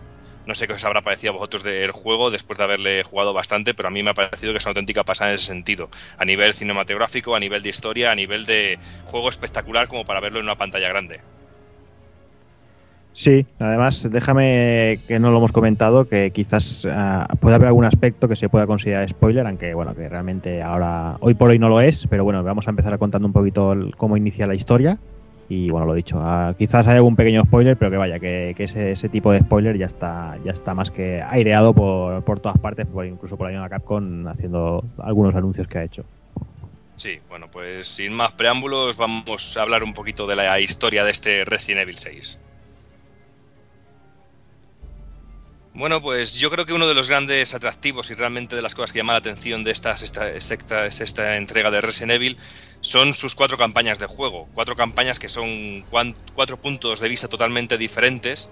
No 0.46 0.56
sé 0.56 0.68
qué 0.68 0.74
os 0.74 0.84
habrá 0.84 1.02
parecido 1.04 1.34
a 1.34 1.36
vosotros 1.36 1.64
del 1.64 1.92
juego 1.92 2.32
después 2.32 2.58
de 2.58 2.64
haberle 2.64 3.04
jugado 3.04 3.34
bastante, 3.34 3.76
pero 3.76 3.90
a 3.90 3.92
mí 3.92 4.02
me 4.02 4.10
ha 4.12 4.14
parecido 4.16 4.52
que 4.52 4.58
es 4.58 4.66
una 4.66 4.72
auténtica 4.72 5.04
pasada 5.04 5.30
en 5.30 5.36
ese 5.36 5.46
sentido. 5.46 5.90
A 6.18 6.26
nivel 6.26 6.56
cinematográfico, 6.56 7.36
a 7.36 7.40
nivel 7.40 7.62
de 7.62 7.70
historia, 7.70 8.12
a 8.12 8.16
nivel 8.16 8.46
de 8.48 8.80
juego 9.06 9.30
espectacular 9.30 9.88
como 9.88 10.06
para 10.06 10.20
verlo 10.22 10.40
en 10.40 10.46
una 10.46 10.58
pantalla 10.58 10.88
grande. 10.90 11.22
Sí, 13.20 13.46
además, 13.60 14.08
déjame 14.10 15.02
que 15.06 15.20
no 15.20 15.30
lo 15.30 15.40
hemos 15.40 15.52
comentado, 15.52 16.08
que 16.08 16.32
quizás 16.32 16.88
ah, 16.90 17.28
puede 17.42 17.56
haber 17.56 17.68
algún 17.68 17.84
aspecto 17.84 18.30
que 18.30 18.38
se 18.38 18.48
pueda 18.48 18.66
considerar 18.66 19.10
spoiler, 19.10 19.46
aunque 19.46 19.74
bueno, 19.74 19.94
que 19.94 20.08
realmente 20.08 20.62
ahora, 20.62 21.18
hoy 21.20 21.34
por 21.34 21.50
hoy 21.50 21.60
no 21.60 21.68
lo 21.68 21.82
es, 21.82 22.08
pero 22.10 22.24
bueno, 22.24 22.42
vamos 22.44 22.66
a 22.68 22.70
empezar 22.70 22.98
contando 22.98 23.28
un 23.28 23.34
poquito 23.34 23.74
el- 23.74 23.94
cómo 23.98 24.16
inicia 24.16 24.48
la 24.48 24.56
historia. 24.56 25.00
Y 25.50 25.70
bueno, 25.70 25.86
lo 25.86 25.96
dicho, 25.96 26.18
ah, 26.22 26.56
quizás 26.58 26.88
hay 26.88 26.96
algún 26.96 27.18
pequeño 27.18 27.42
spoiler, 27.42 27.76
pero 27.76 27.92
que 27.92 27.98
vaya, 27.98 28.20
que, 28.20 28.56
ese 28.58 29.10
tipo 29.10 29.34
de 29.34 29.40
spoiler 29.40 29.78
ya 29.78 29.88
está, 29.88 30.38
ya 30.46 30.54
está 30.54 30.74
más 30.74 30.90
que 30.90 31.22
aireado 31.22 31.74
por, 31.74 32.24
por 32.24 32.40
todas 32.40 32.58
partes, 32.58 32.88
por, 32.88 33.06
incluso 33.06 33.36
por 33.36 33.48
la 33.48 33.52
misma 33.52 33.68
Capcom 33.68 34.28
haciendo 34.28 34.86
algunos 34.98 35.36
anuncios 35.36 35.68
que 35.68 35.78
ha 35.78 35.84
hecho. 35.84 36.06
Sí, 36.96 37.20
bueno, 37.28 37.48
pues 37.52 37.86
sin 37.86 38.14
más 38.14 38.32
preámbulos 38.32 38.96
vamos 38.96 39.58
a 39.58 39.62
hablar 39.62 39.84
un 39.84 39.94
poquito 39.94 40.26
de 40.26 40.38
la 40.38 40.58
historia 40.62 41.04
de 41.04 41.12
este 41.12 41.44
Resident 41.44 41.82
Evil 41.82 41.98
6. 41.98 42.40
Bueno, 45.80 46.02
pues 46.02 46.34
yo 46.36 46.52
creo 46.52 46.66
que 46.66 46.74
uno 46.74 46.90
de 46.90 46.94
los 46.94 47.08
grandes 47.08 47.54
atractivos 47.54 48.12
y 48.12 48.14
realmente 48.14 48.54
de 48.54 48.62
las 48.62 48.76
cosas 48.76 48.92
que 48.92 48.98
llama 49.00 49.14
la 49.14 49.20
atención 49.20 49.64
de 49.64 49.72
esta 49.72 49.96
sexta, 49.96 50.38
sexta- 50.42 50.92
sexta 50.92 51.38
entrega 51.38 51.72
de 51.72 51.80
Resident 51.80 52.12
Evil 52.12 52.38
son 52.82 53.14
sus 53.14 53.34
cuatro 53.34 53.58
campañas 53.58 53.98
de 53.98 54.06
juego. 54.06 54.50
Cuatro 54.54 54.76
campañas 54.76 55.20
que 55.20 55.30
son 55.30 55.86
cuatro 56.36 56.58
puntos 56.60 57.00
de 57.00 57.08
vista 57.08 57.30
totalmente 57.30 57.78
diferentes 57.78 58.50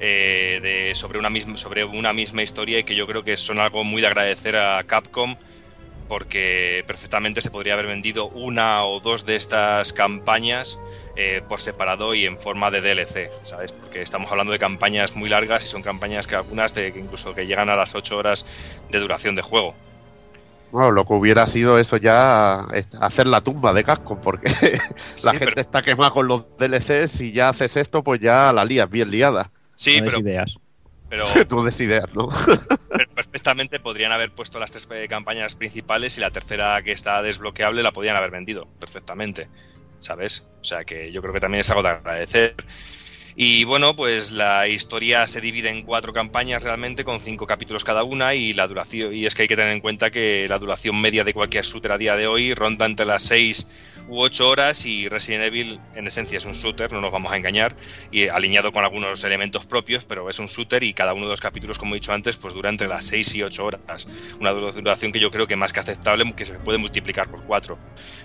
eh, 0.00 0.58
de, 0.64 0.96
sobre, 0.96 1.20
una 1.20 1.30
misma, 1.30 1.56
sobre 1.56 1.84
una 1.84 2.12
misma 2.12 2.42
historia 2.42 2.80
y 2.80 2.82
que 2.82 2.96
yo 2.96 3.06
creo 3.06 3.22
que 3.22 3.36
son 3.36 3.60
algo 3.60 3.84
muy 3.84 4.02
de 4.02 4.08
agradecer 4.08 4.56
a 4.56 4.82
Capcom 4.82 5.36
porque 6.08 6.84
perfectamente 6.86 7.40
se 7.40 7.50
podría 7.50 7.74
haber 7.74 7.86
vendido 7.86 8.28
una 8.28 8.84
o 8.84 9.00
dos 9.00 9.24
de 9.24 9.36
estas 9.36 9.92
campañas 9.92 10.78
eh, 11.16 11.42
por 11.48 11.60
separado 11.60 12.14
y 12.14 12.24
en 12.26 12.38
forma 12.38 12.70
de 12.70 12.80
DLC, 12.80 13.30
¿sabes? 13.44 13.72
Porque 13.72 14.02
estamos 14.02 14.30
hablando 14.30 14.52
de 14.52 14.58
campañas 14.58 15.14
muy 15.16 15.28
largas 15.28 15.64
y 15.64 15.68
son 15.68 15.82
campañas 15.82 16.26
que 16.26 16.34
algunas 16.36 16.74
de, 16.74 16.92
que 16.92 16.98
incluso 17.00 17.34
que 17.34 17.46
llegan 17.46 17.70
a 17.70 17.76
las 17.76 17.94
8 17.94 18.16
horas 18.16 18.46
de 18.90 18.98
duración 19.00 19.34
de 19.36 19.42
juego. 19.42 19.74
Bueno, 20.72 20.90
lo 20.90 21.04
que 21.06 21.12
hubiera 21.12 21.46
sido 21.46 21.78
eso 21.78 21.96
ya 21.98 22.66
hacer 23.00 23.28
la 23.28 23.40
tumba 23.42 23.72
de 23.72 23.84
casco, 23.84 24.20
porque 24.20 24.48
la 24.50 24.80
Sí, 25.14 25.28
gente 25.30 25.44
pero- 25.46 25.60
está 25.60 25.82
quemada 25.82 26.10
con 26.10 26.26
los 26.26 26.44
DLCs 26.58 27.20
y 27.20 27.32
ya 27.32 27.50
haces 27.50 27.76
esto, 27.76 28.02
pues 28.02 28.20
ya 28.20 28.52
la 28.52 28.64
lías 28.64 28.90
bien 28.90 29.08
liada. 29.10 29.50
Sí, 29.76 30.00
No 30.00 30.06
pero, 30.06 30.18
ideas. 30.18 30.58
Pero, 31.14 31.26
no 31.50 31.64
des 31.64 31.80
ideas, 31.80 32.12
¿no? 32.14 32.28
pero 32.88 33.10
perfectamente 33.14 33.80
podrían 33.80 34.12
haber 34.12 34.32
puesto 34.32 34.58
las 34.58 34.72
tres 34.72 34.88
eh, 34.90 35.06
campañas 35.08 35.54
principales 35.54 36.18
y 36.18 36.20
la 36.20 36.30
tercera 36.30 36.82
que 36.82 36.92
está 36.92 37.22
desbloqueable 37.22 37.82
la 37.82 37.92
podrían 37.92 38.16
haber 38.16 38.30
vendido 38.30 38.66
perfectamente, 38.80 39.48
¿sabes? 40.00 40.48
O 40.60 40.64
sea 40.64 40.84
que 40.84 41.12
yo 41.12 41.20
creo 41.22 41.32
que 41.32 41.40
también 41.40 41.60
es 41.60 41.70
algo 41.70 41.82
de 41.82 41.90
agradecer. 41.90 42.54
Y 43.36 43.64
bueno, 43.64 43.96
pues 43.96 44.30
la 44.30 44.68
historia 44.68 45.26
se 45.26 45.40
divide 45.40 45.68
en 45.68 45.82
cuatro 45.82 46.12
campañas 46.12 46.62
realmente, 46.62 47.04
con 47.04 47.20
cinco 47.20 47.46
capítulos 47.46 47.82
cada 47.82 48.04
una, 48.04 48.34
y 48.34 48.52
la 48.52 48.68
duración, 48.68 49.12
y 49.12 49.26
es 49.26 49.34
que 49.34 49.42
hay 49.42 49.48
que 49.48 49.56
tener 49.56 49.72
en 49.72 49.80
cuenta 49.80 50.10
que 50.10 50.46
la 50.48 50.60
duración 50.60 51.00
media 51.00 51.24
de 51.24 51.34
cualquier 51.34 51.64
shooter 51.64 51.90
a 51.90 51.98
día 51.98 52.16
de 52.16 52.28
hoy 52.28 52.54
ronda 52.54 52.86
entre 52.86 53.06
las 53.06 53.24
seis 53.24 53.66
u 54.08 54.20
ocho 54.20 54.48
horas, 54.48 54.84
y 54.86 55.08
Resident 55.08 55.44
Evil 55.44 55.80
en 55.94 56.06
esencia 56.06 56.38
es 56.38 56.44
un 56.44 56.52
shooter, 56.52 56.92
no 56.92 57.00
nos 57.00 57.10
vamos 57.10 57.32
a 57.32 57.36
engañar, 57.36 57.74
y 58.10 58.28
alineado 58.28 58.72
con 58.72 58.84
algunos 58.84 59.24
elementos 59.24 59.66
propios, 59.66 60.04
pero 60.04 60.28
es 60.28 60.38
un 60.38 60.46
shooter 60.46 60.82
y 60.82 60.92
cada 60.94 61.14
uno 61.14 61.24
de 61.24 61.30
los 61.30 61.40
capítulos, 61.40 61.78
como 61.78 61.94
he 61.94 61.98
dicho 61.98 62.12
antes, 62.12 62.36
pues 62.36 62.54
dura 62.54 62.70
entre 62.70 62.88
las 62.88 63.06
seis 63.06 63.34
y 63.34 63.42
ocho 63.42 63.64
horas. 63.64 64.06
Una 64.40 64.50
duración 64.52 65.12
que 65.12 65.20
yo 65.20 65.30
creo 65.30 65.46
que 65.46 65.56
más 65.56 65.72
que 65.72 65.80
aceptable, 65.80 66.32
que 66.34 66.44
se 66.44 66.54
puede 66.54 66.78
multiplicar 66.78 67.30
por 67.30 67.44
cuatro. 67.44 67.78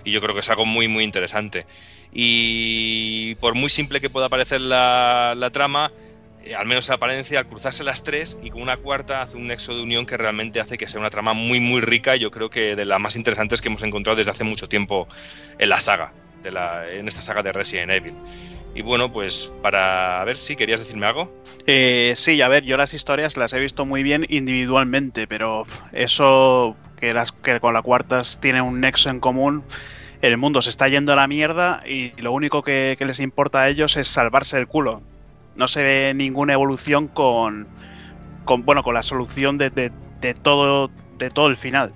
Y 0.03 0.11
yo 0.11 0.21
creo 0.21 0.33
que 0.33 0.41
es 0.41 0.49
algo 0.49 0.65
muy, 0.65 0.87
muy 0.87 1.03
interesante. 1.03 1.65
Y 2.11 3.35
por 3.35 3.55
muy 3.55 3.69
simple 3.69 4.01
que 4.01 4.09
pueda 4.09 4.29
parecer 4.29 4.61
la 4.61 5.49
trama, 5.51 5.91
eh, 6.45 6.55
al 6.55 6.65
menos 6.65 6.87
en 6.87 6.95
apariencia, 6.95 7.39
al 7.39 7.47
cruzarse 7.47 7.83
las 7.83 8.03
tres 8.03 8.37
y 8.41 8.49
con 8.49 8.61
una 8.61 8.77
cuarta 8.77 9.21
hace 9.21 9.37
un 9.37 9.47
nexo 9.47 9.75
de 9.75 9.83
unión 9.83 10.05
que 10.05 10.17
realmente 10.17 10.59
hace 10.59 10.77
que 10.77 10.87
sea 10.87 10.99
una 10.99 11.09
trama 11.09 11.33
muy, 11.33 11.59
muy 11.59 11.81
rica. 11.81 12.15
y 12.15 12.19
Yo 12.19 12.31
creo 12.31 12.49
que 12.49 12.75
de 12.75 12.85
las 12.85 12.99
más 12.99 13.15
interesantes 13.15 13.61
que 13.61 13.67
hemos 13.67 13.83
encontrado 13.83 14.17
desde 14.17 14.31
hace 14.31 14.43
mucho 14.43 14.69
tiempo 14.69 15.07
en 15.57 15.69
la 15.69 15.79
saga, 15.79 16.13
de 16.43 16.49
en 16.99 17.07
esta 17.07 17.21
saga 17.21 17.43
de 17.43 17.51
Resident 17.51 17.91
Evil. 17.91 18.13
Y 18.75 18.81
bueno, 18.81 19.11
pues 19.11 19.51
para 19.61 20.21
a 20.21 20.25
ver 20.25 20.37
si 20.37 20.55
querías 20.55 20.79
decirme 20.79 21.07
algo. 21.07 21.33
Eh, 21.65 22.13
sí, 22.15 22.41
a 22.41 22.47
ver, 22.47 22.63
yo 22.63 22.77
las 22.77 22.93
historias 22.93 23.35
las 23.35 23.51
he 23.53 23.59
visto 23.59 23.85
muy 23.85 24.03
bien 24.03 24.25
individualmente, 24.29 25.27
pero 25.27 25.65
eso 25.91 26.77
que, 26.97 27.13
las, 27.13 27.31
que 27.31 27.59
con 27.59 27.73
la 27.73 27.81
cuartas 27.81 28.39
tiene 28.41 28.61
un 28.61 28.79
nexo 28.79 29.09
en 29.09 29.19
común, 29.19 29.63
el 30.21 30.37
mundo 30.37 30.61
se 30.61 30.69
está 30.69 30.87
yendo 30.87 31.13
a 31.13 31.15
la 31.15 31.27
mierda 31.27 31.81
y 31.85 32.11
lo 32.21 32.31
único 32.31 32.63
que 32.63 32.95
les 32.99 33.19
importa 33.19 33.61
a 33.61 33.69
ellos 33.69 33.97
es 33.97 34.07
salvarse 34.07 34.57
el 34.57 34.67
culo. 34.67 35.01
No 35.59 35.67
se 35.67 35.83
ve 35.83 36.13
ninguna 36.15 36.53
evolución 36.53 37.09
con, 37.09 37.67
bueno, 38.59 38.81
con 38.81 38.93
la 38.93 39.03
solución 39.03 39.57
de, 39.57 39.91
todo, 40.41 40.89
de 41.17 41.29
todo 41.29 41.47
el 41.47 41.57
final, 41.57 41.91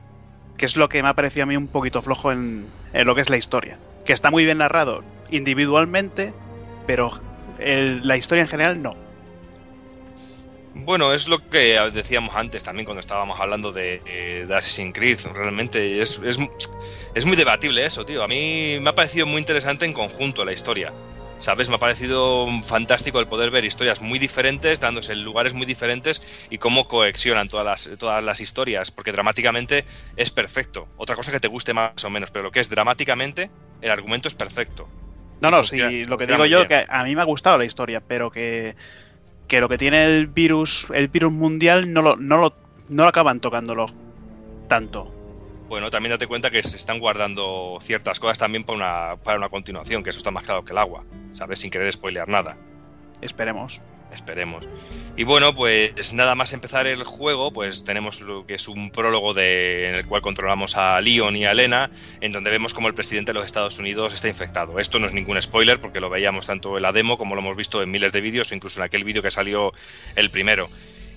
que 0.58 0.66
es 0.66 0.76
lo 0.76 0.90
que 0.90 1.02
me 1.02 1.08
ha 1.08 1.14
parecido 1.14 1.44
a 1.44 1.46
mí 1.46 1.56
un 1.56 1.70
poquito 1.70 2.02
flojo 2.02 2.34
en, 2.34 2.68
lo 2.94 3.16
que 3.16 3.22
es 3.22 3.30
la 3.30 3.38
historia. 3.38 3.80
Que 4.04 4.12
está 4.12 4.32
muy 4.32 4.44
bien 4.44 4.58
narrado 4.58 5.02
individualmente, 5.32 6.34
pero 6.86 7.22
la 7.58 8.18
historia 8.18 8.42
en 8.42 8.50
general 8.50 8.84
no. 8.84 8.98
Bueno, 10.76 11.14
es 11.14 11.30
lo 11.30 11.48
que 11.50 11.80
decíamos 11.94 12.36
antes 12.36 12.66
también 12.66 12.84
cuando 12.84 13.00
estábamos 13.00 13.40
hablando 13.40 13.72
de, 13.72 14.02
eh, 14.06 14.44
de 14.46 14.56
Assassin's 14.58 14.94
Creed. 14.94 15.20
Realmente 15.34 16.02
es, 16.02 16.20
es, 16.22 16.38
es 17.16 17.26
muy 17.26 17.38
debatible 17.38 17.86
eso, 17.86 18.04
tío. 18.04 18.24
A 18.24 18.28
mí 18.28 18.78
me 18.82 18.90
ha 18.90 18.96
parecido 18.96 19.26
muy 19.26 19.38
interesante 19.38 19.86
en 19.86 19.94
conjunto 19.94 20.44
la 20.44 20.52
historia. 20.52 20.92
¿Sabes? 21.44 21.68
Me 21.68 21.76
ha 21.76 21.78
parecido 21.78 22.48
fantástico 22.64 23.20
el 23.20 23.28
poder 23.28 23.52
ver 23.52 23.66
historias 23.66 24.00
muy 24.00 24.18
diferentes, 24.18 24.80
dándose 24.80 25.12
en 25.12 25.26
lugares 25.26 25.54
muy 25.54 25.66
diferentes 25.66 26.22
y 26.50 26.58
cómo 26.58 26.88
coexionan 26.88 27.50
todas 27.50 27.66
las, 27.66 27.98
todas 28.00 28.24
las 28.24 28.40
historias, 28.40 28.92
porque 28.92 29.12
dramáticamente 29.12 29.84
es 30.16 30.30
perfecto. 30.30 30.88
Otra 30.96 31.18
cosa 31.18 31.34
que 31.34 31.42
te 31.42 31.50
guste 31.50 31.74
más 31.74 32.02
o 32.06 32.10
menos, 32.10 32.32
pero 32.32 32.44
lo 32.44 32.52
que 32.52 32.62
es 32.62 32.70
dramáticamente, 32.70 33.52
el 33.82 33.92
argumento 33.92 34.30
es 34.30 34.36
perfecto. 34.36 34.88
No, 35.42 35.52
no, 35.52 35.66
sí, 35.66 36.06
lo 36.06 36.18
que 36.18 36.28
digo 36.28 36.46
yo, 36.46 36.66
que 36.66 36.86
a 36.88 37.04
mí 37.04 37.14
me 37.14 37.22
ha 37.22 37.26
gustado 37.26 37.58
la 37.58 37.66
historia, 37.66 38.00
pero 38.00 38.32
que, 38.32 38.78
que 39.50 39.60
lo 39.60 39.68
que 39.68 39.78
tiene 39.78 40.06
el 40.06 40.28
virus, 40.28 40.88
el 40.94 41.10
virus 41.10 41.34
mundial, 41.34 41.92
no 41.92 42.02
lo, 42.02 42.16
no 42.16 42.38
lo, 42.38 42.56
no 42.88 43.04
lo 43.04 43.10
acaban 43.10 43.42
tocándolo 43.42 43.88
tanto. 44.70 45.14
Bueno, 45.74 45.90
también 45.90 46.12
date 46.12 46.28
cuenta 46.28 46.52
que 46.52 46.62
se 46.62 46.78
están 46.78 47.00
guardando 47.00 47.80
ciertas 47.82 48.20
cosas 48.20 48.38
también 48.38 48.64
para 48.64 48.76
una, 48.76 49.16
para 49.24 49.40
una 49.40 49.50
continuación, 49.50 50.04
que 50.04 50.12
eso 50.12 50.20
está 50.20 50.30
más 50.30 50.44
claro 50.44 50.64
que 50.64 50.72
el 50.72 50.78
agua, 50.78 51.04
¿sabes? 51.32 51.62
Sin 51.62 51.72
querer 51.72 51.92
spoilear 51.92 52.30
nada. 52.30 52.56
Esperemos. 53.22 53.82
Esperemos. 54.14 54.68
Y 55.18 55.24
bueno, 55.24 55.56
pues 55.56 56.14
nada 56.14 56.36
más 56.36 56.54
empezar 56.54 56.86
el 56.86 57.04
juego, 57.06 57.52
pues 57.52 57.84
tenemos 57.84 58.22
lo 58.22 58.46
que 58.46 58.54
es 58.54 58.68
un 58.68 58.92
prólogo 58.92 59.34
de, 59.34 59.90
en 59.90 59.96
el 59.96 60.06
cual 60.06 60.22
controlamos 60.22 60.78
a 60.78 61.02
Leon 61.02 61.36
y 61.36 61.48
a 61.48 61.54
Elena, 61.54 61.90
en 62.22 62.32
donde 62.32 62.52
vemos 62.52 62.76
como 62.76 62.88
el 62.88 62.94
presidente 62.94 63.32
de 63.32 63.40
los 63.40 63.48
Estados 63.48 63.80
Unidos 63.80 64.14
está 64.14 64.28
infectado. 64.28 64.78
Esto 64.78 65.00
no 65.00 65.08
es 65.08 65.14
ningún 65.14 65.42
spoiler 65.42 65.82
porque 65.82 66.00
lo 66.00 66.12
veíamos 66.12 66.46
tanto 66.46 66.78
en 66.78 66.84
la 66.84 66.92
demo 66.92 67.18
como 67.18 67.34
lo 67.34 67.42
hemos 67.42 67.58
visto 67.58 67.82
en 67.82 67.90
miles 67.90 68.12
de 68.12 68.22
vídeos 68.22 68.52
o 68.52 68.54
incluso 68.54 68.80
en 68.80 68.84
aquel 68.84 69.04
vídeo 69.06 69.24
que 69.24 69.32
salió 69.32 69.74
el 70.16 70.30
primero. 70.30 70.70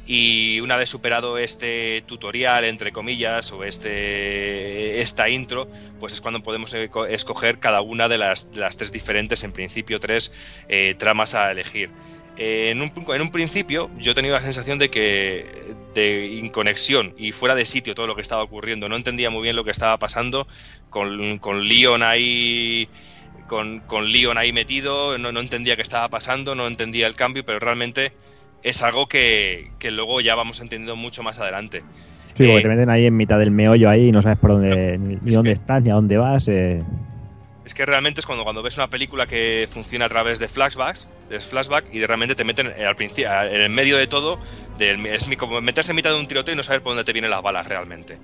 Y 0.07 0.61
una 0.61 0.77
vez 0.77 0.89
superado 0.89 1.37
este 1.37 2.03
tutorial, 2.07 2.65
entre 2.65 2.93
comillas, 2.93 3.51
o 3.51 3.65
este, 3.65 5.01
esta 5.01 5.29
intro, 5.29 5.69
pues 5.99 6.13
es 6.13 6.21
cuando 6.21 6.45
podemos 6.45 6.73
escoger 6.75 7.59
cada 7.59 7.81
una 7.81 8.09
de 8.09 8.17
las, 8.17 8.51
las 8.55 8.77
tres 8.77 8.93
diferentes, 8.93 9.43
en 9.43 9.51
principio 9.53 9.99
tres, 9.99 10.33
eh, 10.69 10.95
tramas 10.97 11.35
a 11.35 11.51
elegir. 11.51 11.91
En, 12.39 12.83
un, 12.83 12.93
en 13.15 13.23
un 13.23 13.31
principio 13.31 13.91
yo 13.99 14.13
he 14.13 14.15
tenido 14.15 14.35
la 14.35 14.43
sensación 14.43 14.79
de 14.79 14.91
que 14.91 15.75
de 15.95 16.27
inconexión 16.27 17.15
y 17.17 17.33
fuera 17.33 17.55
de 17.55 17.65
sitio 17.65 17.95
todo 17.95 18.07
lo 18.07 18.15
que 18.15 18.21
estaba 18.21 18.43
ocurriendo. 18.43 18.89
No 18.89 18.97
entendía 18.97 19.31
muy 19.31 19.43
bien 19.43 19.57
lo 19.57 19.65
que 19.65 19.71
estaba 19.71 19.99
pasando 19.99 20.47
con, 20.91 21.39
con 21.39 21.67
Leon 21.67 22.03
ahí 22.03 22.89
con, 23.49 23.81
con 23.81 24.11
Leon 24.11 24.39
ahí 24.39 24.53
metido, 24.53 25.19
no, 25.19 25.33
no 25.33 25.41
entendía 25.41 25.77
qué 25.77 25.83
estaba 25.83 26.09
pasando, 26.11 26.55
no 26.55 26.67
entendía 26.67 27.07
el 27.07 27.15
cambio, 27.15 27.45
pero 27.45 27.59
realmente 27.59 28.13
es 28.69 28.83
algo 28.83 29.07
que, 29.07 29.71
que 29.79 29.91
luego 29.91 30.21
ya 30.21 30.35
vamos 30.35 30.61
entendiendo 30.61 30.97
mucho 30.97 31.23
más 31.23 31.39
adelante. 31.39 31.83
Sí, 32.37 32.45
porque 32.45 32.59
Eh, 32.59 32.63
te 32.63 32.69
meten 32.69 32.91
ahí 32.91 33.07
en 33.07 33.17
mitad 33.17 33.39
del 33.39 33.51
meollo 33.51 33.89
ahí 33.89 34.09
y 34.09 34.13
no 34.13 34.21
sabes 34.23 34.39
por 34.39 34.51
dónde, 34.51 34.99
ni, 34.99 35.17
ni 35.17 35.29
es 35.29 35.35
dónde 35.35 35.51
que- 35.51 35.55
estás, 35.55 35.83
ni 35.83 35.91
a 35.91 35.95
dónde 35.95 36.17
vas. 36.17 36.49
eh. 36.49 36.83
Es 37.65 37.75
que 37.75 37.85
realmente 37.87 38.21
es 38.21 38.27
cuando, 38.27 38.45
cuando 38.45 38.63
ves 38.63 38.77
una 38.77 38.89
película 38.89 39.27
que 39.27 39.67
funciona 39.71 40.05
a 40.05 40.09
través 40.09 40.39
de 40.39 40.47
flashbacks, 40.47 41.09
de 41.31 41.41
flashback, 41.41 41.87
y 41.93 41.99
de 41.99 42.07
realmente 42.07 42.35
te 42.37 42.45
meten 42.45 42.69
al 42.69 42.95
principio, 42.95 43.29
en 43.43 43.61
el 43.61 43.71
medio 43.71 43.97
de 43.97 44.07
todo, 44.07 44.39
del- 44.79 45.05
es 45.07 45.27
como 45.37 45.61
meterse 45.61 45.91
en 45.93 45.97
mitad 45.97 46.11
de 46.13 46.21
un 46.21 46.27
tiroteo 46.29 46.55
y 46.55 46.57
no 46.57 46.63
saber 46.63 46.83
por 46.83 46.91
dónde 46.91 47.05
te 47.05 47.13
vienen 47.13 47.31
las 47.31 47.43
balas 47.43 47.67
realmente. 47.67 48.19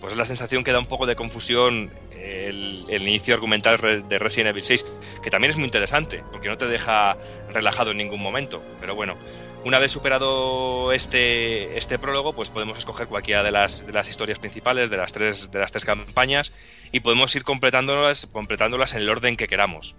Pues 0.00 0.12
es 0.12 0.18
la 0.18 0.24
sensación 0.24 0.62
que 0.64 0.72
da 0.72 0.78
un 0.78 0.86
poco 0.86 1.06
de 1.06 1.14
confusión 1.16 1.90
el, 2.20 2.84
el 2.88 3.02
inicio 3.02 3.34
argumental 3.34 3.78
de 4.08 4.18
Resident 4.18 4.50
Evil 4.50 4.62
6, 4.62 4.86
que 5.22 5.30
también 5.30 5.50
es 5.50 5.56
muy 5.56 5.64
interesante, 5.66 6.22
porque 6.32 6.48
no 6.48 6.56
te 6.56 6.66
deja 6.66 7.16
relajado 7.52 7.90
en 7.92 7.98
ningún 7.98 8.20
momento. 8.22 8.62
Pero 8.80 8.94
bueno, 8.94 9.16
una 9.64 9.78
vez 9.78 9.90
superado 9.92 10.92
este, 10.92 11.76
este 11.76 11.98
prólogo, 11.98 12.32
pues 12.32 12.50
podemos 12.50 12.78
escoger 12.78 13.06
cualquiera 13.08 13.42
de 13.42 13.50
las, 13.50 13.86
de 13.86 13.92
las 13.92 14.08
historias 14.08 14.38
principales, 14.38 14.90
de 14.90 14.96
las 14.96 15.12
tres, 15.12 15.50
de 15.50 15.58
las 15.58 15.72
tres 15.72 15.84
campañas, 15.84 16.52
y 16.92 17.00
podemos 17.00 17.34
ir 17.36 17.44
completándolas, 17.44 18.26
completándolas 18.26 18.94
en 18.94 19.02
el 19.02 19.10
orden 19.10 19.36
que 19.36 19.46
queramos. 19.48 19.96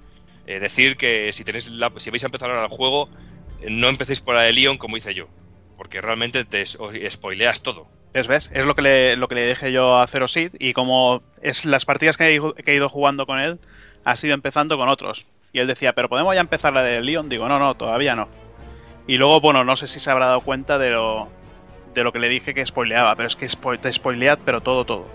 Es 0.47 0.61
decir, 0.61 0.97
que 0.97 1.31
si, 1.33 1.43
tenéis 1.43 1.69
la- 1.69 1.91
si 1.97 2.09
vais 2.09 2.23
a 2.23 2.27
empezar 2.27 2.49
ahora 2.49 2.63
el 2.63 2.69
juego, 2.69 3.09
eh, 3.61 3.67
no 3.69 3.87
empecéis 3.89 4.19
por 4.21 4.35
la 4.35 4.43
de 4.43 4.53
Leon 4.53 4.77
como 4.77 4.97
hice 4.97 5.13
yo, 5.13 5.27
porque 5.77 6.01
realmente 6.01 6.45
te 6.45 6.65
spoileas 6.65 7.61
todo. 7.61 7.87
Es, 8.13 8.25
¿ves? 8.25 8.49
Es 8.53 8.65
lo 8.65 8.75
que 8.75 8.81
le, 8.81 9.15
lo 9.17 9.27
que 9.27 9.35
le 9.35 9.47
dije 9.47 9.71
yo 9.71 9.99
a 9.99 10.07
Zero 10.07 10.27
Seed 10.27 10.53
y 10.57 10.73
como 10.73 11.21
es 11.43 11.65
las 11.65 11.85
partidas 11.85 12.17
que 12.17 12.35
he, 12.35 12.39
que 12.63 12.71
he 12.71 12.75
ido 12.75 12.89
jugando 12.89 13.27
con 13.27 13.39
él, 13.39 13.59
ha 14.03 14.15
sido 14.15 14.33
empezando 14.33 14.77
con 14.77 14.89
otros. 14.89 15.27
Y 15.53 15.59
él 15.59 15.67
decía, 15.67 15.93
pero 15.93 16.09
¿podemos 16.09 16.33
ya 16.33 16.41
empezar 16.41 16.73
la 16.73 16.81
de 16.81 17.01
Leon? 17.01 17.29
Digo, 17.29 17.47
no, 17.47 17.59
no, 17.59 17.75
todavía 17.75 18.15
no. 18.15 18.27
Y 19.09 19.17
luego, 19.17 19.41
bueno, 19.41 19.63
no 19.63 19.75
sé 19.75 19.87
si 19.87 19.99
se 19.99 20.11
habrá 20.11 20.27
dado 20.27 20.41
cuenta 20.41 20.77
de 20.77 20.91
lo, 20.91 21.27
de 21.95 22.03
lo 22.03 22.13
que 22.13 22.19
le 22.19 22.29
dije 22.29 22.53
que 22.53 22.63
spoileaba, 22.63 23.15
pero 23.15 23.25
es 23.27 23.35
que 23.35 23.47
spo- 23.47 23.79
te 23.79 23.91
spoilead, 23.91 24.37
pero 24.45 24.61
todo, 24.61 24.85
todo. 24.85 25.07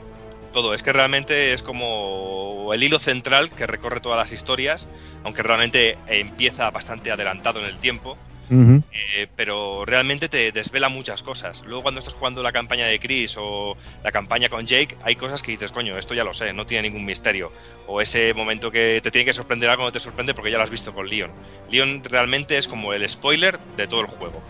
Todo, 0.52 0.74
es 0.74 0.82
que 0.82 0.92
realmente 0.92 1.52
es 1.52 1.62
como 1.62 2.70
el 2.74 2.82
hilo 2.82 2.98
central 2.98 3.50
que 3.50 3.68
recorre 3.68 4.00
todas 4.00 4.18
las 4.18 4.32
historias, 4.32 4.88
aunque 5.22 5.44
realmente 5.44 5.96
empieza 6.08 6.70
bastante 6.72 7.12
adelantado 7.12 7.60
en 7.60 7.66
el 7.66 7.76
tiempo. 7.78 8.18
Eh, 8.50 9.26
pero 9.36 9.84
realmente 9.84 10.28
te 10.28 10.52
desvela 10.52 10.88
muchas 10.88 11.22
cosas. 11.22 11.62
Luego 11.66 11.82
cuando 11.82 11.98
estás 12.00 12.14
jugando 12.14 12.42
la 12.42 12.52
campaña 12.52 12.86
de 12.86 12.98
Chris 12.98 13.36
o 13.38 13.76
la 14.02 14.12
campaña 14.12 14.48
con 14.48 14.66
Jake, 14.66 14.96
hay 15.02 15.16
cosas 15.16 15.42
que 15.42 15.52
dices, 15.52 15.70
coño, 15.70 15.96
esto 15.98 16.14
ya 16.14 16.24
lo 16.24 16.34
sé, 16.34 16.52
no 16.52 16.66
tiene 16.66 16.88
ningún 16.88 17.04
misterio. 17.04 17.52
O 17.86 18.00
ese 18.00 18.34
momento 18.34 18.70
que 18.70 19.00
te 19.02 19.10
tiene 19.10 19.24
que 19.24 19.32
sorprender 19.32 19.70
algo 19.70 19.84
no 19.84 19.92
te 19.92 20.00
sorprende 20.00 20.34
porque 20.34 20.50
ya 20.50 20.58
lo 20.58 20.64
has 20.64 20.70
visto 20.70 20.92
con 20.94 21.08
Leon. 21.08 21.30
Leon 21.70 22.02
realmente 22.04 22.58
es 22.58 22.68
como 22.68 22.92
el 22.92 23.08
spoiler 23.08 23.58
de 23.76 23.86
todo 23.86 24.00
el 24.02 24.06
juego. 24.06 24.42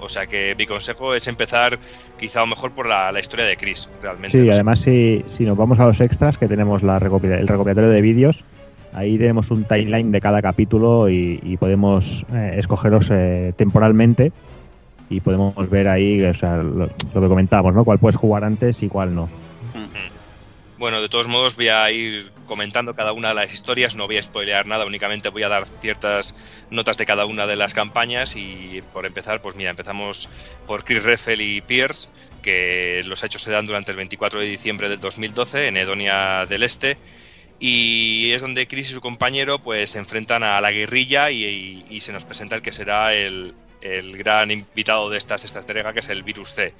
O 0.00 0.08
sea 0.08 0.26
que 0.26 0.54
mi 0.58 0.66
consejo 0.66 1.14
es 1.14 1.26
empezar 1.28 1.78
quizá 2.18 2.42
o 2.42 2.46
mejor 2.46 2.72
por 2.72 2.86
la, 2.86 3.10
la 3.12 3.20
historia 3.20 3.46
de 3.46 3.56
Chris, 3.56 3.88
realmente. 4.02 4.36
Sí, 4.36 4.44
No 4.44 4.50
sé. 4.52 4.56
además 4.56 4.80
si, 4.80 5.24
si 5.28 5.44
nos 5.44 5.56
vamos 5.56 5.78
a 5.80 5.86
los 5.86 6.00
extras, 6.00 6.36
que 6.36 6.46
tenemos 6.48 6.82
la 6.82 6.96
recopila- 6.96 7.38
el 7.38 7.48
recopilatorio 7.48 7.88
de 7.90 8.02
vídeos, 8.02 8.44
ahí 8.94 9.18
tenemos 9.18 9.50
un 9.50 9.64
timeline 9.64 10.10
de 10.10 10.20
cada 10.20 10.40
capítulo 10.40 11.08
y, 11.08 11.56
podemos 11.58 12.24
eh, 12.32 12.56
escogerlos 12.58 13.08
eh, 13.10 13.52
temporalmente 13.56 14.32
y 15.10 15.20
podemos 15.20 15.54
ver 15.68 15.88
ahí 15.88 16.22
o 16.22 16.62
lo 16.62 16.88
que 16.88 17.28
comentábamos, 17.28 17.74
¿no? 17.74 17.84
Cuál 17.84 17.98
puedes 17.98 18.16
jugar 18.16 18.44
antes 18.44 18.82
y 18.82 18.88
cuál 18.88 19.14
no. 19.14 19.28
Bueno, 20.76 21.00
de 21.00 21.08
todos 21.08 21.28
modos 21.28 21.56
voy 21.56 21.68
a 21.68 21.90
ir 21.90 22.30
comentando 22.46 22.94
cada 22.94 23.12
una 23.12 23.28
de 23.28 23.34
las 23.34 23.52
historias, 23.52 23.94
no 23.94 24.06
voy 24.06 24.18
a 24.18 24.22
spoilear 24.22 24.66
nada, 24.66 24.84
únicamente 24.84 25.28
voy 25.28 25.42
a 25.44 25.48
dar 25.48 25.66
ciertas 25.66 26.36
notas 26.70 26.98
de 26.98 27.06
cada 27.06 27.26
una 27.26 27.46
de 27.46 27.56
las 27.56 27.72
campañas 27.74 28.36
y 28.36 28.82
por 28.92 29.06
empezar, 29.06 29.40
pues 29.40 29.54
mira, 29.56 29.70
empezamos 29.70 30.28
por 30.66 30.84
Chris 30.84 31.04
Reffel 31.04 31.40
y 31.40 31.60
Pierce, 31.60 32.08
que 32.42 33.02
los 33.06 33.24
hechos 33.24 33.42
se 33.42 33.50
dan 33.50 33.66
durante 33.66 33.92
el 33.92 33.96
24 33.96 34.40
de 34.40 34.46
diciembre 34.46 34.88
del 34.88 35.00
2012 35.00 35.68
en 35.68 35.76
Edonia 35.76 36.44
del 36.46 36.64
Este 36.64 36.98
y 37.58 38.32
es 38.32 38.42
donde 38.42 38.66
Chris 38.66 38.90
y 38.90 38.94
su 38.94 39.00
compañero 39.00 39.58
pues 39.58 39.90
se 39.90 39.98
enfrentan 39.98 40.42
a 40.42 40.60
la 40.60 40.72
guerrilla 40.72 41.30
y, 41.30 42.00
se 42.00 42.12
nos 42.12 42.24
presenta 42.24 42.56
el 42.56 42.62
que 42.62 42.72
será 42.72 43.14
el, 43.14 43.54
gran 44.16 44.50
invitado 44.50 45.10
de 45.10 45.18
esta 45.18 45.36
entrega, 45.36 45.92
que 45.92 46.00
es 46.00 46.08
el 46.08 46.22
Virus 46.22 46.54
C. 46.54 46.74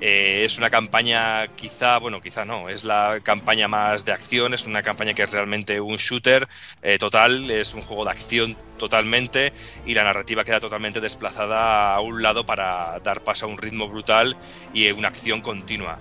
Eh, 0.00 0.44
es 0.46 0.56
una 0.56 0.70
campaña 0.70 1.48
quizá, 1.48 1.98
bueno, 1.98 2.22
quizá 2.22 2.46
no, 2.46 2.70
es 2.70 2.84
la 2.84 3.20
campaña 3.22 3.68
más 3.68 4.06
de 4.06 4.12
acción, 4.12 4.54
es 4.54 4.64
una 4.64 4.82
campaña 4.82 5.12
que 5.12 5.24
es 5.24 5.30
realmente 5.30 5.78
un 5.78 5.96
shooter 5.96 6.48
eh, 6.80 6.96
total, 6.96 7.50
es 7.50 7.74
un 7.74 7.82
juego 7.82 8.06
de 8.06 8.12
acción 8.12 8.56
totalmente 8.78 9.52
y 9.84 9.92
la 9.92 10.04
narrativa 10.04 10.42
queda 10.42 10.58
totalmente 10.58 11.00
desplazada 11.00 11.94
a 11.94 12.00
un 12.00 12.22
lado 12.22 12.46
para 12.46 12.98
dar 13.00 13.22
paso 13.22 13.44
a 13.44 13.48
un 13.50 13.58
ritmo 13.58 13.88
brutal 13.88 14.38
y 14.72 14.90
una 14.90 15.08
acción 15.08 15.42
continua. 15.42 15.98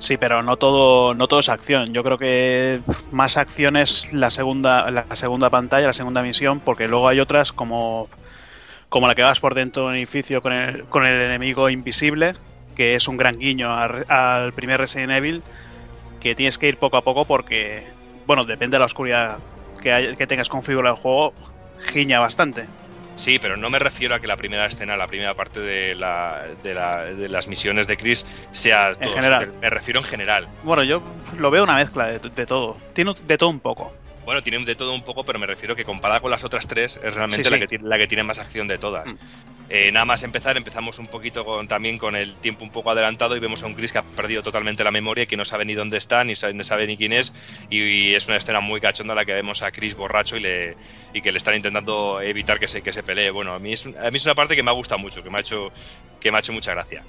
Sí, 0.00 0.16
pero 0.16 0.42
no 0.42 0.56
todo, 0.56 1.14
no 1.14 1.28
todo 1.28 1.40
es 1.40 1.48
acción. 1.50 1.92
Yo 1.92 2.02
creo 2.02 2.16
que 2.18 2.80
más 3.12 3.36
acción 3.36 3.76
es 3.76 4.12
la 4.12 4.30
segunda, 4.30 4.90
la 4.90 5.04
segunda 5.14 5.50
pantalla, 5.50 5.88
la 5.88 5.92
segunda 5.92 6.22
misión, 6.22 6.60
porque 6.60 6.88
luego 6.88 7.06
hay 7.08 7.20
otras 7.20 7.52
como, 7.52 8.08
como 8.88 9.08
la 9.08 9.14
que 9.14 9.22
vas 9.22 9.40
por 9.40 9.54
dentro 9.54 9.82
de 9.82 9.88
un 9.90 9.94
edificio 9.96 10.42
con 10.42 10.52
el, 10.54 10.84
con 10.84 11.06
el 11.06 11.20
enemigo 11.20 11.68
invisible, 11.70 12.34
que 12.76 12.94
es 12.94 13.08
un 13.08 13.18
gran 13.18 13.38
guiño 13.38 13.74
al 13.74 14.52
primer 14.54 14.80
Resident 14.80 15.12
Evil, 15.12 15.42
que 16.20 16.34
tienes 16.34 16.58
que 16.58 16.68
ir 16.68 16.78
poco 16.78 16.96
a 16.96 17.02
poco 17.02 17.26
porque, 17.26 17.84
bueno, 18.26 18.44
depende 18.44 18.76
de 18.76 18.80
la 18.80 18.86
oscuridad 18.86 19.38
que, 19.82 19.92
hay- 19.92 20.16
que 20.16 20.26
tengas 20.26 20.48
configurado 20.48 20.96
el 20.96 21.00
juego, 21.02 21.34
giña 21.92 22.20
bastante. 22.20 22.66
Sí, 23.16 23.38
pero 23.38 23.56
no 23.56 23.68
me 23.70 23.78
refiero 23.78 24.14
a 24.14 24.20
que 24.20 24.26
la 24.26 24.36
primera 24.36 24.64
escena, 24.66 24.96
la 24.96 25.06
primera 25.06 25.34
parte 25.34 25.60
de, 25.60 25.94
la, 25.94 26.42
de, 26.62 26.74
la- 26.74 27.04
de 27.04 27.28
las 27.28 27.48
misiones 27.48 27.86
de 27.86 27.96
Chris 27.96 28.26
sea 28.52 28.94
todo, 28.94 29.12
general. 29.12 29.52
Me 29.60 29.68
refiero 29.70 30.00
en 30.00 30.06
general. 30.06 30.48
Bueno, 30.62 30.82
yo 30.82 31.02
lo 31.38 31.50
veo 31.50 31.62
una 31.64 31.74
mezcla 31.76 32.06
de, 32.06 32.18
de 32.18 32.46
todo. 32.46 32.76
Tiene 32.94 33.14
de 33.26 33.36
todo 33.38 33.50
un 33.50 33.60
poco. 33.60 33.92
Bueno, 34.24 34.42
tiene 34.42 34.64
de 34.64 34.74
todo 34.74 34.92
un 34.94 35.02
poco, 35.02 35.24
pero 35.24 35.38
me 35.38 35.46
refiero 35.46 35.74
que 35.74 35.84
comparada 35.84 36.20
con 36.20 36.30
las 36.30 36.44
otras 36.44 36.68
tres, 36.68 37.00
es 37.02 37.14
realmente 37.14 37.42
Sí, 37.44 37.50
La, 37.50 37.56
sí. 37.56 37.60
que, 37.62 37.68
tiene- 37.68 37.88
la 37.88 37.98
que 37.98 38.06
tiene 38.06 38.22
más 38.22 38.38
acción 38.38 38.68
de 38.68 38.78
todas. 38.78 39.06
Mm. 39.12 39.16
Eh, 39.72 39.92
nada 39.92 40.04
más 40.04 40.22
empezar, 40.24 40.56
empezamos 40.56 40.98
un 40.98 41.06
poquito 41.06 41.44
con, 41.44 41.68
también 41.68 41.96
con 41.96 42.16
el 42.16 42.34
tiempo 42.34 42.64
un 42.64 42.70
poco 42.72 42.90
adelantado 42.90 43.36
y 43.36 43.40
vemos 43.40 43.62
a 43.62 43.66
un 43.66 43.74
Chris 43.74 43.92
que 43.92 43.98
ha 43.98 44.02
perdido 44.02 44.42
totalmente 44.42 44.82
la 44.82 44.90
memoria 44.90 45.24
y 45.24 45.26
que 45.28 45.36
no 45.36 45.44
sabe 45.44 45.64
ni 45.64 45.74
dónde 45.74 45.96
está, 45.96 46.24
ni 46.24 46.34
sabe, 46.34 46.54
ni 46.54 46.64
sabe 46.64 46.86
ni 46.88 46.96
quién 46.96 47.12
es. 47.12 47.32
Y, 47.70 47.80
y 47.82 48.14
es 48.14 48.26
una 48.26 48.36
escena 48.36 48.58
muy 48.60 48.80
cachonda 48.80 49.14
la 49.14 49.24
que 49.24 49.32
vemos 49.32 49.62
a 49.62 49.70
Chris 49.70 49.94
borracho 49.94 50.36
y, 50.36 50.40
le, 50.40 50.76
y 51.14 51.20
que 51.22 51.30
le 51.30 51.38
están 51.38 51.54
intentando 51.54 52.20
evitar 52.20 52.58
que 52.58 52.66
se, 52.66 52.82
que 52.82 52.92
se 52.92 53.04
pelee. 53.04 53.30
Bueno, 53.30 53.54
a 53.54 53.58
mí, 53.60 53.72
es, 53.72 53.86
a 53.86 54.10
mí 54.10 54.16
es 54.16 54.24
una 54.24 54.34
parte 54.34 54.56
que 54.56 54.62
me 54.64 54.70
ha 54.70 54.74
gustado 54.74 54.98
mucho, 54.98 55.22
que 55.22 55.30
me 55.30 55.38
ha 55.38 55.40
hecho, 55.40 55.70
que 56.20 56.32
me 56.32 56.38
ha 56.38 56.40
hecho 56.40 56.52
mucha 56.52 56.72
gracia. 56.72 57.04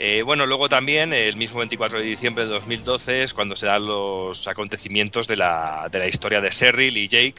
Eh, 0.00 0.22
bueno, 0.22 0.46
luego 0.46 0.68
también, 0.68 1.12
el 1.12 1.34
mismo 1.36 1.58
24 1.58 1.98
de 1.98 2.04
diciembre 2.04 2.44
de 2.44 2.50
2012 2.50 3.24
es 3.24 3.34
cuando 3.34 3.56
se 3.56 3.66
dan 3.66 3.84
los 3.84 4.46
acontecimientos 4.46 5.26
de 5.26 5.36
la, 5.36 5.88
de 5.90 5.98
la 5.98 6.06
historia 6.06 6.40
de 6.40 6.52
Serril 6.52 6.96
y 6.96 7.08
Jake, 7.08 7.34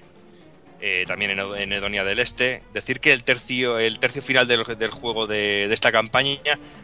eh, 0.82 1.06
también 1.08 1.32
en, 1.32 1.40
Ed- 1.40 1.56
en 1.62 1.72
Edonia 1.72 2.04
del 2.04 2.20
Este. 2.20 2.62
Decir 2.74 3.00
que 3.00 3.14
el 3.14 3.24
tercio, 3.24 3.80
el 3.80 4.00
tercio 4.00 4.22
final 4.22 4.46
del, 4.46 4.64
juego 4.92 5.26
de, 5.26 5.72
esta 5.72 5.92
campaña 5.94 6.38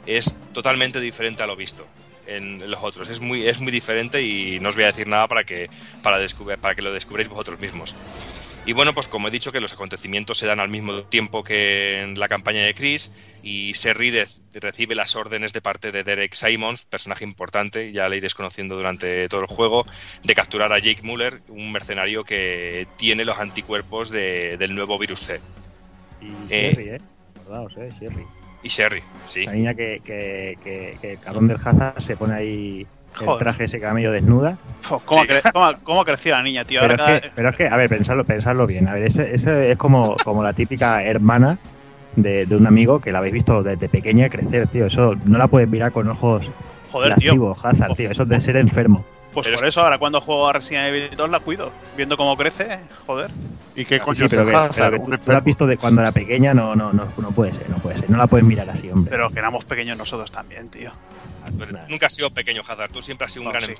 es 0.06 0.38
totalmente 0.53 1.02
diferente 1.02 1.43
a 1.43 1.47
lo 1.47 1.57
visto 1.57 1.85
en 2.26 2.72
los 2.72 2.80
otros. 2.81 3.10
Es 3.10 3.19
muy, 3.19 3.45
es 3.45 3.60
muy 3.60 3.72
diferente 3.73 4.22
y 4.22 4.60
no 4.61 4.69
os 4.69 4.76
voy 4.76 4.85
a 4.85 4.88
decir 4.88 5.07
nada 5.07 5.27
para 5.27 5.43
que, 5.43 5.69
para, 6.02 6.18
descubrir, 6.19 6.57
para 6.57 6.73
que 6.73 6.81
lo 6.84 6.93
descubréis 6.93 7.27
vosotros 7.27 7.60
mismos. 7.60 7.95
Y 8.67 8.73
bueno, 8.73 8.93
pues 8.95 9.07
como 9.07 9.27
he 9.27 9.31
dicho 9.31 9.51
que 9.51 9.59
los 9.59 9.73
acontecimientos 9.73 10.39
se 10.39 10.47
dan 10.47 10.59
al 10.59 10.69
mismo 10.69 11.03
tiempo 11.03 11.43
que 11.43 12.01
en 12.01 12.19
la 12.19 12.27
campaña 12.27 12.61
de 12.63 12.73
Chris 12.73 13.11
y 13.43 13.75
Serry 13.75 14.11
recibe 14.55 14.95
las 14.95 15.15
órdenes 15.15 15.53
de 15.53 15.61
parte 15.61 15.91
de 15.91 16.03
Derek 16.03 16.33
Simons, 16.33 16.83
personaje 16.85 17.23
importante, 17.25 17.91
ya 17.91 18.09
le 18.09 18.17
iréis 18.17 18.33
conociendo 18.33 18.75
durante 18.75 19.29
todo 19.29 19.41
el 19.41 19.47
juego, 19.47 19.85
de 20.23 20.33
capturar 20.33 20.73
a 20.73 20.79
Jake 20.79 21.03
Muller, 21.03 21.41
un 21.47 21.71
mercenario 21.71 22.23
que 22.23 22.87
tiene 22.97 23.23
los 23.23 23.37
anticuerpos 23.37 24.09
de- 24.09 24.57
del 24.57 24.73
nuevo 24.73 24.97
virus 24.97 25.19
C. 25.19 25.39
Y 26.21 26.25
Eh. 26.49 26.71
Sherry, 26.73 26.89
¿eh? 26.89 27.01
Acordaos, 27.41 27.73
¿eh? 27.77 27.91
Sherry. 28.01 28.23
Y 28.63 28.69
Sherry, 28.69 29.03
sí. 29.27 29.45
La 29.45 29.51
niña 29.53 29.73
que, 29.75 30.01
que, 30.03 30.57
que, 30.63 30.97
que 30.99 31.11
el 31.11 31.19
cabrón 31.19 31.47
del 31.47 31.57
Hazard 31.63 32.01
se 32.01 32.17
pone 32.17 32.33
ahí 32.33 32.87
el 33.21 33.37
traje 33.37 33.63
ese 33.65 33.79
camello 33.79 34.11
desnuda. 34.11 34.57
Fo, 34.81 34.99
¿Cómo, 35.05 35.23
Sí. 35.23 35.27
ha 35.31 35.35
cre- 35.41 35.51
cómo 35.51 35.65
ha- 35.65 35.75
cómo 35.77 36.01
ha 36.01 36.05
crecido 36.05 36.35
la 36.35 36.43
niña, 36.43 36.65
tío? 36.65 36.81
Pero 36.81 36.93
es, 36.93 36.97
cada- 36.99 37.21
que, 37.21 37.31
pero 37.35 37.49
es 37.49 37.55
que, 37.55 37.67
a 37.67 37.75
ver, 37.77 37.89
pensarlo, 37.89 38.23
pensarlo 38.25 38.67
bien. 38.67 38.87
A 38.87 38.93
ver, 38.93 39.03
ese, 39.03 39.33
ese 39.33 39.71
es 39.71 39.77
como, 39.77 40.15
como 40.23 40.43
la 40.43 40.53
típica 40.53 41.03
hermana 41.03 41.57
de, 42.15 42.45
de 42.45 42.55
un 42.55 42.67
amigo 42.67 42.99
que 42.99 43.11
la 43.11 43.19
habéis 43.19 43.33
visto 43.33 43.61
desde 43.63 43.89
pequeña 43.89 44.29
crecer, 44.29 44.67
tío. 44.67 44.85
Eso 44.87 45.15
no 45.25 45.37
la 45.37 45.47
puedes 45.47 45.67
mirar 45.69 45.91
con 45.91 46.07
ojos 46.09 46.49
Joder, 46.91 47.15
tío. 47.15 47.31
lascivos, 47.31 47.65
Hazard, 47.65 47.95
tío. 47.95 48.09
Eso 48.11 48.23
es 48.23 48.29
de 48.29 48.39
ser 48.39 48.57
enfermo. 48.57 49.03
Pues 49.33 49.47
Pero 49.47 49.57
por 49.57 49.67
es- 49.67 49.73
eso 49.73 49.81
ahora 49.81 49.97
cuando 49.97 50.21
juego 50.21 50.47
a 50.47 50.53
Resident 50.53 50.87
Evil 50.87 51.09
2 51.17 51.29
la 51.29 51.39
cuido. 51.41 51.69
Viendo 51.97 52.15
cómo 52.15 52.37
crece, 52.37 52.79
joder. 53.05 53.29
¿Y 53.75 53.83
qué 53.83 53.99
coño 53.99 54.15
Sí, 54.15 54.27
pero 54.29 54.45
que, 54.45 54.55
Hazard? 54.55 54.71
pero 54.75 54.91
que 54.91 54.97
Un 54.99 55.11
tú, 55.11 55.17
tú 55.25 55.31
la 55.33 55.39
has 55.39 55.43
visto 55.43 55.67
de 55.67 55.75
cuando 55.75 55.99
era 55.99 56.13
pequeña, 56.13 56.53
no, 56.53 56.73
no, 56.73 56.93
no, 56.93 57.05
no 57.17 57.31
puede 57.31 57.51
ser, 57.51 57.69
no 57.69 57.75
puede 57.79 57.97
ser. 57.97 58.09
No 58.09 58.17
la 58.17 58.27
puedes 58.27 58.47
mirar 58.47 58.69
así, 58.69 58.89
hombre. 58.89 59.11
Pero 59.11 59.29
que 59.29 59.39
éramos 59.39 59.65
pequeños 59.65 59.97
nosotros 59.97 60.31
también, 60.31 60.69
tío. 60.69 60.91
Nah. 61.51 61.88
Nunca 61.88 62.07
has 62.07 62.13
sido 62.15 62.30
pequeño, 62.31 62.63
Hazard, 62.67 62.91
tú 62.91 63.01
siempre 63.01 63.26
has 63.26 63.31
sido 63.31 63.45
un 63.47 63.51
No, 63.51 63.59
gran... 63.59 63.69
sí. 63.69 63.76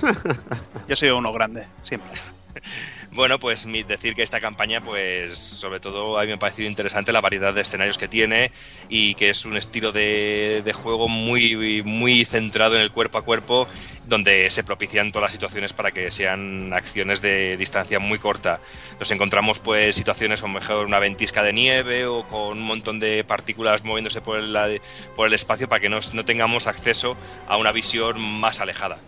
Yo 0.88 0.96
soy 0.96 1.08
uno 1.10 1.32
grande, 1.32 1.66
siempre. 1.82 2.10
Bueno, 3.10 3.38
pues 3.38 3.66
decir 3.86 4.14
que 4.14 4.22
esta 4.22 4.38
campaña, 4.38 4.82
pues 4.82 5.38
sobre 5.38 5.80
todo 5.80 6.18
a 6.18 6.22
mí 6.22 6.26
me 6.28 6.34
ha 6.34 6.38
parecido 6.38 6.68
interesante 6.68 7.10
la 7.10 7.22
variedad 7.22 7.54
de 7.54 7.62
escenarios 7.62 7.96
que 7.96 8.06
tiene 8.06 8.52
y 8.90 9.14
que 9.14 9.30
es 9.30 9.46
un 9.46 9.56
estilo 9.56 9.92
de, 9.92 10.62
juego 10.74 11.08
muy, 11.08 11.82
muy 11.84 12.26
centrado 12.26 12.76
en 12.76 12.82
el 12.82 12.92
cuerpo 12.92 13.16
a 13.16 13.22
cuerpo, 13.22 13.66
donde 14.06 14.50
se 14.50 14.62
propician 14.62 15.10
todas 15.10 15.24
las 15.24 15.32
situaciones 15.32 15.72
para 15.72 15.90
que 15.90 16.10
sean 16.10 16.72
acciones 16.74 17.22
de 17.22 17.56
distancia 17.56 17.98
muy 17.98 18.18
corta. 18.18 18.60
Nos 19.00 19.10
encontramos 19.10 19.58
pues 19.58 19.96
situaciones 19.96 20.42
con 20.42 20.52
mejor 20.52 20.84
una 20.84 20.98
ventisca 20.98 21.42
de 21.42 21.54
nieve 21.54 22.04
o 22.06 22.28
con 22.28 22.58
un 22.58 22.64
montón 22.64 23.00
de 23.00 23.24
partículas 23.24 23.84
moviéndose 23.84 24.20
por 24.20 24.38
el, 24.38 24.80
por 25.16 25.26
el 25.28 25.32
espacio 25.32 25.66
para 25.66 25.80
que 25.80 25.88
nos- 25.88 26.12
no 26.12 26.26
tengamos 26.26 26.66
acceso 26.66 27.16
a 27.48 27.56
una 27.56 27.72
visión 27.72 28.20
más 28.20 28.60
alejada. 28.60 28.98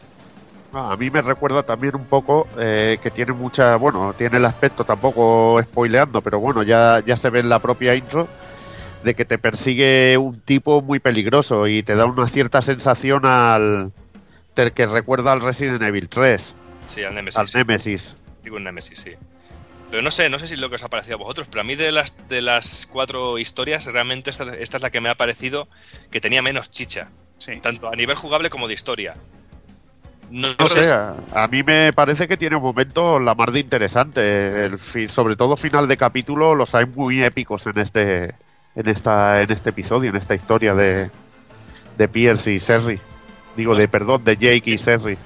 Ah, 0.73 0.93
A 0.93 0.97
mí 0.97 1.11
me 1.11 1.21
recuerda 1.21 1.63
también 1.65 1.97
un 1.97 2.05
poco 2.05 2.47
eh, 2.59 2.99
que 3.03 3.11
tiene 3.11 3.33
mucha, 3.33 3.77
bueno, 3.77 4.15
tiene 4.17 4.37
el 4.37 4.45
aspecto 4.45 4.85
tampoco 4.85 5.61
spoileando, 5.63 6.23
pero 6.23 6.39
bueno, 6.39 6.63
ya, 6.63 7.03
ya 7.05 7.17
se 7.17 7.29
ve 7.31 7.41
en 7.41 7.49
la 7.49 7.59
propia 7.59 7.95
intro 7.95 8.29
de 9.03 9.15
que 9.15 9.25
te 9.25 9.39
persigue 9.39 10.17
un 10.19 10.41
tipo 10.41 10.81
muy 10.83 11.01
peligroso 11.01 11.67
y 11.67 11.83
te 11.83 11.97
da 11.97 12.05
una 12.05 12.29
cierta 12.29 12.63
sensación 12.63 13.27
al 13.27 13.93
del 14.55 14.73
que 14.73 14.87
recuerda 14.87 15.33
al 15.33 15.41
Resident 15.41 15.83
Evil 15.83 16.09
3, 16.09 16.53
Sí, 16.87 17.03
al 17.03 17.15
Nemesis. 17.15 17.39
al 17.39 17.47
Nemesis. 17.55 18.15
Digo 18.45 18.57
un 18.57 18.65
Nemesis, 18.65 18.99
sí. 19.01 19.13
Pero 19.91 20.03
no 20.03 20.11
sé, 20.13 20.29
no 20.31 20.39
sé 20.39 20.47
si 20.47 20.55
es 20.55 20.61
lo 20.61 20.69
que 20.69 20.77
os 20.77 20.83
ha 20.85 20.89
parecido 20.89 21.17
a 21.17 21.19
vosotros, 21.19 21.49
pero 21.51 21.63
a 21.63 21.65
mí 21.65 21.75
de 21.75 21.91
las, 21.91 22.29
de 22.29 22.43
las 22.43 22.87
cuatro 22.87 23.39
historias, 23.39 23.87
realmente 23.87 24.31
esta, 24.31 24.45
esta 24.55 24.77
es 24.77 24.83
la 24.83 24.91
que 24.91 25.01
me 25.01 25.09
ha 25.09 25.15
parecido 25.17 25.67
que 26.13 26.21
tenía 26.21 26.43
menos 26.43 26.71
chicha, 26.71 27.09
Sí. 27.39 27.53
tanto 27.61 27.89
a 27.89 27.97
nivel 27.97 28.17
jugable 28.17 28.51
como 28.51 28.69
de 28.69 28.75
historia. 28.75 29.15
No, 30.31 30.55
No 30.59 30.67
no 30.67 30.69
sé, 30.69 30.85
sé, 30.85 30.95
a, 30.95 31.17
a 31.33 31.49
mí 31.49 31.63
me 31.65 31.93
parece 31.93 32.29
que 32.29 32.37
tiene 32.37 32.59
momentos 32.59 33.21
la 33.23 33.35
más 33.35 33.53
de 33.53 33.61
interesante. 33.61 34.67
El 34.67 34.79
sobre 35.11 35.37
todo 35.37 35.57
final 35.57 35.89
de 35.89 35.97
capítulo 35.97 36.55
los 36.55 36.75
hay 36.75 36.87
muy 36.87 37.23
épicos 37.25 37.67
en 37.67 37.79
este 37.79 38.25
en 38.75 38.89
esta 38.89 39.43
en 39.43 39.51
este 39.53 39.71
episodio, 39.71 40.11
en 40.11 40.17
esta 40.17 40.35
historia 40.37 40.75
de 40.75 41.13
de 41.97 42.09
Pierce 42.09 42.53
y 42.53 42.61
Serry. 42.61 43.03
Digo, 43.55 43.77
de 43.77 43.89
perdón, 43.89 44.25
de 44.25 44.37
Jake 44.39 44.71
y 44.71 44.79
Serry. 44.79 45.19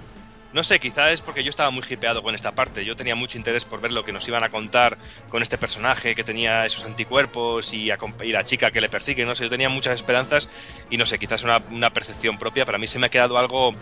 no 0.53 0.63
sé, 0.63 0.79
quizá 0.79 1.11
es 1.11 1.21
porque 1.21 1.43
yo 1.43 1.51
estaba 1.51 1.71
muy 1.71 1.83
hipeado 1.89 2.23
con 2.23 2.35
esta 2.37 2.55
parte. 2.55 2.85
Yo 2.85 2.95
tenía 2.95 3.17
mucho 3.17 3.37
interés 3.39 3.65
por 3.65 3.81
ver 3.81 3.91
lo 3.93 4.05
que 4.05 4.13
nos 4.13 4.27
iban 4.29 4.45
a 4.45 4.51
contar 4.51 4.99
con 5.29 5.43
este 5.43 5.59
personaje 5.59 6.15
que 6.15 6.23
tenía 6.23 6.65
esos 6.65 6.85
anticuerpos 6.85 7.73
y, 7.75 7.91
y 8.23 8.33
la 8.33 8.45
chica 8.45 8.71
que 8.71 8.81
le 8.81 8.89
persigue. 8.89 9.27
No 9.27 9.35
sé, 9.35 9.45
yo 9.45 9.51
tenía 9.51 9.69
muchas 9.69 9.97
esperanzas 9.97 10.49
y 10.91 10.97
no 10.97 11.07
sé, 11.07 11.19
quizás 11.19 11.43
una, 11.43 11.59
una 11.71 11.91
percepción 11.93 12.39
propia. 12.39 12.65
Para 12.67 12.79
mí 12.79 12.87
se 12.87 13.01
me 13.01 13.07
ha 13.07 13.11
quedado 13.11 13.37
algo 13.37 13.73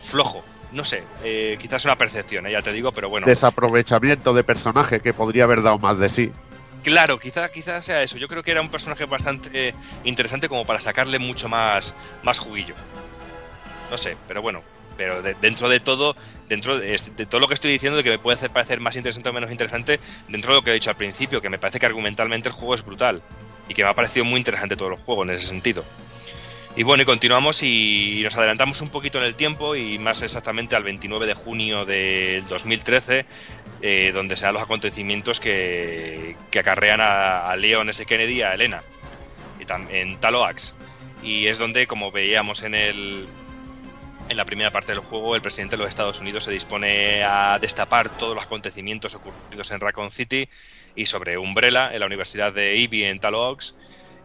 flojo. 0.00 0.44
No 0.72 0.84
sé, 0.84 1.04
eh, 1.24 1.56
quizás 1.60 1.84
una 1.86 1.96
percepción, 1.96 2.46
eh, 2.46 2.52
ya 2.52 2.62
te 2.62 2.72
digo, 2.72 2.92
pero 2.92 3.08
bueno. 3.08 3.26
Desaprovechamiento 3.26 4.34
de 4.34 4.44
personaje 4.44 5.00
que 5.00 5.14
podría 5.14 5.44
haber 5.44 5.62
dado 5.62 5.78
más 5.78 5.98
de 5.98 6.10
sí. 6.10 6.30
Claro, 6.84 7.18
quizá, 7.18 7.50
quizá 7.50 7.80
sea 7.82 8.02
eso. 8.02 8.18
Yo 8.18 8.28
creo 8.28 8.42
que 8.42 8.50
era 8.50 8.60
un 8.60 8.70
personaje 8.70 9.04
bastante 9.06 9.74
interesante 10.04 10.48
como 10.48 10.64
para 10.64 10.80
sacarle 10.80 11.18
mucho 11.18 11.48
más, 11.48 11.94
más 12.22 12.38
juguillo. 12.38 12.74
No 13.90 13.98
sé, 13.98 14.16
pero 14.26 14.42
bueno. 14.42 14.62
Pero 14.96 15.22
de- 15.22 15.34
dentro 15.34 15.68
de 15.68 15.80
todo, 15.80 16.16
dentro 16.48 16.78
de, 16.78 16.96
de 17.16 17.26
todo 17.26 17.40
lo 17.40 17.46
que 17.48 17.54
estoy 17.54 17.70
diciendo, 17.70 17.96
de 17.96 18.02
que 18.04 18.10
me 18.10 18.18
puede 18.18 18.36
hacer 18.36 18.50
parecer 18.50 18.80
más 18.80 18.96
interesante 18.96 19.28
o 19.28 19.32
menos 19.32 19.50
interesante, 19.50 20.00
dentro 20.28 20.52
de 20.52 20.58
lo 20.58 20.62
que 20.62 20.70
he 20.70 20.74
dicho 20.74 20.90
al 20.90 20.96
principio, 20.96 21.40
que 21.40 21.48
me 21.48 21.58
parece 21.58 21.78
que 21.78 21.86
argumentalmente 21.86 22.48
el 22.48 22.54
juego 22.54 22.74
es 22.74 22.84
brutal. 22.84 23.22
Y 23.68 23.74
que 23.74 23.84
me 23.84 23.90
ha 23.90 23.94
parecido 23.94 24.24
muy 24.24 24.38
interesante 24.38 24.76
todo 24.76 24.88
el 24.88 24.96
juego 24.96 25.22
en 25.24 25.30
ese 25.30 25.46
sentido. 25.46 25.84
Y 26.78 26.84
bueno, 26.84 27.02
y 27.02 27.06
continuamos 27.06 27.64
y 27.64 28.20
nos 28.22 28.36
adelantamos 28.36 28.80
un 28.82 28.88
poquito 28.88 29.18
en 29.18 29.24
el 29.24 29.34
tiempo 29.34 29.74
y 29.74 29.98
más 29.98 30.22
exactamente 30.22 30.76
al 30.76 30.84
29 30.84 31.26
de 31.26 31.34
junio 31.34 31.84
del 31.84 32.46
2013, 32.46 33.26
eh, 33.82 34.12
donde 34.14 34.36
se 34.36 34.44
dan 34.44 34.54
los 34.54 34.62
acontecimientos 34.62 35.40
que, 35.40 36.36
que 36.52 36.60
acarrean 36.60 37.00
a, 37.00 37.50
a 37.50 37.56
Leon 37.56 37.88
S. 37.88 38.06
Kennedy 38.06 38.42
a 38.42 38.54
Elena 38.54 38.84
y 39.58 39.64
tam- 39.64 39.90
en 39.90 40.18
Taloax. 40.18 40.76
Y 41.24 41.48
es 41.48 41.58
donde, 41.58 41.88
como 41.88 42.12
veíamos 42.12 42.62
en 42.62 42.76
el 42.76 43.26
en 44.28 44.36
la 44.36 44.44
primera 44.44 44.70
parte 44.70 44.92
del 44.92 45.00
juego, 45.00 45.34
el 45.34 45.42
presidente 45.42 45.74
de 45.74 45.82
los 45.82 45.88
Estados 45.88 46.20
Unidos 46.20 46.44
se 46.44 46.50
dispone 46.52 47.24
a 47.24 47.58
destapar 47.58 48.08
todos 48.10 48.36
los 48.36 48.44
acontecimientos 48.44 49.14
ocurridos 49.16 49.70
en 49.72 49.80
Raccoon 49.80 50.10
City 50.12 50.48
y 50.94 51.06
sobre 51.06 51.38
Umbrella, 51.38 51.92
en 51.92 51.98
la 52.00 52.06
Universidad 52.06 52.52
de 52.52 52.76
Ivy 52.76 53.04
en 53.04 53.18
Taloax. 53.18 53.74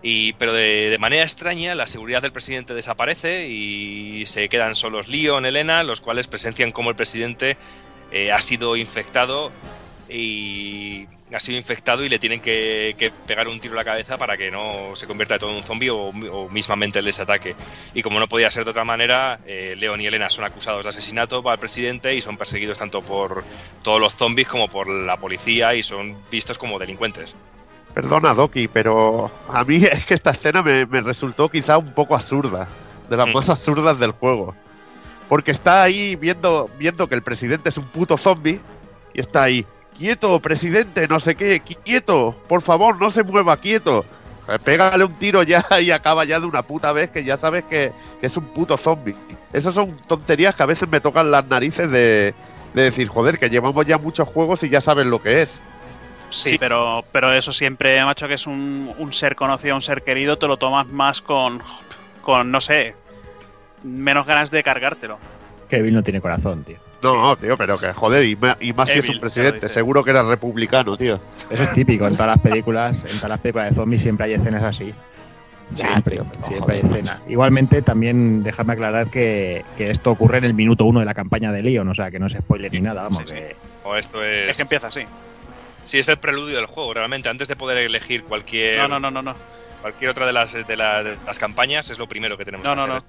Y, 0.05 0.33
pero 0.33 0.51
de, 0.51 0.97
manera 0.99 1.23
extraña, 1.23 1.75
la 1.75 1.87
seguridad 1.87 2.21
del 2.21 2.33
presidente 2.33 2.73
desaparece 2.73 3.47
y 3.47 4.25
se 4.25 4.49
quedan 4.49 4.75
solos 4.75 5.07
Leon, 5.07 5.45
Elena, 5.45 5.83
los 5.83 6.01
cuales 6.01 6.27
presencian 6.27 6.73
cómo 6.73 6.89
el 6.89 6.97
presidente 6.97 7.57
eh, 8.11 8.33
ha 8.33 8.41
sido 8.41 8.75
infectado 8.75 9.53
y 10.09 11.07
ha 11.33 11.39
sido 11.39 11.57
infectado 11.57 12.03
y 12.03 12.09
le 12.09 12.19
tienen 12.19 12.41
que, 12.41 13.11
pegar 13.25 13.47
un 13.47 13.61
tiro 13.61 13.73
en 13.73 13.77
la 13.77 13.85
cabeza 13.85 14.17
para 14.17 14.37
que 14.37 14.51
no 14.51 14.95
se 14.95 15.07
convierta 15.07 15.39
todo 15.39 15.51
en 15.51 15.55
un 15.57 15.63
zombie 15.63 15.89
o, 15.89 16.09
o 16.09 16.49
mismamente 16.49 17.01
les 17.01 17.19
ataque. 17.19 17.55
Y 17.93 18.01
como 18.01 18.19
no 18.19 18.27
podía 18.27 18.51
ser 18.51 18.65
de 18.65 18.71
otra 18.71 18.83
manera, 18.83 19.39
eh, 19.47 19.75
Leon 19.77 20.01
y 20.01 20.07
Elena 20.07 20.29
son 20.29 20.43
acusados 20.43 20.83
de 20.83 20.89
asesinato 20.89 21.49
al 21.49 21.59
presidente 21.59 22.13
y 22.13 22.21
son 22.21 22.35
perseguidos 22.35 22.77
tanto 22.77 23.01
por 23.01 23.45
todos 23.83 24.01
los 24.01 24.13
zombies 24.13 24.49
como 24.49 24.67
por 24.67 24.87
la 24.87 25.17
policía 25.17 25.73
y 25.75 25.81
son 25.81 26.17
vistos 26.29 26.57
como 26.57 26.77
delincuentes. 26.77 27.35
Perdona, 27.93 28.33
Doki, 28.33 28.67
pero 28.67 29.29
a 29.51 29.63
mí 29.63 29.83
es 29.91 30.05
que 30.05 30.15
esta 30.15 30.31
escena 30.31 30.61
me, 30.61 30.85
me 30.85 31.01
resultó 31.01 31.49
quizá 31.49 31.77
un 31.77 31.93
poco 31.93 32.15
absurda. 32.15 32.67
De 33.09 33.17
las 33.17 33.29
Mm. 33.29 33.33
más 33.33 33.49
absurdas 33.49 33.99
del 33.99 34.11
juego. 34.11 34.55
Porque 35.29 35.51
está 35.51 35.83
ahí 35.83 36.15
viendo, 36.15 36.69
viendo 36.77 37.07
que 37.07 37.15
el 37.15 37.21
presidente 37.21 37.69
es 37.69 37.77
un 37.77 37.85
puto 37.85 38.17
zombie 38.17 38.59
y 39.13 39.19
está 39.21 39.43
ahí. 39.43 39.65
Quieto, 39.97 40.39
presidente, 40.39 41.07
no 41.07 41.19
sé 41.19 41.35
qué, 41.35 41.59
quieto, 41.59 42.35
por 42.47 42.61
favor, 42.63 42.99
no 42.99 43.11
se 43.11 43.23
mueva, 43.23 43.57
quieto. 43.57 44.05
Eh, 44.49 44.57
Pégale 44.63 45.03
un 45.03 45.13
tiro 45.13 45.43
ya 45.43 45.65
y 45.81 45.91
acaba 45.91 46.25
ya 46.25 46.39
de 46.39 46.45
una 46.47 46.63
puta 46.63 46.91
vez 46.91 47.11
que 47.11 47.23
ya 47.23 47.37
sabes 47.37 47.63
que, 47.65 47.91
que 48.19 48.27
es 48.27 48.35
un 48.37 48.45
puto 48.45 48.75
zombie. 48.77 49.15
Esas 49.53 49.73
son 49.75 49.95
tonterías 50.07 50.55
que 50.55 50.63
a 50.63 50.67
veces 50.67 50.89
me 50.89 50.99
tocan 50.99 51.29
las 51.29 51.45
narices 51.47 51.89
de, 51.91 52.33
de 52.73 52.81
decir, 52.81 53.07
joder, 53.07 53.37
que 53.37 53.49
llevamos 53.49 53.85
ya 53.85 53.97
muchos 53.99 54.27
juegos 54.27 54.63
y 54.63 54.69
ya 54.69 54.81
sabes 54.81 55.05
lo 55.05 55.21
que 55.21 55.43
es. 55.43 55.49
Sí, 56.33 56.49
Sí. 56.51 56.57
Pero, 56.57 57.03
pero 57.11 57.31
eso 57.31 57.53
siempre, 57.53 58.03
macho, 58.03 58.27
que 58.27 58.33
es 58.35 58.47
un, 58.47 58.91
un 58.97 59.13
ser 59.13 59.35
conocido, 59.35 59.75
un 59.75 59.81
ser 59.81 60.01
querido, 60.03 60.37
te 60.37 60.47
lo 60.47 60.57
tomas 60.57 60.87
más 60.87 61.21
con, 61.21 61.61
con, 62.21 62.51
no 62.51 62.59
sé, 62.59 62.95
menos 63.83 64.25
ganas 64.25 64.49
de 64.51 64.63
cargártelo. 64.63 65.17
Kevin 65.69 65.93
no 65.93 66.03
tiene 66.03 66.21
corazón, 66.21 66.63
tío. 66.63 66.77
No, 67.03 67.35
tío, 67.35 67.57
pero 67.57 67.77
que 67.77 67.91
joder, 67.93 68.23
y, 68.23 68.35
más 68.37 68.57
si 68.89 68.99
es 68.99 69.05
Evil, 69.05 69.15
un 69.15 69.19
presidente, 69.19 69.69
seguro 69.69 70.03
que 70.03 70.11
era 70.11 70.23
republicano, 70.23 70.95
tío. 70.97 71.19
Eso 71.49 71.63
es 71.63 71.73
típico 71.73 72.07
en 72.07 72.13
todas 72.15 72.37
las 72.37 72.39
películas, 72.39 72.97
en 73.03 73.17
todas 73.17 73.29
las 73.29 73.39
películas 73.41 73.69
de 73.69 73.75
zombies 73.75 74.01
siempre 74.01 74.25
hay 74.27 74.33
escenas 74.33 74.63
así. 74.63 74.93
Ya, 75.73 75.87
Siempre, 75.89 76.17
tío, 76.17 76.25
siempre 76.47 76.75
hay 76.75 76.81
escenas. 76.81 77.19
Igualmente, 77.27 77.81
también 77.81 78.41
déjame 78.43 78.73
aclarar 78.73 79.07
que, 79.09 79.65
que 79.77 79.89
esto 79.91 80.11
ocurre 80.11 80.37
en 80.37 80.45
el 80.45 80.53
minuto 80.53 80.85
uno 80.85 80.99
de 80.99 81.05
la 81.05 81.13
campaña 81.13 81.51
de 81.51 81.61
Leon, 81.63 81.87
o 81.89 81.93
sea 81.93 82.09
que 82.09 82.19
no 82.19 82.27
es 82.27 82.33
spoiler 82.33 82.71
ni 82.71 82.81
nada, 82.81 83.03
vamos. 83.03 83.19
Sí, 83.19 83.25
sí. 83.27 83.33
que- 83.33 83.55
O 83.83 83.95
esto 83.95 84.23
Es 84.23 84.49
es. 84.51 84.55
que 84.57 84.61
empieza 84.63 84.87
así. 84.87 85.01
Sí, 85.83 85.99
es 85.99 86.07
el 86.07 86.17
preludio 86.17 86.55
del 86.57 86.65
juego, 86.65 86.93
realmente. 86.93 87.29
Antes 87.29 87.47
de 87.47 87.55
poder 87.55 87.77
elegir 87.77 88.23
cualquier, 88.23 88.79
No, 88.79 88.87
no, 88.87 88.99
no, 88.99 89.11
no, 89.11 89.21
no. 89.21 89.35
cualquier 89.81 90.09
otra 90.11 90.25
de 90.25 90.33
las, 90.33 90.53
de, 90.67 90.77
la- 90.77 91.03
de 91.03 91.17
las 91.25 91.39
campañas, 91.39 91.89
es 91.89 91.99
lo 91.99 92.07
primero 92.07 92.37
que 92.37 92.45
tenemos 92.45 92.65
No, 92.65 92.71
que 92.71 92.77
no, 92.77 92.83
hacer. 92.97 93.03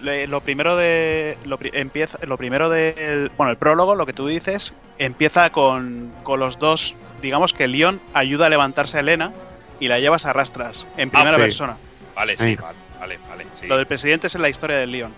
no. 0.00 0.26
lo 0.28 0.40
primero 0.40 0.76
de. 0.76 1.36
Lo, 1.44 1.58
empieza, 1.60 2.18
lo 2.22 2.36
primero 2.36 2.68
de. 2.70 3.30
Bueno, 3.36 3.50
el 3.50 3.56
prólogo, 3.58 3.94
lo 3.94 4.06
que 4.06 4.12
tú 4.12 4.26
dices, 4.28 4.72
empieza 4.98 5.50
con, 5.50 6.12
con 6.22 6.38
los 6.40 6.58
dos. 6.58 6.94
Digamos 7.22 7.52
que 7.54 7.66
Leon 7.66 8.00
ayuda 8.14 8.46
a 8.46 8.50
levantarse 8.50 8.98
a 8.98 9.00
Elena 9.00 9.32
y 9.80 9.88
la 9.88 9.98
llevas 9.98 10.26
a 10.26 10.32
rastras, 10.32 10.86
en 10.96 11.10
primera 11.10 11.36
sí. 11.36 11.42
persona. 11.42 11.76
Vale, 12.14 12.36
sí, 12.36 12.44
Sí. 12.50 12.56
vale, 12.56 12.78
vale, 13.00 13.18
vale. 13.28 13.46
Sí. 13.52 13.66
Lo 13.66 13.76
del 13.78 13.86
presidente 13.86 14.26
es 14.28 14.34
en 14.34 14.42
la 14.42 14.48
historia 14.48 14.76
del 14.76 14.92
Leon. 14.92 15.12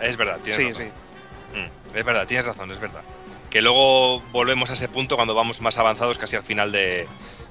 Es 0.00 0.16
verdad, 0.16 0.38
tienes 0.42 0.56
Sí, 0.56 0.72
razón. 0.72 0.92
sí. 1.54 1.58
Mm, 1.60 1.96
es 1.98 2.04
verdad, 2.04 2.26
tienes 2.26 2.46
razón, 2.46 2.70
es 2.72 2.80
verdad. 2.80 3.02
Que 3.50 3.62
luego 3.62 4.20
volvemos 4.32 4.70
a 4.70 4.74
ese 4.74 4.88
punto 4.88 5.16
cuando 5.16 5.34
vamos 5.34 5.60
más 5.60 5.78
avanzados 5.78 6.18
casi 6.18 6.36
al 6.36 6.44
final 6.44 6.72
de, 6.72 7.06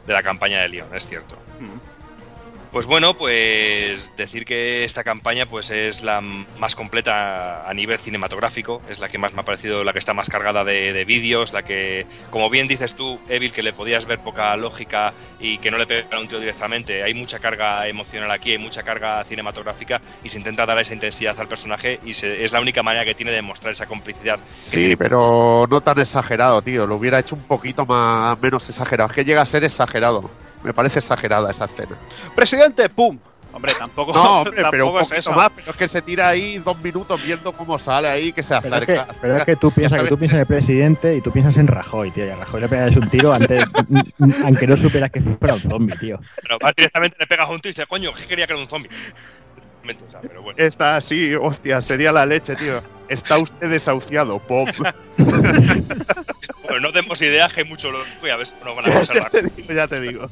la 0.05 0.23
campaña 0.23 0.61
de 0.61 0.69
León, 0.69 0.89
es 0.93 1.07
cierto. 1.07 1.35
Mm. 1.59 1.86
Pues 2.71 2.85
bueno, 2.85 3.15
pues 3.15 4.13
decir 4.17 4.45
que 4.45 4.83
esta 4.83 5.03
campaña 5.03 5.45
pues 5.47 5.71
es 5.71 6.03
la 6.03 6.21
más 6.21 6.75
completa 6.75 7.67
a 7.67 7.73
nivel 7.73 7.97
cinematográfico, 7.97 8.81
es 8.89 8.99
la 8.99 9.07
que 9.07 9.17
más 9.17 9.33
me 9.33 9.39
ha 9.41 9.45
parecido, 9.45 9.83
la 9.83 9.93
que 9.93 9.99
está 9.99 10.13
más 10.13 10.29
cargada 10.29 10.63
de, 10.63 10.93
de 10.93 11.05
vídeos, 11.05 11.53
la 11.53 11.63
que, 11.63 12.05
como 12.29 12.49
bien 12.49 12.67
dices 12.67 12.93
tú, 12.93 13.19
Evil, 13.29 13.51
que 13.51 13.63
le 13.63 13.73
podías 13.73 14.05
ver 14.05 14.19
poca 14.19 14.55
lógica 14.57 15.13
y 15.39 15.57
que 15.57 15.71
no 15.71 15.77
le 15.77 15.87
pega 15.87 16.19
un 16.19 16.27
tío 16.27 16.39
directamente, 16.39 17.03
hay 17.03 17.13
mucha 17.15 17.39
carga 17.39 17.87
emocional 17.87 18.29
aquí, 18.29 18.51
hay 18.51 18.57
mucha 18.59 18.83
carga 18.83 19.23
cinematográfica 19.23 20.01
y 20.23 20.29
se 20.29 20.37
intenta 20.37 20.65
dar 20.65 20.77
esa 20.77 20.93
intensidad 20.93 21.39
al 21.39 21.47
personaje 21.47 21.99
y 22.05 22.13
se- 22.13 22.43
es 22.45 22.51
la 22.51 22.59
única 22.61 22.83
manera 22.83 23.05
que 23.05 23.15
tiene 23.15 23.31
de 23.31 23.41
mostrar 23.41 23.73
esa 23.73 23.87
complicidad 23.87 24.39
que 24.39 24.71
Sí, 24.71 24.77
tiene 24.79 24.97
pero 24.97 25.65
no 25.69 25.81
tan 25.81 25.99
exagerado, 25.99 26.61
tío. 26.61 26.85
Lo 26.85 26.95
hubiera 26.97 27.19
hecho 27.19 27.33
un 27.35 27.43
poquito 27.43 27.85
más 27.85 28.39
menos 28.39 28.69
exagerado. 28.69 29.09
Es 29.09 29.15
que 29.15 29.23
llega 29.23 29.41
a 29.41 29.45
ser 29.45 29.63
exagerado. 29.63 30.29
Me 30.67 30.73
parece 30.73 30.99
exagerada 30.99 31.51
esa 31.51 31.65
escena. 31.65 31.97
¡Presidente! 32.35 32.89
¡Pum! 32.89 33.17
Hombre, 33.53 33.73
tampoco, 33.79 34.13
No, 34.13 34.37
hombre, 34.41 34.53
pero 34.69 34.87
un 34.87 34.93
tampoco 34.93 34.99
es 34.99 35.07
poquito 35.07 35.19
eso. 35.19 35.31
más. 35.31 35.49
Pero 35.55 35.71
es 35.71 35.77
que 35.77 35.87
se 35.87 36.01
tira 36.03 36.27
ahí 36.29 36.59
dos 36.59 36.77
minutos 36.79 37.23
viendo 37.25 37.51
cómo 37.53 37.79
sale 37.79 38.07
ahí, 38.09 38.31
que 38.33 38.43
se 38.43 38.55
Pero 38.61 38.75
es, 38.75 38.85
que, 38.85 38.91
acerca. 38.97 39.15
pero 39.19 39.37
es 39.37 39.43
que 39.45 39.55
tú 39.55 39.71
piensas 39.71 40.01
que 40.03 40.07
tú 40.09 40.17
piensas 40.17 40.35
en 40.35 40.39
el 40.41 40.45
presidente 40.45 41.15
y 41.15 41.21
tú 41.21 41.31
piensas 41.31 41.57
en 41.57 41.65
Rajoy, 41.67 42.11
tío. 42.11 42.25
Y 42.27 42.29
a 42.29 42.35
Rajoy 42.35 42.61
le 42.61 42.67
pegas 42.69 42.95
un 42.95 43.09
tiro 43.09 43.33
antes, 43.33 43.63
aunque 44.43 44.67
no 44.67 44.77
supieras 44.77 45.09
que 45.09 45.21
fuera 45.21 45.55
un 45.55 45.61
zombie, 45.61 45.95
tío. 45.97 46.19
Pero 46.41 46.59
va 46.63 46.71
directamente 46.75 47.15
le 47.19 47.25
pegas 47.27 47.49
un 47.49 47.59
tío 47.61 47.69
y 47.69 47.73
dice, 47.73 47.87
coño, 47.87 48.11
¿qué 48.13 48.25
quería 48.27 48.45
que 48.45 48.53
era 48.53 48.61
un 48.61 48.67
zombie? 48.69 48.89
O 49.87 50.11
sea, 50.11 50.19
pero 50.19 50.41
bueno. 50.41 50.59
Está 50.61 50.97
así, 50.97 51.33
hostia, 51.33 51.81
sería 51.81 52.11
la 52.11 52.25
leche, 52.25 52.57
tío. 52.57 52.83
Está 53.09 53.37
usted 53.37 53.69
desahuciado, 53.69 54.39
pop. 54.39 54.69
Bueno, 56.67 56.81
no 56.81 56.91
demos 56.91 57.21
ideas 57.21 57.53
que 57.53 57.61
hay 57.61 57.67
mucho 57.67 57.91
loco 57.91 58.05
y 58.23 58.29
a 58.29 58.35
ver 58.35 58.45
si 58.45 58.55
nos 58.63 58.75
van 58.75 58.91
a 58.91 58.93
pasar 58.93 59.31
ya 59.73 59.87
te 59.87 60.01
digo, 60.01 60.29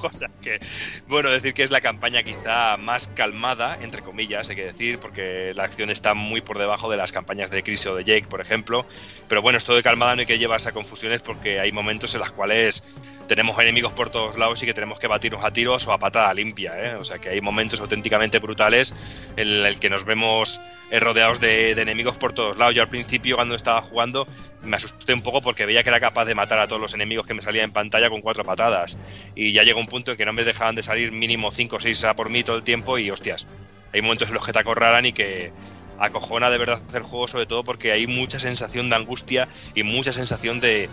cosas 0.00 0.30
que 0.42 0.58
bueno 1.06 1.30
decir 1.30 1.54
que 1.54 1.62
es 1.62 1.70
la 1.70 1.80
campaña 1.80 2.24
quizá 2.24 2.76
más 2.76 3.06
calmada 3.08 3.78
entre 3.80 4.02
comillas 4.02 4.48
hay 4.50 4.56
que 4.56 4.64
decir 4.64 4.98
porque 4.98 5.52
la 5.54 5.64
acción 5.64 5.90
está 5.90 6.14
muy 6.14 6.40
por 6.40 6.58
debajo 6.58 6.90
de 6.90 6.96
las 6.96 7.12
campañas 7.12 7.50
de 7.50 7.62
Chris 7.62 7.86
o 7.86 7.94
de 7.94 8.04
Jake 8.04 8.26
por 8.28 8.40
ejemplo 8.40 8.84
pero 9.28 9.42
bueno 9.42 9.58
esto 9.58 9.74
de 9.74 9.82
calmada 9.82 10.16
no 10.16 10.20
hay 10.20 10.26
que 10.26 10.38
llevarse 10.38 10.68
a 10.68 10.72
confusiones 10.72 11.22
porque 11.22 11.60
hay 11.60 11.70
momentos 11.70 12.12
en 12.14 12.20
los 12.20 12.32
cuales 12.32 12.82
tenemos 13.28 13.56
enemigos 13.60 13.92
por 13.92 14.10
todos 14.10 14.36
lados 14.36 14.60
y 14.62 14.66
que 14.66 14.74
tenemos 14.74 14.98
que 14.98 15.06
batirnos 15.06 15.44
a 15.44 15.52
tiros 15.52 15.86
o 15.86 15.92
a 15.92 15.98
patada 15.98 16.34
limpia 16.34 16.72
¿eh? 16.82 16.94
o 16.96 17.04
sea 17.04 17.18
que 17.18 17.28
hay 17.28 17.40
momentos 17.40 17.80
auténticamente 17.80 18.40
brutales 18.40 18.92
en 19.36 19.48
el 19.48 19.78
que 19.78 19.88
nos 19.88 20.04
vemos 20.04 20.60
rodeados 20.98 21.40
de, 21.40 21.70
enemigos 21.70 22.16
por 22.16 22.32
todos 22.32 22.58
lados 22.58 22.74
yo 22.74 22.82
al 22.82 22.88
principio 22.88 23.36
cuando 23.36 23.54
estaba 23.54 23.80
jugando 23.82 24.26
me 24.62 24.76
asusté 24.76 25.14
un 25.14 25.22
poco 25.22 25.40
porque 25.40 25.66
veía 25.66 25.82
que 25.84 25.88
era 25.90 26.00
capaz 26.00 26.24
de 26.24 26.34
matar 26.34 26.58
a 26.58 26.66
todos 26.66 26.82
los 26.82 26.94
enemigos 26.94 27.26
que 27.26 27.34
me 27.34 27.42
salían 27.42 27.66
en 27.66 27.72
pantalla 27.72 28.10
con 28.10 28.20
cuatro 28.20 28.44
patadas. 28.44 28.98
Y 29.34 29.52
ya 29.52 29.62
llegó 29.62 29.80
un 29.80 29.86
punto 29.86 30.10
en 30.10 30.16
que 30.16 30.26
no 30.26 30.32
me 30.32 30.44
dejaban 30.44 30.74
de 30.74 30.82
salir 30.82 31.12
mínimo 31.12 31.50
5 31.50 31.76
o 31.76 31.80
6 31.80 32.04
a 32.04 32.16
por 32.16 32.28
mí 32.28 32.42
todo 32.42 32.56
el 32.56 32.62
tiempo 32.62 32.98
y 32.98 33.10
hostias, 33.10 33.46
hay 33.92 34.02
momentos 34.02 34.28
en 34.28 34.34
los 34.34 34.44
que 34.44 34.52
te 34.52 34.58
acorralan 34.58 35.06
y 35.06 35.12
que 35.12 35.52
acojona 35.98 36.50
de 36.50 36.58
verdad 36.58 36.82
hacer 36.88 37.02
juego 37.02 37.28
sobre 37.28 37.46
todo 37.46 37.62
porque 37.62 37.92
hay 37.92 38.06
mucha 38.06 38.40
sensación 38.40 38.88
de 38.88 38.96
angustia 38.96 39.48
y 39.74 39.82
mucha 39.82 40.12
sensación 40.12 40.60
de, 40.60 40.88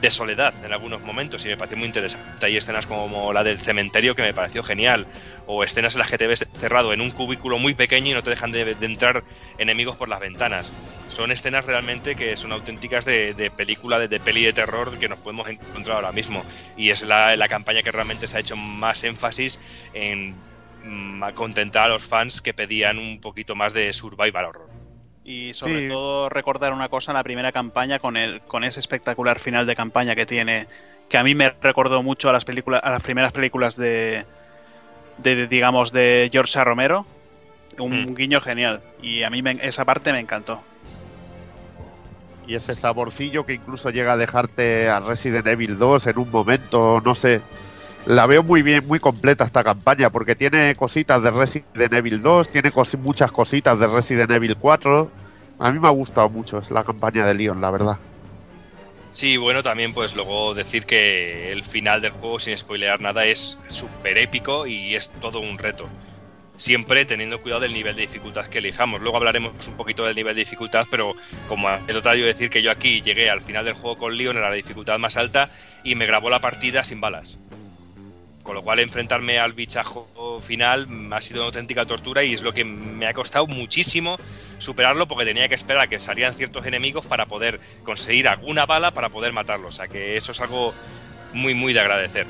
de 0.00 0.10
soledad 0.10 0.54
en 0.64 0.72
algunos 0.72 1.02
momentos 1.02 1.44
y 1.44 1.48
me 1.48 1.56
pareció 1.56 1.76
muy 1.76 1.86
interesante. 1.86 2.46
Hay 2.46 2.56
escenas 2.56 2.86
como 2.86 3.32
la 3.32 3.44
del 3.44 3.60
cementerio 3.60 4.14
que 4.14 4.22
me 4.22 4.32
pareció 4.32 4.62
genial 4.62 5.06
o 5.46 5.62
escenas 5.64 5.94
en 5.94 6.00
las 6.00 6.10
que 6.10 6.18
te 6.18 6.26
ves 6.26 6.46
cerrado 6.52 6.92
en 6.92 7.00
un 7.00 7.10
cubículo 7.10 7.58
muy 7.58 7.74
pequeño 7.74 8.10
y 8.10 8.14
no 8.14 8.22
te 8.22 8.30
dejan 8.30 8.52
de, 8.52 8.76
entrar 8.80 9.24
enemigos 9.58 9.96
por 9.96 10.08
las 10.08 10.20
ventanas. 10.20 10.72
Son 11.08 11.30
escenas 11.30 11.64
realmente 11.64 12.14
que 12.14 12.36
son 12.36 12.52
auténticas 12.52 13.04
de, 13.04 13.52
película, 13.56 13.98
de, 13.98 14.08
de 14.08 14.20
peli 14.20 14.44
de 14.44 14.52
terror 14.52 14.96
que 14.98 15.08
nos 15.08 15.18
podemos 15.18 15.48
encontrar 15.48 15.96
ahora 15.96 16.12
mismo. 16.12 16.44
Y 16.76 16.90
es 16.90 17.02
la, 17.02 17.36
la 17.36 17.48
campaña 17.48 17.82
que 17.82 17.92
realmente 17.92 18.26
se 18.26 18.36
ha 18.36 18.40
hecho 18.40 18.56
más 18.56 19.04
énfasis 19.04 19.60
en 19.92 20.34
mm, 20.84 21.32
contentar 21.34 21.84
a 21.84 21.88
los 21.88 22.04
fans 22.04 22.40
que 22.40 22.54
pedían 22.54 22.98
un 22.98 23.20
poquito 23.20 23.54
más 23.54 23.72
de 23.72 23.92
survival 23.92 24.46
horror. 24.46 24.79
Y 25.24 25.52
sobre 25.54 25.80
Sí. 25.80 25.88
todo 25.88 26.28
recordar 26.28 26.72
una 26.72 26.88
cosa 26.88 27.12
en 27.12 27.16
la 27.16 27.22
primera 27.22 27.52
campaña 27.52 27.98
con 27.98 28.16
el 28.16 28.40
con 28.42 28.64
ese 28.64 28.80
espectacular 28.80 29.38
final 29.38 29.66
de 29.66 29.76
campaña 29.76 30.14
que 30.14 30.26
tiene 30.26 30.66
que 31.08 31.18
a 31.18 31.22
mí 31.24 31.34
me 31.34 31.50
recordó 31.62 32.02
mucho 32.02 32.30
a 32.30 32.32
las 32.32 32.44
películas 32.44 32.80
a 32.82 32.90
las 32.90 33.02
primeras 33.02 33.32
películas 33.32 33.76
de, 33.76 34.24
de, 35.18 35.34
de, 35.36 35.46
digamos 35.46 35.92
de 35.92 36.28
George 36.32 36.58
A. 36.58 36.64
Romero 36.64 37.04
un 37.78 38.10
Hmm. 38.10 38.14
guiño 38.14 38.40
genial 38.40 38.80
y 39.02 39.22
a 39.22 39.30
mí 39.30 39.42
me- 39.42 39.58
esa 39.62 39.84
parte 39.84 40.12
me 40.12 40.20
encantó 40.20 40.62
Y 42.46 42.54
ese 42.56 42.72
saborcillo 42.72 43.46
que 43.46 43.54
incluso 43.54 43.90
llega 43.90 44.14
a 44.14 44.16
dejarte 44.16 44.88
a 44.88 44.98
Resident 45.00 45.46
Evil 45.46 45.78
2 45.78 46.06
en 46.08 46.18
un 46.18 46.30
momento, 46.32 47.00
no 47.04 47.14
sé. 47.14 47.42
La 48.06 48.26
veo 48.26 48.42
muy 48.42 48.62
bien, 48.62 48.86
muy 48.86 48.98
completa 48.98 49.44
esta 49.44 49.62
campaña, 49.62 50.10
porque 50.10 50.34
tiene 50.34 50.74
cositas 50.74 51.22
de 51.22 51.30
Resident 51.30 51.92
Evil 51.92 52.22
2, 52.22 52.50
tiene 52.50 52.72
muchas 52.98 53.30
cositas 53.30 53.78
de 53.78 53.86
Resident 53.86 54.30
Evil 54.30 54.56
4. 54.56 55.10
A 55.58 55.70
mí 55.70 55.78
me 55.78 55.88
ha 55.88 55.90
gustado 55.90 56.30
mucho 56.30 56.62
la 56.70 56.82
campaña 56.82 57.26
de 57.26 57.34
Leon, 57.34 57.60
la 57.60 57.70
verdad. 57.70 57.98
Sí, 59.10 59.36
bueno, 59.36 59.62
también 59.62 59.92
pues 59.92 60.14
luego 60.14 60.54
decir 60.54 60.86
que 60.86 61.52
el 61.52 61.62
final 61.62 62.00
del 62.00 62.12
juego, 62.12 62.38
sin 62.38 62.56
spoilear 62.56 63.00
nada, 63.00 63.26
es 63.26 63.58
súper 63.68 64.16
épico 64.18 64.66
y 64.66 64.94
es 64.94 65.10
todo 65.20 65.40
un 65.40 65.58
reto. 65.58 65.88
Siempre 66.56 67.04
teniendo 67.04 67.40
cuidado 67.42 67.62
del 67.62 67.74
nivel 67.74 67.96
de 67.96 68.02
dificultad 68.02 68.46
que 68.46 68.58
elijamos. 68.58 69.00
Luego 69.00 69.16
hablaremos 69.16 69.52
un 69.66 69.74
poquito 69.74 70.04
del 70.04 70.14
nivel 70.14 70.34
de 70.34 70.40
dificultad, 70.40 70.86
pero 70.90 71.14
como 71.48 71.68
anécdota 71.68 72.14
yo 72.14 72.24
decir 72.24 72.50
que 72.50 72.62
yo 72.62 72.70
aquí 72.70 73.02
llegué 73.02 73.30
al 73.30 73.42
final 73.42 73.64
del 73.64 73.74
juego 73.74 73.98
con 73.98 74.16
Leon 74.16 74.36
en 74.36 74.42
la 74.42 74.52
dificultad 74.52 74.98
más 74.98 75.16
alta 75.16 75.50
y 75.84 75.96
me 75.96 76.06
grabó 76.06 76.30
la 76.30 76.40
partida 76.40 76.84
sin 76.84 77.00
balas. 77.00 77.38
Con 78.50 78.56
lo 78.56 78.64
cual 78.64 78.80
enfrentarme 78.80 79.38
al 79.38 79.52
bichajo 79.52 80.40
final 80.44 80.88
ha 81.12 81.20
sido 81.20 81.38
una 81.38 81.46
auténtica 81.46 81.86
tortura 81.86 82.24
y 82.24 82.34
es 82.34 82.42
lo 82.42 82.52
que 82.52 82.64
me 82.64 83.06
ha 83.06 83.14
costado 83.14 83.46
muchísimo 83.46 84.16
superarlo 84.58 85.06
porque 85.06 85.24
tenía 85.24 85.48
que 85.48 85.54
esperar 85.54 85.82
a 85.82 85.86
que 85.86 86.00
salieran 86.00 86.34
ciertos 86.34 86.66
enemigos 86.66 87.06
para 87.06 87.26
poder 87.26 87.60
conseguir 87.84 88.26
alguna 88.26 88.66
bala 88.66 88.92
para 88.92 89.08
poder 89.08 89.32
matarlos. 89.32 89.74
O 89.74 89.76
sea 89.76 89.86
que 89.86 90.16
eso 90.16 90.32
es 90.32 90.40
algo 90.40 90.74
muy 91.32 91.54
muy 91.54 91.72
de 91.72 91.78
agradecer. 91.78 92.26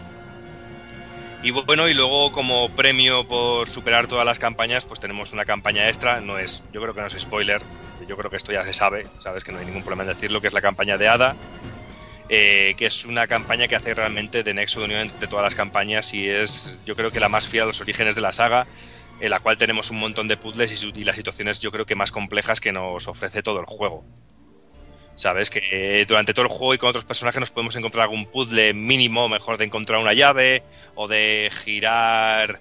Y 1.43 1.53
bueno, 1.53 1.89
y 1.89 1.95
luego 1.95 2.33
como 2.33 2.69
premio 2.77 3.27
por 3.27 3.67
superar 3.71 4.07
todas 4.07 4.27
las 4.27 4.39
campañas, 4.39 4.85
pues 4.85 5.01
tenemos 5.01 5.33
una 5.33 5.47
campaña 5.47 5.89
extra, 5.89 6.21
no 6.21 6.39
es, 6.39 6.63
yo 6.71 6.83
creo 6.83 6.93
que 6.93 7.01
no 7.01 7.07
es 7.07 7.19
spoiler, 7.19 7.63
yo 8.07 8.19
creo 8.19 8.31
que 8.31 8.37
esto 8.37 8.53
ya 8.53 8.63
se 8.63 8.75
sabe, 8.75 9.07
sabes 9.21 9.43
que 9.43 9.53
no 9.53 9.59
hay 9.59 9.65
ningún 9.65 9.85
problema 9.85 10.03
en 10.03 10.11
decirlo, 10.11 10.43
que 10.43 10.49
es 10.49 10.53
la 10.53 10.61
campaña 10.61 10.99
de 10.99 11.09
Ada, 11.09 11.35
eh, 12.33 12.75
que 12.77 12.87
es 12.87 13.05
una 13.07 13.27
campaña 13.27 13.67
que 13.67 13.75
hace 13.75 13.93
realmente 13.93 14.45
de 14.45 14.55
nexo 14.55 14.79
de 14.79 14.85
unión 14.85 15.01
entre 15.01 15.27
todas 15.27 15.43
las 15.43 15.57
campañas 15.57 16.15
y 16.15 16.29
es, 16.29 16.81
yo 16.87 16.95
creo 16.95 17.11
que 17.11 17.19
la 17.19 17.29
más 17.29 17.49
fiel 17.49 17.65
a 17.65 17.67
los 17.67 17.81
orígenes 17.81 18.15
de 18.15 18.21
la 18.21 18.33
saga, 18.33 18.69
en 19.19 19.31
la 19.31 19.41
cual 19.41 19.59
tenemos 19.59 19.91
un 19.91 19.99
montón 19.99 20.29
de 20.29 20.37
puzzles 20.37 20.81
y, 20.81 21.03
las 21.03 21.17
situaciones 21.17 21.59
yo 21.59 21.73
creo 21.73 21.87
que 21.87 21.97
más 21.97 22.13
complejas 22.13 22.61
que 22.61 22.71
nos 22.71 23.09
ofrece 23.09 23.43
todo 23.43 23.59
el 23.59 23.67
juego. 23.67 24.05
Sabes 25.17 25.51
que 25.51 25.61
eh, 25.73 26.05
durante 26.07 26.33
todo 26.33 26.45
el 26.47 26.53
juego 26.53 26.73
y 26.73 26.79
con 26.79 26.91
otros 26.91 27.05
personajes 27.05 27.41
nos 27.41 27.51
podemos 27.51 27.75
encontrar 27.75 28.05
algún 28.05 28.27
puzzle 28.27 28.75
mínimo, 28.75 29.29
mejor 29.29 29.59
de 29.59 29.65
encontrar 29.65 29.99
una 29.99 30.13
llave 30.13 30.63
o 30.95 31.09
de 31.09 31.51
girar 31.65 32.61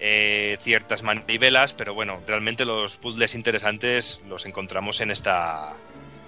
eh, 0.00 0.56
ciertas 0.58 1.04
manivelas, 1.04 1.72
pero 1.72 1.94
bueno, 1.94 2.20
realmente 2.26 2.64
los 2.64 2.96
puzzles 2.96 3.36
interesantes 3.36 4.20
los 4.28 4.44
encontramos 4.44 5.00
en 5.00 5.12
esta 5.12 5.72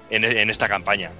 en 0.08 0.50
esta 0.50 0.68
campaña. 0.68 1.10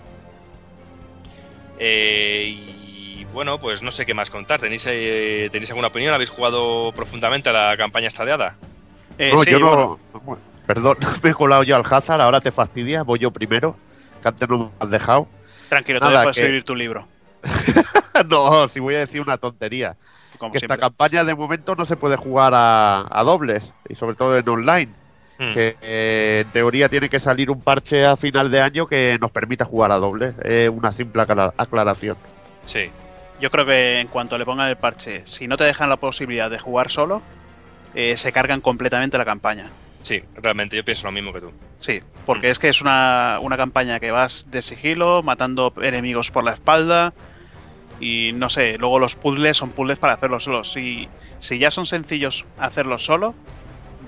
Eh, 1.79 2.45
y 2.49 3.25
bueno, 3.33 3.59
pues 3.59 3.83
no 3.83 3.91
sé 3.91 4.07
qué 4.07 4.15
más 4.15 4.31
contar. 4.31 4.61
¿Tenéis, 4.61 4.87
eh, 4.91 5.49
¿Tenéis 5.53 5.71
alguna 5.71 5.89
opinión? 5.89 6.15
¿Habéis 6.15 6.31
jugado 6.31 6.93
profundamente 6.93 7.51
a 7.51 7.53
la 7.53 7.77
campaña 7.77 8.09
estadeada? 8.09 8.57
Eh, 9.19 9.31
no, 9.33 9.39
sí, 9.41 9.51
yo 9.51 9.59
no. 9.61 9.99
bueno, 10.25 10.43
Perdón, 10.67 10.99
me 11.23 11.31
he 11.31 11.35
colado 11.35 11.63
yo 11.63 11.77
al 11.77 11.85
Hazard, 11.89 12.21
ahora 12.21 12.41
te 12.41 12.51
fastidia, 12.53 13.03
voy 13.03 13.19
yo 13.19 13.31
primero, 13.31 13.77
que 14.23 14.29
antes 14.29 14.49
no 14.49 14.59
me 14.59 14.71
has 14.81 14.91
dejado. 14.91 15.29
tranquilo 15.69 16.01
nada, 16.01 16.11
todavía 16.11 16.23
puedes 16.25 16.37
que- 16.37 16.43
escribir 16.43 16.65
tu 16.65 16.75
libro 16.75 17.07
no, 18.29 18.67
si 18.69 18.81
voy 18.81 18.95
a 18.97 19.01
decir 19.01 19.21
una 19.21 19.39
tontería. 19.39 19.95
como 20.39 20.53
que 20.53 20.59
siempre. 20.59 20.75
esta 20.77 20.87
campaña 20.89 21.23
de 21.25 21.35
momento 21.35 21.77
no 21.77 21.87
se 21.87 21.97
puede 21.97 22.17
jugar 22.17 22.53
a, 22.55 23.07
a 23.09 23.23
dobles, 23.23 23.73
y 23.89 23.95
sobre 23.95 24.17
todo 24.17 24.37
en 24.37 24.49
online. 24.49 24.93
Hmm. 25.39 25.53
Que 25.55 25.77
eh, 25.83 26.43
en 26.47 26.51
teoría 26.53 26.89
tiene 26.89 27.09
que 27.09 27.21
salir 27.21 27.51
un 27.51 27.61
parche 27.61 28.03
a 28.07 28.17
final 28.17 28.51
de 28.51 28.61
año 28.61 28.87
que 28.87 29.19
nos 29.21 29.31
permita 29.31 29.65
jugar 29.65 29.93
a 29.93 29.97
dobles. 29.97 30.35
Es 30.43 30.69
una 30.69 30.93
simple 30.93 31.23
aclara- 31.23 31.53
aclaración. 31.57 32.17
Sí. 32.65 32.91
Yo 33.41 33.51
creo 33.51 33.67
que 33.67 34.01
en 34.01 34.07
cuanto 34.09 34.39
le 34.39 34.47
pongan 34.47 34.69
el 34.71 34.77
parche, 34.77 35.23
si 35.27 35.47
no 35.47 35.57
te 35.59 35.65
dejan 35.65 35.91
la 35.91 35.97
posibilidad 35.99 36.51
de 36.51 36.59
jugar 36.59 36.91
solo, 36.91 37.21
eh, 37.95 38.17
se 38.17 38.33
cargan 38.33 38.63
completamente 38.63 39.19
la 39.19 39.27
campaña. 39.27 39.69
Sí, 40.03 40.23
realmente 40.37 40.77
yo 40.77 40.85
pienso 40.85 41.07
lo 41.07 41.13
mismo 41.13 41.33
que 41.35 41.41
tú. 41.41 41.53
Sí, 41.81 42.01
porque 42.25 42.49
es 42.49 42.59
que 42.59 42.69
es 42.69 42.81
una, 42.81 43.39
una 43.43 43.57
campaña 43.59 44.01
que 44.01 44.11
vas 44.13 44.47
de 44.51 44.63
sigilo, 44.63 45.23
matando 45.23 45.75
enemigos 45.83 46.31
por 46.31 46.45
la 46.45 46.53
espalda. 46.53 47.13
Y 48.01 48.33
no 48.35 48.49
sé, 48.49 48.79
luego 48.79 48.99
los 48.99 49.17
puzzles 49.17 49.57
son 49.57 49.71
puzzles 49.71 49.99
para 49.99 50.15
hacerlos 50.15 50.45
solos. 50.45 50.73
Si, 50.73 51.09
si 51.41 51.59
ya 51.59 51.71
son 51.71 51.87
sencillos 51.87 52.45
hacerlos 52.59 53.05
solo, 53.05 53.35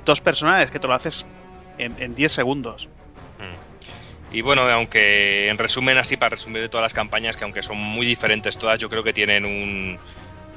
dos 0.09 0.21
personajes 0.23 0.71
que 0.71 0.79
te 0.81 0.87
lo 0.89 0.95
haces 0.95 1.27
en, 1.77 1.95
en 2.01 2.15
10 2.15 2.33
segundos. 2.33 2.89
Y 4.33 4.43
bueno, 4.43 4.63
aunque 4.63 5.49
en 5.49 5.57
resumen, 5.57 5.97
así 5.97 6.17
para 6.17 6.31
resumir 6.37 6.69
todas 6.69 6.83
las 6.83 6.93
campañas, 6.93 7.37
que 7.37 7.45
aunque 7.45 7.63
son 7.63 7.77
muy 7.79 8.05
diferentes 8.05 8.59
todas, 8.59 8.79
yo 8.79 8.91
creo 8.91 9.03
que 9.03 9.13
tienen 9.15 9.45
un, 9.47 9.99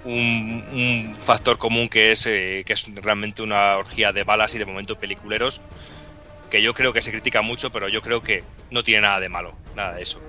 un, 0.03 0.65
un 0.73 1.15
factor 1.15 1.57
común 1.57 1.88
que 1.88 2.11
es, 2.11 2.26
eh, 2.26 2.64
que 2.65 2.73
es 2.73 2.94
realmente 2.95 3.41
una 3.41 3.78
orgía 3.78 4.11
de 4.11 4.23
balas 4.26 4.53
y 4.56 4.57
de 4.57 4.65
momentos 4.65 4.98
peliculeros, 4.98 5.61
que 6.49 6.61
yo 6.61 6.73
creo 6.73 6.91
que 6.91 7.02
se 7.02 7.11
critica 7.11 7.41
mucho, 7.41 7.72
pero 7.72 7.88
yo 7.88 8.02
creo 8.02 8.22
que 8.22 8.44
no 8.72 8.84
tiene 8.84 9.03
nada 9.03 9.22
de 9.22 9.30
malo, 9.30 9.53
nada 9.76 9.94
de 9.94 10.02
eso. 10.02 10.22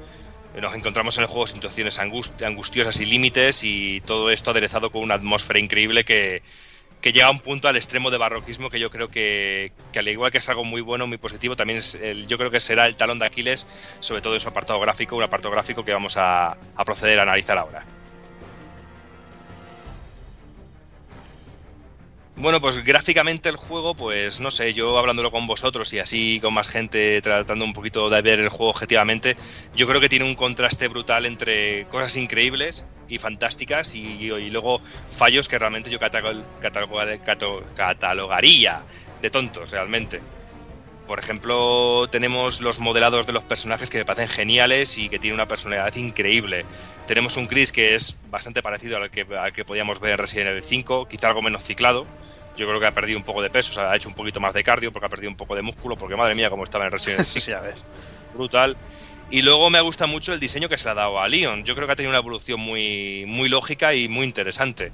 Nos 0.60 0.74
encontramos 0.76 1.16
en 1.16 1.22
el 1.24 1.28
juego 1.28 1.46
situaciones 1.48 1.98
angust- 1.98 2.44
angustiosas 2.44 3.00
y 3.00 3.06
límites 3.06 3.64
y 3.64 4.02
todo 4.02 4.30
esto 4.30 4.52
aderezado 4.52 4.92
con 4.92 5.02
una 5.02 5.14
atmósfera 5.14 5.58
increíble 5.58 6.04
que, 6.04 6.42
que 7.02 7.12
llega 7.12 7.26
a 7.26 7.30
un 7.30 7.40
punto 7.40 7.68
al 7.68 7.76
extremo 7.76 8.10
de 8.10 8.16
barroquismo 8.16 8.70
que 8.70 8.78
yo 8.80 8.88
creo 8.88 9.08
que, 9.10 9.72
que 9.92 9.98
al 9.98 10.08
igual 10.08 10.30
que 10.30 10.38
es 10.38 10.48
algo 10.48 10.64
muy 10.64 10.80
bueno, 10.80 11.06
muy 11.06 11.18
positivo, 11.18 11.56
también 11.56 11.80
es 11.80 11.96
el- 11.96 12.28
yo 12.28 12.38
creo 12.38 12.50
que 12.50 12.60
será 12.60 12.86
el 12.86 12.96
talón 12.96 13.18
de 13.18 13.26
Aquiles, 13.26 13.66
sobre 14.00 14.22
todo 14.22 14.34
en 14.34 14.40
su 14.40 14.48
apartado 14.48 14.78
gráfico, 14.80 15.16
un 15.16 15.22
apartado 15.24 15.50
gráfico 15.52 15.84
que 15.84 15.92
vamos 15.92 16.16
a, 16.16 16.56
a 16.76 16.84
proceder 16.84 17.18
a 17.18 17.22
analizar 17.22 17.58
ahora. 17.58 17.84
Bueno, 22.34 22.62
pues 22.62 22.82
gráficamente 22.82 23.50
el 23.50 23.56
juego, 23.56 23.94
pues 23.94 24.40
no 24.40 24.50
sé, 24.50 24.72
yo 24.72 24.98
hablándolo 24.98 25.30
con 25.30 25.46
vosotros 25.46 25.92
y 25.92 25.98
así 25.98 26.40
con 26.40 26.54
más 26.54 26.66
gente 26.66 27.20
tratando 27.20 27.64
un 27.64 27.74
poquito 27.74 28.08
de 28.08 28.22
ver 28.22 28.40
el 28.40 28.48
juego 28.48 28.70
objetivamente, 28.70 29.36
yo 29.76 29.86
creo 29.86 30.00
que 30.00 30.08
tiene 30.08 30.24
un 30.24 30.34
contraste 30.34 30.88
brutal 30.88 31.26
entre 31.26 31.84
cosas 31.88 32.16
increíbles 32.16 32.86
y 33.08 33.18
fantásticas 33.18 33.94
y, 33.94 34.30
luego 34.50 34.80
fallos 35.14 35.46
que 35.46 35.58
realmente 35.58 35.90
yo 35.90 35.98
catalogaría 37.76 38.82
de 39.20 39.30
tontos 39.30 39.70
realmente. 39.70 40.20
Por 41.06 41.18
ejemplo, 41.18 42.08
tenemos 42.10 42.62
los 42.62 42.78
modelados 42.78 43.26
de 43.26 43.34
los 43.34 43.44
personajes 43.44 43.90
que 43.90 43.98
me 43.98 44.06
parecen 44.06 44.28
geniales 44.28 44.96
y 44.96 45.10
que 45.10 45.18
tienen 45.18 45.34
una 45.34 45.48
personalidad 45.48 45.94
increíble. 45.96 46.64
Tenemos 47.06 47.36
un 47.36 47.46
Chris 47.46 47.72
que 47.72 47.94
es 47.94 48.16
bastante 48.30 48.62
parecido 48.62 48.96
al 48.96 49.10
que, 49.10 49.26
al 49.36 49.52
que 49.52 49.66
podíamos 49.66 50.00
ver 50.00 50.12
en 50.12 50.18
Resident 50.18 50.50
Evil 50.50 50.64
5, 50.64 51.08
quizá 51.08 51.28
algo 51.28 51.42
menos 51.42 51.64
ciclado. 51.64 52.06
Yo 52.56 52.66
creo 52.66 52.78
que 52.78 52.86
ha 52.86 52.92
perdido 52.94 53.18
un 53.18 53.24
poco 53.24 53.40
de 53.42 53.48
peso, 53.50 53.70
o 53.70 53.74
sea, 53.74 53.90
ha 53.90 53.96
hecho 53.96 54.08
un 54.08 54.14
poquito 54.14 54.38
más 54.40 54.52
de 54.52 54.62
cardio 54.62 54.92
porque 54.92 55.06
ha 55.06 55.08
perdido 55.08 55.30
un 55.30 55.36
poco 55.36 55.56
de 55.56 55.62
músculo, 55.62 55.96
porque 55.96 56.16
madre 56.16 56.34
mía, 56.34 56.50
como 56.50 56.64
estaba 56.64 56.84
en 56.84 56.90
Resident 56.92 57.20
Evil 57.20 57.26
5 57.32 57.40
Sí, 57.44 57.50
ya 57.50 57.60
ves. 57.60 57.82
brutal. 58.34 58.76
Y 59.30 59.40
luego 59.40 59.70
me 59.70 59.80
gusta 59.80 60.06
mucho 60.06 60.34
el 60.34 60.40
diseño 60.40 60.68
que 60.68 60.76
se 60.76 60.84
le 60.84 60.90
ha 60.90 60.94
dado 60.94 61.18
a 61.18 61.26
Leon. 61.28 61.64
Yo 61.64 61.74
creo 61.74 61.86
que 61.86 61.94
ha 61.94 61.96
tenido 61.96 62.10
una 62.10 62.18
evolución 62.18 62.60
muy, 62.60 63.24
muy 63.26 63.48
lógica 63.48 63.94
y 63.94 64.06
muy 64.08 64.24
interesante. 64.26 64.92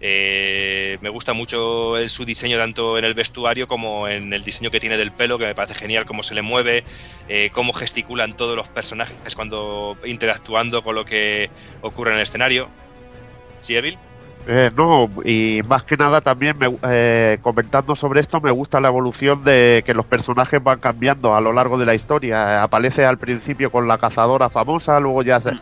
Eh, 0.00 0.98
me 1.02 1.08
gusta 1.08 1.32
mucho 1.34 1.96
el- 1.96 2.08
su 2.08 2.24
diseño 2.24 2.58
tanto 2.58 2.98
en 2.98 3.04
el 3.04 3.14
vestuario 3.14 3.66
como 3.68 4.08
en 4.08 4.32
el 4.32 4.42
diseño 4.42 4.70
que 4.70 4.80
tiene 4.80 4.96
del 4.96 5.12
pelo, 5.12 5.38
que 5.38 5.46
me 5.46 5.54
parece 5.54 5.74
genial 5.74 6.04
cómo 6.06 6.22
se 6.22 6.34
le 6.34 6.42
mueve, 6.42 6.84
eh, 7.28 7.50
cómo 7.52 7.72
gesticulan 7.72 8.34
todos 8.36 8.56
los 8.56 8.68
personajes 8.68 9.34
cuando 9.34 9.96
interactuando 10.04 10.82
con 10.82 10.94
lo 10.94 11.04
que 11.04 11.48
ocurre 11.82 12.10
en 12.10 12.16
el 12.16 12.22
escenario. 12.22 12.68
¿Sí, 13.60 13.76
Evil? 13.76 13.98
Eh, 14.46 14.70
no, 14.76 15.08
y 15.24 15.62
más 15.66 15.84
que 15.84 15.96
nada 15.96 16.20
también 16.20 16.56
me, 16.58 16.66
eh, 16.82 17.38
comentando 17.40 17.96
sobre 17.96 18.20
esto, 18.20 18.40
me 18.42 18.50
gusta 18.50 18.78
la 18.78 18.88
evolución 18.88 19.42
de 19.42 19.82
que 19.86 19.94
los 19.94 20.04
personajes 20.04 20.62
van 20.62 20.80
cambiando 20.80 21.34
a 21.34 21.40
lo 21.40 21.52
largo 21.52 21.78
de 21.78 21.86
la 21.86 21.94
historia. 21.94 22.62
Aparece 22.62 23.06
al 23.06 23.16
principio 23.16 23.70
con 23.70 23.88
la 23.88 23.96
cazadora 23.96 24.50
famosa, 24.50 25.00
luego 25.00 25.22
ya 25.22 25.40
se- 25.40 25.52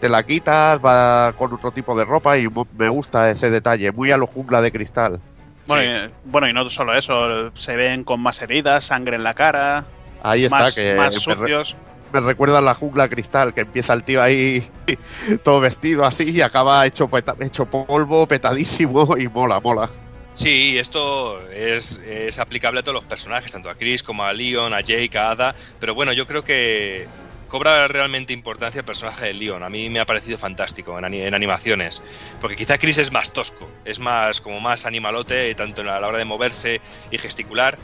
te 0.00 0.10
la 0.10 0.22
quitas, 0.22 0.78
va 0.84 1.32
con 1.32 1.54
otro 1.54 1.70
tipo 1.70 1.96
de 1.96 2.04
ropa 2.04 2.36
y 2.36 2.46
me 2.76 2.90
gusta 2.90 3.30
ese 3.30 3.48
detalle, 3.48 3.90
muy 3.92 4.12
a 4.12 4.18
lo 4.18 4.26
jungla 4.26 4.60
de 4.60 4.70
cristal. 4.70 5.18
Bueno, 5.66 5.82
Sí. 6.06 6.12
y, 6.12 6.30
bueno, 6.30 6.48
y 6.48 6.52
no 6.52 6.68
solo 6.68 6.92
eso, 6.94 7.50
se 7.54 7.74
ven 7.74 8.04
con 8.04 8.20
más 8.20 8.42
heridas, 8.42 8.84
sangre 8.84 9.16
en 9.16 9.24
la 9.24 9.32
cara, 9.32 9.84
Ahí 10.22 10.44
está, 10.44 10.58
más, 10.58 10.74
que 10.74 10.94
más 10.94 11.26
me, 11.26 11.34
re- 11.34 11.40
sucios. 11.40 11.76
Me 12.12 12.20
recuerda 12.20 12.58
a 12.58 12.62
la 12.62 12.74
jungla 12.74 13.08
cristal, 13.08 13.54
que 13.54 13.62
empieza 13.62 13.92
el 13.92 14.04
tío 14.04 14.22
ahí 14.22 14.70
todo 15.44 15.60
vestido 15.60 16.04
así 16.04 16.24
y 16.24 16.40
acaba 16.40 16.86
hecho, 16.86 17.08
hecho 17.40 17.66
polvo, 17.66 18.26
petadísimo 18.26 19.16
y 19.16 19.28
mola, 19.28 19.60
mola. 19.60 19.90
Sí, 20.34 20.76
esto 20.78 21.40
es, 21.50 21.98
es 21.98 22.38
aplicable 22.38 22.80
a 22.80 22.82
todos 22.82 22.94
los 22.94 23.04
personajes, 23.04 23.52
tanto 23.52 23.70
a 23.70 23.74
Chris 23.74 24.02
como 24.02 24.22
a 24.22 24.34
Leon, 24.34 24.74
a 24.74 24.82
Jake, 24.82 25.16
a 25.16 25.30
Ada. 25.30 25.54
Pero 25.80 25.94
bueno, 25.94 26.12
yo 26.12 26.26
creo 26.26 26.44
que 26.44 27.08
cobra 27.48 27.88
realmente 27.88 28.34
importancia 28.34 28.80
el 28.80 28.84
personaje 28.84 29.26
de 29.26 29.34
Leon. 29.34 29.62
A 29.62 29.70
mí 29.70 29.88
me 29.88 29.98
ha 29.98 30.04
parecido 30.04 30.36
fantástico 30.36 30.98
en 30.98 31.34
animaciones. 31.34 32.02
Porque 32.38 32.54
quizá 32.54 32.76
Chris 32.76 32.98
es 32.98 33.12
más 33.12 33.32
tosco, 33.32 33.66
es 33.86 33.98
más 33.98 34.42
como 34.42 34.60
más 34.60 34.84
animalote, 34.84 35.54
tanto 35.54 35.80
a 35.82 36.00
la 36.00 36.06
hora 36.06 36.18
de 36.18 36.26
moverse 36.26 36.82
y 37.10 37.16
gesticular. 37.16 37.78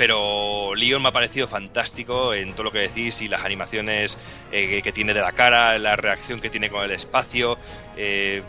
Pero 0.00 0.74
Leon 0.76 1.02
me 1.02 1.10
ha 1.10 1.12
parecido 1.12 1.46
fantástico 1.46 2.32
en 2.32 2.54
todo 2.54 2.62
lo 2.62 2.72
que 2.72 2.78
decís 2.78 3.20
y 3.20 3.28
las 3.28 3.44
animaciones 3.44 4.16
eh, 4.50 4.80
que 4.80 4.92
tiene 4.92 5.12
de 5.12 5.20
la 5.20 5.32
cara, 5.32 5.78
la 5.78 5.94
reacción 5.94 6.40
que 6.40 6.48
tiene 6.48 6.70
con 6.70 6.82
el 6.82 6.90
espacio. 6.90 7.58
eh, 7.98 8.42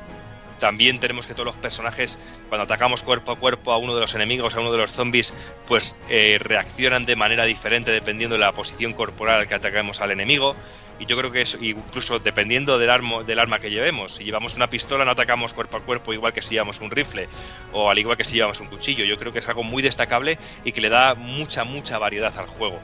también 0.62 1.00
tenemos 1.00 1.26
que 1.26 1.34
todos 1.34 1.48
los 1.48 1.58
personajes, 1.58 2.20
cuando 2.48 2.64
atacamos 2.64 3.02
cuerpo 3.02 3.32
a 3.32 3.36
cuerpo 3.36 3.72
a 3.74 3.78
uno 3.78 3.96
de 3.96 4.02
los 4.02 4.14
enemigos, 4.14 4.56
a 4.56 4.60
uno 4.60 4.72
de 4.72 4.78
los 4.78 4.92
zombies, 4.92 5.34
pues 5.68 5.96
eh, 6.08 6.38
reaccionan 6.40 7.08
de 7.08 7.16
manera 7.16 7.46
diferente 7.46 7.92
dependiendo 7.92 8.36
de 8.36 8.42
la 8.42 8.54
posición 8.54 8.94
corporal 8.94 9.48
que 9.48 9.56
atacamos 9.56 10.02
al 10.02 10.12
enemigo. 10.12 10.56
Y 11.00 11.08
yo 11.08 11.18
creo 11.18 11.32
que 11.32 11.42
eso, 11.42 11.58
incluso 11.60 12.20
dependiendo 12.20 12.78
del, 12.78 12.92
armo, 12.92 13.24
del 13.24 13.40
arma 13.40 13.58
que 13.58 13.72
llevemos, 13.72 14.14
si 14.14 14.24
llevamos 14.24 14.56
una 14.56 14.70
pistola 14.70 15.04
no 15.04 15.12
atacamos 15.12 15.56
cuerpo 15.56 15.78
a 15.78 15.82
cuerpo 15.82 16.14
igual 16.14 16.32
que 16.32 16.44
si 16.44 16.52
llevamos 16.52 16.80
un 16.80 16.92
rifle 16.92 17.28
o 17.74 17.90
al 17.90 17.98
igual 17.98 18.16
que 18.16 18.24
si 18.24 18.36
llevamos 18.36 18.60
un 18.60 18.68
cuchillo. 18.68 19.04
Yo 19.04 19.18
creo 19.18 19.34
que 19.34 19.40
es 19.40 19.50
algo 19.50 19.64
muy 19.64 19.82
destacable 19.82 20.38
y 20.64 20.72
que 20.74 20.80
le 20.80 20.90
da 20.90 21.16
mucha, 21.16 21.64
mucha 21.64 21.98
variedad 21.98 22.38
al 22.38 22.46
juego. 22.46 22.80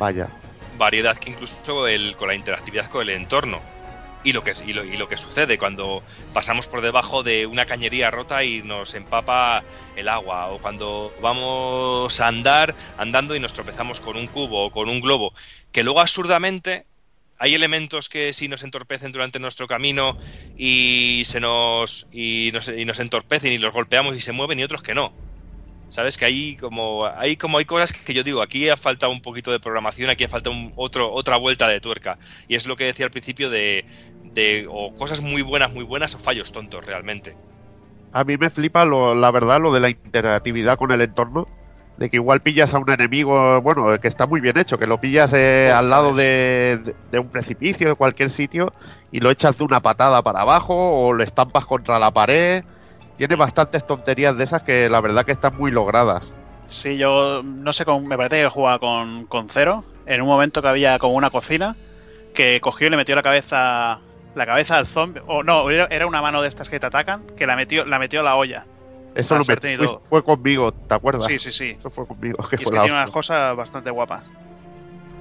Vaya. 0.00 0.28
Variedad 0.76 1.16
que 1.16 1.30
incluso 1.30 1.86
el, 1.86 2.16
con 2.16 2.26
la 2.26 2.34
interactividad 2.34 2.90
con 2.90 3.02
el 3.02 3.10
entorno. 3.10 3.73
Y 4.24 4.32
lo, 4.32 4.42
que, 4.42 4.52
y, 4.66 4.72
lo, 4.72 4.84
y 4.84 4.96
lo 4.96 5.06
que 5.06 5.16
sucede 5.16 5.58
cuando 5.58 6.02
pasamos 6.32 6.66
por 6.66 6.80
debajo 6.80 7.22
de 7.22 7.46
una 7.46 7.66
cañería 7.66 8.10
rota 8.10 8.42
y 8.42 8.62
nos 8.62 8.94
empapa 8.94 9.62
el 9.96 10.08
agua, 10.08 10.48
o 10.48 10.58
cuando 10.58 11.14
vamos 11.20 12.20
a 12.20 12.28
andar 12.28 12.74
andando 12.96 13.36
y 13.36 13.40
nos 13.40 13.52
tropezamos 13.52 14.00
con 14.00 14.16
un 14.16 14.26
cubo 14.26 14.64
o 14.64 14.70
con 14.70 14.88
un 14.88 15.00
globo, 15.00 15.34
que 15.72 15.82
luego 15.84 16.00
absurdamente 16.00 16.86
hay 17.38 17.54
elementos 17.54 18.08
que 18.08 18.32
sí 18.32 18.48
nos 18.48 18.62
entorpecen 18.62 19.12
durante 19.12 19.38
nuestro 19.38 19.66
camino 19.66 20.18
y 20.56 21.24
se 21.26 21.40
nos 21.40 22.06
y 22.12 22.50
nos, 22.52 22.68
y 22.68 22.84
nos 22.84 23.00
entorpecen 23.00 23.52
y 23.52 23.58
los 23.58 23.72
golpeamos 23.72 24.16
y 24.16 24.20
se 24.20 24.32
mueven 24.32 24.58
y 24.60 24.64
otros 24.64 24.82
que 24.82 24.94
no. 24.94 25.12
Sabes 25.88 26.16
que 26.16 26.24
hay 26.24 26.56
como 26.56 27.06
hay 27.06 27.36
como 27.36 27.58
hay 27.58 27.64
cosas 27.64 27.92
que 27.92 28.14
yo 28.14 28.24
digo, 28.24 28.40
aquí 28.40 28.68
ha 28.68 28.76
faltado 28.76 29.12
un 29.12 29.20
poquito 29.20 29.52
de 29.52 29.60
programación, 29.60 30.10
aquí 30.10 30.24
ha 30.24 30.28
faltado 30.28 30.56
otro 30.76 31.12
otra 31.12 31.36
vuelta 31.36 31.68
de 31.68 31.80
tuerca 31.80 32.18
y 32.48 32.54
es 32.54 32.66
lo 32.66 32.76
que 32.76 32.84
decía 32.84 33.04
al 33.04 33.10
principio 33.12 33.50
de 33.50 33.84
de 34.34 34.66
o 34.70 34.94
cosas 34.94 35.20
muy 35.20 35.42
buenas, 35.42 35.72
muy 35.72 35.84
buenas 35.84 36.14
o 36.14 36.18
fallos 36.18 36.52
tontos 36.52 36.84
realmente. 36.84 37.34
A 38.12 38.24
mí 38.24 38.36
me 38.36 38.50
flipa 38.50 38.84
lo, 38.84 39.14
la 39.14 39.30
verdad 39.30 39.60
lo 39.60 39.72
de 39.72 39.80
la 39.80 39.90
interactividad 39.90 40.76
con 40.78 40.92
el 40.92 41.00
entorno. 41.00 41.46
De 41.96 42.10
que 42.10 42.16
igual 42.16 42.40
pillas 42.40 42.74
a 42.74 42.78
un 42.80 42.90
enemigo, 42.90 43.60
bueno, 43.62 43.86
que 44.00 44.08
está 44.08 44.26
muy 44.26 44.40
bien 44.40 44.58
hecho, 44.58 44.78
que 44.78 44.86
lo 44.88 44.98
pillas 45.00 45.30
eh, 45.32 45.70
al 45.72 45.88
lado 45.90 46.12
de, 46.12 46.80
de- 46.84 46.94
de 47.12 47.18
un 47.20 47.28
precipicio, 47.28 47.86
de 47.88 47.94
cualquier 47.94 48.30
sitio, 48.32 48.72
y 49.12 49.20
lo 49.20 49.30
echas 49.30 49.56
de 49.56 49.62
una 49.62 49.78
patada 49.78 50.20
para 50.20 50.40
abajo 50.40 50.74
o 50.74 51.12
lo 51.12 51.22
estampas 51.22 51.64
contra 51.66 52.00
la 52.00 52.10
pared. 52.10 52.64
Tiene 53.16 53.36
bastantes 53.36 53.86
tonterías 53.86 54.36
de 54.36 54.42
esas 54.42 54.62
que 54.62 54.88
la 54.88 55.00
verdad 55.00 55.24
que 55.24 55.30
están 55.30 55.56
muy 55.56 55.70
logradas. 55.70 56.24
Sí, 56.66 56.96
yo 56.96 57.44
no 57.44 57.72
sé, 57.72 57.84
cómo 57.84 58.00
me 58.04 58.16
parece 58.16 58.42
que 58.42 58.48
jugaba 58.48 58.80
con, 58.80 59.26
con 59.26 59.48
Cero, 59.48 59.84
en 60.06 60.20
un 60.20 60.26
momento 60.26 60.62
que 60.62 60.66
había 60.68 60.98
como 60.98 61.14
una 61.14 61.30
cocina, 61.30 61.76
que 62.34 62.60
cogió 62.60 62.88
y 62.88 62.90
le 62.90 62.96
metió 62.96 63.14
la 63.14 63.22
cabeza 63.22 64.00
la 64.34 64.46
cabeza 64.46 64.78
al 64.78 64.86
zombie, 64.86 65.22
o 65.26 65.42
no, 65.42 65.70
era 65.70 65.86
era 65.90 66.06
una 66.06 66.20
mano 66.22 66.42
de 66.42 66.48
estas 66.48 66.68
que 66.68 66.80
te 66.80 66.86
atacan, 66.86 67.22
que 67.36 67.46
la 67.46 67.56
metió, 67.56 67.84
la 67.84 67.98
metió 67.98 68.20
a 68.20 68.22
la 68.22 68.36
olla. 68.36 68.66
Eso 69.14 69.36
lo 69.36 69.42
y 69.42 69.44
fue, 69.44 69.98
fue 70.08 70.24
conmigo, 70.24 70.72
¿te 70.72 70.94
acuerdas? 70.94 71.24
Sí, 71.26 71.38
sí, 71.38 71.52
sí. 71.52 71.76
Eso 71.78 71.88
fue 71.90 72.06
conmigo. 72.06 72.36
que 72.50 72.56
Y 72.56 72.58
es 72.58 72.64
fue 72.64 72.72
que 72.72 72.80
tiene 72.80 72.94
unas 72.94 73.10
cosas 73.10 73.56
bastante 73.56 73.90
guapas. 73.90 74.24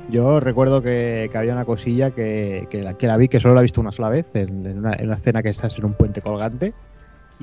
Yo 0.09 0.39
recuerdo 0.39 0.81
que, 0.81 1.29
que 1.31 1.37
había 1.37 1.53
una 1.53 1.65
cosilla 1.65 2.11
que, 2.11 2.67
que 2.71 2.81
la, 2.81 2.95
que 2.95 3.07
la 3.07 3.17
vi, 3.17 3.29
que 3.29 3.39
solo 3.39 3.53
la 3.53 3.61
he 3.61 3.63
visto 3.63 3.81
una 3.81 3.91
sola 3.91 4.09
vez, 4.09 4.25
en, 4.33 4.65
en 4.65 4.79
una, 4.79 4.93
en 4.93 5.05
una 5.05 5.15
escena 5.15 5.43
que 5.43 5.49
estás 5.49 5.77
en 5.77 5.85
un 5.85 5.93
puente 5.93 6.21
colgante 6.21 6.73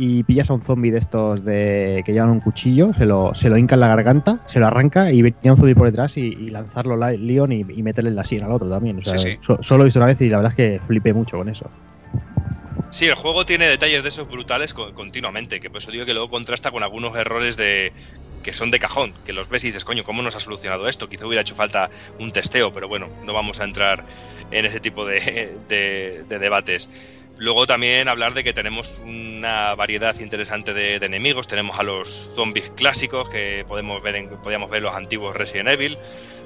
y 0.03 0.23
pillas 0.25 0.49
a 0.49 0.55
un 0.55 0.63
zombie 0.63 0.91
de 0.91 0.99
estos 0.99 1.45
de 1.45 2.03
que 2.07 2.13
llevan 2.15 2.31
un 2.31 2.41
cuchillo, 2.41 2.95
se 2.95 3.05
lo, 3.05 3.35
se 3.35 3.51
lo 3.51 3.59
hinca 3.59 3.75
en 3.75 3.81
la 3.81 3.89
garganta, 3.89 4.41
se 4.47 4.59
lo 4.59 4.67
arranca 4.67 5.13
y 5.13 5.21
venía 5.21 5.53
un 5.53 5.57
zombie 5.59 5.75
por 5.75 5.87
detrás 5.89 6.17
y, 6.17 6.23
y 6.23 6.49
lanzarlo 6.49 6.97
la, 6.97 7.13
Leon 7.13 7.53
y, 7.53 7.61
y 7.61 7.83
meterle 7.83 8.09
en 8.09 8.17
la 8.17 8.25
sien 8.25 8.43
al 8.43 8.53
otro 8.53 8.71
también. 8.71 8.99
O 8.99 9.05
sea, 9.05 9.19
Sí, 9.19 9.33
sí. 9.33 9.39
so- 9.41 9.63
solo 9.63 9.79
lo 9.79 9.85
he 9.85 9.87
visto 9.87 9.99
una 9.99 10.07
vez 10.07 10.21
y 10.23 10.31
la 10.31 10.39
verdad 10.39 10.53
es 10.53 10.57
que 10.57 10.81
flipé 10.87 11.13
mucho 11.13 11.37
con 11.37 11.49
eso. 11.51 11.71
Sí, 12.91 13.05
el 13.07 13.15
juego 13.15 13.47
tiene 13.47 13.67
detalles 13.67 14.03
de 14.03 14.09
esos 14.09 14.29
brutales 14.29 14.75
co- 14.75 14.93
continuamente, 14.95 15.61
que 15.61 15.71
por 15.71 15.79
eso 15.81 15.91
digo 15.93 16.05
que 16.07 16.15
luego 16.15 16.29
contrasta 16.31 16.71
con 16.73 16.83
algunos 16.83 17.15
errores 17.17 17.57
de, 17.57 17.93
que 18.43 18.53
son 18.53 18.71
de 18.73 18.81
cajón, 18.81 19.13
que 19.25 19.33
los 19.33 19.49
ves 19.49 19.63
y 19.65 19.69
dices, 19.69 19.85
coño, 19.85 20.03
¿cómo 20.03 20.23
nos 20.23 20.35
ha 20.35 20.41
solucionado 20.41 20.89
esto? 20.89 21.09
Quizá 21.09 21.27
hubiera 21.27 21.43
hecho 21.43 21.55
falta 21.55 21.89
un 22.19 22.33
testeo, 22.33 22.73
pero 22.73 22.89
bueno, 22.89 23.07
no 23.25 23.33
vamos 23.33 23.61
a 23.61 23.65
entrar 23.65 24.03
en 24.51 24.67
ese 24.67 24.81
tipo 24.81 25.07
de, 25.07 25.21
de- 25.69 26.25
de 26.29 26.39
debates. 26.41 26.91
Luego 27.41 27.67
también 27.67 28.07
hablar 28.09 28.35
de 28.35 28.45
que 28.45 28.53
tenemos 28.53 29.01
una 29.03 29.75
variedad 29.75 30.15
interesante 30.21 30.75
de, 30.75 30.99
de 31.01 31.07
enemigos. 31.07 31.49
Tenemos 31.49 31.79
a 31.81 31.83
los 31.83 32.31
zombies 32.37 32.71
clásicos 32.77 33.31
que 33.31 33.65
podemos 33.67 34.03
ver 34.03 34.17
en, 34.17 34.29
podíamos 34.29 34.69
ver 34.69 34.83
los 34.83 34.95
antiguos 34.95 35.35
Resident 35.35 35.71
Evil. 35.71 35.97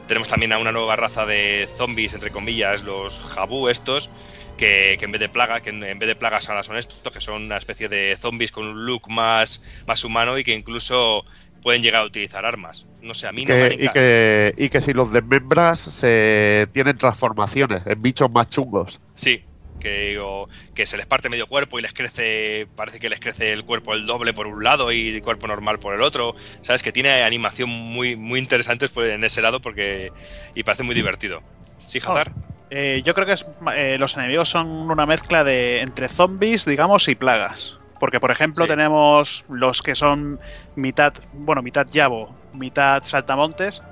Tenemos 0.06 0.28
también 0.28 0.52
a 0.52 0.58
una 0.58 0.70
nueva 0.70 0.94
raza 0.94 1.26
de 1.26 1.68
zombies, 1.76 2.14
entre 2.14 2.30
comillas, 2.30 2.84
los 2.84 3.18
Jabu 3.18 3.68
estos, 3.68 4.08
que, 4.56 4.94
que 4.98 5.04
en 5.06 5.10
vez 5.12 5.20
de 5.20 5.28
plagas, 5.28 5.62
que 5.62 5.70
en, 5.70 5.82
en 5.82 5.98
vez 5.98 6.06
de 6.06 6.14
plagas 6.14 6.48
ahora 6.48 6.62
son 6.62 6.76
estos, 6.76 7.12
que 7.12 7.20
son 7.20 7.42
una 7.42 7.56
especie 7.56 7.88
de 7.88 8.16
zombies 8.16 8.52
con 8.52 8.64
un 8.66 8.86
look 8.86 9.10
más, 9.10 9.64
más 9.88 10.04
humano 10.04 10.38
y 10.38 10.44
que 10.44 10.54
incluso 10.54 11.24
pueden 11.60 11.82
llegar 11.82 12.02
a 12.02 12.06
utilizar 12.06 12.44
armas. 12.46 12.86
No 13.02 13.14
sé, 13.14 13.26
a 13.26 13.32
mí 13.32 13.44
no 13.46 13.56
me 13.56 13.62
han 13.64 13.68
Que- 13.70 13.74
y, 13.74 13.78
enca- 13.86 13.92
que, 13.94 14.54
y 14.58 14.68
que 14.68 14.80
si 14.80 14.92
los 14.92 15.10
desmembras 15.10 15.80
se 15.80 16.68
tienen 16.72 16.96
transformaciones 16.98 17.82
en 17.86 18.00
bichos 18.00 18.30
más 18.30 18.48
chungos. 18.50 19.00
Sí, 19.14 19.42
que, 19.80 20.18
o- 20.20 20.48
que 20.74 20.86
se 20.86 20.96
les 20.96 21.06
parte 21.06 21.28
medio 21.28 21.46
cuerpo 21.46 21.78
y 21.78 21.82
les 21.82 21.92
crece, 21.92 22.66
parece 22.76 23.00
que 23.00 23.08
les 23.08 23.20
crece 23.20 23.52
el 23.52 23.64
cuerpo 23.64 23.94
el 23.94 24.06
doble 24.06 24.32
por 24.32 24.46
un 24.46 24.62
lado 24.64 24.92
y 24.92 25.14
el 25.16 25.22
cuerpo 25.22 25.46
normal 25.46 25.78
por 25.78 25.94
el 25.94 26.02
otro. 26.02 26.34
Sabes 26.62 26.82
que 26.82 26.92
tiene 26.92 27.22
animación 27.22 27.68
muy, 27.70 28.16
muy 28.16 28.38
interesantes 28.40 28.90
pues, 28.90 29.12
en 29.12 29.24
ese 29.24 29.42
lado 29.42 29.60
porque 29.60 30.12
y 30.54 30.62
parece 30.62 30.82
muy 30.82 30.94
divertido. 30.94 31.42
Sí, 31.84 31.98
Hazard. 31.98 32.32
Eh, 32.70 33.02
yo 33.04 33.14
creo 33.14 33.26
que 33.26 33.34
es, 33.34 33.46
eh, 33.76 33.96
los 33.98 34.16
enemigos 34.16 34.48
son 34.48 34.66
una 34.68 35.06
mezcla 35.06 35.44
de 35.44 35.80
entre 35.80 36.08
zombies, 36.08 36.64
digamos, 36.64 37.06
y 37.08 37.14
plagas. 37.14 37.78
Porque, 38.00 38.18
por 38.20 38.30
ejemplo, 38.32 38.64
Sí. 38.64 38.68
tenemos 38.70 39.44
los 39.48 39.80
que 39.80 39.94
son 39.94 40.40
mitad, 40.74 41.14
bueno, 41.32 41.62
mitad 41.62 41.86
llavo, 41.90 42.34
mitad 42.52 43.02
saltamontes. 43.04 43.82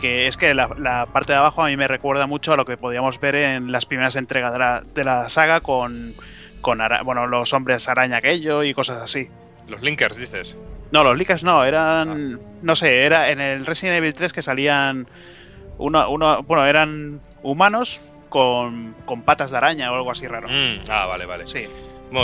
Que 0.00 0.26
es 0.26 0.36
que 0.36 0.52
la, 0.54 0.68
la 0.78 1.06
parte 1.06 1.32
de 1.32 1.38
abajo 1.38 1.62
a 1.62 1.66
mí 1.66 1.76
me 1.76 1.88
recuerda 1.88 2.26
mucho 2.26 2.52
a 2.52 2.56
lo 2.56 2.64
que 2.66 2.76
podíamos 2.76 3.18
ver 3.20 3.34
en 3.34 3.72
las 3.72 3.86
primeras 3.86 4.14
entregas 4.16 4.52
de 4.52 4.58
la, 4.58 4.82
de 4.94 5.04
la 5.04 5.28
saga 5.28 5.60
con, 5.60 6.12
con 6.60 6.80
ara- 6.80 7.02
bueno, 7.02 7.26
los 7.26 7.52
hombres 7.54 7.88
araña 7.88 8.18
aquello 8.18 8.62
y 8.62 8.74
cosas 8.74 9.02
así. 9.02 9.28
Los 9.68 9.82
Linkers, 9.82 10.16
dices. 10.16 10.56
No, 10.92 11.02
los 11.02 11.16
Lickers 11.16 11.42
no, 11.42 11.64
eran. 11.64 12.38
No 12.62 12.76
sé, 12.76 13.04
era 13.04 13.30
en 13.30 13.40
el 13.40 13.66
Resident 13.66 13.96
Evil 13.98 14.14
3 14.14 14.32
que 14.32 14.42
salían. 14.42 15.08
Uno, 15.78 16.08
uno, 16.10 16.42
bueno, 16.44 16.64
eran 16.66 17.20
humanos 17.42 18.00
con, 18.28 18.94
con 19.04 19.22
patas 19.22 19.50
de 19.50 19.56
araña 19.56 19.90
o 19.90 19.94
algo 19.96 20.10
así 20.10 20.26
raro. 20.26 20.48
Mm, 20.48 20.84
ah, 20.90 21.06
vale, 21.06 21.26
vale. 21.26 21.46
Sí. 21.46 21.66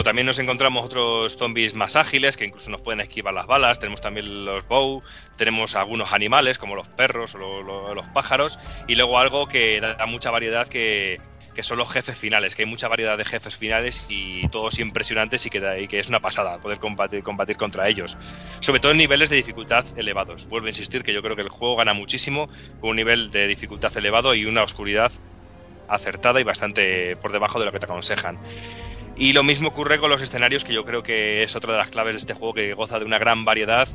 También 0.02 0.26
nos 0.26 0.38
encontramos 0.38 0.84
otros 0.84 1.36
zombies 1.36 1.74
más 1.74 1.96
ágiles 1.96 2.36
que 2.36 2.46
incluso 2.46 2.70
nos 2.70 2.80
pueden 2.80 3.00
esquivar 3.00 3.34
las 3.34 3.46
balas. 3.46 3.78
Tenemos 3.78 4.00
también 4.00 4.44
los 4.46 4.66
bow, 4.66 5.02
tenemos 5.36 5.74
algunos 5.74 6.12
animales 6.12 6.56
como 6.58 6.74
los 6.74 6.88
perros 6.88 7.34
o 7.34 7.38
lo- 7.38 7.62
lo- 7.62 7.94
los 7.94 8.08
pájaros. 8.08 8.58
Y 8.88 8.94
luego 8.94 9.18
algo 9.18 9.46
que 9.46 9.80
da 9.80 10.06
mucha 10.06 10.30
variedad 10.30 10.66
que, 10.68 11.20
que 11.54 11.62
son 11.62 11.76
los 11.78 11.90
jefes 11.92 12.16
finales, 12.16 12.54
que 12.54 12.62
hay 12.62 12.68
mucha 12.68 12.88
variedad 12.88 13.18
de 13.18 13.24
jefes 13.26 13.56
finales 13.56 14.06
y 14.08 14.48
todos 14.48 14.78
impresionantes 14.78 15.44
y 15.44 15.50
que, 15.50 15.86
que 15.88 15.98
es 15.98 16.08
una 16.08 16.20
pasada 16.20 16.58
poder 16.60 16.78
combatir, 16.78 17.22
combatir 17.22 17.56
contra 17.58 17.88
ellos. 17.88 18.16
Sobre 18.60 18.80
todo 18.80 18.92
en 18.92 18.98
niveles 18.98 19.28
de 19.28 19.36
dificultad 19.36 19.84
elevados. 19.98 20.48
Vuelvo 20.48 20.66
a 20.66 20.70
insistir 20.70 21.02
que 21.02 21.12
yo 21.12 21.22
creo 21.22 21.36
que 21.36 21.42
el 21.42 21.50
juego 21.50 21.76
gana 21.76 21.92
muchísimo 21.92 22.48
con 22.80 22.90
un 22.90 22.96
nivel 22.96 23.30
de 23.30 23.46
dificultad 23.46 23.94
elevado 23.98 24.34
y 24.34 24.46
una 24.46 24.62
oscuridad 24.62 25.12
acertada 25.88 26.40
y 26.40 26.44
bastante 26.44 27.16
por 27.16 27.32
debajo 27.32 27.58
de 27.58 27.66
lo 27.66 27.72
que 27.72 27.78
te 27.78 27.84
aconsejan. 27.84 28.38
Y 29.16 29.34
lo 29.34 29.42
mismo 29.42 29.68
ocurre 29.68 29.98
con 29.98 30.10
los 30.10 30.22
escenarios, 30.22 30.64
que 30.64 30.72
yo 30.72 30.84
creo 30.84 31.02
que 31.02 31.42
es 31.42 31.54
otra 31.54 31.72
de 31.72 31.78
las 31.78 31.88
claves 31.88 32.14
de 32.14 32.18
este 32.18 32.34
juego, 32.34 32.54
que 32.54 32.74
goza 32.74 32.98
de 32.98 33.04
una 33.04 33.18
gran 33.18 33.44
variedad 33.44 33.86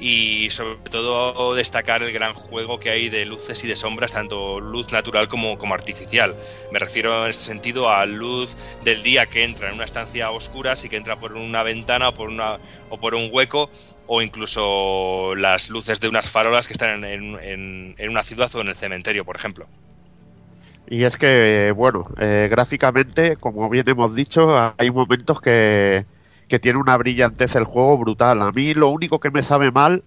y 0.00 0.48
sobre 0.50 0.76
todo 0.90 1.54
destacar 1.54 2.02
el 2.02 2.12
gran 2.12 2.32
juego 2.34 2.78
que 2.78 2.90
hay 2.90 3.08
de 3.08 3.24
luces 3.24 3.64
y 3.64 3.66
de 3.66 3.74
sombras, 3.76 4.12
tanto 4.12 4.60
luz 4.60 4.92
natural 4.92 5.28
como, 5.28 5.58
como 5.58 5.74
artificial. 5.74 6.36
Me 6.70 6.78
refiero 6.78 7.24
en 7.24 7.30
este 7.30 7.44
sentido 7.44 7.88
a 7.90 8.04
luz 8.06 8.56
del 8.84 9.02
día 9.02 9.26
que 9.26 9.44
entra 9.44 9.68
en 9.68 9.74
una 9.74 9.84
estancia 9.84 10.30
oscura, 10.30 10.76
sí 10.76 10.88
que 10.88 10.96
entra 10.96 11.18
por 11.18 11.32
una 11.32 11.62
ventana 11.62 12.10
o 12.10 12.14
por, 12.14 12.28
una, 12.28 12.58
o 12.90 12.98
por 12.98 13.14
un 13.14 13.28
hueco, 13.32 13.70
o 14.06 14.22
incluso 14.22 15.34
las 15.36 15.68
luces 15.70 16.00
de 16.00 16.08
unas 16.08 16.28
farolas 16.30 16.66
que 16.66 16.74
están 16.74 17.04
en- 17.04 17.94
en 17.98 18.08
una 18.10 18.22
ciudad 18.22 18.54
o 18.54 18.60
en 18.60 18.68
el 18.68 18.76
cementerio, 18.76 19.24
por 19.24 19.36
ejemplo. 19.36 19.66
Y 20.90 21.04
es 21.04 21.16
que, 21.16 21.72
bueno, 21.76 22.06
eh, 22.18 22.48
gráficamente, 22.50 23.36
como 23.36 23.68
bien 23.68 23.88
hemos 23.88 24.14
dicho, 24.14 24.72
hay 24.78 24.90
momentos 24.90 25.40
que, 25.40 26.06
que 26.48 26.58
tiene 26.58 26.78
una 26.78 26.96
brillantez 26.96 27.54
el 27.56 27.64
juego 27.64 27.98
brutal. 27.98 28.40
A 28.40 28.52
mí 28.52 28.72
lo 28.72 28.88
único 28.88 29.20
que 29.20 29.30
me 29.30 29.42
sabe 29.42 29.70
mal 29.70 30.02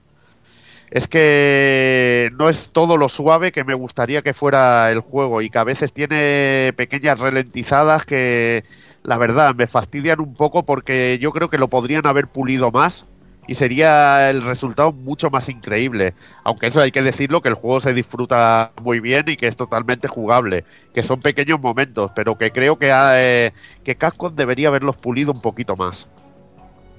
es 0.90 1.08
que 1.08 2.32
no 2.34 2.50
es 2.50 2.72
todo 2.74 2.98
lo 2.98 3.10
suave 3.10 3.52
que 3.52 3.64
me 3.64 3.76
gustaría 3.76 4.24
que 4.24 4.34
fuera 4.34 4.92
el 4.92 5.02
juego 5.02 5.42
y 5.42 5.50
que 5.52 5.60
a 5.60 5.64
veces 5.64 5.94
tiene 5.94 6.74
pequeñas 6.76 7.20
ralentizadas 7.20 8.04
que, 8.06 8.64
la 9.04 9.18
verdad, 9.18 9.54
me 9.56 9.68
fastidian 9.68 10.20
un 10.20 10.34
poco 10.34 10.64
porque 10.64 11.20
yo 11.22 11.32
creo 11.32 11.50
que 11.50 11.60
lo 11.60 11.70
podrían 11.70 12.08
haber 12.08 12.28
pulido 12.28 12.72
más 12.72 13.06
y 13.52 13.56
sería 13.56 14.30
el 14.30 14.44
resultado 14.46 14.94
mucho 14.94 15.30
más 15.30 15.50
increíble. 15.50 16.14
Aunque 16.46 16.68
eso 16.68 16.80
hay 16.80 16.92
que 16.92 17.02
decirlo, 17.02 17.42
que 17.42 17.50
el 17.50 17.56
juego 17.56 17.82
se 17.82 17.94
disfruta 17.94 18.72
muy 18.82 19.02
bien 19.02 19.26
y 19.28 19.36
que 19.36 19.48
es 19.48 19.58
totalmente 19.58 20.08
jugable, 20.08 20.64
que 20.94 21.04
son 21.04 21.20
pequeños 21.20 21.60
momentos, 21.60 22.12
pero 22.16 22.38
que 22.38 22.52
creo 22.52 22.78
que, 22.80 22.88
eh, 22.92 23.52
que 23.84 23.96
Capcom 23.96 24.34
debería 24.34 24.70
haberlos 24.70 24.96
pulido 24.96 25.34
un 25.34 25.42
poquito 25.42 25.76
más. 25.76 26.08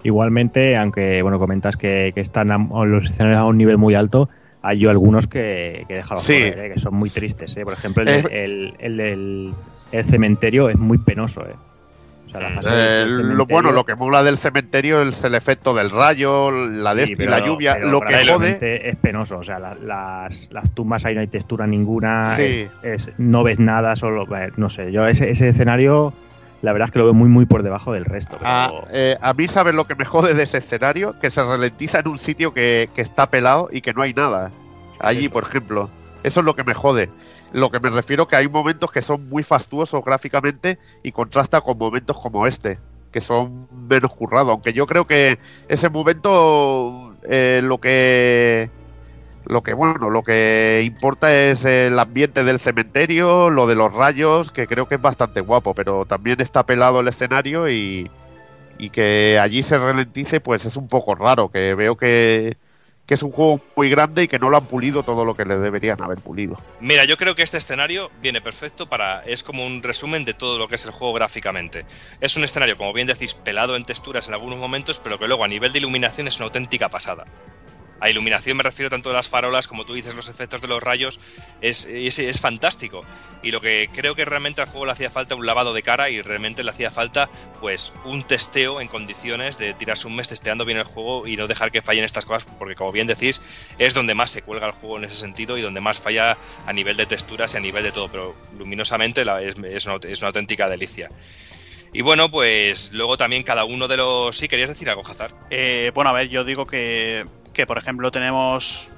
Igualmente, 0.04 0.76
aunque 0.76 1.22
bueno 1.22 1.38
comentas 1.38 1.76
que, 1.76 2.12
que 2.14 2.20
están 2.20 2.50
a- 2.50 2.58
los 2.84 3.06
escenarios 3.06 3.38
a 3.38 3.44
un 3.46 3.56
nivel 3.56 3.78
muy 3.78 3.94
alto, 3.94 4.28
hay 4.60 4.78
yo 4.80 4.90
algunos 4.90 5.26
que, 5.28 5.84
que 5.88 5.94
he 5.94 5.96
dejado 5.96 6.20
Sí. 6.20 6.34
¿eh? 6.34 6.70
que 6.74 6.78
son 6.80 6.94
muy 6.94 7.08
tristes. 7.08 7.56
¿eh? 7.56 7.64
Por 7.64 7.72
ejemplo, 7.72 8.02
el, 8.02 8.22
del- 8.22 8.74
el, 8.80 9.00
el 9.00 9.54
el 9.92 10.04
cementerio 10.04 10.68
es 10.70 10.76
muy 10.78 10.98
penoso. 10.98 11.42
¿eh? 11.46 11.54
O 12.34 12.38
sea, 12.38 12.48
la 12.48 12.54
fase 12.56 12.70
del- 12.70 13.20
Eh, 13.20 13.24
lo, 13.34 13.46
bueno, 13.46 13.72
lo 13.72 13.84
que 13.84 13.94
mola 13.94 14.22
del 14.22 14.38
cementerio 14.38 15.02
es 15.02 15.22
el 15.24 15.34
efecto 15.34 15.74
del 15.74 15.90
rayo, 15.90 16.50
la 16.50 16.94
de 16.94 17.06
Sí, 17.06 17.12
este 17.12 17.24
y 17.24 17.26
pero- 17.26 17.38
la 17.38 17.46
lluvia. 17.46 17.74
pero 17.74 17.90
Lo 17.90 18.00
que 18.00 18.26
jode, 18.26 18.88
es 18.88 18.96
penoso. 18.96 19.38
O 19.38 19.42
sea, 19.42 19.58
la- 19.58 19.74
las, 19.74 20.48
las 20.50 20.70
tumbas 20.74 21.04
ahí 21.04 21.14
no 21.14 21.20
hay 21.20 21.26
textura 21.28 21.66
ninguna. 21.66 22.36
Sí. 22.36 22.42
es- 22.42 23.08
es- 23.08 23.14
no 23.18 23.42
ves 23.44 23.58
nada, 23.58 23.94
solo. 23.96 24.26
No 24.56 24.70
sé, 24.70 24.90
yo 24.92 25.06
ese, 25.06 25.28
ese 25.30 25.48
escenario, 25.50 26.14
la 26.62 26.72
verdad 26.72 26.86
es 26.86 26.92
que 26.92 26.98
lo 27.00 27.04
veo 27.06 27.14
muy, 27.14 27.28
muy 27.28 27.44
por 27.44 27.62
debajo 27.62 27.92
del 27.92 28.04
resto. 28.06 28.36
pero- 28.38 28.48
a, 28.50 28.70
eh, 28.92 29.18
a 29.20 29.34
mí, 29.34 29.48
¿sabes 29.48 29.74
lo 29.74 29.86
que 29.86 29.94
me 29.94 30.04
jode 30.04 30.32
de 30.34 30.44
ese 30.44 30.58
escenario? 30.58 31.18
Que 31.20 31.30
se 31.30 31.42
ralentiza 31.42 32.00
en 32.00 32.08
un 32.08 32.18
sitio 32.18 32.54
que, 32.54 32.88
que 32.94 33.02
está 33.02 33.28
pelado 33.28 33.68
y 33.70 33.80
que 33.82 33.92
no 33.92 34.02
hay 34.02 34.14
nada. 34.14 34.50
Allí, 35.00 35.28
por 35.28 35.42
ejemplo. 35.44 35.90
Eso 36.22 36.40
es 36.40 36.46
lo 36.46 36.54
que 36.54 36.62
me 36.64 36.72
jode. 36.74 37.10
Lo 37.52 37.70
que 37.70 37.80
me 37.80 37.90
refiero 37.90 38.26
que 38.26 38.36
hay 38.36 38.48
momentos 38.48 38.90
que 38.90 39.02
son 39.02 39.28
muy 39.28 39.42
fastuosos 39.42 40.04
gráficamente 40.04 40.78
y 41.02 41.12
contrasta 41.12 41.60
con 41.60 41.76
momentos 41.76 42.18
como 42.18 42.46
este, 42.46 42.78
que 43.12 43.20
son 43.20 43.68
menos 43.88 44.12
currados. 44.14 44.50
Aunque 44.50 44.72
yo 44.72 44.86
creo 44.86 45.06
que 45.06 45.38
ese 45.68 45.90
momento 45.90 47.14
eh, 47.24 47.60
lo 47.62 47.78
que 47.78 48.70
lo 49.44 49.62
que 49.62 49.74
bueno, 49.74 50.08
lo 50.08 50.22
que 50.22 50.82
importa 50.84 51.34
es 51.34 51.64
el 51.64 51.98
ambiente 51.98 52.44
del 52.44 52.60
cementerio, 52.60 53.50
lo 53.50 53.66
de 53.66 53.74
los 53.74 53.92
rayos, 53.92 54.50
que 54.50 54.66
creo 54.66 54.88
que 54.88 54.94
es 54.94 55.02
bastante 55.02 55.40
guapo, 55.40 55.74
pero 55.74 56.06
también 56.06 56.40
está 56.40 56.64
pelado 56.64 57.00
el 57.00 57.08
escenario 57.08 57.68
y, 57.68 58.10
y 58.78 58.90
que 58.90 59.38
allí 59.40 59.62
se 59.62 59.78
ralentice, 59.78 60.40
pues 60.40 60.64
es 60.64 60.76
un 60.76 60.88
poco 60.88 61.14
raro, 61.14 61.50
que 61.50 61.74
veo 61.74 61.96
que, 61.96 62.56
que 63.06 63.14
es 63.14 63.22
un 63.22 63.32
juego 63.32 63.60
muy 63.76 63.90
grande 63.90 64.22
y 64.22 64.28
que 64.28 64.38
no 64.38 64.48
lo 64.48 64.56
han 64.56 64.66
pulido 64.66 65.02
todo 65.02 65.24
lo 65.24 65.34
que 65.34 65.44
le 65.44 65.56
deberían 65.56 66.00
haber 66.02 66.18
pulido. 66.18 66.60
Mira, 66.80 67.04
yo 67.04 67.16
creo 67.16 67.34
que 67.34 67.42
este 67.42 67.58
escenario 67.58 68.10
viene 68.20 68.40
perfecto 68.40 68.88
para. 68.88 69.20
Es 69.24 69.42
como 69.42 69.66
un 69.66 69.82
resumen 69.82 70.24
de 70.24 70.34
todo 70.34 70.58
lo 70.58 70.68
que 70.68 70.76
es 70.76 70.84
el 70.84 70.92
juego 70.92 71.12
gráficamente. 71.12 71.84
Es 72.20 72.36
un 72.36 72.44
escenario, 72.44 72.76
como 72.76 72.92
bien 72.92 73.06
decís, 73.06 73.34
pelado 73.34 73.76
en 73.76 73.84
texturas 73.84 74.28
en 74.28 74.34
algunos 74.34 74.58
momentos, 74.58 75.00
pero 75.02 75.18
que 75.18 75.26
luego 75.26 75.44
a 75.44 75.48
nivel 75.48 75.72
de 75.72 75.80
iluminación 75.80 76.28
es 76.28 76.36
una 76.36 76.46
auténtica 76.46 76.88
pasada. 76.88 77.26
A 78.02 78.10
iluminación 78.10 78.56
me 78.56 78.64
refiero 78.64 78.90
tanto 78.90 79.10
de 79.10 79.14
las 79.14 79.28
farolas 79.28 79.68
como 79.68 79.86
tú 79.86 79.94
dices, 79.94 80.16
los 80.16 80.28
efectos 80.28 80.60
de 80.60 80.66
los 80.66 80.82
rayos, 80.82 81.20
es, 81.60 81.86
es, 81.86 82.40
fantástico. 82.40 83.04
Y 83.44 83.52
lo 83.52 83.60
que 83.60 83.88
creo 83.94 84.16
que 84.16 84.24
realmente 84.24 84.60
al 84.60 84.66
juego 84.66 84.86
le 84.86 84.92
hacía 84.92 85.08
falta 85.08 85.36
un 85.36 85.46
lavado 85.46 85.72
de 85.72 85.84
cara 85.84 86.10
y 86.10 86.20
realmente 86.20 86.64
le 86.64 86.72
hacía 86.72 86.90
falta 86.90 87.30
pues 87.60 87.92
un 88.04 88.24
testeo 88.24 88.80
en 88.80 88.88
condiciones 88.88 89.56
de 89.56 89.72
tirarse 89.72 90.08
un 90.08 90.16
mes 90.16 90.28
testeando 90.28 90.64
bien 90.64 90.78
el 90.78 90.84
juego 90.84 91.28
y 91.28 91.36
no 91.36 91.46
dejar 91.46 91.70
que 91.70 91.80
fallen 91.80 92.02
estas 92.02 92.24
cosas, 92.24 92.44
porque 92.58 92.74
como 92.74 92.90
bien 92.90 93.06
decís, 93.06 93.40
es 93.78 93.94
donde 93.94 94.14
más 94.14 94.32
se 94.32 94.42
cuelga 94.42 94.66
el 94.66 94.72
juego 94.72 94.98
en 94.98 95.04
ese 95.04 95.14
sentido 95.14 95.56
y 95.56 95.62
donde 95.62 95.80
más 95.80 96.00
falla 96.00 96.36
a 96.66 96.72
nivel 96.72 96.96
de 96.96 97.06
texturas 97.06 97.54
y 97.54 97.58
a 97.58 97.60
nivel 97.60 97.84
de 97.84 97.92
todo, 97.92 98.10
pero 98.10 98.34
luminosamente 98.58 99.22
es, 99.42 99.86
una, 99.86 100.26
auténtica 100.26 100.68
delicia. 100.68 101.08
Y 101.92 102.00
bueno, 102.00 102.32
pues 102.32 102.92
luego 102.92 103.16
también 103.16 103.44
cada 103.44 103.64
uno 103.64 103.86
de 103.86 103.98
los... 103.98 104.36
Sí, 104.36 104.48
querías 104.48 104.70
decir 104.70 104.90
algo, 104.90 105.06
Hazard. 105.06 105.34
Eh, 105.50 105.92
bueno, 105.94 106.10
a 106.10 106.14
ver, 106.14 106.30
yo 106.30 106.42
digo 106.42 106.66
que, 106.66 107.26
que 107.52 107.66
por 107.66 107.78
ejemplo, 107.78 108.10
tenemos. 108.10 108.88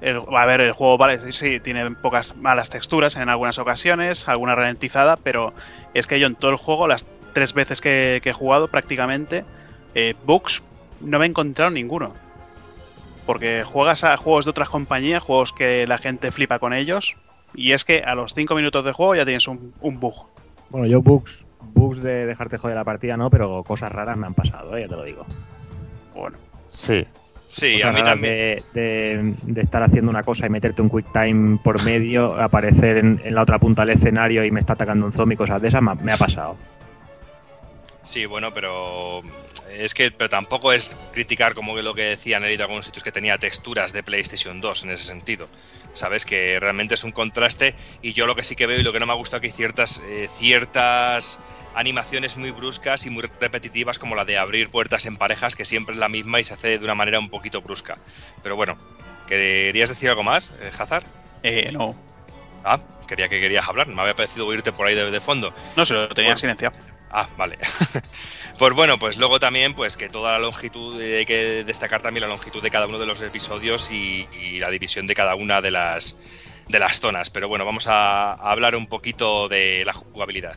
el- 0.00 0.20
a 0.36 0.46
ver, 0.46 0.60
el 0.60 0.72
juego, 0.72 0.98
vale, 0.98 1.20
sí, 1.20 1.32
sí, 1.32 1.60
tiene 1.60 1.88
pocas 1.92 2.34
malas 2.36 2.68
texturas 2.68 3.14
en 3.16 3.28
algunas 3.28 3.58
ocasiones, 3.58 4.26
alguna 4.28 4.56
ralentizada, 4.56 5.16
pero 5.16 5.52
es 5.94 6.08
que 6.08 6.18
yo 6.18 6.26
en 6.26 6.34
todo 6.34 6.50
el 6.50 6.56
juego, 6.56 6.88
las 6.88 7.06
tres 7.32 7.54
veces 7.54 7.80
que, 7.80 8.18
que 8.22 8.30
he 8.30 8.32
jugado 8.32 8.66
prácticamente, 8.66 9.44
eh, 9.94 10.14
bugs 10.26 10.62
no 11.00 11.20
me 11.20 11.26
he 11.26 11.28
encontrado 11.28 11.70
ninguno. 11.70 12.14
Porque 13.26 13.62
juegas 13.64 14.02
a 14.02 14.16
juegos 14.16 14.44
de 14.44 14.50
otras 14.50 14.68
compañías, 14.68 15.22
juegos 15.22 15.52
que 15.52 15.86
la 15.86 15.98
gente 15.98 16.32
flipa 16.32 16.58
con 16.58 16.72
ellos, 16.72 17.14
y 17.54 17.70
es 17.72 17.84
que 17.84 18.00
a 18.00 18.16
los 18.16 18.34
5 18.34 18.56
minutos 18.56 18.84
de 18.84 18.90
juego 18.92 19.14
ya 19.14 19.24
tienes 19.24 19.46
un, 19.46 19.72
un 19.80 20.00
bug. 20.00 20.26
Bueno, 20.70 20.86
yo 20.86 21.00
bugs, 21.00 21.46
bugs 21.60 22.02
de 22.02 22.26
dejarte 22.26 22.58
joder 22.58 22.76
la 22.76 22.82
partida 22.84 23.16
no, 23.16 23.30
pero 23.30 23.62
cosas 23.62 23.92
raras 23.92 24.16
me 24.16 24.26
han 24.26 24.34
pasado, 24.34 24.76
¿eh? 24.76 24.80
ya 24.82 24.88
te 24.88 24.96
lo 24.96 25.04
digo. 25.04 25.24
Bueno, 26.14 26.38
Sí. 26.68 27.06
Sí, 27.54 27.82
a 27.82 27.92
mí 27.92 28.02
también. 28.02 28.32
De, 28.32 28.80
de- 28.80 29.34
de 29.42 29.60
estar 29.60 29.82
haciendo 29.82 30.10
una 30.10 30.22
cosa 30.22 30.46
y 30.46 30.48
meterte 30.48 30.80
un 30.80 30.88
quick 30.88 31.12
time 31.12 31.58
por 31.62 31.82
medio, 31.84 32.34
aparecer 32.40 32.96
en, 32.96 33.20
en 33.22 33.34
la 33.34 33.42
otra 33.42 33.58
punta 33.58 33.84
del 33.84 33.94
escenario 33.96 34.42
y 34.42 34.50
me 34.50 34.58
está 34.60 34.72
atacando 34.72 35.04
un 35.04 35.12
zombie, 35.12 35.36
cosas 35.36 35.60
de 35.60 35.68
esas, 35.68 35.82
me 35.82 36.12
ha 36.12 36.16
pasado. 36.16 36.56
Sí, 38.04 38.24
bueno, 38.24 38.54
pero 38.54 39.20
es 39.72 39.94
que 39.94 40.10
pero 40.10 40.28
tampoco 40.28 40.72
es 40.72 40.96
criticar 41.12 41.54
como 41.54 41.74
que 41.74 41.82
lo 41.82 41.94
que 41.94 42.02
decían 42.02 42.44
en 42.44 42.60
algunos 42.60 42.84
sitios 42.86 43.02
que 43.04 43.12
tenía 43.12 43.38
texturas 43.38 43.92
de 43.92 44.02
PlayStation 44.02 44.60
2 44.60 44.84
en 44.84 44.90
ese 44.90 45.04
sentido. 45.04 45.48
Sabes 45.94 46.24
que 46.24 46.58
realmente 46.60 46.94
es 46.94 47.04
un 47.04 47.12
contraste 47.12 47.74
y 48.00 48.12
yo 48.12 48.26
lo 48.26 48.34
que 48.34 48.42
sí 48.44 48.56
que 48.56 48.66
veo 48.66 48.80
y 48.80 48.82
lo 48.82 48.92
que 48.92 49.00
no 49.00 49.06
me 49.06 49.12
ha 49.12 49.16
gustado 49.16 49.40
que 49.40 49.48
hay 49.48 49.52
ciertas 49.52 50.00
eh, 50.06 50.28
ciertas 50.38 51.38
animaciones 51.74 52.36
muy 52.36 52.50
bruscas 52.50 53.06
y 53.06 53.10
muy 53.10 53.22
repetitivas 53.40 53.98
como 53.98 54.14
la 54.14 54.24
de 54.24 54.36
abrir 54.38 54.68
puertas 54.68 55.06
en 55.06 55.16
parejas 55.16 55.56
que 55.56 55.64
siempre 55.64 55.94
es 55.94 55.98
la 55.98 56.08
misma 56.08 56.38
y 56.40 56.44
se 56.44 56.54
hace 56.54 56.78
de 56.78 56.84
una 56.84 56.94
manera 56.94 57.18
un 57.18 57.30
poquito 57.30 57.62
brusca. 57.62 57.98
Pero 58.42 58.56
bueno, 58.56 58.76
¿querías 59.26 59.88
decir 59.88 60.08
algo 60.10 60.22
más, 60.22 60.52
eh, 60.60 60.70
Hazard? 60.78 61.04
eh, 61.42 61.70
no. 61.72 61.96
Ah, 62.64 62.78
quería 63.08 63.28
que 63.28 63.40
querías 63.40 63.66
hablar, 63.66 63.88
me 63.88 64.00
había 64.00 64.14
parecido 64.14 64.46
oírte 64.46 64.72
por 64.72 64.86
ahí 64.86 64.94
de, 64.94 65.10
de 65.10 65.20
fondo. 65.20 65.52
No 65.76 65.84
se 65.84 65.94
lo 65.94 66.08
tenía 66.10 66.30
Bueno. 66.30 66.38
silenciado. 66.40 66.78
Ah, 67.12 67.28
vale. 67.36 67.58
pues 68.58 68.72
bueno, 68.72 68.98
pues 68.98 69.18
luego 69.18 69.38
también, 69.38 69.74
pues 69.74 69.96
que 69.98 70.08
toda 70.08 70.32
la 70.32 70.38
longitud, 70.38 71.00
eh, 71.00 71.18
hay 71.18 71.24
que 71.26 71.62
destacar 71.64 72.00
también 72.00 72.22
la 72.22 72.28
longitud 72.28 72.62
de 72.62 72.70
cada 72.70 72.86
uno 72.86 72.98
de 72.98 73.06
los 73.06 73.20
episodios 73.20 73.90
y, 73.90 74.26
la 74.58 74.70
división 74.70 75.06
de 75.06 75.14
cada 75.14 75.34
una 75.34 75.60
de 75.60 75.70
las, 75.70 76.16
de 76.68 76.78
las 76.78 77.00
zonas. 77.00 77.28
Pero 77.28 77.48
bueno, 77.48 77.66
vamos 77.66 77.86
a, 77.86 78.32
a 78.32 78.50
hablar 78.50 78.74
un 78.74 78.86
poquito 78.86 79.48
de 79.48 79.84
la 79.84 79.92
jugabilidad. 79.92 80.56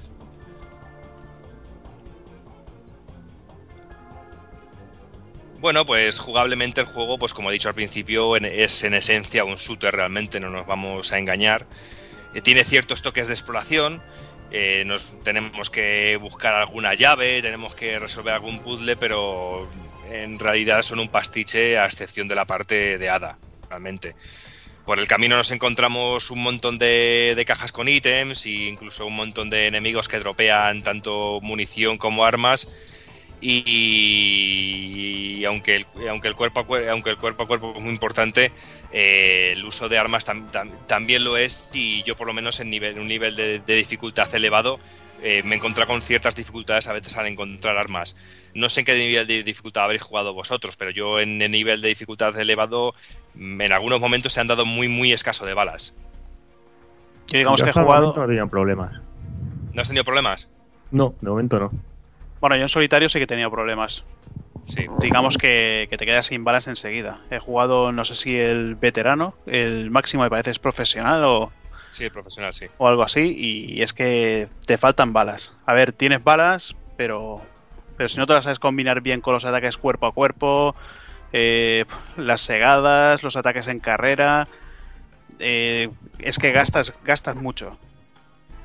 Bueno, 5.60 5.86
pues 5.86 6.20
jugablemente 6.20 6.82
el 6.82 6.88
juego, 6.88 7.18
pues 7.18 7.34
como 7.34 7.50
he 7.50 7.54
dicho 7.54 7.70
al 7.70 7.76
principio, 7.76 8.36
es 8.38 8.84
en 8.84 8.94
esencia 8.94 9.44
un 9.44 9.56
shooter 9.56 9.94
realmente, 9.96 10.40
no 10.40 10.50
nos 10.50 10.68
vamos 10.68 11.12
a 11.12 11.18
engañar. 11.18 11.66
Eh, 12.36 12.42
tiene 12.42 12.64
ciertos 12.64 13.02
toques 13.02 13.28
de 13.28 13.34
exploración, 13.34 14.02
eh, 14.52 14.84
nos 14.86 15.14
tenemos 15.24 15.70
que 15.70 16.18
buscar 16.18 16.56
alguna 16.56 16.94
llave, 16.94 17.42
tenemos 17.42 17.76
que 17.76 18.00
resolver 18.00 18.34
algún 18.34 18.60
puzzle, 18.60 18.96
pero 18.96 19.70
en 20.10 20.40
realidad 20.40 20.82
son 20.84 21.00
un 21.00 21.10
pastiche 21.10 21.78
a 21.78 21.86
excepción 21.86 22.28
de 22.28 22.36
la 22.36 22.46
parte 22.46 22.98
de 22.98 23.10
hada, 23.10 23.38
realmente. 23.70 24.16
Por 24.86 25.00
el 25.00 25.08
camino 25.08 25.36
nos 25.36 25.50
encontramos 25.50 26.30
un 26.30 26.44
montón 26.44 26.78
de, 26.78 27.34
de 27.36 27.46
cajas 27.46 27.72
con 27.72 27.88
ítems 27.88 28.46
e 28.46 28.68
incluso 28.70 29.08
un 29.08 29.16
montón 29.16 29.50
de 29.50 29.66
enemigos 29.66 30.08
que 30.08 30.20
dropean 30.20 30.84
tanto 30.84 31.40
munición 31.42 31.98
como 31.98 32.24
armas. 32.24 32.68
Y, 33.48 35.38
y 35.38 35.46
aunque, 35.46 35.76
el, 35.76 35.86
aunque, 36.10 36.30
el 36.30 36.36
cuerpo 36.36 36.62
a 36.62 36.66
cuerpo, 36.66 36.90
aunque 36.90 37.12
el 37.12 37.18
cuerpo 37.18 37.44
a 37.44 37.48
cuerpo 37.48 37.74
es 37.78 37.84
muy 37.84 37.92
importante, 37.92 38.52
eh, 38.92 39.52
el 39.54 39.64
uso 39.64 39.88
de 39.88 40.00
armas 40.00 40.26
tam, 40.26 40.52
tam, 40.52 40.72
también 40.88 41.24
lo 41.24 41.38
es 41.38 41.70
y 41.76 42.02
yo 42.04 42.16
por 42.16 42.26
lo 42.26 42.34
menos 42.34 42.60
en 42.60 42.72
nivel, 42.72 42.98
un 42.98 43.08
nivel 43.08 43.36
de, 43.36 43.60
de 43.60 43.76
dificultad 43.76 44.34
elevado 44.34 44.80
eh, 45.22 45.44
me 45.44 45.56
he 45.56 45.58
encontrado 45.58 45.92
con 45.92 46.02
ciertas 46.02 46.36
dificultades 46.36 46.88
a 46.88 46.94
veces 46.94 47.16
al 47.18 47.28
encontrar 47.28 47.78
armas. 47.78 48.16
No 48.54 48.70
sé 48.70 48.82
en 48.82 48.86
qué 48.86 48.98
nivel 48.98 49.28
de 49.28 49.44
dificultad 49.44 49.86
habréis 49.86 50.02
jugado 50.02 50.34
vosotros, 50.34 50.76
pero 50.76 50.92
yo 50.92 51.20
en 51.20 51.42
el 51.42 51.52
nivel 51.52 51.82
de 51.82 51.90
dificultad 51.90 52.38
elevado 52.40 52.94
mm, 53.36 53.62
en 53.62 53.72
algunos 53.72 54.00
momentos 54.00 54.34
se 54.34 54.42
han 54.42 54.48
dado 54.48 54.66
muy 54.66 54.88
muy 54.88 55.14
escaso 55.14 55.46
de 55.46 55.54
balas. 55.54 55.96
Yo 57.28 57.38
digamos 57.38 57.60
Yo 57.60 57.66
que 57.66 57.72
he 57.72 57.74
jugado... 57.74 58.14
no 58.28 58.50
problemas. 58.50 59.02
¿No 59.74 59.82
has 59.82 59.88
tenido 59.88 60.04
problemas? 60.04 60.50
No, 60.92 61.14
de 61.22 61.30
momento 61.30 61.60
no. 61.60 61.72
Bueno, 62.40 62.56
yo 62.56 62.64
en 62.64 62.70
solitario 62.70 63.10
sí 63.10 63.20
que 63.20 63.24
he 63.24 63.28
tenido 63.28 63.52
problemas. 63.52 64.04
Sí. 64.66 64.88
Digamos 65.00 65.38
que, 65.38 65.88
que 65.90 65.98
te 65.98 66.06
quedas 66.06 66.26
sin 66.26 66.44
balas 66.44 66.68
enseguida. 66.68 67.22
He 67.30 67.40
jugado, 67.40 67.92
no 67.92 68.04
sé 68.06 68.16
si 68.16 68.38
el 68.38 68.76
veterano, 68.76 69.36
el 69.46 69.92
máximo 69.92 70.24
me 70.24 70.30
parece 70.30 70.52
es 70.52 70.60
profesional 70.60 71.24
o, 71.24 71.52
Sí, 71.96 72.04
el 72.04 72.12
profesional, 72.12 72.52
sí. 72.52 72.66
o 72.78 72.90
algo 72.90 73.04
así, 73.04 73.34
y 73.38 73.82
es 73.82 73.94
que 73.94 74.50
te 74.66 74.78
faltan 74.78 75.14
balas. 75.14 75.54
A 75.66 75.74
ver, 75.74 75.94
tienes 75.94 76.22
balas, 76.22 76.76
pero, 76.98 77.42
pero 77.96 78.10
si 78.10 78.18
no 78.18 78.28
te 78.28 78.34
las 78.34 78.44
sabes 78.44 78.60
combinar 78.60 79.00
bien 79.00 79.22
con 79.22 79.34
los 79.34 79.46
ataques 79.46 79.78
cuerpo 79.78 80.08
a 80.08 80.12
cuerpo, 80.12 80.76
eh, 81.32 81.86
las 82.18 82.42
segadas, 82.42 83.24
los 83.24 83.38
ataques 83.38 83.70
en 83.70 83.80
carrera, 83.80 84.50
eh, 85.40 85.90
es 86.20 86.38
que 86.38 86.52
gastas, 86.52 86.94
gastas 87.06 87.38
mucho. 87.38 87.78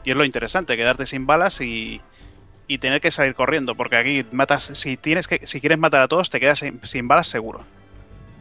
Y 0.02 0.10
es 0.10 0.16
lo 0.16 0.24
interesante, 0.24 0.76
quedarte 0.76 1.06
sin 1.06 1.24
balas 1.24 1.60
y, 1.60 2.00
y 2.72 2.78
tener 2.78 3.00
que 3.00 3.10
salir 3.10 3.34
corriendo, 3.34 3.74
porque 3.74 3.96
aquí 3.96 4.24
matas, 4.30 4.70
si 4.74 4.96
tienes 4.96 5.26
que, 5.26 5.44
si 5.44 5.60
quieres 5.60 5.76
matar 5.76 6.02
a 6.02 6.06
todos, 6.06 6.30
te 6.30 6.38
quedas 6.38 6.60
sin, 6.60 6.78
sin 6.84 7.08
balas 7.08 7.26
seguro. 7.26 7.64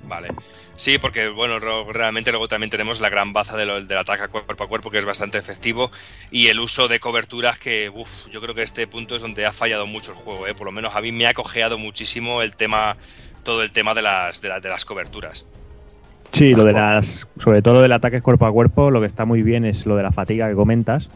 Vale. 0.07 0.27
Sí, 0.76 0.99
porque 0.99 1.30
bueno, 1.30 1.57
realmente 1.91 2.30
luego 2.30 2.47
también 2.47 2.69
tenemos 2.69 3.01
la 3.01 3.10
gran 3.10 3.34
baza 3.34 3.57
de 3.57 3.65
lo- 3.65 3.84
del 3.84 3.97
ataque 3.97 4.27
cuerpo 4.27 4.64
a 4.64 4.68
cuerpo, 4.68 4.91
que 4.91 4.99
es 4.99 5.06
bastante 5.06 5.39
efectivo, 5.39 5.89
y 6.30 6.47
el 6.47 6.60
uso 6.60 6.88
de 6.88 6.99
coberturas 6.99 7.57
que, 7.57 7.89
uff, 7.89 8.27
yo 8.31 8.39
creo 8.39 8.53
que 8.53 8.61
este 8.61 8.85
punto 8.85 9.15
es 9.15 9.23
donde 9.23 9.47
ha 9.47 9.51
fallado 9.51 9.88
mucho 9.88 10.11
el 10.11 10.18
juego, 10.19 10.45
¿eh? 10.45 10.53
por 10.53 10.65
lo 10.65 10.72
menos 10.72 10.95
a 10.95 11.01
mí 11.01 11.11
me 11.11 11.26
ha 11.26 11.34
cojeado 11.34 11.80
muchísimo 11.80 12.43
el 12.43 12.56
tema, 12.56 12.97
todo 13.43 13.64
el 13.64 13.72
tema 13.72 13.95
de 13.95 14.03
las, 14.03 14.41
de, 14.41 14.49
la- 14.49 14.60
de 14.60 14.69
las 14.69 14.85
coberturas. 14.85 15.47
Sí, 16.31 16.53
lo 16.53 16.65
de 16.65 16.73
las. 16.73 17.27
Sobre 17.39 17.64
todo 17.64 17.73
lo 17.73 17.81
del 17.81 17.91
ataque 17.93 18.22
cuerpo 18.22 18.45
a 18.45 18.51
cuerpo, 18.51 18.91
lo 18.91 19.01
que 19.01 19.07
está 19.07 19.26
muy 19.26 19.41
bien 19.41 19.65
es 19.65 19.88
lo 19.88 19.95
de 19.95 20.03
la 20.03 20.11
fatiga 20.11 20.47
que 20.47 20.53
comentas. 20.53 21.10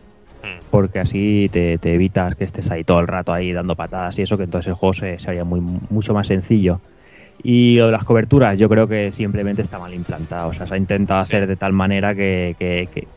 Hmm. 0.44 0.60
Porque 0.70 1.00
así 1.00 1.50
te, 1.52 1.78
te 1.78 1.94
evitas 1.94 2.36
que 2.36 2.44
estés 2.44 2.70
ahí 2.70 2.84
todo 2.84 3.00
el 3.00 3.08
rato 3.08 3.32
ahí 3.34 3.54
dando 3.54 3.76
patadas 3.76 4.20
y 4.20 4.24
eso, 4.24 4.38
que 4.38 4.44
entonces 4.44 4.68
el 4.68 4.74
juego 4.74 4.94
se, 4.94 5.18
se 5.18 5.30
haría 5.30 5.44
muy, 5.46 5.62
mucho 5.62 6.14
más 6.14 6.28
sencillo. 6.28 6.82
Y 7.42 7.78
lo 7.78 7.88
de 7.88 7.94
las 7.94 8.04
coberturas, 8.04 8.60
yo 8.60 8.70
creo 8.70 8.88
que 8.88 9.12
simplemente 9.12 9.62
está 9.62 9.80
mal 9.80 9.94
implantado. 9.94 10.50
O 10.50 10.54
sea, 10.54 10.68
se 10.68 10.74
ha 10.74 10.78
intentado 10.78 11.24
Sí. 11.24 11.36
hacer 11.36 11.48
de 11.48 11.56
tal 11.56 11.74
manera 11.74 12.14
que. 12.14 12.56
que- 12.60 12.90
que- 12.94 13.08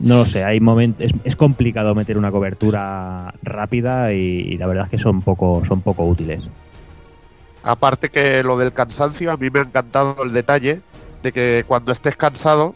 no 0.00 0.16
lo 0.18 0.26
sé, 0.26 0.42
hay 0.42 0.58
momentos. 0.58 1.02
Es, 1.04 1.12
es 1.22 1.36
complicado 1.36 1.94
meter 1.94 2.16
una 2.16 2.30
cobertura 2.32 3.34
rápida 3.42 4.12
y, 4.14 4.16
y 4.18 4.56
la 4.56 4.66
verdad 4.66 4.84
es 4.86 4.90
que 4.90 4.98
son 4.98 5.20
poco, 5.20 5.62
son 5.66 5.82
poco 5.82 6.04
útiles. 6.04 6.48
Aparte 7.62 8.08
que 8.08 8.42
lo 8.42 8.56
del 8.58 8.72
cansancio, 8.72 9.30
a 9.30 9.36
mí 9.36 9.48
me 9.50 9.60
ha 9.60 9.62
encantado 9.62 10.16
el 10.24 10.32
detalle 10.32 10.80
de 11.22 11.32
que 11.32 11.64
cuando 11.66 11.92
estés 11.92 12.16
cansado 12.16 12.74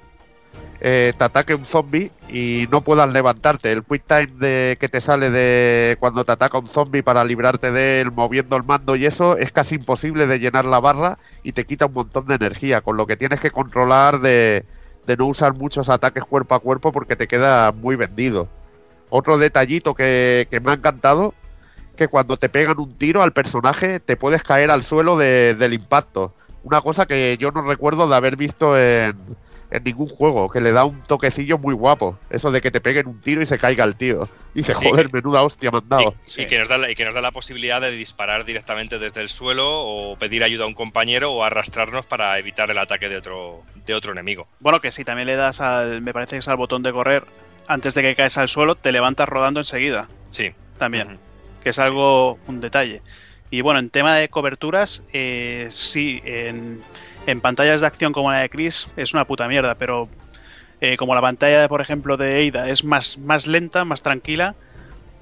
eh, 0.89 1.13
te 1.19 1.25
ataque 1.25 1.53
un 1.53 1.65
zombie 1.65 2.13
y 2.29 2.69
no 2.71 2.81
puedas 2.83 3.11
levantarte. 3.11 3.73
El 3.73 3.83
quick 3.83 4.05
time 4.07 4.29
de 4.39 4.77
que 4.79 4.89
te 4.89 5.01
sale 5.01 5.31
de 5.31 5.97
cuando 5.99 6.25
te 6.25 6.31
ataca 6.31 6.59
un 6.59 6.69
zombie 6.69 7.03
para 7.03 7.25
librarte 7.25 7.73
de 7.73 8.01
él 8.03 8.13
moviendo 8.13 8.55
el 8.57 8.63
mando 8.63 8.95
y 8.95 9.05
eso 9.05 9.37
es 9.37 9.51
casi 9.51 9.75
imposible 9.75 10.29
de 10.29 10.39
llenar 10.39 10.65
la 10.65 10.79
barra 10.79 11.19
y 11.43 11.51
te 11.53 11.65
quita 11.65 11.87
un 11.87 11.95
montón 11.95 12.27
de 12.29 12.37
energía, 12.37 12.83
con 12.83 12.97
lo 12.97 13.05
que 13.05 13.17
tienes 13.17 13.41
que 13.41 13.51
controlar 13.51 14.21
de, 14.21 14.65
de 15.09 15.17
no 15.17 15.27
usar 15.27 15.55
muchos 15.55 15.89
ataques 15.89 16.23
cuerpo 16.23 16.55
a 16.55 16.61
cuerpo 16.61 16.93
porque 16.93 17.17
te 17.17 17.27
queda 17.27 17.73
muy 17.73 17.97
vendido. 17.97 18.47
Otro 19.11 19.39
detallito 19.39 19.93
que, 19.93 20.47
que 20.49 20.61
me 20.61 20.71
ha 20.71 20.75
encantado 20.75 21.35
que 21.97 22.07
cuando 22.07 22.37
te 22.37 22.49
pegan 22.49 22.79
un 22.79 22.97
tiro 22.97 23.25
al 23.25 23.33
personaje 23.33 23.99
te 23.99 24.17
puedes 24.17 24.45
caer 24.45 24.71
al 24.71 24.85
suelo 24.85 25.17
de- 25.19 25.57
del 25.57 25.73
impacto. 25.75 26.33
Una 26.63 26.81
cosa 26.81 27.07
que 27.07 27.37
yo 27.41 27.51
no 27.51 27.63
recuerdo 27.63 28.07
de 28.09 28.17
haber 28.17 28.37
visto 28.37 28.79
en, 28.79 29.17
en 29.71 29.83
ningún 29.85 30.09
juego, 30.09 30.49
que 30.49 30.61
le 30.61 30.73
da 30.73 30.85
un 30.85 31.01
toquecillo 31.03 31.59
muy 31.59 31.75
guapo. 31.75 32.19
Eso 32.31 32.51
de 32.51 32.61
que 32.61 32.71
te 32.71 32.81
peguen 32.81 33.07
un 33.09 33.21
tiro 33.21 33.43
y 33.43 33.47
se 33.47 33.59
caiga 33.59 33.85
el 33.85 33.97
tío. 33.97 34.29
Dice, 34.55 34.73
Sí, 34.73 34.89
joder, 34.89 35.07
que- 35.07 35.13
menuda 35.15 35.43
hostia 35.43 35.71
me 35.71 35.79
han 35.79 35.89
dado. 35.89 36.15
Y, 36.37 36.43
y 36.43 36.47
que 36.47 36.59
nos 36.59 36.69
da 36.69 36.79
la, 36.79 36.91
y 36.91 36.95
que 36.95 37.05
nos 37.05 37.15
da 37.15 37.21
la 37.21 37.33
posibilidad 37.33 37.81
de 37.81 37.91
disparar 37.91 38.45
directamente 38.45 38.99
desde 38.99 39.21
el 39.23 39.29
suelo 39.29 39.67
o 39.69 40.17
pedir 40.17 40.45
ayuda 40.45 40.65
a 40.65 40.67
un 40.67 40.75
compañero 40.75 41.33
o 41.33 41.43
arrastrarnos 41.45 42.07
para 42.07 42.39
evitar 42.39 42.71
el 42.71 42.79
ataque 42.79 43.09
de 43.09 43.17
otro, 43.19 43.63
de 43.85 43.95
otro 43.95 44.13
enemigo. 44.13 44.47
Bueno, 44.61 44.81
que 44.81 44.91
si 44.93 45.05
también 45.05 45.27
le 45.27 45.37
das 45.37 45.61
al, 45.61 46.01
me 46.01 46.13
parece 46.13 46.37
que 46.37 46.39
es 46.39 46.49
al 46.49 46.57
botón 46.57 46.83
de 46.83 46.93
correr, 46.93 47.25
antes 47.69 47.95
de 47.95 48.03
que 48.03 48.15
caes 48.15 48.39
al 48.39 48.49
suelo, 48.49 48.77
te 48.77 48.93
levantas 48.93 49.29
rodando 49.29 49.61
enseguida. 49.61 50.09
Sí. 50.31 50.53
También. 50.79 51.19
Que 51.63 51.71
es 51.71 51.79
algo, 51.79 52.39
un 52.47 52.61
detalle. 52.61 53.03
Y 53.51 53.61
bueno, 53.61 53.79
en 53.81 53.91
tema 53.91 54.15
de 54.17 54.29
coberturas, 54.29 55.03
eh, 55.13 55.67
sí, 55.71 56.21
en, 56.25 56.83
en 57.27 57.41
pantallas 57.41 57.81
de 57.81 57.87
acción 57.87 58.13
como 58.13 58.31
la 58.31 58.39
de 58.39 58.49
Chris 58.49 58.89
es 58.97 59.13
una 59.13 59.25
puta 59.25 59.49
mierda, 59.49 59.75
pero 59.75 60.09
eh, 60.81 60.97
como 60.97 61.15
la 61.15 61.21
pantalla, 61.21 61.69
por 61.69 61.81
ejemplo, 61.81 62.17
de 62.17 62.49
Ada 62.49 62.71
es 62.71 62.85
más, 62.85 63.19
más 63.19 63.47
lenta, 63.47 63.85
más 63.85 64.03
tranquila, 64.03 64.55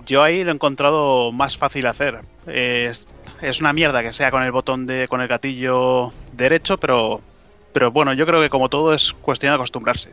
yo 0.06 0.22
ahí 0.22 0.44
lo 0.44 0.50
he 0.50 0.54
encontrado 0.54 1.32
más 1.32 1.56
fácil 1.56 1.86
hacer. 1.86 2.20
Es, 2.46 3.06
es 3.40 3.60
una 3.60 3.72
mierda 3.72 4.02
que 4.02 4.12
sea 4.12 4.30
con 4.30 4.42
el 4.42 4.52
botón 4.52 4.86
de, 4.86 5.08
con 5.08 5.20
el 5.20 5.28
gatillo 5.28 6.10
derecho, 6.32 6.78
pero, 6.78 7.20
pero 7.72 7.90
bueno, 7.90 8.12
yo 8.12 8.26
creo 8.26 8.42
que 8.42 8.50
como 8.50 8.68
todo 8.68 8.92
es 8.92 9.12
cuestión 9.12 9.52
de 9.52 9.54
acostumbrarse. 9.54 10.12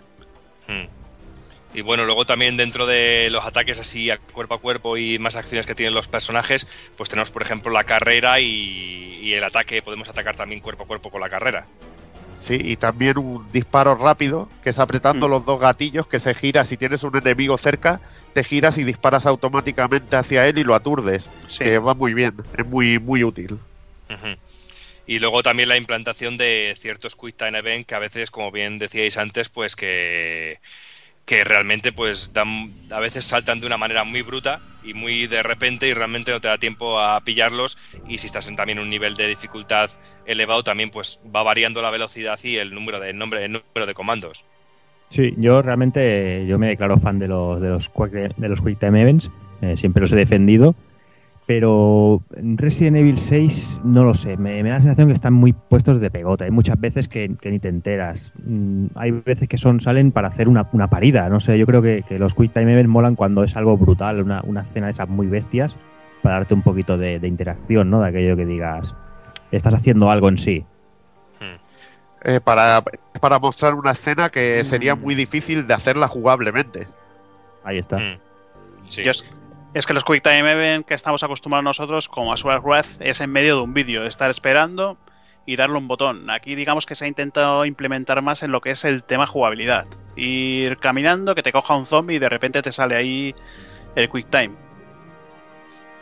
Hmm. 0.68 1.01
Y 1.74 1.82
bueno, 1.82 2.06
luego 2.06 2.26
también 2.26 2.58
dentro 2.58 2.86
de 2.86 3.30
los 3.32 3.46
ataques 3.46 3.80
así 3.80 4.10
a 4.12 4.18
cuerpo 4.18 4.56
a 4.56 4.60
cuerpo 4.60 4.98
y 4.98 5.20
más 5.20 5.36
acciones 5.38 5.66
que 5.66 5.76
tienen 5.76 5.94
los 5.94 6.08
personajes, 6.10 6.68
pues 6.98 7.10
tenemos 7.10 7.32
por 7.32 7.42
ejemplo 7.44 7.72
la 7.72 7.86
carrera 7.86 8.40
y, 8.42 9.20
y 9.22 9.34
el 9.34 9.44
ataque, 9.44 9.82
podemos 9.82 10.10
atacar 10.10 10.36
también 10.36 10.60
cuerpo 10.62 10.84
a 10.84 10.88
cuerpo 10.88 11.10
con 11.10 11.22
la 11.22 11.30
carrera. 11.30 11.68
Sí, 12.42 12.58
y 12.60 12.76
también 12.76 13.20
un 13.20 13.50
disparo 13.52 13.96
rápido, 13.96 14.50
que 14.64 14.72
es 14.72 14.80
apretando 14.80 15.28
Mm. 15.28 15.32
los 15.32 15.46
dos 15.46 15.60
gatillos, 15.62 16.08
que 16.08 16.20
se 16.20 16.34
gira 16.34 16.66
si 16.66 16.76
tienes 16.76 17.04
un 17.04 17.16
enemigo 17.16 17.58
cerca, 17.58 18.02
te 18.34 18.44
giras 18.44 18.78
y 18.80 18.84
disparas 18.84 19.26
automáticamente 19.28 20.16
hacia 20.16 20.46
él 20.48 20.58
y 20.58 20.64
lo 20.64 20.74
aturdes. 20.76 21.30
Sí. 21.48 21.64
Que 21.66 21.78
va 21.78 21.94
muy 21.94 22.14
bien, 22.16 22.34
es 22.58 22.66
muy, 22.66 22.98
muy 23.00 23.24
útil. 23.24 23.60
Y 25.06 25.20
luego 25.20 25.44
también 25.44 25.70
la 25.70 25.78
implantación 25.78 26.38
de 26.38 26.76
ciertos 26.80 27.16
Quick 27.16 27.36
Time 27.38 27.58
Event 27.60 27.86
que 27.88 27.96
a 27.96 28.00
veces, 28.00 28.32
como 28.32 28.52
bien 28.52 28.80
decíais 28.80 29.18
antes, 29.18 29.50
pues 29.50 29.76
que, 29.76 30.60
que 31.26 31.44
realmente 31.44 31.92
pues 31.94 32.34
dan, 32.34 32.74
a 32.92 33.00
veces 33.00 33.26
saltan 33.26 33.60
de 33.60 33.68
una 33.68 33.78
manera 33.78 34.04
muy 34.04 34.22
bruta 34.22 34.62
y 34.84 34.94
muy 34.94 35.28
de 35.28 35.44
repente 35.44 35.88
y 35.88 35.94
realmente 35.94 36.32
no 36.32 36.42
te 36.42 36.48
da 36.48 36.58
tiempo 36.58 37.00
a 37.00 37.22
pillarlos 37.22 37.78
y 38.08 38.18
si 38.18 38.28
estás 38.28 38.48
en 38.50 38.56
también 38.56 38.80
un 38.80 38.90
nivel 38.90 39.14
de 39.14 39.28
dificultad 39.28 39.90
elevado 40.26 40.64
también 40.64 40.90
pues 40.90 41.22
va 41.34 41.44
variando 41.44 41.82
la 41.82 41.92
velocidad 41.92 42.40
y 42.44 42.58
el 42.58 42.74
número 42.74 43.00
de, 43.00 43.12
el 43.12 43.18
nombre, 43.18 43.46
el 43.46 43.52
número 43.52 43.86
de 43.86 43.94
comandos. 43.94 44.46
Sí, 45.10 45.34
yo 45.38 45.62
realmente 45.62 46.46
yo 46.48 46.58
me 46.58 46.70
declaro 46.70 46.98
fan 46.98 47.18
de 47.18 47.28
los 47.28 47.62
de 47.62 47.70
los 47.70 47.92
de 47.94 48.50
los 48.50 48.62
quick 48.62 48.80
time 48.80 49.02
events, 49.02 49.30
eh, 49.62 49.76
siempre 49.78 50.02
los 50.02 50.12
he 50.14 50.16
defendido, 50.16 50.74
pero 51.46 52.22
en 52.36 52.58
Resident 52.58 52.98
Evil 52.98 53.18
6 53.18 53.80
no 53.84 54.04
lo 54.04 54.14
sé, 54.14 54.38
me, 54.38 54.62
me 54.64 54.70
da 54.70 54.76
la 54.76 54.82
sensación 54.82 55.08
que 55.08 55.14
están 55.14 55.34
muy 55.34 55.54
puestos 55.54 56.00
de 56.00 56.10
pegota, 56.10 56.46
hay 56.46 56.52
muchas 56.52 56.80
veces 56.80 57.08
que, 57.08 57.36
que 57.40 57.52
ni 57.52 57.60
te 57.60 57.68
enteras, 57.68 58.34
Mm, 58.44 58.88
hay 58.96 59.12
veces 59.12 59.48
que 59.48 59.58
son 59.58 59.82
salen 59.82 60.12
para 60.12 60.28
hacer 60.28 60.48
una, 60.48 60.68
una 60.74 60.90
parida, 60.90 61.30
no 61.30 61.40
sé, 61.40 61.58
yo 61.58 61.66
creo 61.66 61.82
que, 61.82 62.04
que 62.08 62.20
los 62.20 62.34
quick 62.34 62.54
time 62.54 62.72
events 62.74 62.90
molan 62.90 63.16
cuando 63.16 63.44
es 63.44 63.56
algo 63.56 63.78
brutal, 63.78 64.22
una, 64.22 64.42
una 64.46 64.62
escena 64.62 64.88
de 64.88 64.92
esas 64.92 65.08
muy 65.08 65.28
bestias, 65.28 65.78
para 66.22 66.36
darte 66.36 66.54
un 66.54 66.62
poquito 66.62 66.98
de, 66.98 67.20
de 67.20 67.28
interacción, 67.28 67.90
¿no? 67.90 68.02
De 68.02 68.10
aquello 68.10 68.36
que 68.36 68.46
digas, 68.46 68.96
estás 69.52 69.74
haciendo 69.74 70.10
algo 70.10 70.30
en 70.30 70.38
sí. 70.38 70.66
Eh, 72.24 72.40
para, 72.40 72.84
para 73.20 73.40
mostrar 73.40 73.74
una 73.74 73.92
escena 73.92 74.30
que 74.30 74.64
sería 74.66 74.96
muy 74.96 75.16
difícil 75.16 75.66
de 75.66 75.74
hacerla 75.74 76.08
jugablemente. 76.08 76.88
Ahí 77.64 77.80
está. 77.80 77.98
Mm. 77.98 78.20
Sí. 78.86 79.04
Yo 79.04 79.12
es, 79.12 79.26
es 79.74 79.86
que 79.86 79.94
los 79.94 80.04
Quick 80.04 80.24
Time 80.24 80.52
Event 80.52 80.86
que 80.86 80.94
estamos 80.94 81.24
acostumbrados 81.24 81.64
nosotros, 81.64 82.10
como 82.10 82.34
a 82.34 82.38
Sword 82.38 82.64
Wrath, 82.64 83.00
es 83.00 83.22
en 83.22 83.32
medio 83.32 83.56
de 83.56 83.62
un 83.62 83.74
vídeo, 83.74 84.06
estar 84.06 84.30
esperando 84.30 84.98
y 85.46 85.56
darle 85.56 85.78
un 85.78 85.88
botón. 85.88 86.30
Aquí 86.30 86.56
digamos 86.56 86.86
que 86.86 86.96
se 86.96 87.06
ha 87.06 87.08
intentado 87.08 87.66
implementar 87.66 88.22
más 88.22 88.44
en 88.44 88.52
lo 88.52 88.62
que 88.62 88.72
es 88.72 88.84
el 88.84 89.04
tema 89.04 89.28
jugabilidad. 89.28 89.88
Ir 90.16 90.78
caminando, 90.78 91.36
que 91.36 91.44
te 91.44 91.52
coja 91.52 91.76
un 91.76 91.86
zombie 91.86 92.18
y 92.18 92.20
de 92.20 92.30
repente 92.30 92.62
te 92.62 92.72
sale 92.72 92.96
ahí 92.96 93.36
el 93.96 94.10
Quick 94.10 94.30
Time. 94.30 94.52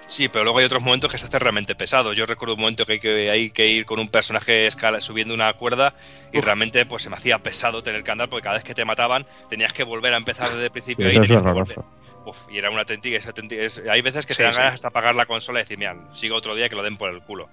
Sí, 0.08 0.28
pero 0.28 0.44
luego 0.44 0.58
hay 0.58 0.66
otros 0.66 0.82
momentos 0.82 1.12
que 1.12 1.20
se 1.20 1.28
hace 1.28 1.38
realmente 1.38 1.76
pesado. 1.76 2.14
Yo 2.14 2.26
recuerdo 2.26 2.56
un 2.56 2.62
momento 2.62 2.84
que 2.88 2.94
hay 2.94 3.00
que, 3.00 3.30
hay 3.30 3.52
que 3.52 3.68
ir 3.68 3.86
con 3.86 4.00
un 4.00 4.08
personaje 4.08 4.66
escala, 4.66 5.02
subiendo 5.02 5.36
una 5.36 5.54
cuerda 5.54 5.94
y 6.34 6.41
realmente 6.41 6.84
pues 6.88 7.04
se 7.04 7.12
me 7.12 7.16
hacía 7.16 7.38
pesado 7.44 7.84
tener 7.84 8.04
que 8.04 8.10
andar 8.10 8.28
porque 8.28 8.44
cada 8.44 8.56
vez 8.56 8.64
que 8.64 8.74
te 8.74 8.86
mataban 8.86 9.28
tenías 9.50 9.72
que 9.72 9.84
volver 9.84 10.16
a 10.16 10.18
empezar 10.18 10.50
desde 10.50 10.66
el 10.66 10.72
principio 10.72 11.06
y 11.08 11.12
Eso 11.12 11.22
es 11.22 11.32
horroroso. 11.32 11.86
Uf, 12.26 12.48
y 12.52 12.58
era 12.58 12.70
una 12.70 12.82
auténtica, 12.82 13.18
es 13.18 13.26
auténtica- 13.26 13.62
es- 13.64 13.82
hay 13.90 14.02
veces 14.02 14.26
que 14.26 14.34
Sí, 14.34 14.38
te 14.38 14.44
dan 14.44 14.54
sí. 14.54 14.60
ganas 14.60 14.74
hasta 14.76 14.90
apagar 14.90 15.16
la 15.16 15.26
consola 15.26 15.60
y 15.60 15.64
decir, 15.64 15.78
mira, 15.78 15.96
sigo 16.14 16.36
otro 16.36 16.56
día 16.56 16.70
que 16.70 16.76
lo 16.76 16.84
den 16.84 16.98
por 16.98 17.10
el 17.10 17.22
culo. 17.22 17.50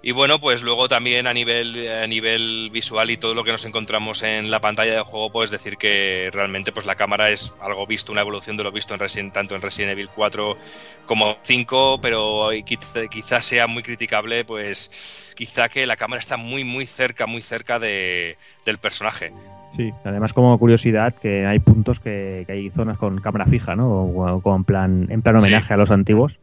Y 0.00 0.12
bueno, 0.12 0.38
pues 0.40 0.62
luego 0.62 0.88
también 0.88 1.26
a 1.26 1.32
nivel, 1.34 1.90
a 1.90 2.06
nivel 2.06 2.70
visual 2.72 3.10
y 3.10 3.16
todo 3.16 3.34
lo 3.34 3.42
que 3.42 3.50
nos 3.50 3.64
encontramos 3.64 4.22
en 4.22 4.48
la 4.48 4.60
pantalla 4.60 4.92
del 4.92 5.02
juego, 5.02 5.32
pues 5.32 5.50
decir 5.50 5.76
que 5.76 6.28
realmente 6.32 6.70
pues 6.70 6.86
la 6.86 6.94
cámara 6.94 7.30
es 7.30 7.52
algo 7.60 7.84
visto, 7.84 8.12
una 8.12 8.20
evolución 8.20 8.56
de 8.56 8.62
lo 8.62 8.70
visto 8.70 8.94
en 8.94 9.00
Resident, 9.00 9.34
tanto 9.34 9.56
en 9.56 9.62
Resident 9.62 9.90
Evil 9.92 10.08
4 10.14 10.56
como 11.04 11.36
5, 11.42 11.98
pero 12.00 12.52
qui- 12.52 13.08
quizás 13.08 13.44
sea 13.44 13.66
muy 13.66 13.82
criticable, 13.82 14.44
pues 14.44 15.32
quizá 15.36 15.68
que 15.68 15.84
la 15.84 15.96
cámara 15.96 16.20
está 16.20 16.36
muy 16.36 16.62
muy 16.62 16.86
cerca, 16.86 17.26
muy 17.26 17.42
cerca 17.42 17.80
de, 17.80 18.38
del 18.64 18.78
personaje. 18.78 19.32
Sí, 19.76 19.92
además 20.04 20.32
como 20.32 20.58
curiosidad 20.58 21.14
que 21.14 21.46
hay 21.46 21.58
puntos 21.60 22.00
que, 22.00 22.44
que 22.46 22.52
hay 22.52 22.70
zonas 22.70 22.98
con 22.98 23.20
cámara 23.20 23.44
fija, 23.46 23.76
¿no? 23.76 23.88
O, 23.88 24.32
o 24.36 24.40
con 24.40 24.64
plan, 24.64 25.06
en 25.10 25.22
plan 25.22 25.36
homenaje 25.36 25.68
Sí. 25.68 25.74
a 25.74 25.76
los 25.76 25.90
antiguos. 25.90 26.38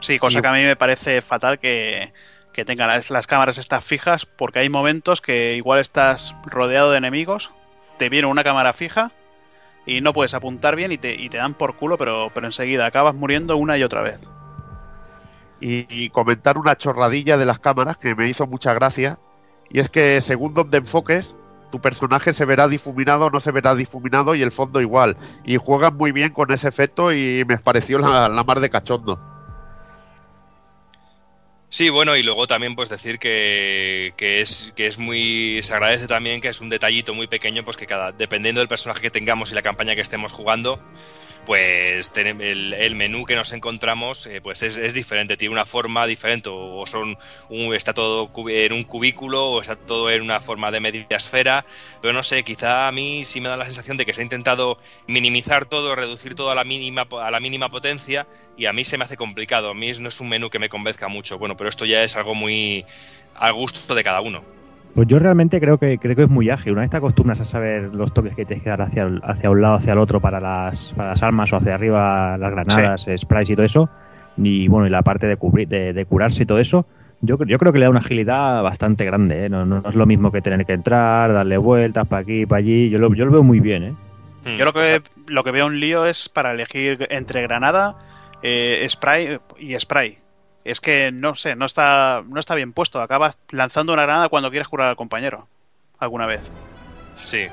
Sí, 0.00 0.18
cosa 0.18 0.38
Y- 0.38 0.42
que 0.42 0.48
a 0.48 0.52
mí 0.52 0.62
me 0.62 0.76
parece 0.76 1.22
fatal 1.22 1.58
que, 1.58 2.12
que 2.52 2.64
tengan 2.64 2.88
las, 2.88 3.10
las 3.10 3.26
cámaras 3.26 3.58
estas 3.58 3.84
fijas, 3.84 4.26
porque 4.26 4.60
hay 4.60 4.68
momentos 4.68 5.20
que 5.20 5.54
igual 5.56 5.80
estás 5.80 6.34
rodeado 6.44 6.90
de 6.92 6.98
enemigos, 6.98 7.50
te 7.98 8.08
viene 8.08 8.28
una 8.28 8.44
cámara 8.44 8.72
fija 8.72 9.10
y 9.86 10.00
no 10.00 10.12
puedes 10.12 10.34
apuntar 10.34 10.76
bien 10.76 10.92
y 10.92 10.98
te, 10.98 11.14
y 11.14 11.28
te 11.28 11.38
dan 11.38 11.54
por 11.54 11.76
culo, 11.76 11.96
pero, 11.98 12.30
pero 12.34 12.46
enseguida 12.46 12.86
acabas 12.86 13.14
muriendo 13.14 13.56
una 13.56 13.78
y 13.78 13.82
otra 13.82 14.02
vez. 14.02 14.20
y, 15.60 15.86
y 15.88 16.10
comentar 16.10 16.58
una 16.58 16.76
chorradilla 16.76 17.36
de 17.36 17.46
las 17.46 17.58
cámaras 17.58 17.96
que 17.96 18.14
me 18.14 18.28
hizo 18.28 18.46
mucha 18.46 18.74
gracia. 18.74 19.18
Y 19.70 19.80
es 19.80 19.88
que 19.88 20.20
según 20.20 20.52
donde 20.54 20.78
enfoques, 20.78 21.34
tu 21.70 21.80
personaje 21.80 22.34
se 22.34 22.44
verá 22.44 22.68
difuminado 22.68 23.30
no 23.30 23.40
se 23.40 23.50
verá 23.50 23.74
difuminado 23.74 24.34
y 24.34 24.42
el 24.42 24.52
fondo 24.52 24.80
igual. 24.80 25.16
Y 25.44 25.56
juegan 25.56 25.96
muy 25.96 26.12
bien 26.12 26.32
con 26.32 26.52
ese 26.52 26.68
efecto 26.68 27.12
y 27.12 27.44
me 27.44 27.58
pareció 27.58 27.98
la, 27.98 28.28
la 28.28 28.44
mar 28.44 28.60
de 28.60 28.70
cachondo. 28.70 29.18
Sí, 31.68 31.90
bueno, 31.90 32.16
y 32.16 32.22
luego 32.22 32.46
también 32.46 32.74
pues 32.74 32.88
decir 32.88 33.18
que, 33.18 34.14
que 34.16 34.40
es 34.40 34.72
que 34.76 34.86
es 34.86 34.98
muy 34.98 35.60
se 35.62 35.74
agradece 35.74 36.06
también 36.06 36.40
que 36.40 36.48
es 36.48 36.60
un 36.60 36.70
detallito 36.70 37.12
muy 37.12 37.26
pequeño 37.26 37.64
pues 37.64 37.76
que 37.76 37.86
cada 37.86 38.12
dependiendo 38.12 38.60
del 38.60 38.68
personaje 38.68 39.02
que 39.02 39.10
tengamos 39.10 39.50
y 39.50 39.54
la 39.54 39.62
campaña 39.62 39.94
que 39.94 40.00
estemos 40.00 40.32
jugando 40.32 40.80
pues 41.46 42.12
el, 42.16 42.74
el 42.74 42.94
menú 42.96 43.24
que 43.24 43.36
nos 43.36 43.52
encontramos 43.52 44.26
eh, 44.26 44.40
pues 44.42 44.62
es, 44.62 44.94
diferente 44.94 45.36
tiene 45.36 45.52
una 45.52 45.64
forma 45.64 46.06
diferente 46.06 46.50
o 46.52 46.84
son 46.86 47.16
un- 47.48 47.74
está 47.74 47.94
todo 47.94 48.30
en 48.48 48.72
un 48.72 48.82
cubículo 48.84 49.50
o 49.50 49.60
está 49.60 49.76
todo 49.76 50.10
en 50.10 50.22
una 50.22 50.40
forma 50.40 50.70
de 50.70 50.80
media 50.80 51.06
esfera 51.10 51.64
pero 52.02 52.12
no 52.12 52.22
sé 52.22 52.42
quizá 52.42 52.88
a 52.88 52.92
mí 52.92 53.24
sí 53.24 53.40
me 53.40 53.48
da 53.48 53.56
la 53.56 53.64
sensación 53.64 53.96
de 53.96 54.04
que 54.04 54.12
se 54.12 54.20
ha 54.20 54.24
intentado 54.24 54.78
minimizar 55.06 55.64
todo 55.66 55.94
reducir 55.94 56.34
todo 56.34 56.50
a 56.50 56.54
la 56.54 56.64
mínima 56.64 57.06
a 57.22 57.30
la 57.30 57.40
mínima 57.40 57.68
potencia 57.70 58.26
y 58.58 58.66
a 58.66 58.72
mí 58.72 58.84
se 58.84 58.96
me 58.96 59.04
hace 59.04 59.16
complicado. 59.16 59.70
A 59.70 59.74
mí 59.74 59.92
no 60.00 60.08
es 60.08 60.18
un 60.20 60.28
menú 60.30 60.48
que 60.48 60.58
me 60.58 60.70
convenzca 60.70 61.08
mucho. 61.08 61.38
Bueno, 61.38 61.56
pero 61.58 61.68
esto 61.68 61.84
ya 61.84 62.02
es 62.02 62.16
algo 62.16 62.34
muy 62.34 62.86
al 63.34 63.52
gusto 63.52 63.94
de 63.94 64.02
cada 64.02 64.20
uno. 64.22 64.55
Pues 64.96 65.06
yo 65.08 65.18
realmente 65.20 65.60
creo 65.60 65.76
que 65.78 65.98
creo 65.98 66.16
que 66.16 66.22
es 66.22 66.28
muy 66.30 66.48
ágil. 66.50 66.72
Una 66.72 66.80
vez 66.80 66.90
te 66.90 66.96
acostumbras 66.96 67.40
a 67.40 67.44
saber 67.44 67.94
los 67.94 68.12
toques 68.14 68.34
que 68.34 68.44
tienes 68.46 68.64
que 68.64 68.70
dar 68.70 68.80
hacia, 68.80 69.02
el- 69.04 69.20
hacia 69.22 69.50
un 69.50 69.60
lado, 69.60 69.74
hacia 69.76 69.92
el 69.92 69.98
otro 69.98 70.20
para 70.20 70.40
las, 70.40 70.92
para 70.94 71.10
las 71.10 71.22
armas 71.22 71.52
o 71.52 71.56
hacia 71.56 71.74
arriba 71.74 72.36
las 72.38 72.50
granadas, 72.50 73.06
sprays 73.16 73.50
y 73.50 73.54
todo 73.54 73.66
eso. 73.66 73.90
Y 74.38 74.66
bueno, 74.68 74.86
y 74.86 74.90
la 74.90 75.02
parte 75.02 75.26
de, 75.26 75.36
cubrir, 75.36 75.68
de, 75.68 75.92
de 75.92 76.04
curarse 76.06 76.42
y 76.42 76.46
todo 76.46 76.58
eso. 76.58 76.86
Yo, 77.20 77.36
yo 77.46 77.58
creo 77.58 77.72
que 77.72 77.78
le 77.78 77.84
da 77.84 77.90
una 77.90 78.00
agilidad 78.00 78.62
bastante 78.62 79.04
grande. 79.04 79.44
¿eh? 79.46 79.48
No, 79.50 79.64
no- 79.66 79.80
no 79.82 79.88
es 79.88 79.94
lo 79.94 80.06
mismo 80.06 80.32
que 80.32 80.40
tener 80.40 80.64
que 80.64 80.72
entrar, 80.72 81.30
darle 81.32 81.58
vueltas 81.58 82.06
para 82.08 82.22
aquí, 82.22 82.46
para 82.46 82.58
allí. 82.60 82.88
Yo 82.90 82.98
lo, 82.98 83.12
yo 83.14 83.26
lo 83.26 83.32
veo 83.32 83.42
muy 83.42 83.60
bien. 83.60 83.82
¿eh? 83.84 83.94
Yo 84.58 84.64
lo 84.64 84.72
que, 84.72 85.02
lo 85.26 85.44
que 85.44 85.50
veo 85.50 85.66
un 85.66 85.78
lío 85.78 86.06
es 86.06 86.28
para 86.30 86.52
elegir 86.52 87.06
entre 87.10 87.42
granada, 87.42 87.96
eh, 88.42 88.86
spray 88.88 89.38
y 89.58 89.78
spray. 89.78 90.18
Es 90.66 90.80
que 90.80 91.12
no 91.12 91.36
sé, 91.36 91.54
no 91.54 91.64
está, 91.64 92.24
no 92.26 92.40
está 92.40 92.56
bien 92.56 92.72
puesto. 92.72 93.00
Acabas 93.00 93.38
lanzando 93.50 93.92
una 93.92 94.02
granada 94.02 94.28
cuando 94.28 94.50
quieres 94.50 94.66
curar 94.66 94.88
al 94.88 94.96
compañero. 94.96 95.46
Alguna 96.00 96.26
vez. 96.26 96.40
Sí. 97.22 97.46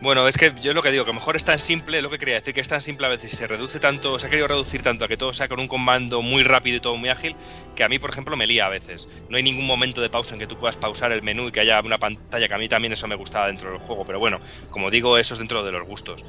Bueno, 0.00 0.26
es 0.26 0.36
que 0.36 0.52
yo 0.60 0.72
lo 0.72 0.82
que 0.82 0.90
digo, 0.90 1.04
que 1.04 1.12
a 1.12 1.14
lo 1.14 1.20
mejor 1.20 1.36
es 1.36 1.44
tan 1.44 1.60
simple, 1.60 2.02
lo 2.02 2.10
que 2.10 2.18
quería 2.18 2.34
decir, 2.34 2.52
que 2.52 2.60
es 2.60 2.68
tan 2.68 2.80
simple 2.80 3.06
a 3.06 3.10
veces 3.10 3.32
y 3.32 3.36
se 3.36 3.46
reduce 3.46 3.78
tanto, 3.78 4.18
se 4.18 4.26
ha 4.26 4.30
querido 4.30 4.48
reducir 4.48 4.82
tanto 4.82 5.04
a 5.04 5.08
que 5.08 5.16
todo 5.16 5.32
sea 5.32 5.46
con 5.46 5.60
un 5.60 5.68
comando 5.68 6.20
muy 6.20 6.42
rápido 6.42 6.78
y 6.78 6.80
todo 6.80 6.96
muy 6.96 7.10
ágil, 7.10 7.36
que 7.76 7.84
a 7.84 7.88
mí, 7.88 8.00
por 8.00 8.10
ejemplo, 8.10 8.36
me 8.36 8.48
lía 8.48 8.66
a 8.66 8.68
veces. 8.68 9.08
No 9.28 9.36
hay 9.36 9.44
ningún 9.44 9.68
momento 9.68 10.00
de 10.00 10.10
pausa 10.10 10.34
en 10.34 10.40
que 10.40 10.48
tú 10.48 10.58
puedas 10.58 10.76
pausar 10.76 11.12
el 11.12 11.22
menú 11.22 11.46
y 11.46 11.52
que 11.52 11.60
haya 11.60 11.80
una 11.80 11.98
pantalla, 11.98 12.48
que 12.48 12.54
a 12.54 12.58
mí 12.58 12.68
también 12.68 12.92
eso 12.92 13.06
me 13.06 13.14
gustaba 13.14 13.46
dentro 13.46 13.70
del 13.70 13.78
juego, 13.78 14.04
pero 14.04 14.18
bueno, 14.18 14.40
como 14.70 14.90
digo, 14.90 15.16
eso 15.16 15.34
es 15.34 15.38
dentro 15.38 15.62
de 15.62 15.70
los 15.70 15.86
gustos. 15.86 16.24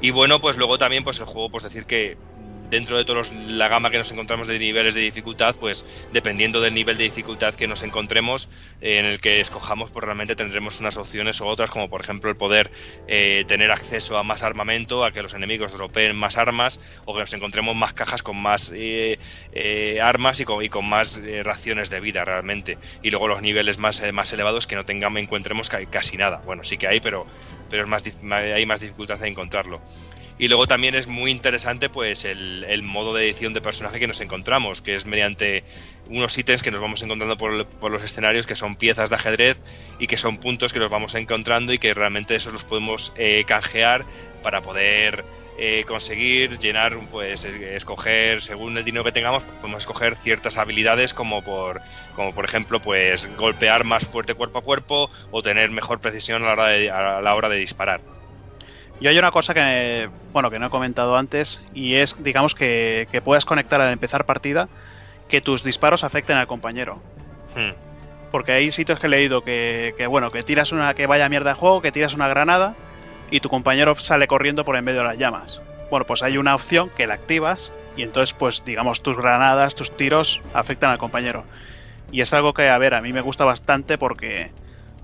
Y 0.00 0.10
bueno, 0.10 0.40
pues 0.40 0.56
luego 0.56 0.76
también, 0.76 1.04
pues 1.04 1.20
el 1.20 1.26
juego, 1.26 1.48
pues 1.50 1.62
decir 1.62 1.86
que 1.86 2.18
dentro 2.70 2.98
de 2.98 3.04
toda 3.04 3.22
la 3.48 3.68
gama 3.68 3.90
que 3.90 3.98
nos 3.98 4.10
encontramos 4.10 4.48
de 4.48 4.58
niveles 4.58 4.94
de 4.94 5.00
dificultad, 5.00 5.56
pues 5.56 5.84
dependiendo 6.12 6.60
del 6.60 6.74
nivel 6.74 6.96
de 6.98 7.04
dificultad 7.04 7.54
que 7.54 7.66
nos 7.68 7.82
encontremos, 7.82 8.48
eh, 8.80 8.98
en 8.98 9.04
el 9.04 9.20
que 9.20 9.40
escojamos, 9.40 9.90
pues 9.90 10.04
realmente 10.04 10.36
tendremos 10.36 10.80
unas 10.80 10.96
opciones 10.96 11.40
o 11.40 11.46
otras, 11.46 11.70
como 11.70 11.88
por 11.88 12.00
ejemplo 12.00 12.30
el 12.30 12.36
poder 12.36 12.70
eh, 13.08 13.44
tener 13.46 13.70
acceso 13.70 14.18
a 14.18 14.22
más 14.22 14.42
armamento, 14.42 15.04
a 15.04 15.12
que 15.12 15.22
los 15.22 15.34
enemigos 15.34 15.72
dropeen 15.72 16.16
más 16.16 16.36
armas, 16.36 16.80
o 17.04 17.14
que 17.14 17.20
nos 17.20 17.32
encontremos 17.32 17.76
más 17.76 17.92
cajas 17.92 18.22
con 18.22 18.36
más 18.36 18.72
eh, 18.74 19.18
eh, 19.52 20.00
armas 20.02 20.40
y 20.40 20.44
con, 20.44 20.62
y 20.62 20.68
con 20.68 20.88
más 20.88 21.20
raciones 21.44 21.90
de 21.90 22.00
vida 22.00 22.24
realmente. 22.24 22.78
Y 23.02 23.10
luego 23.10 23.28
los 23.28 23.42
niveles 23.42 23.78
más, 23.78 24.02
más 24.12 24.32
elevados 24.32 24.66
que 24.66 24.76
no 24.76 24.84
tengamos, 24.84 25.20
encontremos 25.20 25.68
ca- 25.68 25.84
casi 25.86 26.16
nada. 26.16 26.42
Bueno, 26.44 26.64
sí 26.64 26.76
que 26.78 26.88
hay, 26.88 27.00
pero, 27.00 27.26
pero 27.70 27.82
es 27.82 27.88
más, 27.88 28.02
hay 28.32 28.66
más 28.66 28.80
dificultad 28.80 29.18
de 29.18 29.28
encontrarlo. 29.28 29.80
Y 30.38 30.48
luego 30.48 30.66
también 30.66 30.94
es 30.94 31.06
muy 31.06 31.30
interesante 31.30 31.88
pues 31.88 32.26
el, 32.26 32.64
el 32.68 32.82
modo 32.82 33.14
de 33.14 33.24
edición 33.24 33.54
de 33.54 33.62
personaje 33.62 33.98
que 33.98 34.06
nos 34.06 34.20
encontramos, 34.20 34.82
que 34.82 34.94
es 34.94 35.06
mediante 35.06 35.64
unos 36.08 36.36
ítems 36.36 36.62
que 36.62 36.70
nos 36.70 36.80
vamos 36.80 37.02
encontrando 37.02 37.38
por, 37.38 37.66
por 37.66 37.90
los 37.90 38.02
escenarios, 38.04 38.46
que 38.46 38.54
son 38.54 38.76
piezas 38.76 39.08
de 39.08 39.16
ajedrez 39.16 39.62
y 39.98 40.06
que 40.06 40.18
son 40.18 40.36
puntos 40.36 40.74
que 40.74 40.78
nos 40.78 40.90
vamos 40.90 41.14
encontrando 41.14 41.72
y 41.72 41.78
que 41.78 41.94
realmente 41.94 42.36
esos 42.36 42.52
los 42.52 42.64
podemos 42.64 43.14
eh, 43.16 43.44
canjear 43.46 44.04
para 44.42 44.60
poder 44.60 45.24
eh, 45.58 45.84
conseguir 45.88 46.58
llenar, 46.58 46.98
pues 47.10 47.44
es- 47.46 47.54
escoger, 47.54 48.42
según 48.42 48.76
el 48.76 48.84
dinero 48.84 49.04
que 49.04 49.12
tengamos, 49.12 49.42
podemos 49.62 49.84
escoger 49.84 50.16
ciertas 50.16 50.58
habilidades 50.58 51.14
como 51.14 51.42
por, 51.42 51.80
como 52.14 52.34
por 52.34 52.44
ejemplo, 52.44 52.78
pues 52.82 53.26
golpear 53.38 53.84
más 53.84 54.04
fuerte 54.04 54.34
cuerpo 54.34 54.58
a 54.58 54.62
cuerpo 54.62 55.10
o 55.30 55.42
tener 55.42 55.70
mejor 55.70 55.98
precisión 55.98 56.42
a 56.42 56.46
la 56.48 56.52
hora 56.52 56.66
de, 56.66 56.90
a 56.90 57.20
la 57.22 57.34
hora 57.34 57.48
de 57.48 57.56
disparar. 57.56 58.02
Y 59.00 59.08
hay 59.08 59.18
una 59.18 59.30
cosa 59.30 59.52
que, 59.52 60.08
bueno, 60.32 60.50
que 60.50 60.58
no 60.58 60.66
he 60.66 60.70
comentado 60.70 61.16
antes, 61.16 61.60
y 61.74 61.96
es, 61.96 62.22
digamos, 62.22 62.54
que, 62.54 63.08
que 63.12 63.20
puedas 63.20 63.44
conectar 63.44 63.80
al 63.80 63.92
empezar 63.92 64.24
partida 64.24 64.68
que 65.28 65.40
tus 65.40 65.62
disparos 65.62 66.04
afecten 66.04 66.36
al 66.36 66.46
compañero. 66.46 67.02
Hmm. 67.54 67.72
Porque 68.30 68.52
hay 68.52 68.70
sitios 68.70 68.98
que 68.98 69.06
he 69.06 69.10
leído 69.10 69.42
que, 69.42 69.94
que, 69.96 70.06
bueno, 70.06 70.30
que 70.30 70.42
tiras 70.42 70.72
una 70.72 70.94
que 70.94 71.06
vaya 71.06 71.28
mierda 71.28 71.50
de 71.50 71.56
juego, 71.56 71.82
que 71.82 71.92
tiras 71.92 72.14
una 72.14 72.28
granada 72.28 72.74
y 73.30 73.40
tu 73.40 73.48
compañero 73.48 73.98
sale 73.98 74.26
corriendo 74.26 74.64
por 74.64 74.76
en 74.76 74.84
medio 74.84 75.00
de 75.00 75.06
las 75.06 75.18
llamas. 75.18 75.60
Bueno, 75.90 76.06
pues 76.06 76.22
hay 76.22 76.36
una 76.38 76.54
opción 76.54 76.90
que 76.96 77.06
la 77.06 77.14
activas 77.14 77.72
y 77.96 78.02
entonces, 78.02 78.34
pues, 78.34 78.64
digamos, 78.64 79.02
tus 79.02 79.16
granadas, 79.16 79.74
tus 79.74 79.96
tiros 79.96 80.40
afectan 80.52 80.90
al 80.90 80.98
compañero. 80.98 81.44
Y 82.12 82.20
es 82.20 82.32
algo 82.32 82.54
que, 82.54 82.68
a 82.68 82.78
ver, 82.78 82.94
a 82.94 83.00
mí 83.00 83.12
me 83.12 83.20
gusta 83.20 83.44
bastante 83.44 83.98
porque, 83.98 84.50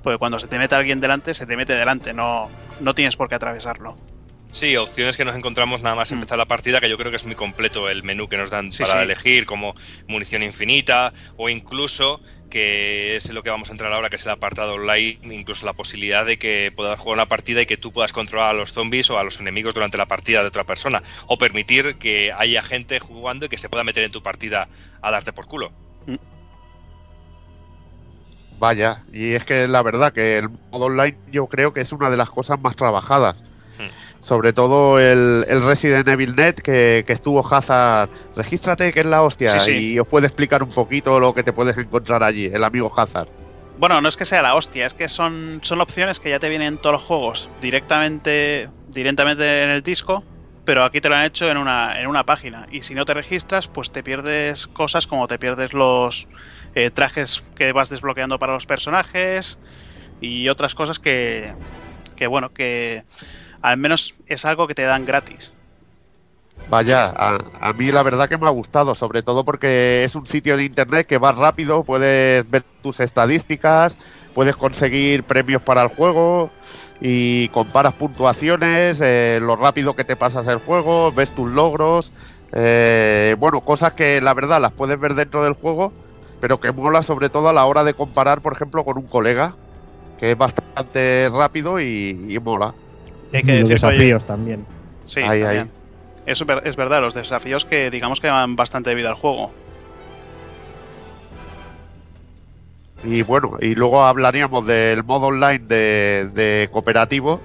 porque 0.03 0.19
cuando 0.19 0.39
se 0.39 0.49
te 0.49 0.59
mete 0.59 0.75
alguien 0.75 1.01
delante, 1.01 1.35
se 1.35 1.47
te 1.47 1.57
mete 1.57 1.75
delante, 1.75 2.13
no, 2.13 2.51
no 2.81 2.95
tienes 2.95 3.17
por 3.17 3.29
qué 3.29 3.37
atravesarlo. 3.37 3.97
Sí, 4.51 4.77
opciones 4.77 5.17
que 5.17 5.25
nos 5.25 5.35
encontramos 5.35 5.81
nada 5.81 5.97
más 5.97 6.13
empezar 6.13 6.37
la 6.37 6.45
partida, 6.45 6.79
que 6.79 6.91
yo 6.91 6.99
creo 6.99 7.11
que 7.11 7.17
es 7.17 7.25
muy 7.25 7.35
completo 7.35 7.89
el 7.89 8.03
menú 8.03 8.29
que 8.29 8.37
nos 8.37 8.51
dan 8.51 8.71
Sí, 8.71 8.83
para 8.83 8.99
sí. 8.99 9.05
elegir, 9.05 9.47
como 9.47 9.75
munición 10.09 10.43
infinita, 10.43 11.15
o 11.39 11.49
incluso, 11.49 12.21
que 12.51 13.17
es 13.17 13.33
lo 13.33 13.43
que 13.43 13.49
vamos 13.49 13.71
a 13.71 13.73
entrar 13.73 13.91
ahora, 13.91 14.11
que 14.11 14.17
es 14.17 14.27
el 14.27 14.31
apartado 14.33 14.75
online, 14.75 15.21
incluso 15.23 15.65
la 15.65 15.73
posibilidad 15.73 16.27
de 16.27 16.39
que 16.39 16.71
puedas 16.77 17.01
jugar 17.01 17.15
una 17.17 17.29
partida 17.29 17.63
y 17.63 17.67
que 17.67 17.79
tú 17.79 17.93
puedas 17.95 18.13
controlar 18.13 18.51
a 18.51 18.53
los 18.53 18.75
zombies 18.75 19.09
o 19.09 19.19
a 19.19 19.25
los 19.25 19.41
enemigos 19.41 19.73
durante 19.73 19.97
la 19.97 20.05
partida 20.05 20.43
de 20.43 20.49
otra 20.49 20.65
persona, 20.65 21.03
o 21.29 21.39
permitir 21.39 21.95
que 21.95 22.31
haya 22.37 22.63
gente 22.63 23.01
jugando 23.01 23.47
y 23.47 23.49
que 23.49 23.57
se 23.57 23.71
pueda 23.71 23.85
meter 23.85 24.05
en 24.05 24.13
tu 24.13 24.23
partida 24.23 24.69
a 25.01 25.11
darte 25.11 25.33
por 25.33 25.47
culo. 25.47 25.73
Vaya, 28.63 29.03
y 29.13 29.33
es 29.35 29.45
que 29.45 29.67
la 29.67 29.83
verdad 29.83 30.13
que 30.13 30.39
el 30.39 30.49
modo 30.71 30.85
online 30.85 31.19
yo 31.33 31.49
creo 31.49 31.73
que 31.73 31.81
es 31.81 31.91
una 31.91 32.11
de 32.11 32.17
las 32.17 32.31
cosas 32.31 32.61
más 32.61 32.77
trabajadas. 32.77 33.37
Hmm. 33.77 33.89
Sobre 34.21 34.53
todo 34.53 35.01
el, 35.01 35.45
el 35.49 35.65
Resident 35.65 36.07
Evil 36.07 36.37
Net 36.37 36.63
que, 36.63 37.03
que 37.05 37.13
estuvo 37.13 37.45
Hazard. 37.45 38.09
Regístrate 38.37 38.93
que 38.93 39.01
es 39.01 39.07
la 39.07 39.23
hostia 39.23 39.59
Sí, 39.59 39.73
sí. 39.73 39.93
y 39.95 39.99
os 39.99 40.07
puede 40.07 40.29
explicar 40.29 40.63
un 40.63 40.73
poquito 40.73 41.19
lo 41.19 41.35
que 41.35 41.43
te 41.43 41.53
puedes 41.53 41.77
encontrar 41.77 42.23
allí, 42.23 42.45
el 42.47 42.63
amigo 42.63 42.93
Hazard. 42.97 43.27
Bueno, 43.79 44.01
no 44.01 44.09
es 44.09 44.17
que 44.17 44.25
sea 44.25 44.43
la 44.43 44.55
hostia, 44.55 44.87
es 44.87 44.95
que 44.95 45.09
son, 45.09 45.59
son 45.65 45.81
opciones 45.81 46.21
que 46.21 46.31
ya 46.31 46.39
te 46.39 46.49
vienen 46.49 46.75
en 46.75 46.79
todos 46.79 46.93
los 46.93 47.03
juegos 47.03 47.49
directamente, 47.61 48.69
directamente 48.91 49.65
en 49.65 49.71
el 49.71 49.83
disco, 49.83 50.23
pero 50.65 50.85
aquí 50.85 51.01
te 51.01 51.09
lo 51.09 51.17
han 51.17 51.25
hecho 51.25 51.51
en 51.51 51.57
una, 51.57 52.01
en 52.01 52.07
una 52.07 52.23
página. 52.23 52.69
Y 52.71 52.83
si 52.83 52.95
no 52.95 53.05
te 53.07 53.13
registras, 53.15 53.67
pues 53.67 53.91
te 53.91 54.05
pierdes 54.05 54.69
cosas 54.69 55.09
como 55.09 55.27
te 55.27 55.41
pierdes 55.41 55.73
los 55.73 56.29
eh, 56.75 56.91
trajes 56.91 57.43
que 57.55 57.73
vas 57.73 57.89
desbloqueando 57.89 58.39
para 58.39 58.55
los 58.55 58.67
personajes 58.67 59.59
y 60.21 60.49
otras 60.49 60.75
cosas 60.75 60.99
que, 60.99 61.53
que, 62.17 62.27
bueno, 62.27 62.53
que 62.53 63.05
al 63.61 63.77
menos 63.77 64.15
es 64.27 64.45
algo 64.45 64.67
que 64.67 64.75
te 64.75 64.83
dan 64.83 65.05
gratis. 65.05 65.53
Vaya, 66.69 67.05
a, 67.05 67.39
a 67.61 67.73
mí 67.73 67.91
la 67.91 68.03
verdad 68.03 68.29
que 68.29 68.39
me 68.39 68.47
ha 68.47 68.51
gustado, 68.51 68.95
sobre 68.95 69.23
todo 69.23 69.45
porque 69.45 70.05
es 70.05 70.15
un 70.15 70.27
sitio 70.27 70.57
de 70.57 70.65
internet 70.65 71.07
que 71.07 71.19
va 71.19 71.33
rápido, 71.33 71.83
puedes 71.83 72.49
ver 72.49 72.63
tus 72.83 73.01
estadísticas, 73.01 73.97
puedes 74.35 74.57
conseguir 74.57 75.25
premios 75.25 75.63
para 75.63 75.83
el 75.83 75.89
juego 75.89 76.51
y 77.01 77.49
comparas 77.49 77.95
puntuaciones, 77.95 79.01
eh, 79.03 79.41
lo 79.43 79.57
rápido 79.57 79.95
que 79.95 80.05
te 80.05 80.15
pasas 80.15 80.47
el 80.47 80.59
juego, 80.59 81.11
ves 81.11 81.31
tus 81.35 81.51
logros, 81.51 82.13
eh, 82.53 83.35
bueno, 83.39 83.61
cosas 83.61 83.95
que 83.95 84.21
la 84.21 84.35
verdad 84.35 84.61
las 84.61 84.73
puedes 84.73 85.01
ver 85.01 85.15
dentro 85.15 85.43
del 85.43 85.55
juego, 85.55 85.93
pero 86.43 86.59
que 86.59 86.73
mola 86.73 87.05
sobre 87.05 87.31
todo 87.31 87.49
a 87.49 87.53
la 87.53 87.65
hora 87.67 87.85
de 87.85 87.95
comparar, 87.95 88.43
por 88.43 88.53
ejemplo, 88.55 88.85
con 88.85 88.99
un 88.99 89.07
colega, 89.07 89.55
que 90.19 90.33
es 90.33 90.37
bastante 90.37 91.31
rápido 91.33 91.79
y, 91.81 92.27
y 92.35 92.39
mola. 92.41 92.75
Hay 93.33 93.43
que 93.45 93.53
Y 93.53 93.61
los 93.61 93.69
decir, 93.71 93.87
oye, 93.87 93.99
desafíos 93.99 94.25
también. 94.25 94.67
Sí, 95.07 95.21
Ahí, 95.23 95.41
también. 95.41 95.69
ahí. 95.69 95.71
Eso 96.27 96.43
es 96.45 96.49
ver- 96.49 96.63
es 96.67 96.75
verdad, 96.77 97.01
los 97.01 97.15
desafíos 97.15 97.65
que 97.65 97.91
digamos 97.91 98.21
que 98.21 98.27
dan 98.27 98.57
bastante 98.57 98.93
vida 98.97 99.11
al 99.11 99.15
juego. 99.15 99.53
Y 103.05 103.23
bueno, 103.23 103.57
y 103.61 103.75
luego 103.77 104.05
hablaríamos 104.05 104.67
del 104.67 105.05
modo 105.05 105.27
online 105.27 105.61
de, 105.61 106.31
de 106.35 106.69
cooperativo, 106.73 107.41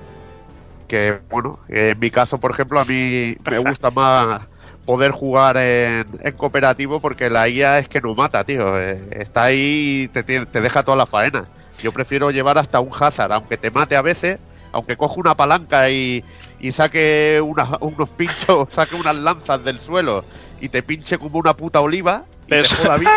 que 0.87 1.19
bueno, 1.29 1.59
en 1.69 1.99
mi 1.99 2.09
caso, 2.11 2.37
por 2.39 2.51
ejemplo, 2.51 2.79
a 2.79 2.85
mí 2.85 3.35
me 3.49 3.59
gusta 3.59 3.91
más 3.91 4.47
poder 4.87 5.11
jugar 5.11 5.57
en, 5.57 6.07
en 6.23 6.31
cooperativo 6.35 6.99
porque 6.99 7.29
la 7.29 7.47
IA 7.47 7.77
es 7.77 7.87
que 7.89 8.01
no 8.01 8.15
mata, 8.15 8.43
tío. 8.43 8.79
Eh, 8.79 8.99
Está 9.11 9.43
ahí 9.43 10.03
y 10.03 10.07
te, 10.07 10.23
te 10.23 10.61
deja 10.61 10.81
toda 10.81 10.97
la 10.97 11.05
faena. 11.05 11.43
Yo 11.83 11.91
prefiero 11.91 12.31
llevar 12.31 12.57
hasta 12.57 12.79
un 12.79 12.89
hazard, 12.99 13.31
aunque 13.33 13.57
te 13.57 13.69
mate 13.69 13.95
a 13.95 14.01
veces, 14.01 14.39
aunque 14.71 14.97
coja 14.97 15.13
una 15.17 15.35
palanca 15.35 15.89
y, 15.91 16.23
y 16.59 16.71
saque 16.71 17.39
una- 17.45 17.77
unos 17.81 18.09
pinchos, 18.09 18.69
saque 18.73 18.95
unas 18.95 19.15
lanzas 19.15 19.63
del 19.63 19.79
suelo 19.81 20.23
y 20.59 20.69
te 20.69 20.81
pinche 20.81 21.19
como 21.19 21.37
una 21.37 21.53
puta 21.53 21.79
oliva. 21.81 22.23
Y 22.47 22.49
Pero 22.51 22.61
te 22.63 22.67
eso- 22.67 22.75
joda 22.77 22.97
vivo. 22.97 23.11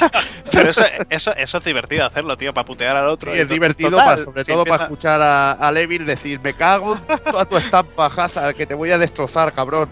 Pero 0.52 0.70
eso, 0.70 0.84
eso, 1.10 1.34
eso 1.36 1.58
es 1.58 1.64
divertido 1.64 2.06
hacerlo, 2.06 2.36
tío, 2.36 2.54
para 2.54 2.64
putear 2.64 2.96
al 2.96 3.08
otro. 3.08 3.32
Sí, 3.32 3.38
Y 3.38 3.40
es 3.40 3.48
divertido, 3.48 3.90
total, 3.90 4.18
pa- 4.18 4.24
sobre 4.24 4.44
si 4.44 4.52
todo 4.52 4.64
para 4.64 4.84
escuchar 4.84 5.20
a, 5.20 5.52
a 5.52 5.72
Levin 5.72 6.06
decir, 6.06 6.38
me 6.40 6.54
cago 6.54 6.94
en 6.94 7.18
toda 7.18 7.44
tu 7.46 7.56
estampa, 7.56 8.06
Hazard, 8.06 8.54
que 8.54 8.64
te 8.66 8.74
voy 8.74 8.92
a 8.92 8.98
destrozar, 8.98 9.52
cabrón. 9.52 9.88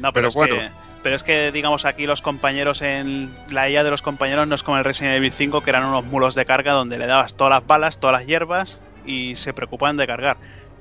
No, 0.00 0.12
pero, 0.12 0.12
pero 0.12 0.28
es 0.28 0.34
bueno. 0.34 0.56
que, 0.56 0.68
pero 1.02 1.16
es 1.16 1.22
que, 1.22 1.52
digamos, 1.52 1.84
aquí 1.84 2.06
los 2.06 2.22
compañeros 2.22 2.82
en 2.82 3.30
la 3.50 3.68
IA 3.70 3.84
de 3.84 3.90
los 3.90 4.02
compañeros 4.02 4.46
no 4.46 4.54
es 4.54 4.62
como 4.62 4.78
el 4.78 4.84
Resident 4.84 5.16
Evil 5.16 5.32
5, 5.32 5.62
que 5.62 5.70
eran 5.70 5.84
unos 5.84 6.04
mulos 6.04 6.34
de 6.34 6.44
carga 6.44 6.72
donde 6.72 6.98
le 6.98 7.06
dabas 7.06 7.34
todas 7.34 7.50
las 7.50 7.66
balas, 7.66 7.98
todas 7.98 8.18
las 8.18 8.26
hierbas 8.26 8.80
y 9.06 9.36
se 9.36 9.52
preocupaban 9.54 9.96
de 9.96 10.06
cargar. 10.06 10.36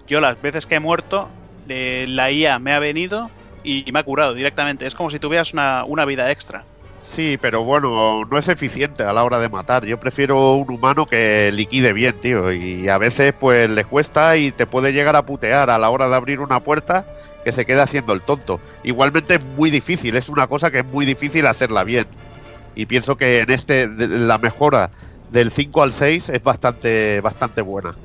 Yo 0.07 0.19
las 0.19 0.41
veces 0.41 0.65
que 0.65 0.75
he 0.75 0.79
muerto, 0.79 1.29
eh, 1.67 2.05
la 2.07 2.31
IA 2.31 2.59
me 2.59 2.73
ha 2.73 2.79
venido 2.79 3.29
y 3.63 3.85
me 3.93 3.99
ha 3.99 4.03
curado 4.03 4.33
directamente. 4.33 4.85
Es 4.85 4.95
como 4.95 5.09
si 5.09 5.19
tuvieras 5.19 5.53
una, 5.53 5.83
una 5.85 6.05
vida 6.05 6.31
extra. 6.31 6.63
Sí, 7.15 7.37
pero 7.41 7.63
bueno, 7.63 8.23
no 8.25 8.37
es 8.37 8.47
eficiente 8.49 9.03
a 9.03 9.13
la 9.13 9.23
hora 9.23 9.39
de 9.39 9.49
matar. 9.49 9.85
Yo 9.85 9.99
prefiero 9.99 10.53
un 10.53 10.71
humano 10.71 11.05
que 11.05 11.51
liquide 11.51 11.91
bien, 11.91 12.15
tío. 12.21 12.51
Y 12.51 12.87
a 12.87 12.97
veces 12.97 13.33
pues 13.39 13.69
le 13.69 13.83
cuesta 13.85 14.37
y 14.37 14.51
te 14.51 14.67
puede 14.67 14.93
llegar 14.93 15.15
a 15.15 15.23
putear 15.25 15.69
a 15.69 15.77
la 15.79 15.89
hora 15.89 16.07
de 16.07 16.15
abrir 16.15 16.39
una 16.39 16.59
puerta 16.59 17.05
que 17.43 17.51
se 17.51 17.65
queda 17.65 17.83
haciendo 17.83 18.13
el 18.13 18.21
tonto. 18.21 18.59
Igualmente 18.83 19.35
es 19.35 19.43
muy 19.43 19.69
difícil, 19.71 20.15
es 20.15 20.29
una 20.29 20.47
cosa 20.47 20.71
que 20.71 20.79
es 20.79 20.85
muy 20.85 21.05
difícil 21.05 21.45
hacerla 21.47 21.83
bien. 21.83 22.07
Y 22.75 22.85
pienso 22.85 23.15
que 23.17 23.39
en 23.41 23.51
este 23.51 23.87
la 23.87 24.37
mejora 24.37 24.89
del 25.31 25.51
5 25.51 25.83
al 25.83 25.93
6 25.93 26.29
es 26.29 26.43
bastante 26.43 27.19
bastante 27.21 27.61
buena. 27.61 27.95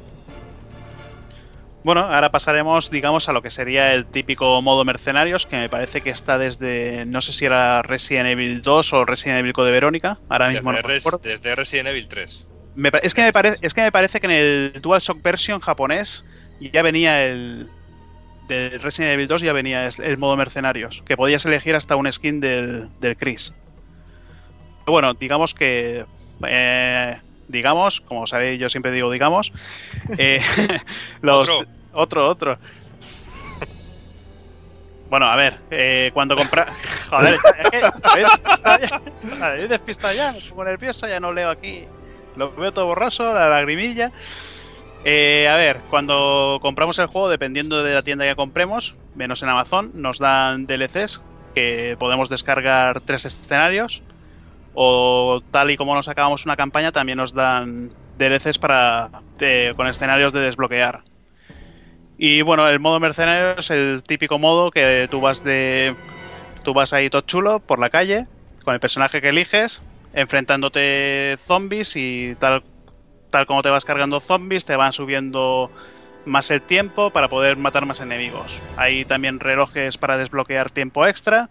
Bueno, 1.83 2.01
ahora 2.01 2.31
pasaremos, 2.31 2.91
digamos, 2.91 3.29
a 3.29 3.33
lo 3.33 3.43
que 3.43 3.51
sería 3.51 3.93
el 3.93 4.07
típico 4.07 4.63
modo 4.63 4.87
mercenarios, 4.87 5.45
que 5.45 5.57
me 5.57 5.69
parece 5.69 6.01
que 6.01 6.09
está 6.09 6.39
desde, 6.39 7.05
no 7.05 7.21
sé 7.21 7.35
si 7.35 7.45
era 7.45 7.83
Resident 7.83 8.27
Evil 8.29 8.63
2 8.63 8.93
o 8.95 9.05
Resident 9.05 9.41
Evil 9.41 9.53
Code 9.53 9.71
Verónica, 9.71 10.19
ahora 10.31 10.49
mismo 10.49 10.71
Desde, 10.73 10.83
no 10.83 10.89
Res- 10.89 11.21
desde 11.23 11.55
Resident 11.55 11.89
Evil 11.89 12.09
3. 12.09 12.47
Me 12.75 12.91
pa- 12.91 12.99
es, 12.99 13.13
que 13.13 13.23
me 13.23 13.33
parece, 13.33 13.59
es 13.61 13.75
que 13.75 13.83
me 13.83 13.93
parece 13.93 14.19
que 14.19 14.27
en 14.27 14.33
el 14.33 14.81
DualShock 14.81 15.21
version 15.23 15.61
japonés 15.61 16.25
ya 16.59 16.81
venía 16.81 17.23
el. 17.27 17.69
Del 18.49 18.81
Resident 18.81 19.15
Evil 19.15 19.27
2 19.29 19.41
ya 19.43 19.53
venía 19.53 19.89
el 19.89 20.19
modo 20.19 20.37
mercenarios, 20.37 21.03
que 21.07 21.17
podías 21.17 21.45
elegir 21.47 21.75
hasta 21.75 21.97
un 21.97 22.11
skin 22.13 22.41
del, 22.41 22.89
del 23.01 23.17
Chris. 23.17 23.55
Pero 24.85 24.93
bueno, 24.93 25.15
digamos 25.15 25.55
que. 25.55 26.05
eh, 26.47 27.19
digamos, 27.49 28.01
como 28.03 28.27
sabéis, 28.27 28.61
yo 28.61 28.69
siempre 28.69 28.93
digo 28.93 29.11
digamos. 29.11 29.53
eh, 30.19 30.43
los, 31.23 31.49
Otro. 31.49 31.67
otro, 31.93 32.29
otro. 32.29 32.59
Bueno, 35.11 35.27
a 35.27 35.37
ver, 35.37 35.59
eh, 35.71 36.11
cuando 36.13 36.35
compra. 36.35 36.67
Joder, 37.11 37.39
es 37.59 37.71
que. 37.71 37.83
¿Habéis 39.41 39.69
despistado 39.69 40.15
ya? 40.15 40.33
Me 40.33 40.41
pongo 40.41 40.65
nervioso, 40.65 41.07
ya 41.07 41.21
no 41.21 41.33
leo 41.33 41.51
aquí. 41.51 41.85
Lo 42.37 42.53
veo 42.53 42.73
todo 42.73 42.87
borroso, 42.87 43.33
la 43.33 43.49
lagrimilla. 43.49 44.11
Eh, 45.05 45.49
a 45.49 45.57
ver, 45.57 45.81
cuando 45.91 46.59
compramos 46.63 46.99
el 46.99 47.07
juego, 47.07 47.29
dependiendo 47.29 47.83
de 47.83 47.95
la 47.95 48.03
tienda 48.03 48.25
que 48.25 48.35
compremos, 48.35 48.95
menos 49.15 49.43
en 49.43 49.51
Amazon, 49.51 49.91
nos 49.95 50.19
dan 50.19 50.67
DLCs 50.67 51.21
que 51.55 51.97
podemos 51.99 52.31
descargar 52.31 53.01
tres 53.03 53.27
escenarios. 53.27 54.03
O 54.73 55.41
tal 55.51 55.71
y 55.71 55.77
como 55.77 55.95
nos 55.95 56.09
acabamos 56.09 56.47
una 56.47 56.57
campaña, 56.57 56.91
también 56.91 57.19
nos 57.19 57.33
dan 57.33 57.93
DLCs 58.19 58.59
para 58.59 59.11
eh, 59.41 59.73
con 59.77 59.87
escenarios 59.87 60.33
de 60.33 60.41
desbloquear. 60.41 61.03
Y 62.17 62.43
bueno, 62.43 62.67
el 62.69 62.81
modo 62.81 62.99
mercenario 62.99 63.59
es 63.59 63.71
el 63.71 64.03
típico 64.03 64.39
modo 64.39 64.71
que 64.71 65.07
tú 65.11 65.21
vas 65.21 65.45
de. 65.45 65.95
Tú 66.63 66.73
vas 66.73 66.93
ahí 66.93 67.11
todo 67.11 67.21
chulo 67.21 67.61
por 67.61 67.79
la 67.79 67.91
calle, 67.91 68.27
con 68.65 68.73
el 68.73 68.81
personaje 68.81 69.21
que 69.21 69.29
eliges, 69.29 69.83
enfrentándote 70.15 71.37
zombies 71.47 71.95
y 71.95 72.35
tal, 72.39 72.63
tal 73.35 73.47
como 73.47 73.63
te 73.63 73.69
vas 73.69 73.85
cargando 73.85 74.21
zombies, 74.21 74.65
te 74.65 74.77
van 74.77 74.93
subiendo 74.93 75.69
más 76.25 76.53
el 76.53 76.63
tiempo 76.63 77.11
para 77.11 77.29
poder 77.29 77.57
matar 77.57 77.85
más 77.85 78.01
enemigos. 78.01 78.61
Hay 78.77 79.05
también 79.05 79.41
relojes 79.41 79.99
para 79.99 80.17
desbloquear 80.17 80.71
tiempo 80.71 81.05
extra. 81.05 81.49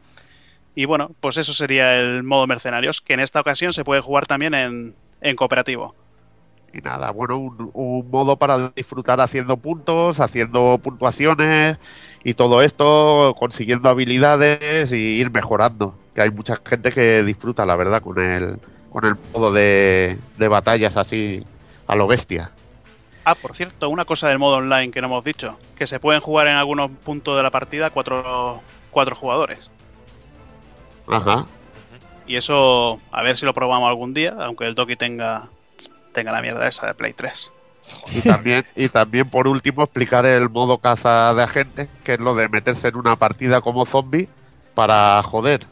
Y 0.75 0.85
bueno, 0.85 1.11
pues 1.19 1.35
eso 1.35 1.51
sería 1.51 1.99
el 1.99 2.23
modo 2.23 2.47
mercenarios, 2.47 3.01
que 3.01 3.15
en 3.15 3.19
esta 3.19 3.41
ocasión 3.41 3.73
se 3.73 3.83
puede 3.83 3.99
jugar 3.99 4.27
también 4.27 4.53
en, 4.53 4.95
en 5.19 5.35
cooperativo. 5.35 5.93
Y 6.73 6.77
nada, 6.77 7.11
bueno, 7.11 7.37
un, 7.37 7.69
un 7.73 8.09
modo 8.09 8.37
para 8.37 8.69
disfrutar 8.69 9.19
haciendo 9.19 9.57
puntos, 9.57 10.21
haciendo 10.21 10.79
puntuaciones 10.81 11.79
y 12.23 12.33
todo 12.33 12.61
esto, 12.61 13.35
consiguiendo 13.37 13.89
habilidades 13.89 14.93
y 14.93 15.19
ir 15.19 15.31
mejorando. 15.31 15.95
Que 16.15 16.21
hay 16.21 16.31
mucha 16.31 16.61
gente 16.65 16.93
que 16.93 17.23
disfruta, 17.23 17.65
la 17.65 17.75
verdad, 17.75 18.01
con 18.01 18.17
el, 18.21 18.57
con 18.89 19.03
el 19.03 19.15
modo 19.33 19.51
de, 19.51 20.17
de 20.37 20.47
batallas 20.47 20.95
así 20.95 21.43
a 21.93 21.95
lo 21.95 22.07
bestia. 22.07 22.49
Ah, 23.23 23.35
por 23.35 23.55
cierto, 23.55 23.87
una 23.89 24.03
cosa 24.03 24.27
del 24.27 24.39
modo 24.39 24.57
online 24.57 24.91
que 24.91 24.99
no 24.99 25.07
hemos 25.07 25.23
dicho, 25.23 25.57
que 25.77 25.85
se 25.87 25.99
pueden 25.99 26.21
jugar 26.21 26.47
en 26.47 26.55
algunos 26.55 26.89
puntos 26.89 27.37
de 27.37 27.43
la 27.43 27.51
partida 27.51 27.91
cuatro, 27.91 28.61
cuatro 28.89 29.15
jugadores. 29.15 29.69
Ajá. 31.07 31.45
Y 32.25 32.35
eso, 32.35 32.99
a 33.11 33.21
ver 33.21 33.37
si 33.37 33.45
lo 33.45 33.53
probamos 33.53 33.87
algún 33.87 34.13
día, 34.13 34.35
aunque 34.39 34.65
el 34.65 34.75
Toki 34.75 34.95
tenga, 34.95 35.49
tenga 36.13 36.31
la 36.31 36.41
mierda 36.41 36.67
esa 36.67 36.87
de 36.87 36.95
Play 36.95 37.13
3. 37.13 37.51
Y 38.15 38.21
también, 38.21 38.65
y 38.75 38.89
también 38.89 39.29
por 39.29 39.47
último 39.47 39.83
explicar 39.83 40.25
el 40.25 40.49
modo 40.49 40.79
caza 40.79 41.33
de 41.33 41.43
agentes, 41.43 41.89
que 42.03 42.13
es 42.13 42.19
lo 42.19 42.33
de 42.33 42.49
meterse 42.49 42.87
en 42.87 42.95
una 42.95 43.17
partida 43.17 43.61
como 43.61 43.85
zombie 43.85 44.29
para 44.73 45.21
joder. 45.21 45.67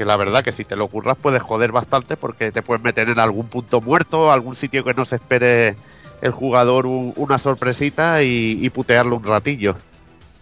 Que 0.00 0.06
la 0.06 0.16
verdad 0.16 0.42
que 0.42 0.52
si 0.52 0.64
te 0.64 0.76
lo 0.76 0.86
ocurras 0.86 1.18
puedes 1.18 1.42
joder 1.42 1.72
bastante 1.72 2.16
porque 2.16 2.50
te 2.52 2.62
puedes 2.62 2.82
meter 2.82 3.10
en 3.10 3.18
algún 3.18 3.48
punto 3.48 3.82
muerto, 3.82 4.32
algún 4.32 4.56
sitio 4.56 4.82
que 4.82 4.94
no 4.94 5.04
se 5.04 5.16
espere 5.16 5.76
el 6.22 6.30
jugador 6.30 6.86
un- 6.86 7.12
una 7.16 7.38
sorpresita 7.38 8.22
y, 8.22 8.70
putearlo 8.70 9.16
un 9.16 9.24
ratillo. 9.24 9.76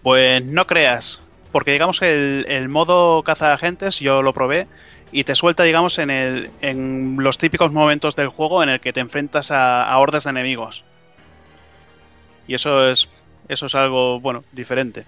Pues 0.05 0.45
no 0.45 0.65
creas, 0.69 1.19
porque 1.51 1.73
digamos 1.73 1.99
que 1.99 2.45
el, 2.47 2.69
modo 2.69 3.25
caza 3.25 3.53
agentes 3.53 3.99
yo 3.99 4.23
lo 4.23 4.33
probé 4.33 4.69
y 5.11 5.25
te 5.25 5.35
suelta, 5.35 5.65
digamos, 5.65 5.99
en, 5.99 6.11
el, 6.11 6.51
en 6.61 7.17
los 7.19 7.37
típicos 7.37 7.73
momentos 7.73 8.15
del 8.15 8.29
juego 8.29 8.63
en 8.63 8.69
el 8.69 8.79
que 8.79 8.93
te 8.93 9.01
enfrentas 9.01 9.51
a, 9.51 9.91
a 9.91 9.99
hordas 9.99 10.23
de 10.23 10.31
enemigos. 10.31 10.85
Y 12.47 12.55
eso 12.55 12.89
es, 12.89 13.09
eso 13.49 13.67
es 13.67 13.75
algo, 13.75 14.21
bueno, 14.21 14.45
diferente. 14.53 15.05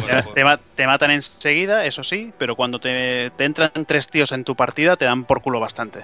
Te, 0.00 0.22
pues- 0.22 0.34
te 0.34 0.44
ma- 0.44 0.56
te 0.56 0.86
matan 0.86 1.10
enseguida, 1.10 1.84
eso 1.86 2.02
sí, 2.02 2.32
pero 2.38 2.56
cuando 2.56 2.78
te, 2.78 3.30
te 3.36 3.44
entran 3.44 3.70
tres 3.86 4.06
tíos 4.08 4.32
en 4.32 4.44
tu 4.44 4.54
partida 4.56 4.96
te 4.96 5.04
dan 5.04 5.24
por 5.24 5.42
culo 5.42 5.60
bastante. 5.60 6.00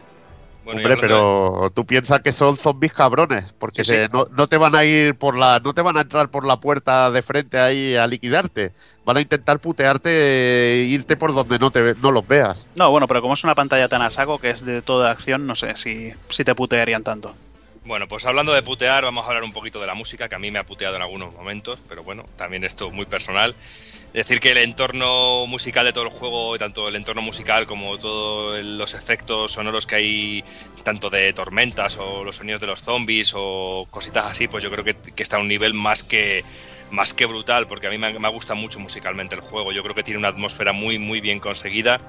bueno, 0.65 0.79
Hombre, 0.79 0.93
hablando 0.95 1.01
de- 1.03 1.09
pero 1.09 1.71
tú 1.75 1.87
piensas 1.87 2.21
que 2.21 2.33
son 2.33 2.57
zombies 2.59 2.93
cabrones, 2.93 3.47
porque 3.59 3.85
Sí, 3.85 3.93
se- 3.93 4.07
sí. 4.07 4.11
No, 4.13 4.27
no 4.31 4.47
te 4.47 4.59
van 4.59 4.77
a 4.77 4.85
ir 4.85 5.15
por 5.17 5.37
la, 5.37 5.59
no 5.61 5.73
te 5.73 5.81
van 5.81 5.97
a 5.97 6.03
entrar 6.03 6.29
por 6.29 6.45
la 6.47 6.59
puerta 6.61 7.11
de 7.11 7.23
frente 7.23 7.59
ahí 7.59 7.97
a 7.97 8.07
liquidarte. 8.07 8.73
Van 9.07 9.17
a 9.17 9.21
intentar 9.23 9.59
putearte 9.61 10.11
e 10.11 10.85
irte 10.85 11.17
por 11.17 11.33
donde 11.35 11.59
no 11.59 11.71
te 11.71 11.81
ve- 11.81 11.95
no 12.03 12.11
los 12.11 12.27
veas. 12.27 12.59
No, 12.77 12.91
bueno, 12.91 13.09
pero 13.09 13.23
como 13.23 13.33
es 13.35 13.45
una 13.45 13.55
pantalla 13.55 13.89
tan 13.89 14.03
a 14.03 14.11
saco 14.11 14.39
que 14.39 14.51
es 14.51 14.63
de 14.65 14.83
toda 14.83 15.11
acción, 15.11 15.47
no 15.47 15.55
sé 15.55 15.75
si, 15.77 16.13
si 16.29 16.45
te 16.45 16.55
putearían 16.55 17.03
tanto. 17.03 17.35
Bueno, 17.89 18.07
pues 18.07 18.27
hablando 18.27 18.53
de 18.53 18.63
putear, 18.63 19.03
vamos 19.03 19.25
a 19.25 19.29
hablar 19.29 19.45
un 19.45 19.53
poquito 19.55 19.81
de 19.81 19.87
la 19.87 19.95
música, 19.95 20.29
que 20.29 20.35
a 20.35 20.39
mí 20.39 20.51
me 20.51 20.59
ha 20.59 20.67
puteado 20.67 20.97
en 20.97 21.01
algunos 21.01 21.33
momentos, 21.33 21.79
pero 21.89 22.03
bueno, 22.03 22.27
también 22.37 22.63
esto 22.63 22.89
es 22.89 22.93
muy 22.93 23.07
personal. 23.07 23.55
Decir 24.13 24.41
que 24.41 24.51
el 24.51 24.59
entorno 24.59 25.47
musical 25.47 25.87
de 25.87 25.95
todo 25.95 26.05
el 26.05 26.11
juego, 26.11 26.59
tanto 26.59 26.87
el 26.87 26.97
entorno 26.97 27.23
musical 27.23 27.67
como 27.67 27.97
todos 27.97 28.63
los 28.63 28.93
efectos 28.93 29.53
sonoros 29.53 29.87
que 29.87 29.95
hay, 29.95 30.45
tanto 30.83 31.09
de 31.09 31.33
tormentas 31.33 31.97
o 31.97 32.25
los 32.25 32.37
sonidos 32.37 32.61
de 32.61 32.67
los 32.67 32.83
zombies 32.83 33.33
o 33.35 33.89
cositas 33.91 34.27
así, 34.27 34.49
pues 34.49 34.63
yo 34.63 34.71
creo 34.71 34.85
que, 34.85 34.95
está 35.17 35.39
a 35.39 35.41
un 35.41 35.49
nivel 35.49 35.73
más 35.73 36.03
que, 36.05 36.45
más 36.91 37.15
que 37.15 37.25
brutal, 37.25 37.69
porque 37.69 37.87
a 37.87 37.91
mí 37.91 37.97
me 37.97 38.29
gusta 38.29 38.53
mucho 38.53 38.79
musicalmente 38.81 39.35
el 39.35 39.41
juego. 39.41 39.73
Yo 39.73 39.83
creo 39.83 39.95
que 39.95 40.03
tiene 40.03 40.19
una 40.19 40.29
atmósfera 40.29 40.75
muy, 40.75 40.99
muy 40.99 41.23
bien 41.23 41.41
conseguida 41.41 42.03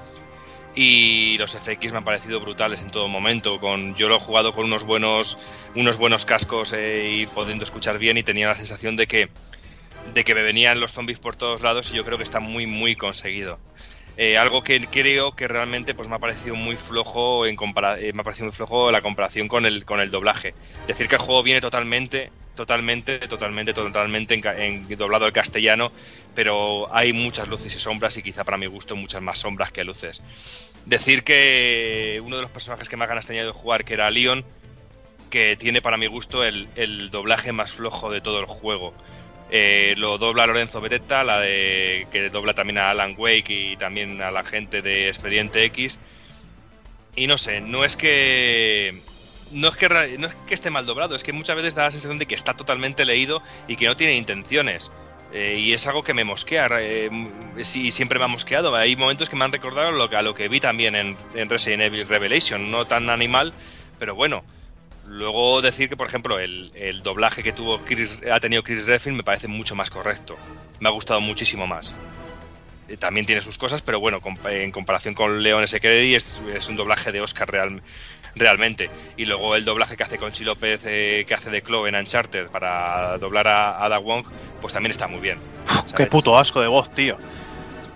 y 0.74 1.36
los 1.38 1.52
FX 1.52 1.92
me 1.92 1.98
han 1.98 2.04
parecido 2.04 2.40
brutales 2.40 2.80
en 2.80 2.90
todo 2.90 3.08
momento. 3.08 3.60
Con, 3.60 3.94
yo 3.94 4.08
lo 4.08 4.16
he 4.16 4.20
jugado 4.20 4.52
con 4.52 4.66
unos 4.66 4.84
buenos, 4.84 5.38
unos 5.74 5.96
buenos 5.96 6.24
cascos 6.24 6.72
eh, 6.72 7.10
y 7.12 7.26
pudiendo 7.26 7.64
escuchar 7.64 7.98
bien 7.98 8.16
y 8.16 8.22
tenía 8.22 8.48
la 8.48 8.54
sensación 8.54 8.96
de 8.96 9.06
que, 9.06 9.28
de 10.14 10.24
que 10.24 10.34
me 10.34 10.42
venían 10.42 10.80
los 10.80 10.92
zombies 10.92 11.18
por 11.18 11.36
todos 11.36 11.62
lados 11.62 11.90
y 11.92 11.96
yo 11.96 12.04
creo 12.04 12.18
que 12.18 12.24
está 12.24 12.40
muy, 12.40 12.66
muy 12.66 12.94
conseguido. 12.94 13.58
Eh, 14.16 14.36
algo 14.36 14.62
que 14.62 14.80
creo 14.86 15.34
que 15.34 15.48
realmente 15.48 15.94
pues 15.94 16.08
me 16.08 16.16
ha 16.16 16.18
parecido 16.18 16.54
muy 16.54 16.76
flojo 16.76 17.46
en 17.46 17.56
compara 17.56 17.98
eh, 17.98 18.12
me 18.12 18.20
ha 18.20 18.24
parecido 18.24 18.46
muy 18.46 18.54
flojo 18.54 18.90
la 18.90 19.00
comparación 19.00 19.48
con 19.48 19.64
el 19.64 19.84
con 19.84 20.00
el 20.00 20.10
doblaje. 20.10 20.54
Decir 20.86 21.08
que 21.08 21.14
el 21.14 21.22
juego 21.22 21.42
viene 21.42 21.60
totalmente, 21.60 22.30
totalmente, 22.60 23.18
totalmente, 23.20 23.72
totalmente 23.72 24.34
en, 24.34 24.86
doblado 24.98 25.24
al 25.24 25.32
castellano, 25.32 25.92
pero 26.34 26.94
hay 26.94 27.14
muchas 27.14 27.48
luces 27.48 27.74
y 27.74 27.78
sombras 27.78 28.18
y 28.18 28.22
quizá 28.22 28.44
para 28.44 28.58
mi 28.58 28.66
gusto 28.66 28.96
muchas 28.96 29.22
más 29.22 29.38
sombras 29.38 29.72
que 29.72 29.82
luces. 29.82 30.22
Decir 30.84 31.24
que 31.24 32.20
uno 32.22 32.36
de 32.36 32.42
los 32.42 32.50
personajes 32.50 32.90
que 32.90 32.98
más 32.98 33.08
ganas 33.08 33.24
tenía 33.24 33.46
de 33.46 33.50
jugar, 33.50 33.86
que 33.86 33.94
era 33.94 34.10
Leon, 34.10 34.44
que 35.30 35.56
tiene 35.56 35.80
para 35.80 35.96
mi 35.96 36.06
gusto 36.06 36.44
el, 36.44 36.68
el 36.76 37.08
doblaje 37.08 37.52
más 37.52 37.72
flojo 37.72 38.10
de 38.10 38.20
todo 38.20 38.40
el 38.40 38.46
juego. 38.46 38.92
Eh, 39.50 39.94
lo 39.96 40.18
dobla 40.18 40.46
Lorenzo 40.46 40.82
Beretta, 40.82 41.24
la 41.24 41.40
de 41.40 42.08
que 42.12 42.28
dobla 42.28 42.52
también 42.52 42.76
a 42.76 42.90
Alan 42.90 43.14
Wake 43.16 43.72
y 43.72 43.76
también 43.78 44.20
a 44.20 44.30
la 44.30 44.44
gente 44.44 44.82
de 44.82 45.08
Expediente 45.08 45.64
X. 45.64 45.98
Y 47.16 47.26
no 47.26 47.38
sé, 47.38 47.62
no 47.62 47.86
es 47.86 47.96
que 47.96 49.00
no 49.52 49.68
es 49.68 49.76
que 49.76 49.88
no 50.18 50.26
es 50.28 50.34
que 50.46 50.54
esté 50.54 50.70
mal 50.70 50.86
doblado, 50.86 51.14
es 51.14 51.22
que 51.24 51.32
muchas 51.32 51.56
veces 51.56 51.74
da 51.74 51.84
la 51.84 51.90
sensación 51.90 52.18
de 52.18 52.26
que 52.26 52.34
está 52.34 52.54
totalmente 52.54 53.04
leído 53.04 53.42
y 53.68 53.76
que 53.76 53.86
no 53.86 53.96
tiene 53.96 54.16
intenciones. 54.16 54.90
Eh, 55.32 55.56
y 55.58 55.72
es 55.72 55.86
algo 55.86 56.02
que 56.02 56.12
me 56.12 56.24
mosquea, 56.24 56.68
eh, 56.80 57.08
sí, 57.62 57.92
siempre 57.92 58.18
me 58.18 58.24
ha 58.24 58.28
mosqueado. 58.28 58.74
Hay 58.74 58.96
momentos 58.96 59.28
que 59.28 59.36
me 59.36 59.44
han 59.44 59.52
recordado 59.52 59.92
lo 59.92 60.10
que, 60.10 60.16
a 60.16 60.22
lo 60.22 60.34
que 60.34 60.48
vi 60.48 60.58
también 60.58 60.96
en, 60.96 61.16
en 61.34 61.48
Resident 61.48 61.82
Evil 61.82 62.08
Revelation, 62.08 62.70
no 62.70 62.86
tan 62.86 63.08
animal, 63.10 63.52
pero 63.98 64.14
bueno. 64.14 64.42
Luego 65.06 65.60
decir 65.60 65.88
que, 65.88 65.96
por 65.96 66.06
ejemplo, 66.06 66.38
el, 66.38 66.70
el 66.76 67.02
doblaje 67.02 67.42
que 67.42 67.52
tuvo 67.52 67.80
Chris- 67.84 68.20
ha 68.30 68.38
tenido 68.38 68.62
Chris 68.62 68.86
Redfield 68.86 69.16
me 69.16 69.22
parece 69.24 69.48
mucho 69.48 69.74
más 69.74 69.90
correcto. 69.90 70.36
Me 70.78 70.88
ha 70.88 70.92
gustado 70.92 71.20
muchísimo 71.20 71.66
más. 71.66 71.94
Eh, 72.88 72.96
También 72.96 73.26
tiene 73.26 73.42
sus 73.42 73.58
cosas, 73.58 73.82
pero 73.82 73.98
bueno, 73.98 74.20
en 74.48 74.70
comparación 74.70 75.14
con 75.14 75.42
Leon 75.42 75.64
S. 75.64 75.80
Kennedy 75.80 76.14
es, 76.14 76.40
es 76.54 76.68
un 76.68 76.76
doblaje 76.76 77.10
de 77.10 77.20
Oscar 77.20 77.50
real, 77.50 77.82
realmente. 78.34 78.90
Y 79.16 79.24
luego 79.26 79.56
el 79.56 79.64
doblaje 79.64 79.96
que 79.96 80.02
hace 80.02 80.18
Conchi 80.18 80.44
López, 80.44 80.80
eh, 80.84 81.24
que 81.26 81.34
hace 81.34 81.50
de 81.50 81.62
Chloe 81.62 81.88
en 81.88 81.94
Uncharted 81.96 82.48
para 82.48 83.18
doblar 83.18 83.48
a 83.48 83.84
Ada 83.84 83.98
Wong, 83.98 84.24
pues 84.60 84.72
también 84.72 84.90
está 84.92 85.08
muy 85.08 85.20
bien. 85.20 85.38
Qué 85.96 86.06
puto 86.06 86.36
asco 86.38 86.60
de 86.60 86.68
voz, 86.68 86.92
tío. 86.94 87.16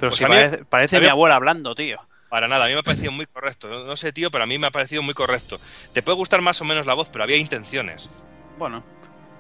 Pero 0.00 0.10
Pues 0.10 0.16
si 0.18 0.24
mí- 0.24 0.30
parece, 0.30 0.64
parece 0.64 0.96
a 0.96 1.00
mí- 1.00 1.06
mi 1.06 1.10
abuela 1.10 1.36
hablando, 1.36 1.74
tío. 1.74 1.98
Para 2.28 2.48
nada, 2.48 2.64
a 2.64 2.66
mí 2.68 2.72
me 2.74 2.80
ha 2.80 2.82
parecido 2.82 3.12
muy 3.12 3.26
correcto. 3.26 3.68
No, 3.68 3.84
no 3.84 3.96
sé, 3.96 4.12
tío, 4.12 4.30
pero 4.30 4.42
a 4.44 4.46
mí 4.46 4.58
me 4.58 4.66
ha 4.66 4.70
parecido 4.72 5.02
muy 5.02 5.14
correcto. 5.14 5.60
Te 5.92 6.02
puede 6.02 6.16
gustar 6.16 6.40
más 6.42 6.60
o 6.60 6.64
menos 6.64 6.84
la 6.86 6.94
voz, 6.94 7.08
pero 7.08 7.22
había 7.22 7.36
intenciones. 7.36 8.10
Bueno, 8.58 8.82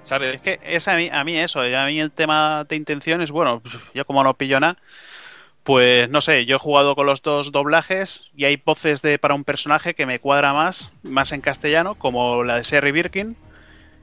¿Sabes? 0.04 0.34
es 0.34 0.40
que 0.42 0.60
es 0.62 0.86
a 0.86 0.94
mí, 0.96 1.08
a 1.12 1.24
mí 1.24 1.36
eso, 1.38 1.60
a 1.60 1.86
mí 1.86 1.98
el 2.00 2.12
tema 2.12 2.64
de 2.68 2.76
intenciones, 2.76 3.30
bueno, 3.32 3.60
pues, 3.60 3.74
yo 3.94 4.04
como 4.04 4.22
no 4.22 4.34
pillo 4.34 4.60
nada, 4.60 4.76
pues 5.64 6.08
no 6.10 6.20
sé, 6.20 6.44
yo 6.46 6.56
he 6.56 6.58
jugado 6.58 6.94
con 6.94 7.06
los 7.06 7.22
dos 7.22 7.50
doblajes 7.50 8.24
y 8.36 8.44
hay 8.44 8.56
voces 8.64 9.02
de 9.02 9.18
para 9.18 9.34
un 9.34 9.44
personaje 9.44 9.94
que 9.94 10.06
me 10.06 10.18
cuadra 10.20 10.52
más, 10.52 10.90
más 11.02 11.32
en 11.32 11.40
castellano, 11.40 11.94
como 11.94 12.44
la 12.44 12.56
de 12.56 12.62
Sherry 12.62 12.92
Birkin, 12.92 13.36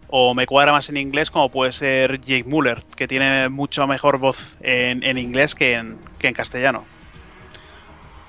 o 0.09 0.33
me 0.33 0.47
cuadra 0.47 0.71
más 0.73 0.89
en 0.89 0.97
inglés, 0.97 1.31
como 1.31 1.49
puede 1.49 1.71
ser 1.71 2.19
Jake 2.19 2.43
Muller, 2.45 2.83
que 2.97 3.07
tiene 3.07 3.47
mucho 3.49 3.85
mejor 3.87 4.17
voz 4.17 4.51
en, 4.61 5.03
en 5.03 5.17
inglés 5.17 5.55
que 5.55 5.73
en, 5.75 5.97
que 6.19 6.27
en 6.27 6.33
castellano. 6.33 6.83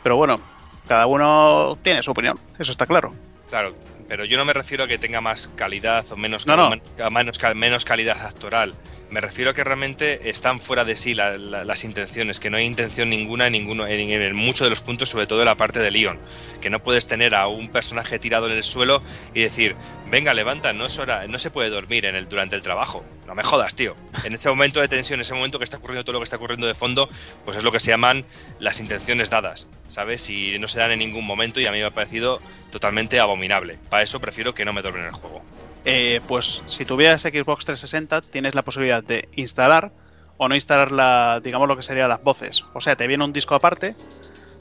Pero 0.03 0.17
bueno, 0.17 0.41
cada 0.87 1.07
uno 1.07 1.79
tiene 1.83 2.03
su 2.03 2.11
opinión, 2.11 2.39
eso 2.59 2.73
está 2.73 2.87
claro. 2.87 3.15
Claro, 3.49 3.75
pero 4.09 4.25
yo 4.25 4.37
no 4.37 4.45
me 4.45 4.53
refiero 4.53 4.85
a 4.85 4.89
que 4.89 4.99
tenga 4.99 5.21
más 5.21 5.49
calidad 5.57 6.05
o 6.13 6.17
menos, 6.17 6.47
No, 6.47 6.57
no. 6.57 6.71
a 7.05 7.11
menos, 7.11 7.39
cal- 7.39 7.55
menos 7.55 7.85
calidad 7.85 8.21
actoral. 8.27 8.75
Me 9.13 9.21
refiero 9.21 9.51
a 9.51 9.55
que 9.55 9.63
realmente 9.63 10.31
están 10.31 10.59
fuera 10.59 10.87
de 10.87 10.97
sí 10.97 11.15
la- 11.15 11.37
la- 11.37 11.67
las 11.67 11.85
intenciones, 11.85 12.41
que 12.41 12.49
no 12.49 12.57
hay 12.57 12.65
intención 12.65 13.11
ninguna 13.11 13.47
en, 13.49 13.53
ninguno, 13.53 13.87
en, 13.87 14.01
en 14.11 14.35
muchos 14.35 14.65
de 14.65 14.71
los 14.71 14.81
puntos, 14.81 15.11
sobre 15.11 15.27
todo 15.27 15.41
en 15.41 15.45
la 15.45 15.55
parte 15.59 15.81
de 15.81 15.91
Leon. 15.91 16.19
Que 16.63 16.71
no 16.71 16.83
puedes 16.83 17.07
tener 17.07 17.35
a 17.35 17.47
un 17.47 17.69
personaje 17.69 18.19
tirado 18.19 18.47
en 18.47 18.53
el 18.53 18.65
suelo 18.65 19.03
y 19.35 19.43
decir, 19.43 19.77
venga, 20.11 20.33
levanta, 20.33 20.73
no 20.73 20.87
es 20.87 20.99
hora, 20.99 21.27
no 21.27 21.39
se 21.39 21.51
puede 21.51 21.69
dormir 21.69 22.07
en 22.07 22.17
el, 22.17 22.27
durante 22.27 22.57
el 22.57 22.63
trabajo. 22.63 23.05
No 23.27 23.35
me 23.35 23.43
jodas, 23.43 23.75
tío. 23.77 23.95
En 24.25 24.33
ese 24.33 24.49
momento 24.49 24.81
de 24.81 24.89
tensión, 24.89 25.19
en 25.19 25.23
ese 25.23 25.35
momento 25.35 25.59
que 25.59 25.65
está 25.65 25.77
ocurriendo 25.77 26.05
todo 26.05 26.15
lo 26.15 26.21
que 26.21 26.25
está 26.25 26.37
ocurriendo 26.37 26.67
de 26.67 26.75
fondo, 26.75 27.11
pues 27.45 27.59
es 27.59 27.65
lo 27.65 27.71
que 27.71 27.81
se 27.81 27.91
llaman 27.91 28.25
las 28.61 28.81
intenciones 28.81 29.29
dadas, 29.29 29.67
¿sabes? 29.91 30.27
Y 30.31 30.59
no 30.59 30.69
se 30.69 30.79
dan 30.79 30.91
en 30.91 31.01
ningún 31.01 31.27
momento 31.27 31.61
y 31.61 31.67
a 31.67 31.71
mí 31.71 31.77
me 31.81 31.85
ha 31.85 31.91
parecido 31.91 32.41
totalmente 32.71 33.21
abominable. 33.21 33.79
Para 33.91 34.05
eso 34.05 34.21
prefiero 34.23 34.55
que 34.55 34.65
no 34.65 34.73
me 34.73 34.81
doblen 34.81 35.05
el 35.05 35.13
juego. 35.13 35.43
Eh, 35.85 36.21
pues 36.29 36.63
si 36.69 36.85
tuvieras 36.85 37.23
Xbox 37.23 37.65
360 37.65 38.23
tienes 38.23 38.55
la 38.55 38.63
posibilidad 38.63 39.03
de 39.03 39.29
instalar 39.35 39.91
o 40.37 40.49
no 40.49 40.55
instalar 40.55 40.93
la, 40.93 41.41
digamos 41.43 41.69
lo 41.69 41.77
que 41.77 41.83
serían 41.83 42.09
las 42.09 42.23
voces. 42.23 42.65
O 42.73 42.81
sea, 42.81 42.97
te 42.97 43.07
viene 43.07 43.25
un 43.25 43.33
disco 43.33 43.55
aparte 43.55 43.95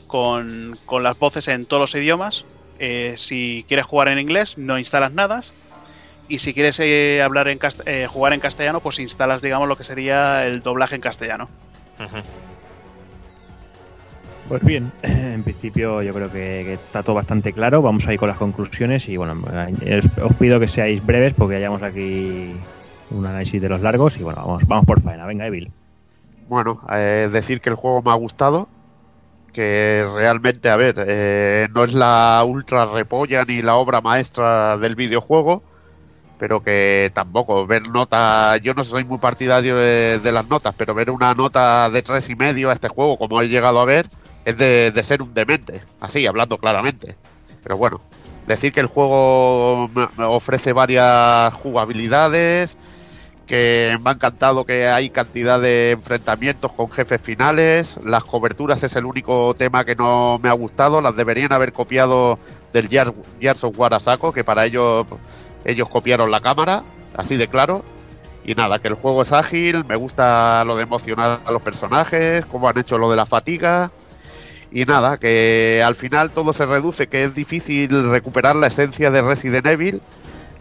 con, 0.08 0.78
con 0.86 1.04
las 1.04 1.18
voces 1.18 1.48
en 1.48 1.66
todos 1.66 1.82
los 1.82 1.96
idiomas. 1.96 2.46
Eh, 2.80 3.14
si 3.18 3.66
quieres 3.68 3.86
jugar 3.86 4.08
en 4.08 4.20
inglés, 4.20 4.58
no 4.58 4.78
instalas 4.78 5.14
nada. 5.14 5.42
Y 6.28 6.40
si 6.40 6.54
quieres 6.54 6.80
eh, 6.80 7.22
hablar 7.22 7.48
en 7.48 7.60
eh, 7.86 8.08
jugar 8.10 8.34
en 8.34 8.40
castellano, 8.40 8.80
pues 8.80 9.00
instalas, 9.00 9.42
digamos, 9.42 9.68
lo 9.68 9.78
que 9.78 9.84
sería 9.84 10.46
el 10.46 10.62
doblaje 10.62 10.96
en 10.96 11.02
castellano. 11.02 11.50
Pues 14.48 14.64
bien, 14.64 14.92
en 15.04 15.44
principio 15.44 16.02
yo 16.02 16.14
creo 16.14 16.32
que, 16.32 16.74
está 16.74 17.04
todo 17.04 17.16
bastante 17.16 17.54
claro. 17.54 17.82
Vamos 17.82 18.08
a 18.08 18.14
ir 18.14 18.20
con 18.20 18.30
las 18.30 18.38
conclusiones 18.38 19.08
y 19.10 19.18
bueno, 19.18 19.34
os, 19.34 20.18
os 20.24 20.34
pido 20.36 20.60
que 20.60 20.68
seáis 20.68 21.06
breves 21.06 21.34
porque 21.34 21.56
hayamos 21.56 21.82
aquí 21.82 22.54
un 23.12 23.26
análisis 23.26 23.62
de 23.62 23.70
los 23.70 23.82
largos 23.82 24.18
y 24.20 24.24
bueno, 24.24 24.42
vamos, 24.46 24.68
vamos 24.68 24.86
por 24.86 25.02
faena. 25.02 25.26
Venga, 25.26 25.48
Evil. 25.48 25.72
Bueno, 26.48 26.82
eh, 26.94 27.30
decir 27.32 27.62
que 27.62 27.70
el 27.70 27.76
juego 27.76 28.02
me 28.02 28.12
ha 28.12 28.16
gustado, 28.16 28.68
que 29.54 30.06
realmente, 30.16 30.70
a 30.70 30.76
ver, 30.76 30.96
eh, 30.98 31.68
no 31.74 31.84
es 31.84 31.94
la 31.94 32.44
ultra 32.44 32.86
repolla 32.88 33.46
ni 33.46 33.62
la 33.62 33.76
obra 33.76 34.02
maestra 34.02 34.78
del 34.78 34.96
videojuego, 34.96 35.64
pero 36.38 36.62
que 36.62 37.12
tampoco 37.14 37.66
ver 37.68 37.88
nota, 37.88 38.58
yo 38.58 38.74
no 38.74 38.84
soy 38.84 39.06
muy 39.06 39.18
partidario 39.20 39.76
de, 39.78 40.20
de 40.20 40.32
las 40.32 40.50
notas, 40.50 40.76
pero 40.78 40.94
ver 40.94 41.10
una 41.10 41.34
nota 41.34 41.90
de 41.90 42.02
tres 42.02 42.30
y 42.30 42.36
medio 42.36 42.70
a 42.70 42.74
este 42.74 42.90
juego, 42.90 43.18
como 43.18 43.42
he 43.42 43.48
llegado 43.48 43.80
a 43.80 43.86
ver, 43.86 44.10
es 44.46 44.58
de, 44.58 45.04
ser 45.04 45.22
un 45.22 45.34
demente, 45.34 45.84
así, 46.00 46.26
hablando 46.26 46.58
claramente. 46.58 47.16
Pero 47.64 47.78
bueno, 47.78 48.02
decir 48.48 48.74
que 48.74 48.80
el 48.80 48.88
juego 48.88 49.90
ofrece 50.18 50.74
varias 50.74 51.54
jugabilidades, 51.56 52.76
que 53.46 53.98
me 54.02 54.12
ha 54.12 54.14
encantado 54.14 54.64
que 54.64 54.88
hay 54.88 55.10
cantidad 55.10 55.60
de 55.60 55.92
enfrentamientos 55.92 56.72
con 56.72 56.90
jefes 56.90 57.22
finales. 57.22 57.98
Las 58.04 58.24
coberturas 58.24 58.82
es 58.84 58.96
el 58.96 59.06
único 59.06 59.54
tema 59.56 59.84
que 59.84 59.96
no 59.96 60.40
me 60.42 60.50
ha 60.50 60.54
gustado. 60.54 61.02
Las 61.02 61.16
deberían 61.16 61.52
haber 61.52 61.74
copiado 61.74 62.40
del 62.72 62.88
Gears 62.88 63.64
of 63.64 63.78
War 63.78 63.94
a 63.94 64.00
saco, 64.00 64.32
que 64.32 64.44
para 64.44 64.66
ellos 64.66 65.06
ellos 65.66 65.90
copiaron 65.90 66.32
la 66.32 66.40
cámara, 66.40 66.84
así 67.16 67.36
de 67.36 67.48
claro. 67.48 67.84
Y 68.44 68.56
nada, 68.56 68.80
que 68.80 68.88
el 68.88 68.96
juego 68.96 69.22
es 69.22 69.32
ágil, 69.32 69.86
me 69.86 69.96
gusta 69.96 70.64
lo 70.64 70.76
de 70.76 70.84
emocionar 70.84 71.42
a 71.46 71.52
los 71.52 71.62
personajes, 71.62 72.46
cómo 72.48 72.68
han 72.70 72.78
hecho 72.80 72.98
lo 72.98 73.12
de 73.12 73.18
la 73.18 73.28
fatiga. 73.28 73.92
Y 74.72 74.86
nada, 74.86 75.18
que 75.18 75.82
al 75.86 75.96
final 75.96 76.32
todo 76.32 76.54
se 76.54 76.66
reduce, 76.66 77.08
que 77.08 77.26
es 77.26 77.36
difícil 77.36 78.10
recuperar 78.10 78.56
la 78.56 78.68
esencia 78.68 79.12
de 79.12 79.22
Resident 79.22 79.66
Evil. 79.66 80.02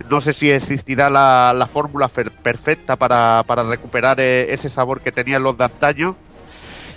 No 0.08 0.20
sé 0.20 0.32
si 0.32 0.50
existirá 0.50 1.08
la, 1.10 1.52
la 1.54 1.66
fórmula 1.66 2.08
perfecta 2.08 2.96
para, 2.96 3.44
para 3.46 3.62
recuperar 3.62 4.18
eh, 4.18 4.52
ese 4.52 4.68
sabor 4.68 5.00
que 5.00 5.12
tenían 5.12 5.42
los 5.42 5.56
de 5.56 5.64
antaño, 5.64 6.16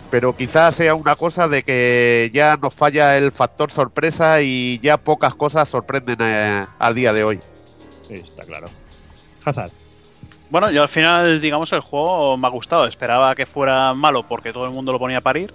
pero 0.09 0.35
quizás 0.35 0.75
sea 0.75 0.95
una 0.95 1.15
cosa 1.15 1.47
de 1.47 1.63
que 1.63 2.31
ya 2.33 2.55
nos 2.55 2.73
falla 2.73 3.15
el 3.17 3.31
factor 3.31 3.71
sorpresa 3.71 4.41
y 4.41 4.79
ya 4.79 4.97
pocas 4.97 5.35
cosas 5.35 5.69
sorprenden 5.69 6.17
eh, 6.21 6.65
al 6.79 6.95
día 6.95 7.13
de 7.13 7.23
hoy. 7.23 7.39
Sí, 8.07 8.15
está 8.15 8.43
claro. 8.43 8.67
Hazard. 9.45 9.71
Bueno, 10.49 10.71
yo 10.71 10.83
al 10.83 10.89
final, 10.89 11.41
digamos, 11.41 11.73
el 11.73 11.81
juego 11.81 12.37
me 12.37 12.47
ha 12.47 12.51
gustado. 12.51 12.85
Esperaba 12.85 13.35
que 13.35 13.45
fuera 13.45 13.93
malo 13.93 14.23
porque 14.23 14.53
todo 14.53 14.65
el 14.65 14.71
mundo 14.71 14.91
lo 14.91 14.99
ponía 14.99 15.17
a 15.17 15.21
parir. 15.21 15.53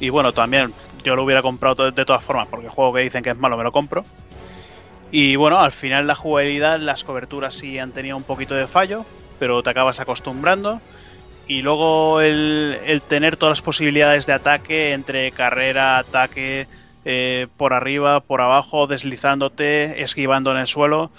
Y 0.00 0.10
bueno, 0.10 0.32
también 0.32 0.72
yo 1.04 1.16
lo 1.16 1.24
hubiera 1.24 1.42
comprado 1.42 1.90
de 1.90 2.04
todas 2.04 2.22
formas 2.22 2.46
porque 2.48 2.66
el 2.66 2.72
juego 2.72 2.92
que 2.94 3.02
dicen 3.02 3.22
que 3.22 3.30
es 3.30 3.36
malo 3.36 3.56
me 3.56 3.64
lo 3.64 3.72
compro. 3.72 4.04
Y 5.10 5.36
bueno, 5.36 5.58
al 5.58 5.72
final 5.72 6.06
la 6.06 6.14
jugabilidad, 6.14 6.78
las 6.80 7.04
coberturas 7.04 7.54
sí 7.54 7.78
han 7.78 7.92
tenido 7.92 8.16
un 8.16 8.24
poquito 8.24 8.54
de 8.54 8.66
fallo, 8.66 9.06
pero 9.38 9.62
te 9.62 9.70
acabas 9.70 10.00
acostumbrando. 10.00 10.80
Y 11.46 11.62
luego 11.62 12.20
el, 12.20 12.78
el 12.84 13.00
tener 13.00 13.38
todas 13.38 13.58
las 13.58 13.62
posibilidades 13.62 14.26
de 14.26 14.34
ataque 14.34 14.92
entre 14.92 15.32
carrera, 15.32 15.98
ataque, 15.98 16.66
eh, 17.10 17.46
por 17.56 17.72
arriba, 17.72 18.20
por 18.20 18.42
abajo, 18.42 18.86
deslizándote, 18.86 20.02
esquivando 20.02 20.50
en 20.50 20.58
el 20.58 20.66
suelo. 20.66 21.10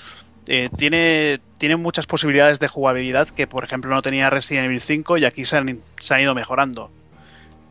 Eh, 0.46 0.70
tiene, 0.78 1.40
tiene 1.58 1.78
muchas 1.78 2.06
posibilidades 2.06 2.60
de 2.60 2.68
jugabilidad 2.68 3.28
que, 3.30 3.48
por 3.48 3.64
ejemplo, 3.64 3.94
no 3.94 4.04
tenía 4.04 4.30
Resident 4.30 4.66
Evil 4.66 4.82
5 4.82 5.18
y 5.18 5.26
aquí 5.26 5.46
se 5.46 5.58
han, 5.58 5.80
se 6.00 6.14
han 6.14 6.22
ido 6.22 6.36
mejorando. 6.36 6.92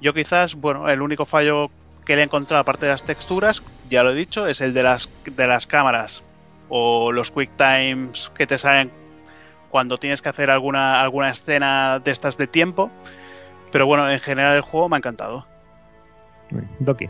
Yo 0.01 0.15
quizás, 0.15 0.55
bueno, 0.55 0.89
el 0.89 1.03
único 1.03 1.25
fallo 1.25 1.70
que 2.05 2.16
le 2.16 2.23
he 2.23 2.25
encontrado 2.25 2.61
aparte 2.61 2.87
de 2.87 2.93
las 2.93 3.03
texturas, 3.03 3.62
ya 3.91 4.03
lo 4.03 4.12
he 4.12 4.15
dicho, 4.15 4.47
es 4.47 4.61
el 4.61 4.73
de 4.73 4.83
las, 4.83 5.11
de 5.25 5.47
las 5.47 5.66
cámaras 5.66 6.23
o 6.69 7.12
los 7.12 7.31
quick 7.31 7.51
times 7.57 8.31
que 8.35 8.47
te 8.47 8.59
salen 8.59 8.91
cuando 9.70 9.99
tienes 9.99 10.23
que 10.23 10.29
hacer 10.29 10.51
alguna, 10.51 11.01
alguna 11.01 11.31
escena 11.31 11.99
de 11.99 12.11
estas 12.11 12.37
de 12.39 12.47
tiempo. 12.47 12.91
Pero 13.70 13.87
bueno, 13.87 14.11
en 14.11 14.20
general 14.20 14.57
el 14.57 14.62
juego 14.62 14.89
me 14.89 14.97
ha 14.97 14.99
encantado. 14.99 15.47
Doki. 16.79 17.09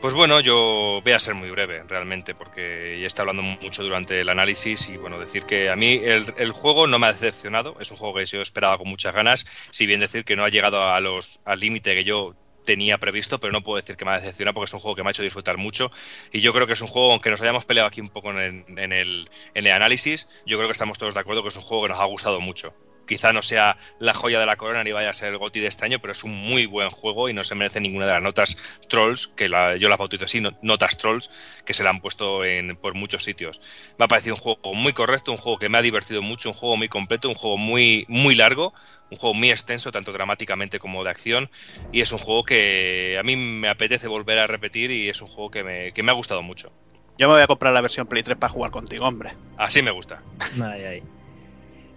Pues 0.00 0.14
bueno, 0.14 0.40
yo 0.40 1.00
voy 1.02 1.12
a 1.12 1.18
ser 1.18 1.34
muy 1.34 1.50
breve 1.50 1.82
realmente, 1.88 2.34
porque 2.34 2.96
ya 2.98 3.04
he 3.04 3.06
estado 3.06 3.30
hablando 3.30 3.58
mucho 3.60 3.82
durante 3.82 4.20
el 4.20 4.28
análisis 4.28 4.88
y 4.90 4.96
bueno, 4.98 5.18
decir 5.18 5.44
que 5.46 5.70
a 5.70 5.76
mí 5.76 6.00
el, 6.04 6.32
el 6.36 6.52
juego 6.52 6.86
no 6.86 6.98
me 6.98 7.06
ha 7.06 7.12
decepcionado, 7.12 7.76
es 7.80 7.90
un 7.90 7.96
juego 7.96 8.14
que 8.14 8.26
yo 8.26 8.42
esperaba 8.42 8.78
con 8.78 8.88
muchas 8.88 9.14
ganas, 9.14 9.46
si 9.70 9.86
bien 9.86 10.00
decir 10.00 10.24
que 10.24 10.36
no 10.36 10.44
ha 10.44 10.50
llegado 10.50 10.82
a 10.90 11.00
los, 11.00 11.40
al 11.44 11.60
límite 11.60 11.94
que 11.94 12.04
yo 12.04 12.36
tenía 12.64 12.98
previsto, 12.98 13.40
pero 13.40 13.52
no 13.52 13.62
puedo 13.62 13.76
decir 13.76 13.96
que 13.96 14.04
me 14.04 14.10
ha 14.12 14.20
decepcionado 14.20 14.54
porque 14.54 14.66
es 14.66 14.74
un 14.74 14.80
juego 14.80 14.96
que 14.96 15.02
me 15.02 15.08
ha 15.08 15.12
hecho 15.12 15.22
disfrutar 15.22 15.56
mucho. 15.56 15.90
Y 16.30 16.40
yo 16.40 16.52
creo 16.52 16.66
que 16.66 16.74
es 16.74 16.80
un 16.82 16.88
juego, 16.88 17.12
aunque 17.12 17.30
nos 17.30 17.40
hayamos 17.40 17.64
peleado 17.64 17.88
aquí 17.88 18.00
un 18.02 18.10
poco 18.10 18.30
en 18.38 18.66
en 18.78 18.92
el, 18.92 19.30
en 19.54 19.66
el 19.66 19.72
análisis, 19.72 20.28
yo 20.44 20.58
creo 20.58 20.68
que 20.68 20.72
estamos 20.72 20.98
todos 20.98 21.14
de 21.14 21.20
acuerdo 21.20 21.42
que 21.42 21.48
es 21.48 21.56
un 21.56 21.62
juego 21.62 21.84
que 21.84 21.88
nos 21.90 22.00
ha 22.00 22.04
gustado 22.04 22.40
mucho. 22.40 22.74
Quizá 23.06 23.32
no 23.32 23.42
sea 23.42 23.76
la 23.98 24.14
joya 24.14 24.40
de 24.40 24.46
la 24.46 24.56
corona 24.56 24.82
ni 24.84 24.92
vaya 24.92 25.10
a 25.10 25.14
ser 25.14 25.32
el 25.32 25.38
GOTY 25.38 25.60
de 25.60 25.66
este 25.68 25.84
año, 25.84 25.98
pero 26.00 26.12
es 26.12 26.24
un 26.24 26.32
muy 26.34 26.66
buen 26.66 26.90
juego 26.90 27.28
y 27.28 27.32
no 27.32 27.44
se 27.44 27.54
merece 27.54 27.80
ninguna 27.80 28.06
de 28.06 28.12
las 28.12 28.22
notas 28.22 28.56
trolls, 28.88 29.28
que 29.28 29.48
la- 29.48 29.76
yo 29.76 29.88
las 29.88 29.98
bautizo 29.98 30.24
así, 30.24 30.40
no- 30.40 30.56
notas 30.62 30.98
trolls, 30.98 31.30
que 31.64 31.72
se 31.72 31.82
le 31.82 31.88
han 31.88 32.00
puesto 32.00 32.44
en, 32.44 32.76
por 32.76 32.94
muchos 32.94 33.24
sitios. 33.24 33.60
Me 33.98 34.04
ha 34.04 34.08
parecido 34.08 34.34
un 34.34 34.40
juego 34.40 34.74
muy 34.74 34.92
correcto, 34.92 35.30
un 35.32 35.38
juego 35.38 35.58
que 35.58 35.68
me 35.68 35.78
ha 35.78 35.82
divertido 35.82 36.22
mucho, 36.22 36.48
un 36.50 36.54
juego 36.54 36.76
muy 36.76 36.88
completo, 36.88 37.28
un 37.28 37.34
juego 37.34 37.56
muy, 37.56 38.04
muy 38.08 38.34
largo, 38.34 38.74
un 39.10 39.18
juego 39.18 39.34
muy 39.34 39.50
extenso, 39.50 39.92
tanto 39.92 40.12
dramáticamente 40.12 40.78
como 40.80 41.04
de 41.04 41.10
acción, 41.10 41.50
y 41.92 42.00
es 42.00 42.10
un 42.12 42.18
juego 42.18 42.44
que 42.44 43.16
a 43.20 43.22
mí 43.22 43.36
me 43.36 43.68
apetece 43.68 44.08
volver 44.08 44.38
a 44.38 44.46
repetir 44.46 44.90
y 44.90 45.08
es 45.08 45.20
un 45.22 45.28
juego 45.28 45.50
que 45.50 45.62
me, 45.62 45.92
que 45.92 46.02
me 46.02 46.10
ha 46.10 46.14
gustado 46.14 46.42
mucho. 46.42 46.72
Yo 47.18 47.28
me 47.28 47.34
voy 47.34 47.42
a 47.42 47.46
comprar 47.46 47.72
la 47.72 47.80
versión 47.80 48.06
Play 48.06 48.22
3 48.22 48.36
para 48.36 48.52
jugar 48.52 48.70
contigo, 48.70 49.06
hombre. 49.06 49.32
Así 49.56 49.80
me 49.80 49.90
gusta. 49.90 50.20
Ay, 50.62 50.82
ay. 50.84 51.02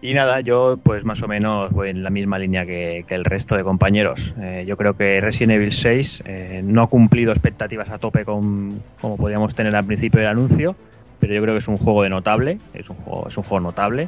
Y 0.02 0.14
nada, 0.14 0.40
yo 0.40 0.80
pues 0.82 1.04
más 1.04 1.22
o 1.24 1.28
menos 1.28 1.72
voy 1.72 1.90
en 1.90 2.04
la 2.04 2.10
misma 2.10 2.40
línea 2.40 2.66
que, 2.66 3.04
el 3.10 3.26
resto 3.26 3.56
de 3.56 3.64
compañeros. 3.64 4.34
Eh, 4.40 4.64
yo 4.66 4.78
creo 4.78 4.96
que 4.96 5.20
Resident 5.20 5.54
Evil 5.54 5.74
6 5.74 6.24
eh, 6.26 6.62
no 6.64 6.84
ha 6.84 6.88
cumplido 6.88 7.34
expectativas 7.34 7.90
a 7.90 7.98
tope 7.98 8.24
con, 8.24 8.82
como 9.02 9.18
podíamos 9.18 9.56
tener 9.56 9.76
al 9.76 9.86
principio 9.86 10.22
del 10.22 10.30
anuncio, 10.30 10.76
pero 11.20 11.34
yo 11.34 11.42
creo 11.42 11.54
que 11.54 11.60
es 11.60 11.68
un 11.68 11.78
juego 11.78 12.04
de 12.04 12.10
notable, 12.10 12.60
es 12.74 12.90
un 12.90 12.96
juego, 12.96 13.28
es 13.28 13.38
un 13.38 13.44
juego 13.44 13.62
notable. 13.62 14.08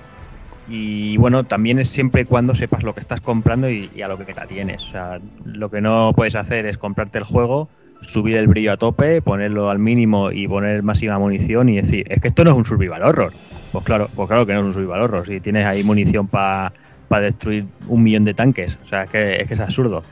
Y 0.70 1.18
bueno, 1.18 1.44
también 1.44 1.80
es 1.80 1.90
siempre 1.90 2.22
y 2.22 2.26
cuando 2.26 2.56
sepas 2.56 2.84
lo 2.84 2.94
que 2.94 3.02
estás 3.02 3.20
comprando 3.20 3.70
y, 3.70 3.90
y 3.94 4.02
a 4.02 4.08
lo 4.08 4.18
que 4.18 4.24
te 4.24 4.34
tienes. 4.48 4.84
O 4.84 4.92
sea, 4.92 5.20
lo 5.44 5.70
que 5.70 5.82
no 5.82 6.14
puedes 6.16 6.36
hacer 6.36 6.68
es 6.68 6.78
comprarte 6.78 7.18
el 7.18 7.26
juego, 7.26 7.68
subir 8.00 8.38
el 8.38 8.48
brillo 8.48 8.72
a 8.72 8.78
tope, 8.78 9.22
ponerlo 9.22 9.70
al 9.70 9.80
mínimo 9.80 10.32
y 10.32 10.48
poner 10.48 10.84
máxima 10.84 11.20
munición 11.20 11.68
y 11.68 11.76
decir, 11.76 12.06
es 12.10 12.22
que 12.22 12.30
esto 12.30 12.46
no 12.46 12.52
es 12.52 12.58
un 12.58 12.64
survival 12.64 13.04
horror. 13.04 13.34
Pues 13.72 13.86
claro, 13.86 14.10
pues 14.16 14.28
claro 14.28 14.46
que 14.46 14.54
no 14.54 14.60
es 14.60 14.66
un 14.66 14.74
survival 14.74 15.02
horror. 15.02 15.26
Si 15.26 15.40
tienes 15.40 15.66
ahí 15.66 15.84
munición 15.84 16.28
para 16.28 16.72
destruir 17.22 17.66
un 17.88 18.04
millón 18.04 18.26
de 18.26 18.34
tanques. 18.34 18.78
O 18.84 18.88
sea, 18.88 19.04
es 19.04 19.10
que 19.10 19.46
es, 19.50 19.60
absurdo. 19.60 20.04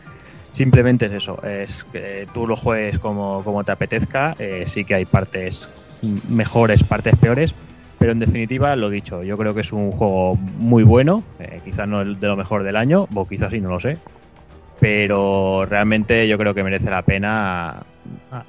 Simplemente 0.51 1.05
es 1.05 1.11
eso, 1.11 1.41
es 1.43 1.85
tú 2.33 2.47
lo 2.47 2.55
juegues 2.55 2.99
como, 2.99 3.43
como 3.43 3.63
te 3.63 3.71
apetezca. 3.71 4.35
eh, 4.39 4.63
sí 4.67 4.85
que 4.85 4.95
hay 4.95 5.05
partes 5.05 5.69
mejores, 6.01 6.83
partes 6.83 7.15
peores. 7.15 7.53
Pero 7.99 8.13
en 8.13 8.19
definitiva, 8.19 8.75
lo 8.77 8.89
dicho, 8.89 9.23
yo 9.23 9.37
creo 9.37 9.53
que 9.53 9.59
es 9.61 9.73
un 9.73 9.91
juego 9.91 10.35
muy 10.35 10.83
bueno. 10.83 11.21
eh, 11.39 11.59
quizás 11.65 11.87
no 11.87 12.03
de 12.03 12.27
lo 12.27 12.37
mejor 12.37 12.63
del 12.63 12.77
año, 12.77 13.07
o 13.13 13.27
quizás 13.27 13.51
sí, 13.51 13.59
no 13.59 13.69
lo 13.69 13.79
sé. 13.81 13.97
Pero 14.79 15.63
realmente 15.63 16.25
yo 16.25 16.37
creo 16.37 16.53
que 16.53 16.63
merece 16.63 16.89
la 16.89 17.01
pena 17.01 17.83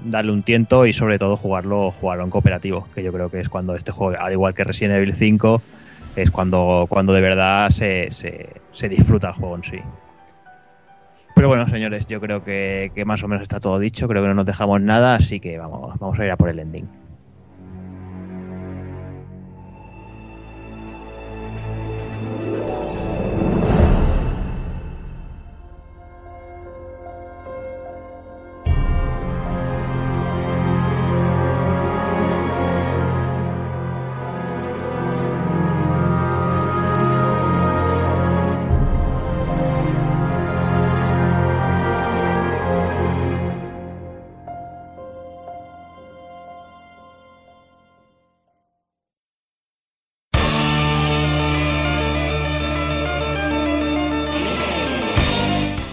darle 0.04 0.32
un 0.32 0.42
tiento 0.42 0.86
y 0.86 0.92
sobre 0.92 1.18
todo 1.18 1.36
jugarlo, 1.36 1.90
jugarlo 1.90 2.24
en 2.24 2.30
cooperativo, 2.30 2.86
que 2.94 3.02
yo 3.02 3.12
creo 3.12 3.30
que 3.30 3.40
es 3.40 3.48
cuando 3.48 3.74
este 3.74 3.92
juego, 3.92 4.16
al 4.18 4.32
igual 4.32 4.54
que 4.54 4.64
Resident 4.64 4.96
Evil 4.96 5.14
5, 5.14 5.62
es 6.16 6.30
cuando, 6.30 6.86
cuando 6.88 7.12
de 7.12 7.20
verdad 7.20 7.68
se, 7.70 8.08
se, 8.10 8.88
disfruta 8.88 9.28
el 9.28 9.34
juego 9.34 9.56
en 9.56 9.64
sí. 9.64 9.78
Pero 11.34 11.48
bueno, 11.48 11.68
señores, 11.68 12.06
yo 12.06 12.20
creo 12.20 12.44
que, 12.44 12.92
que 12.94 13.04
más 13.04 13.22
o 13.22 13.28
menos 13.28 13.42
está 13.42 13.60
todo 13.60 13.78
dicho, 13.78 14.08
creo 14.08 14.22
que 14.22 14.28
no 14.28 14.34
nos 14.34 14.46
dejamos 14.46 14.80
nada, 14.80 15.14
así 15.14 15.40
que 15.40 15.58
vamos, 15.58 15.98
vamos 15.98 16.18
a 16.18 16.24
ir 16.24 16.30
a 16.30 16.36
por 16.36 16.50
el 16.50 16.58
ending. 16.58 17.09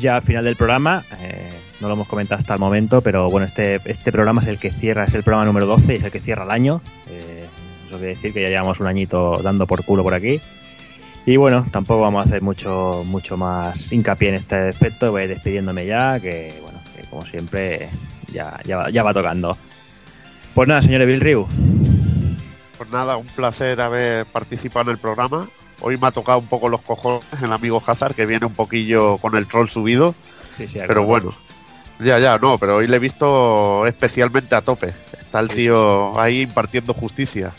Ya 0.00 0.16
al 0.16 0.22
final 0.22 0.44
del 0.44 0.56
programa. 0.56 1.04
eh, 1.18 1.48
no 1.80 1.88
lo 1.88 1.94
hemos 1.94 2.08
comentado 2.08 2.38
hasta 2.38 2.54
el 2.54 2.60
momento, 2.60 3.00
pero 3.00 3.28
bueno, 3.28 3.44
este, 3.44 3.80
este 3.86 4.12
programa 4.12 4.40
es 4.40 4.48
el 4.48 4.58
que 4.58 4.70
cierra, 4.70 5.02
es 5.04 5.14
el 5.14 5.24
programa 5.24 5.44
número 5.44 5.66
12 5.66 5.94
y 5.94 5.96
es 5.96 6.04
el 6.04 6.12
que 6.12 6.20
cierra 6.20 6.44
el 6.44 6.50
año. 6.52 6.80
Eh, 7.08 7.48
eso 7.88 7.98
quiere 7.98 8.14
decir 8.14 8.32
que 8.32 8.40
ya 8.40 8.48
llevamos 8.48 8.78
un 8.78 8.86
añito 8.86 9.34
dando 9.42 9.66
por 9.66 9.84
culo 9.84 10.04
por 10.04 10.14
aquí. 10.14 10.40
Y 11.26 11.36
bueno, 11.36 11.66
tampoco 11.72 12.00
vamos 12.02 12.24
a 12.24 12.28
hacer 12.28 12.40
mucho, 12.40 13.02
mucho 13.04 13.36
más 13.36 13.92
hincapié 13.92 14.28
en 14.30 14.34
este 14.36 14.68
aspecto. 14.68 15.10
Voy 15.10 15.26
despidiéndome 15.26 15.84
ya, 15.86 16.20
que 16.20 16.54
bueno, 16.62 16.80
como 17.10 17.26
siempre 17.26 17.88
ya, 18.32 18.58
ya, 18.64 18.76
va, 18.76 18.90
ya 18.90 19.02
va 19.02 19.12
tocando. 19.12 19.56
Pues 20.54 20.68
nada, 20.68 20.82
señor 20.82 21.04
Bill 21.04 21.20
Ryu. 21.20 21.46
Pues 22.78 22.90
nada, 22.90 23.16
un 23.16 23.26
placer 23.26 23.80
haber 23.80 24.26
participado 24.26 24.90
en 24.90 24.94
el 24.94 24.98
programa. 24.98 25.48
Hoy 25.82 25.96
me 25.96 26.06
ha 26.06 26.12
tocado 26.12 26.38
un 26.38 26.46
poco 26.46 26.68
los 26.68 26.80
cojones 26.80 27.24
el 27.42 27.52
amigo 27.52 27.82
Hazard, 27.84 28.14
que 28.14 28.24
viene 28.24 28.46
un 28.46 28.54
poquillo 28.54 29.18
con 29.18 29.36
el 29.36 29.46
troll 29.46 29.68
subido. 29.68 30.14
Sí, 30.56 30.68
sí, 30.68 30.78
Pero 30.86 31.04
bueno, 31.04 31.34
ya, 31.98 32.18
ya, 32.18 32.38
no, 32.38 32.56
pero 32.58 32.76
hoy 32.76 32.86
le 32.86 32.96
he 32.96 33.00
visto 33.00 33.86
especialmente 33.86 34.54
a 34.54 34.62
tope. 34.62 34.94
Está 35.12 35.40
el 35.40 35.48
tío 35.48 36.18
ahí 36.20 36.42
impartiendo 36.42 36.94
justicia. 36.94 37.52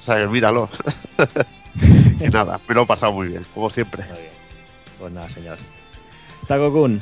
O 0.00 0.04
sea, 0.04 0.16
que 0.16 0.26
míralo. 0.26 0.70
y 2.20 2.28
nada, 2.28 2.58
me 2.66 2.74
lo 2.74 2.82
he 2.82 2.86
pasado 2.86 3.12
muy 3.12 3.28
bien, 3.28 3.44
como 3.54 3.70
siempre. 3.70 4.04
Muy 4.04 4.18
bien. 4.18 4.30
Pues 4.98 5.12
nada, 5.12 5.28
señor. 5.30 5.58
Taco-kun. 6.48 7.00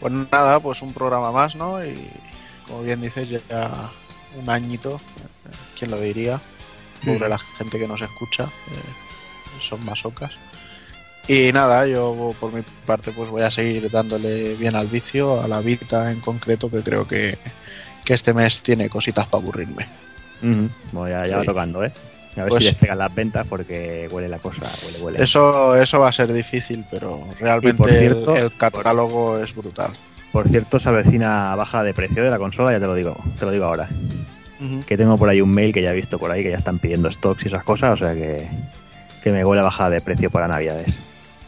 Pues 0.00 0.12
nada, 0.12 0.58
pues 0.60 0.82
un 0.82 0.92
programa 0.92 1.30
más, 1.30 1.54
¿no? 1.54 1.84
Y 1.84 1.96
como 2.66 2.82
bien 2.82 3.00
dices, 3.00 3.28
ya 3.28 3.90
un 4.36 4.50
añito, 4.50 5.00
¿quién 5.78 5.90
lo 5.90 6.00
diría? 6.00 6.40
Pobre 7.04 7.28
la 7.28 7.38
gente 7.38 7.78
que 7.78 7.86
nos 7.88 8.00
escucha, 8.00 8.44
eh, 8.44 9.60
son 9.60 9.84
masocas. 9.84 10.30
Y 11.26 11.52
nada, 11.52 11.86
yo 11.86 12.34
por 12.38 12.52
mi 12.52 12.60
parte 12.84 13.12
pues 13.12 13.30
voy 13.30 13.42
a 13.42 13.50
seguir 13.50 13.90
dándole 13.90 14.54
bien 14.56 14.76
al 14.76 14.88
vicio, 14.88 15.40
a 15.40 15.48
la 15.48 15.60
Vita 15.60 16.10
en 16.10 16.20
concreto, 16.20 16.70
que 16.70 16.82
creo 16.82 17.06
que, 17.06 17.38
que 18.04 18.12
este 18.14 18.34
mes 18.34 18.62
tiene 18.62 18.88
cositas 18.90 19.26
para 19.26 19.42
aburrirme. 19.42 19.86
Ujú. 20.42 20.68
Bueno, 20.92 21.08
ya, 21.08 21.26
ya 21.26 21.38
va 21.38 21.44
tocando, 21.44 21.82
¿eh? 21.82 21.92
A 22.36 22.40
ver 22.40 22.48
Pues- 22.48 22.64
si 22.64 22.70
despegan 22.70 22.98
las 22.98 23.14
ventas 23.14 23.46
porque 23.48 24.08
huele 24.10 24.28
la 24.28 24.38
cosa, 24.38 24.62
huele, 24.84 24.98
huele. 25.00 25.22
Eso, 25.22 25.76
eso 25.76 26.00
va 26.00 26.08
a 26.08 26.12
ser 26.12 26.32
difícil, 26.32 26.84
pero 26.90 27.26
realmente 27.40 27.78
por 27.78 27.90
el- 28.36 28.52
catálogo 28.56 29.38
es 29.38 29.54
brutal. 29.54 29.96
Por 30.32 30.48
cierto, 30.48 30.80
se 30.80 30.88
avecina 30.88 31.54
baja 31.54 31.84
de 31.84 31.94
precio 31.94 32.22
de 32.24 32.28
la 32.30 32.38
consola, 32.38 32.72
ya 32.72 32.80
te 32.80 32.86
lo 32.86 32.94
digo, 32.94 33.16
te 33.38 33.44
lo 33.46 33.52
digo 33.52 33.64
ahora. 33.66 33.88
Que 34.86 34.96
tengo 34.96 35.18
por 35.18 35.28
ahí 35.28 35.40
un 35.40 35.50
mail 35.50 35.72
que 35.72 35.82
ya 35.82 35.92
he 35.92 35.94
visto 35.94 36.18
por 36.18 36.30
ahí 36.30 36.42
que 36.42 36.50
ya 36.50 36.56
están 36.56 36.78
pidiendo 36.78 37.10
stocks 37.10 37.44
y 37.44 37.48
esas 37.48 37.64
cosas, 37.64 37.92
o 37.92 37.96
sea 37.96 38.14
que, 38.14 38.48
que 39.22 39.30
me 39.30 39.44
huele 39.44 39.60
a 39.60 39.64
bajada 39.64 39.90
de 39.90 40.00
precio 40.00 40.30
para 40.30 40.48
navidades. 40.48 40.94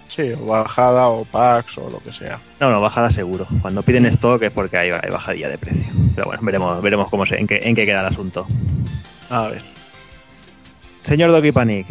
Sí, 0.08 0.32
o 0.32 0.46
bajada 0.46 1.08
o 1.08 1.24
packs 1.24 1.78
o 1.78 1.90
lo 1.90 2.00
que 2.00 2.12
sea. 2.12 2.40
No, 2.60 2.70
no, 2.70 2.80
bajada 2.80 3.10
seguro. 3.10 3.46
Cuando 3.60 3.82
piden 3.82 4.06
stock 4.06 4.42
es 4.42 4.52
porque 4.52 4.78
hay, 4.78 4.90
hay 4.90 5.10
bajadilla 5.10 5.48
de 5.48 5.58
precio. 5.58 5.92
Pero 6.14 6.28
bueno, 6.28 6.40
veremos, 6.42 6.80
veremos 6.82 7.08
cómo 7.10 7.26
se, 7.26 7.38
en, 7.38 7.46
qué, 7.46 7.58
en 7.62 7.74
qué 7.74 7.84
queda 7.84 8.00
el 8.00 8.06
asunto. 8.06 8.46
A 9.28 9.48
ver. 9.48 9.62
Señor 11.02 11.30
Doki 11.30 11.52
Panic, 11.52 11.86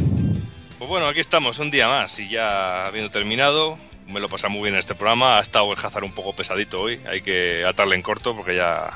Pues 0.78 0.90
bueno, 0.90 1.08
aquí 1.08 1.20
estamos, 1.20 1.60
un 1.60 1.72
día 1.72 1.88
más 1.88 2.20
y 2.20 2.30
ya 2.30 2.86
habiendo 2.88 3.12
terminado, 3.12 3.78
me 4.08 4.20
lo 4.20 4.28
pasa 4.28 4.50
muy 4.50 4.64
bien 4.64 4.74
en 4.74 4.80
este 4.80 4.96
programa. 4.96 5.38
Ha 5.38 5.42
estado 5.42 5.72
el 5.72 5.80
Hazard 5.80 6.04
un 6.04 6.12
poco 6.12 6.34
pesadito 6.34 6.82
hoy, 6.82 7.00
hay 7.10 7.22
que 7.22 7.64
atarle 7.66 7.96
en 7.96 8.02
corto 8.02 8.36
porque 8.36 8.56
ya 8.56 8.90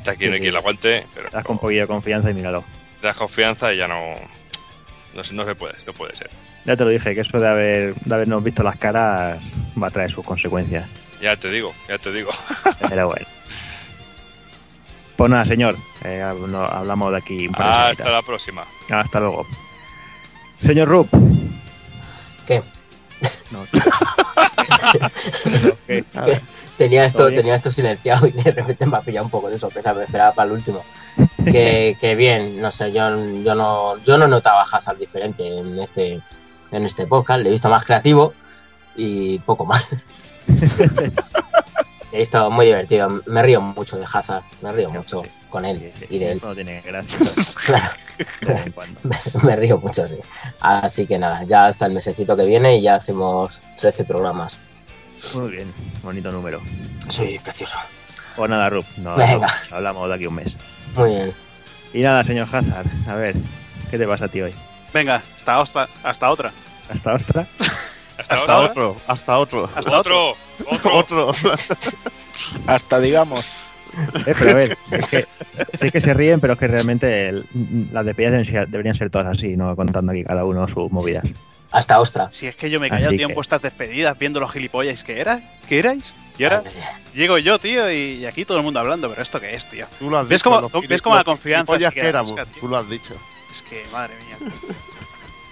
está 0.00 0.12
aquí, 0.12 0.26
no 0.26 0.32
hay 0.32 0.38
Sí, 0.38 0.42
quien 0.42 0.50
sí. 0.50 0.54
lo 0.54 0.58
aguante, 0.58 1.06
pero 1.14 1.28
das 1.30 1.44
con 1.44 1.54
un 1.56 1.60
poquillo 1.60 1.82
de 1.82 1.86
confianza 1.86 2.30
y 2.30 2.34
míralo. 2.34 2.64
das 3.02 3.16
confianza 3.16 3.72
y 3.72 3.76
ya 3.78 3.88
no, 3.88 4.00
no, 5.14 5.24
se- 5.24 5.34
no 5.34 5.44
se 5.44 5.54
puede, 5.54 5.74
no 5.86 5.92
puede 5.92 6.14
ser. 6.14 6.30
Ya 6.64 6.76
te 6.76 6.84
lo 6.84 6.90
dije, 6.90 7.14
que 7.14 7.22
eso 7.22 7.40
de, 7.40 7.48
haber, 7.48 7.94
de 7.94 8.14
habernos 8.14 8.42
visto 8.44 8.62
las 8.62 8.76
caras 8.76 9.38
va 9.82 9.86
a 9.86 9.90
traer 9.90 10.10
sus 10.10 10.24
consecuencias. 10.24 10.86
Ya 11.20 11.36
te 11.36 11.50
digo, 11.50 11.74
ya 11.88 11.98
te 11.98 12.12
digo. 12.12 12.30
Pero 12.88 13.08
bueno. 13.08 13.26
Pues 15.16 15.30
nada, 15.30 15.44
señor. 15.44 15.76
eh, 16.04 16.30
no- 16.48 16.64
hablamos 16.64 17.12
de 17.12 17.18
aquí 17.18 17.46
un 17.46 17.52
par 17.54 17.62
de 17.66 17.70
Hasta 17.70 17.82
semanitas. 17.94 18.12
la 18.12 18.22
próxima. 18.22 18.64
Hasta 18.90 19.20
luego. 19.20 19.46
Señor 20.62 20.88
Rup. 20.88 21.08
¿Qué? 22.46 22.62
No. 23.50 23.64
¿Qué? 25.86 26.04
A 26.14 26.24
Que 26.24 26.30
ver. 26.30 26.40
Tenía 26.80 27.04
esto, 27.04 27.28
tenía 27.30 27.54
esto 27.54 27.70
silenciado 27.70 28.26
y 28.26 28.32
de 28.32 28.52
repente 28.52 28.86
me 28.86 28.96
ha 28.96 29.02
pillado 29.02 29.26
un 29.26 29.30
poco 29.30 29.50
de 29.50 29.58
sorpresa, 29.58 29.92
me 29.92 30.04
esperaba 30.04 30.32
para 30.32 30.46
el 30.46 30.52
último. 30.52 30.82
Que, 31.44 31.94
que 32.00 32.14
bien, 32.14 32.58
no 32.58 32.70
sé, 32.70 32.90
yo, 32.90 33.08
yo 33.42 33.54
no 33.54 33.98
yo 33.98 34.16
no 34.16 34.26
notaba 34.26 34.62
Hazard 34.62 34.96
diferente 34.96 35.46
en 35.46 35.78
este, 35.78 36.20
en 36.72 36.84
este 36.86 37.06
podcast, 37.06 37.42
le 37.42 37.50
he 37.50 37.52
visto 37.52 37.68
más 37.68 37.84
creativo 37.84 38.32
y 38.96 39.38
poco 39.40 39.66
más. 39.66 39.86
he 42.12 42.18
visto 42.18 42.50
muy 42.50 42.64
divertido, 42.64 43.22
me 43.26 43.42
río 43.42 43.60
mucho 43.60 43.98
de 43.98 44.06
Hazard, 44.10 44.42
me 44.62 44.72
río 44.72 44.90
mucho 44.90 45.22
con 45.50 45.66
él 45.66 45.92
y 46.08 46.18
de 46.18 46.32
él. 46.32 46.40
No 46.42 46.54
tiene 46.54 46.80
gracia. 46.80 47.18
Claro, 47.66 47.90
cuando. 48.74 49.00
me 49.42 49.54
río 49.56 49.76
mucho, 49.76 50.08
sí. 50.08 50.16
Así 50.60 51.06
que 51.06 51.18
nada, 51.18 51.44
ya 51.44 51.66
hasta 51.66 51.84
el 51.84 51.92
mesecito 51.92 52.34
que 52.38 52.46
viene 52.46 52.78
y 52.78 52.82
ya 52.82 52.94
hacemos 52.94 53.60
13 53.76 54.04
programas. 54.04 54.56
Muy 55.34 55.50
bien, 55.50 55.72
bonito 56.02 56.32
número. 56.32 56.60
Sí, 57.08 57.38
precioso. 57.42 57.78
Pues 58.36 58.48
nada, 58.50 58.70
Rup. 58.70 58.84
No, 58.98 59.16
Venga. 59.16 59.46
no, 59.70 59.76
hablamos 59.76 60.08
de 60.08 60.14
aquí 60.14 60.26
un 60.26 60.34
mes. 60.34 60.56
Muy 60.96 61.10
bien. 61.10 61.32
Y 61.92 62.00
nada, 62.00 62.24
señor 62.24 62.46
Hazard. 62.50 62.86
A 63.08 63.14
ver, 63.14 63.34
¿qué 63.90 63.98
te 63.98 64.06
pasa 64.06 64.26
a 64.26 64.28
ti 64.28 64.40
hoy? 64.40 64.54
Venga, 64.94 65.22
hasta, 65.38 65.60
hasta, 65.60 65.88
hasta 66.04 66.30
otra. 66.30 66.52
¿Hasta 66.88 67.14
ostra? 67.14 67.44
Hasta, 68.18 68.60
otro, 68.60 68.96
hasta 69.06 69.38
otro. 69.38 69.70
Hasta 69.74 69.98
Otro, 69.98 70.36
otro. 70.70 70.98
Otro. 70.98 71.30
Hasta 72.66 73.00
digamos. 73.00 73.44
Eh, 74.26 74.34
pero 74.38 74.50
a 74.50 74.54
ver, 74.54 74.78
es 74.92 75.08
que, 75.08 75.26
sé 75.72 75.90
que 75.90 76.00
se 76.00 76.12
ríen, 76.14 76.38
pero 76.40 76.52
es 76.52 76.58
que 76.58 76.68
realmente 76.68 77.28
el- 77.28 77.46
las 77.92 78.04
despedidas 78.04 78.46
deberían 78.70 78.94
ser 78.94 79.10
todas 79.10 79.26
así, 79.36 79.56
no 79.56 79.74
contando 79.74 80.12
aquí 80.12 80.22
cada 80.24 80.44
uno 80.44 80.66
sus 80.68 80.90
movidas. 80.92 81.24
Hasta 81.72 82.00
Ostra. 82.00 82.32
Si 82.32 82.46
es 82.46 82.56
que 82.56 82.68
yo 82.70 82.80
me 82.80 82.88
callé 82.88 83.06
Así 83.06 83.16
tío, 83.16 83.26
en 83.26 83.28
que- 83.28 83.34
vuestras 83.34 83.62
despedidas 83.62 84.18
viendo 84.18 84.40
los 84.40 84.50
gilipollas 84.52 85.04
que 85.04 85.20
era, 85.20 85.40
¿qué 85.68 85.78
erais? 85.78 86.12
Y 86.38 86.44
ahora 86.44 86.62
llego 87.14 87.38
yo, 87.38 87.58
tío, 87.58 87.90
y, 87.92 88.24
aquí 88.26 88.44
todo 88.44 88.56
el 88.58 88.64
mundo 88.64 88.80
hablando, 88.80 89.08
pero 89.10 89.22
¿esto 89.22 89.38
qué 89.40 89.54
es, 89.54 89.68
tío? 89.68 89.86
Tú 89.98 90.08
lo 90.10 90.18
has 90.18 90.26
¿Ves 90.28 90.40
dicho, 90.42 90.50
cómo- 90.50 90.82
ves 90.88 91.02
cómo 91.02 91.16
la 91.16 91.24
confianza 91.24 91.76
que 91.78 91.90
que 91.90 92.12
busca, 92.18 92.46
tú 92.58 92.66
lo 92.68 92.78
has 92.78 92.88
dicho. 92.88 93.14
Es 93.52 93.62
que, 93.62 93.84
madre 93.92 94.14
mía. 94.26 94.50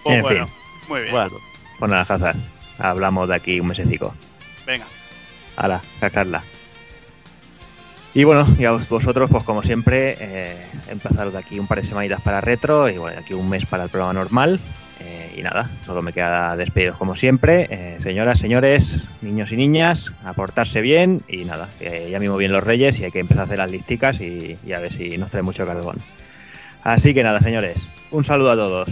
Pues 0.05 0.17
En 0.17 0.23
bueno, 0.23 0.47
fin. 0.47 0.55
muy 0.89 1.01
bien. 1.03 1.13
Bueno, 1.13 1.31
Pues 1.79 1.91
nada, 1.91 2.03
Hazard, 2.09 2.37
hablamos 2.79 3.29
de 3.29 3.35
aquí 3.35 3.61
un 3.61 3.67
mesecico. 3.67 4.15
Venga, 4.65 4.87
Hala, 5.57 5.83
sacarla. 6.01 6.43
Y 8.15 8.25
bueno, 8.25 8.47
ya 8.59 8.71
vos- 8.73 8.89
vosotros, 8.89 9.29
pues 9.31 9.45
como 9.45 9.63
siempre, 9.63 10.17
eh, 10.19 10.67
emplazaros 10.89 11.33
de 11.35 11.41
aquí 11.41 11.59
un 11.59 11.67
par 11.67 11.79
de 11.79 11.85
semanitas 11.85 12.23
para 12.23 12.41
retro 12.41 12.89
y 12.89 12.97
bueno, 12.97 13.17
de 13.17 13.23
aquí 13.23 13.35
un 13.35 13.49
mes 13.51 13.67
para 13.67 13.85
el 13.85 13.91
programa 13.91 14.15
normal. 14.15 14.59
Eh, 15.01 15.35
y 15.37 15.43
nada, 15.43 15.71
solo 15.87 16.03
me 16.03 16.13
queda 16.13 16.57
despediros 16.57 16.97
como 16.97 17.15
siempre. 17.15 17.69
Eh, 17.71 17.99
señoras, 18.03 18.39
señores, 18.39 19.07
niños 19.23 19.53
y 19.53 19.57
niñas, 19.57 20.13
a 20.25 20.33
portarse 20.33 20.81
bien 20.81 21.23
y 21.29 21.45
nada, 21.45 21.69
ya 21.81 22.19
mismo 22.19 22.37
bien 22.37 22.53
los 22.53 22.65
reyes 22.65 22.99
y 22.99 23.05
hay 23.05 23.11
que 23.13 23.21
empezar 23.21 23.43
a 23.43 23.45
hacer 23.45 23.59
las 23.59 23.71
listicas 23.71 24.21
y, 24.21 24.57
y 24.67 24.73
a 24.73 24.81
ver 24.81 24.93
si 24.93 25.17
nos 25.19 25.31
trae 25.31 25.43
mucho 25.43 25.67
carbón. 25.67 25.97
Así 26.83 27.15
que 27.15 27.23
nada, 27.23 27.41
señores, 27.41 27.87
un 28.11 28.25
saludo 28.25 28.53
a 28.53 28.57
todos. 28.57 28.89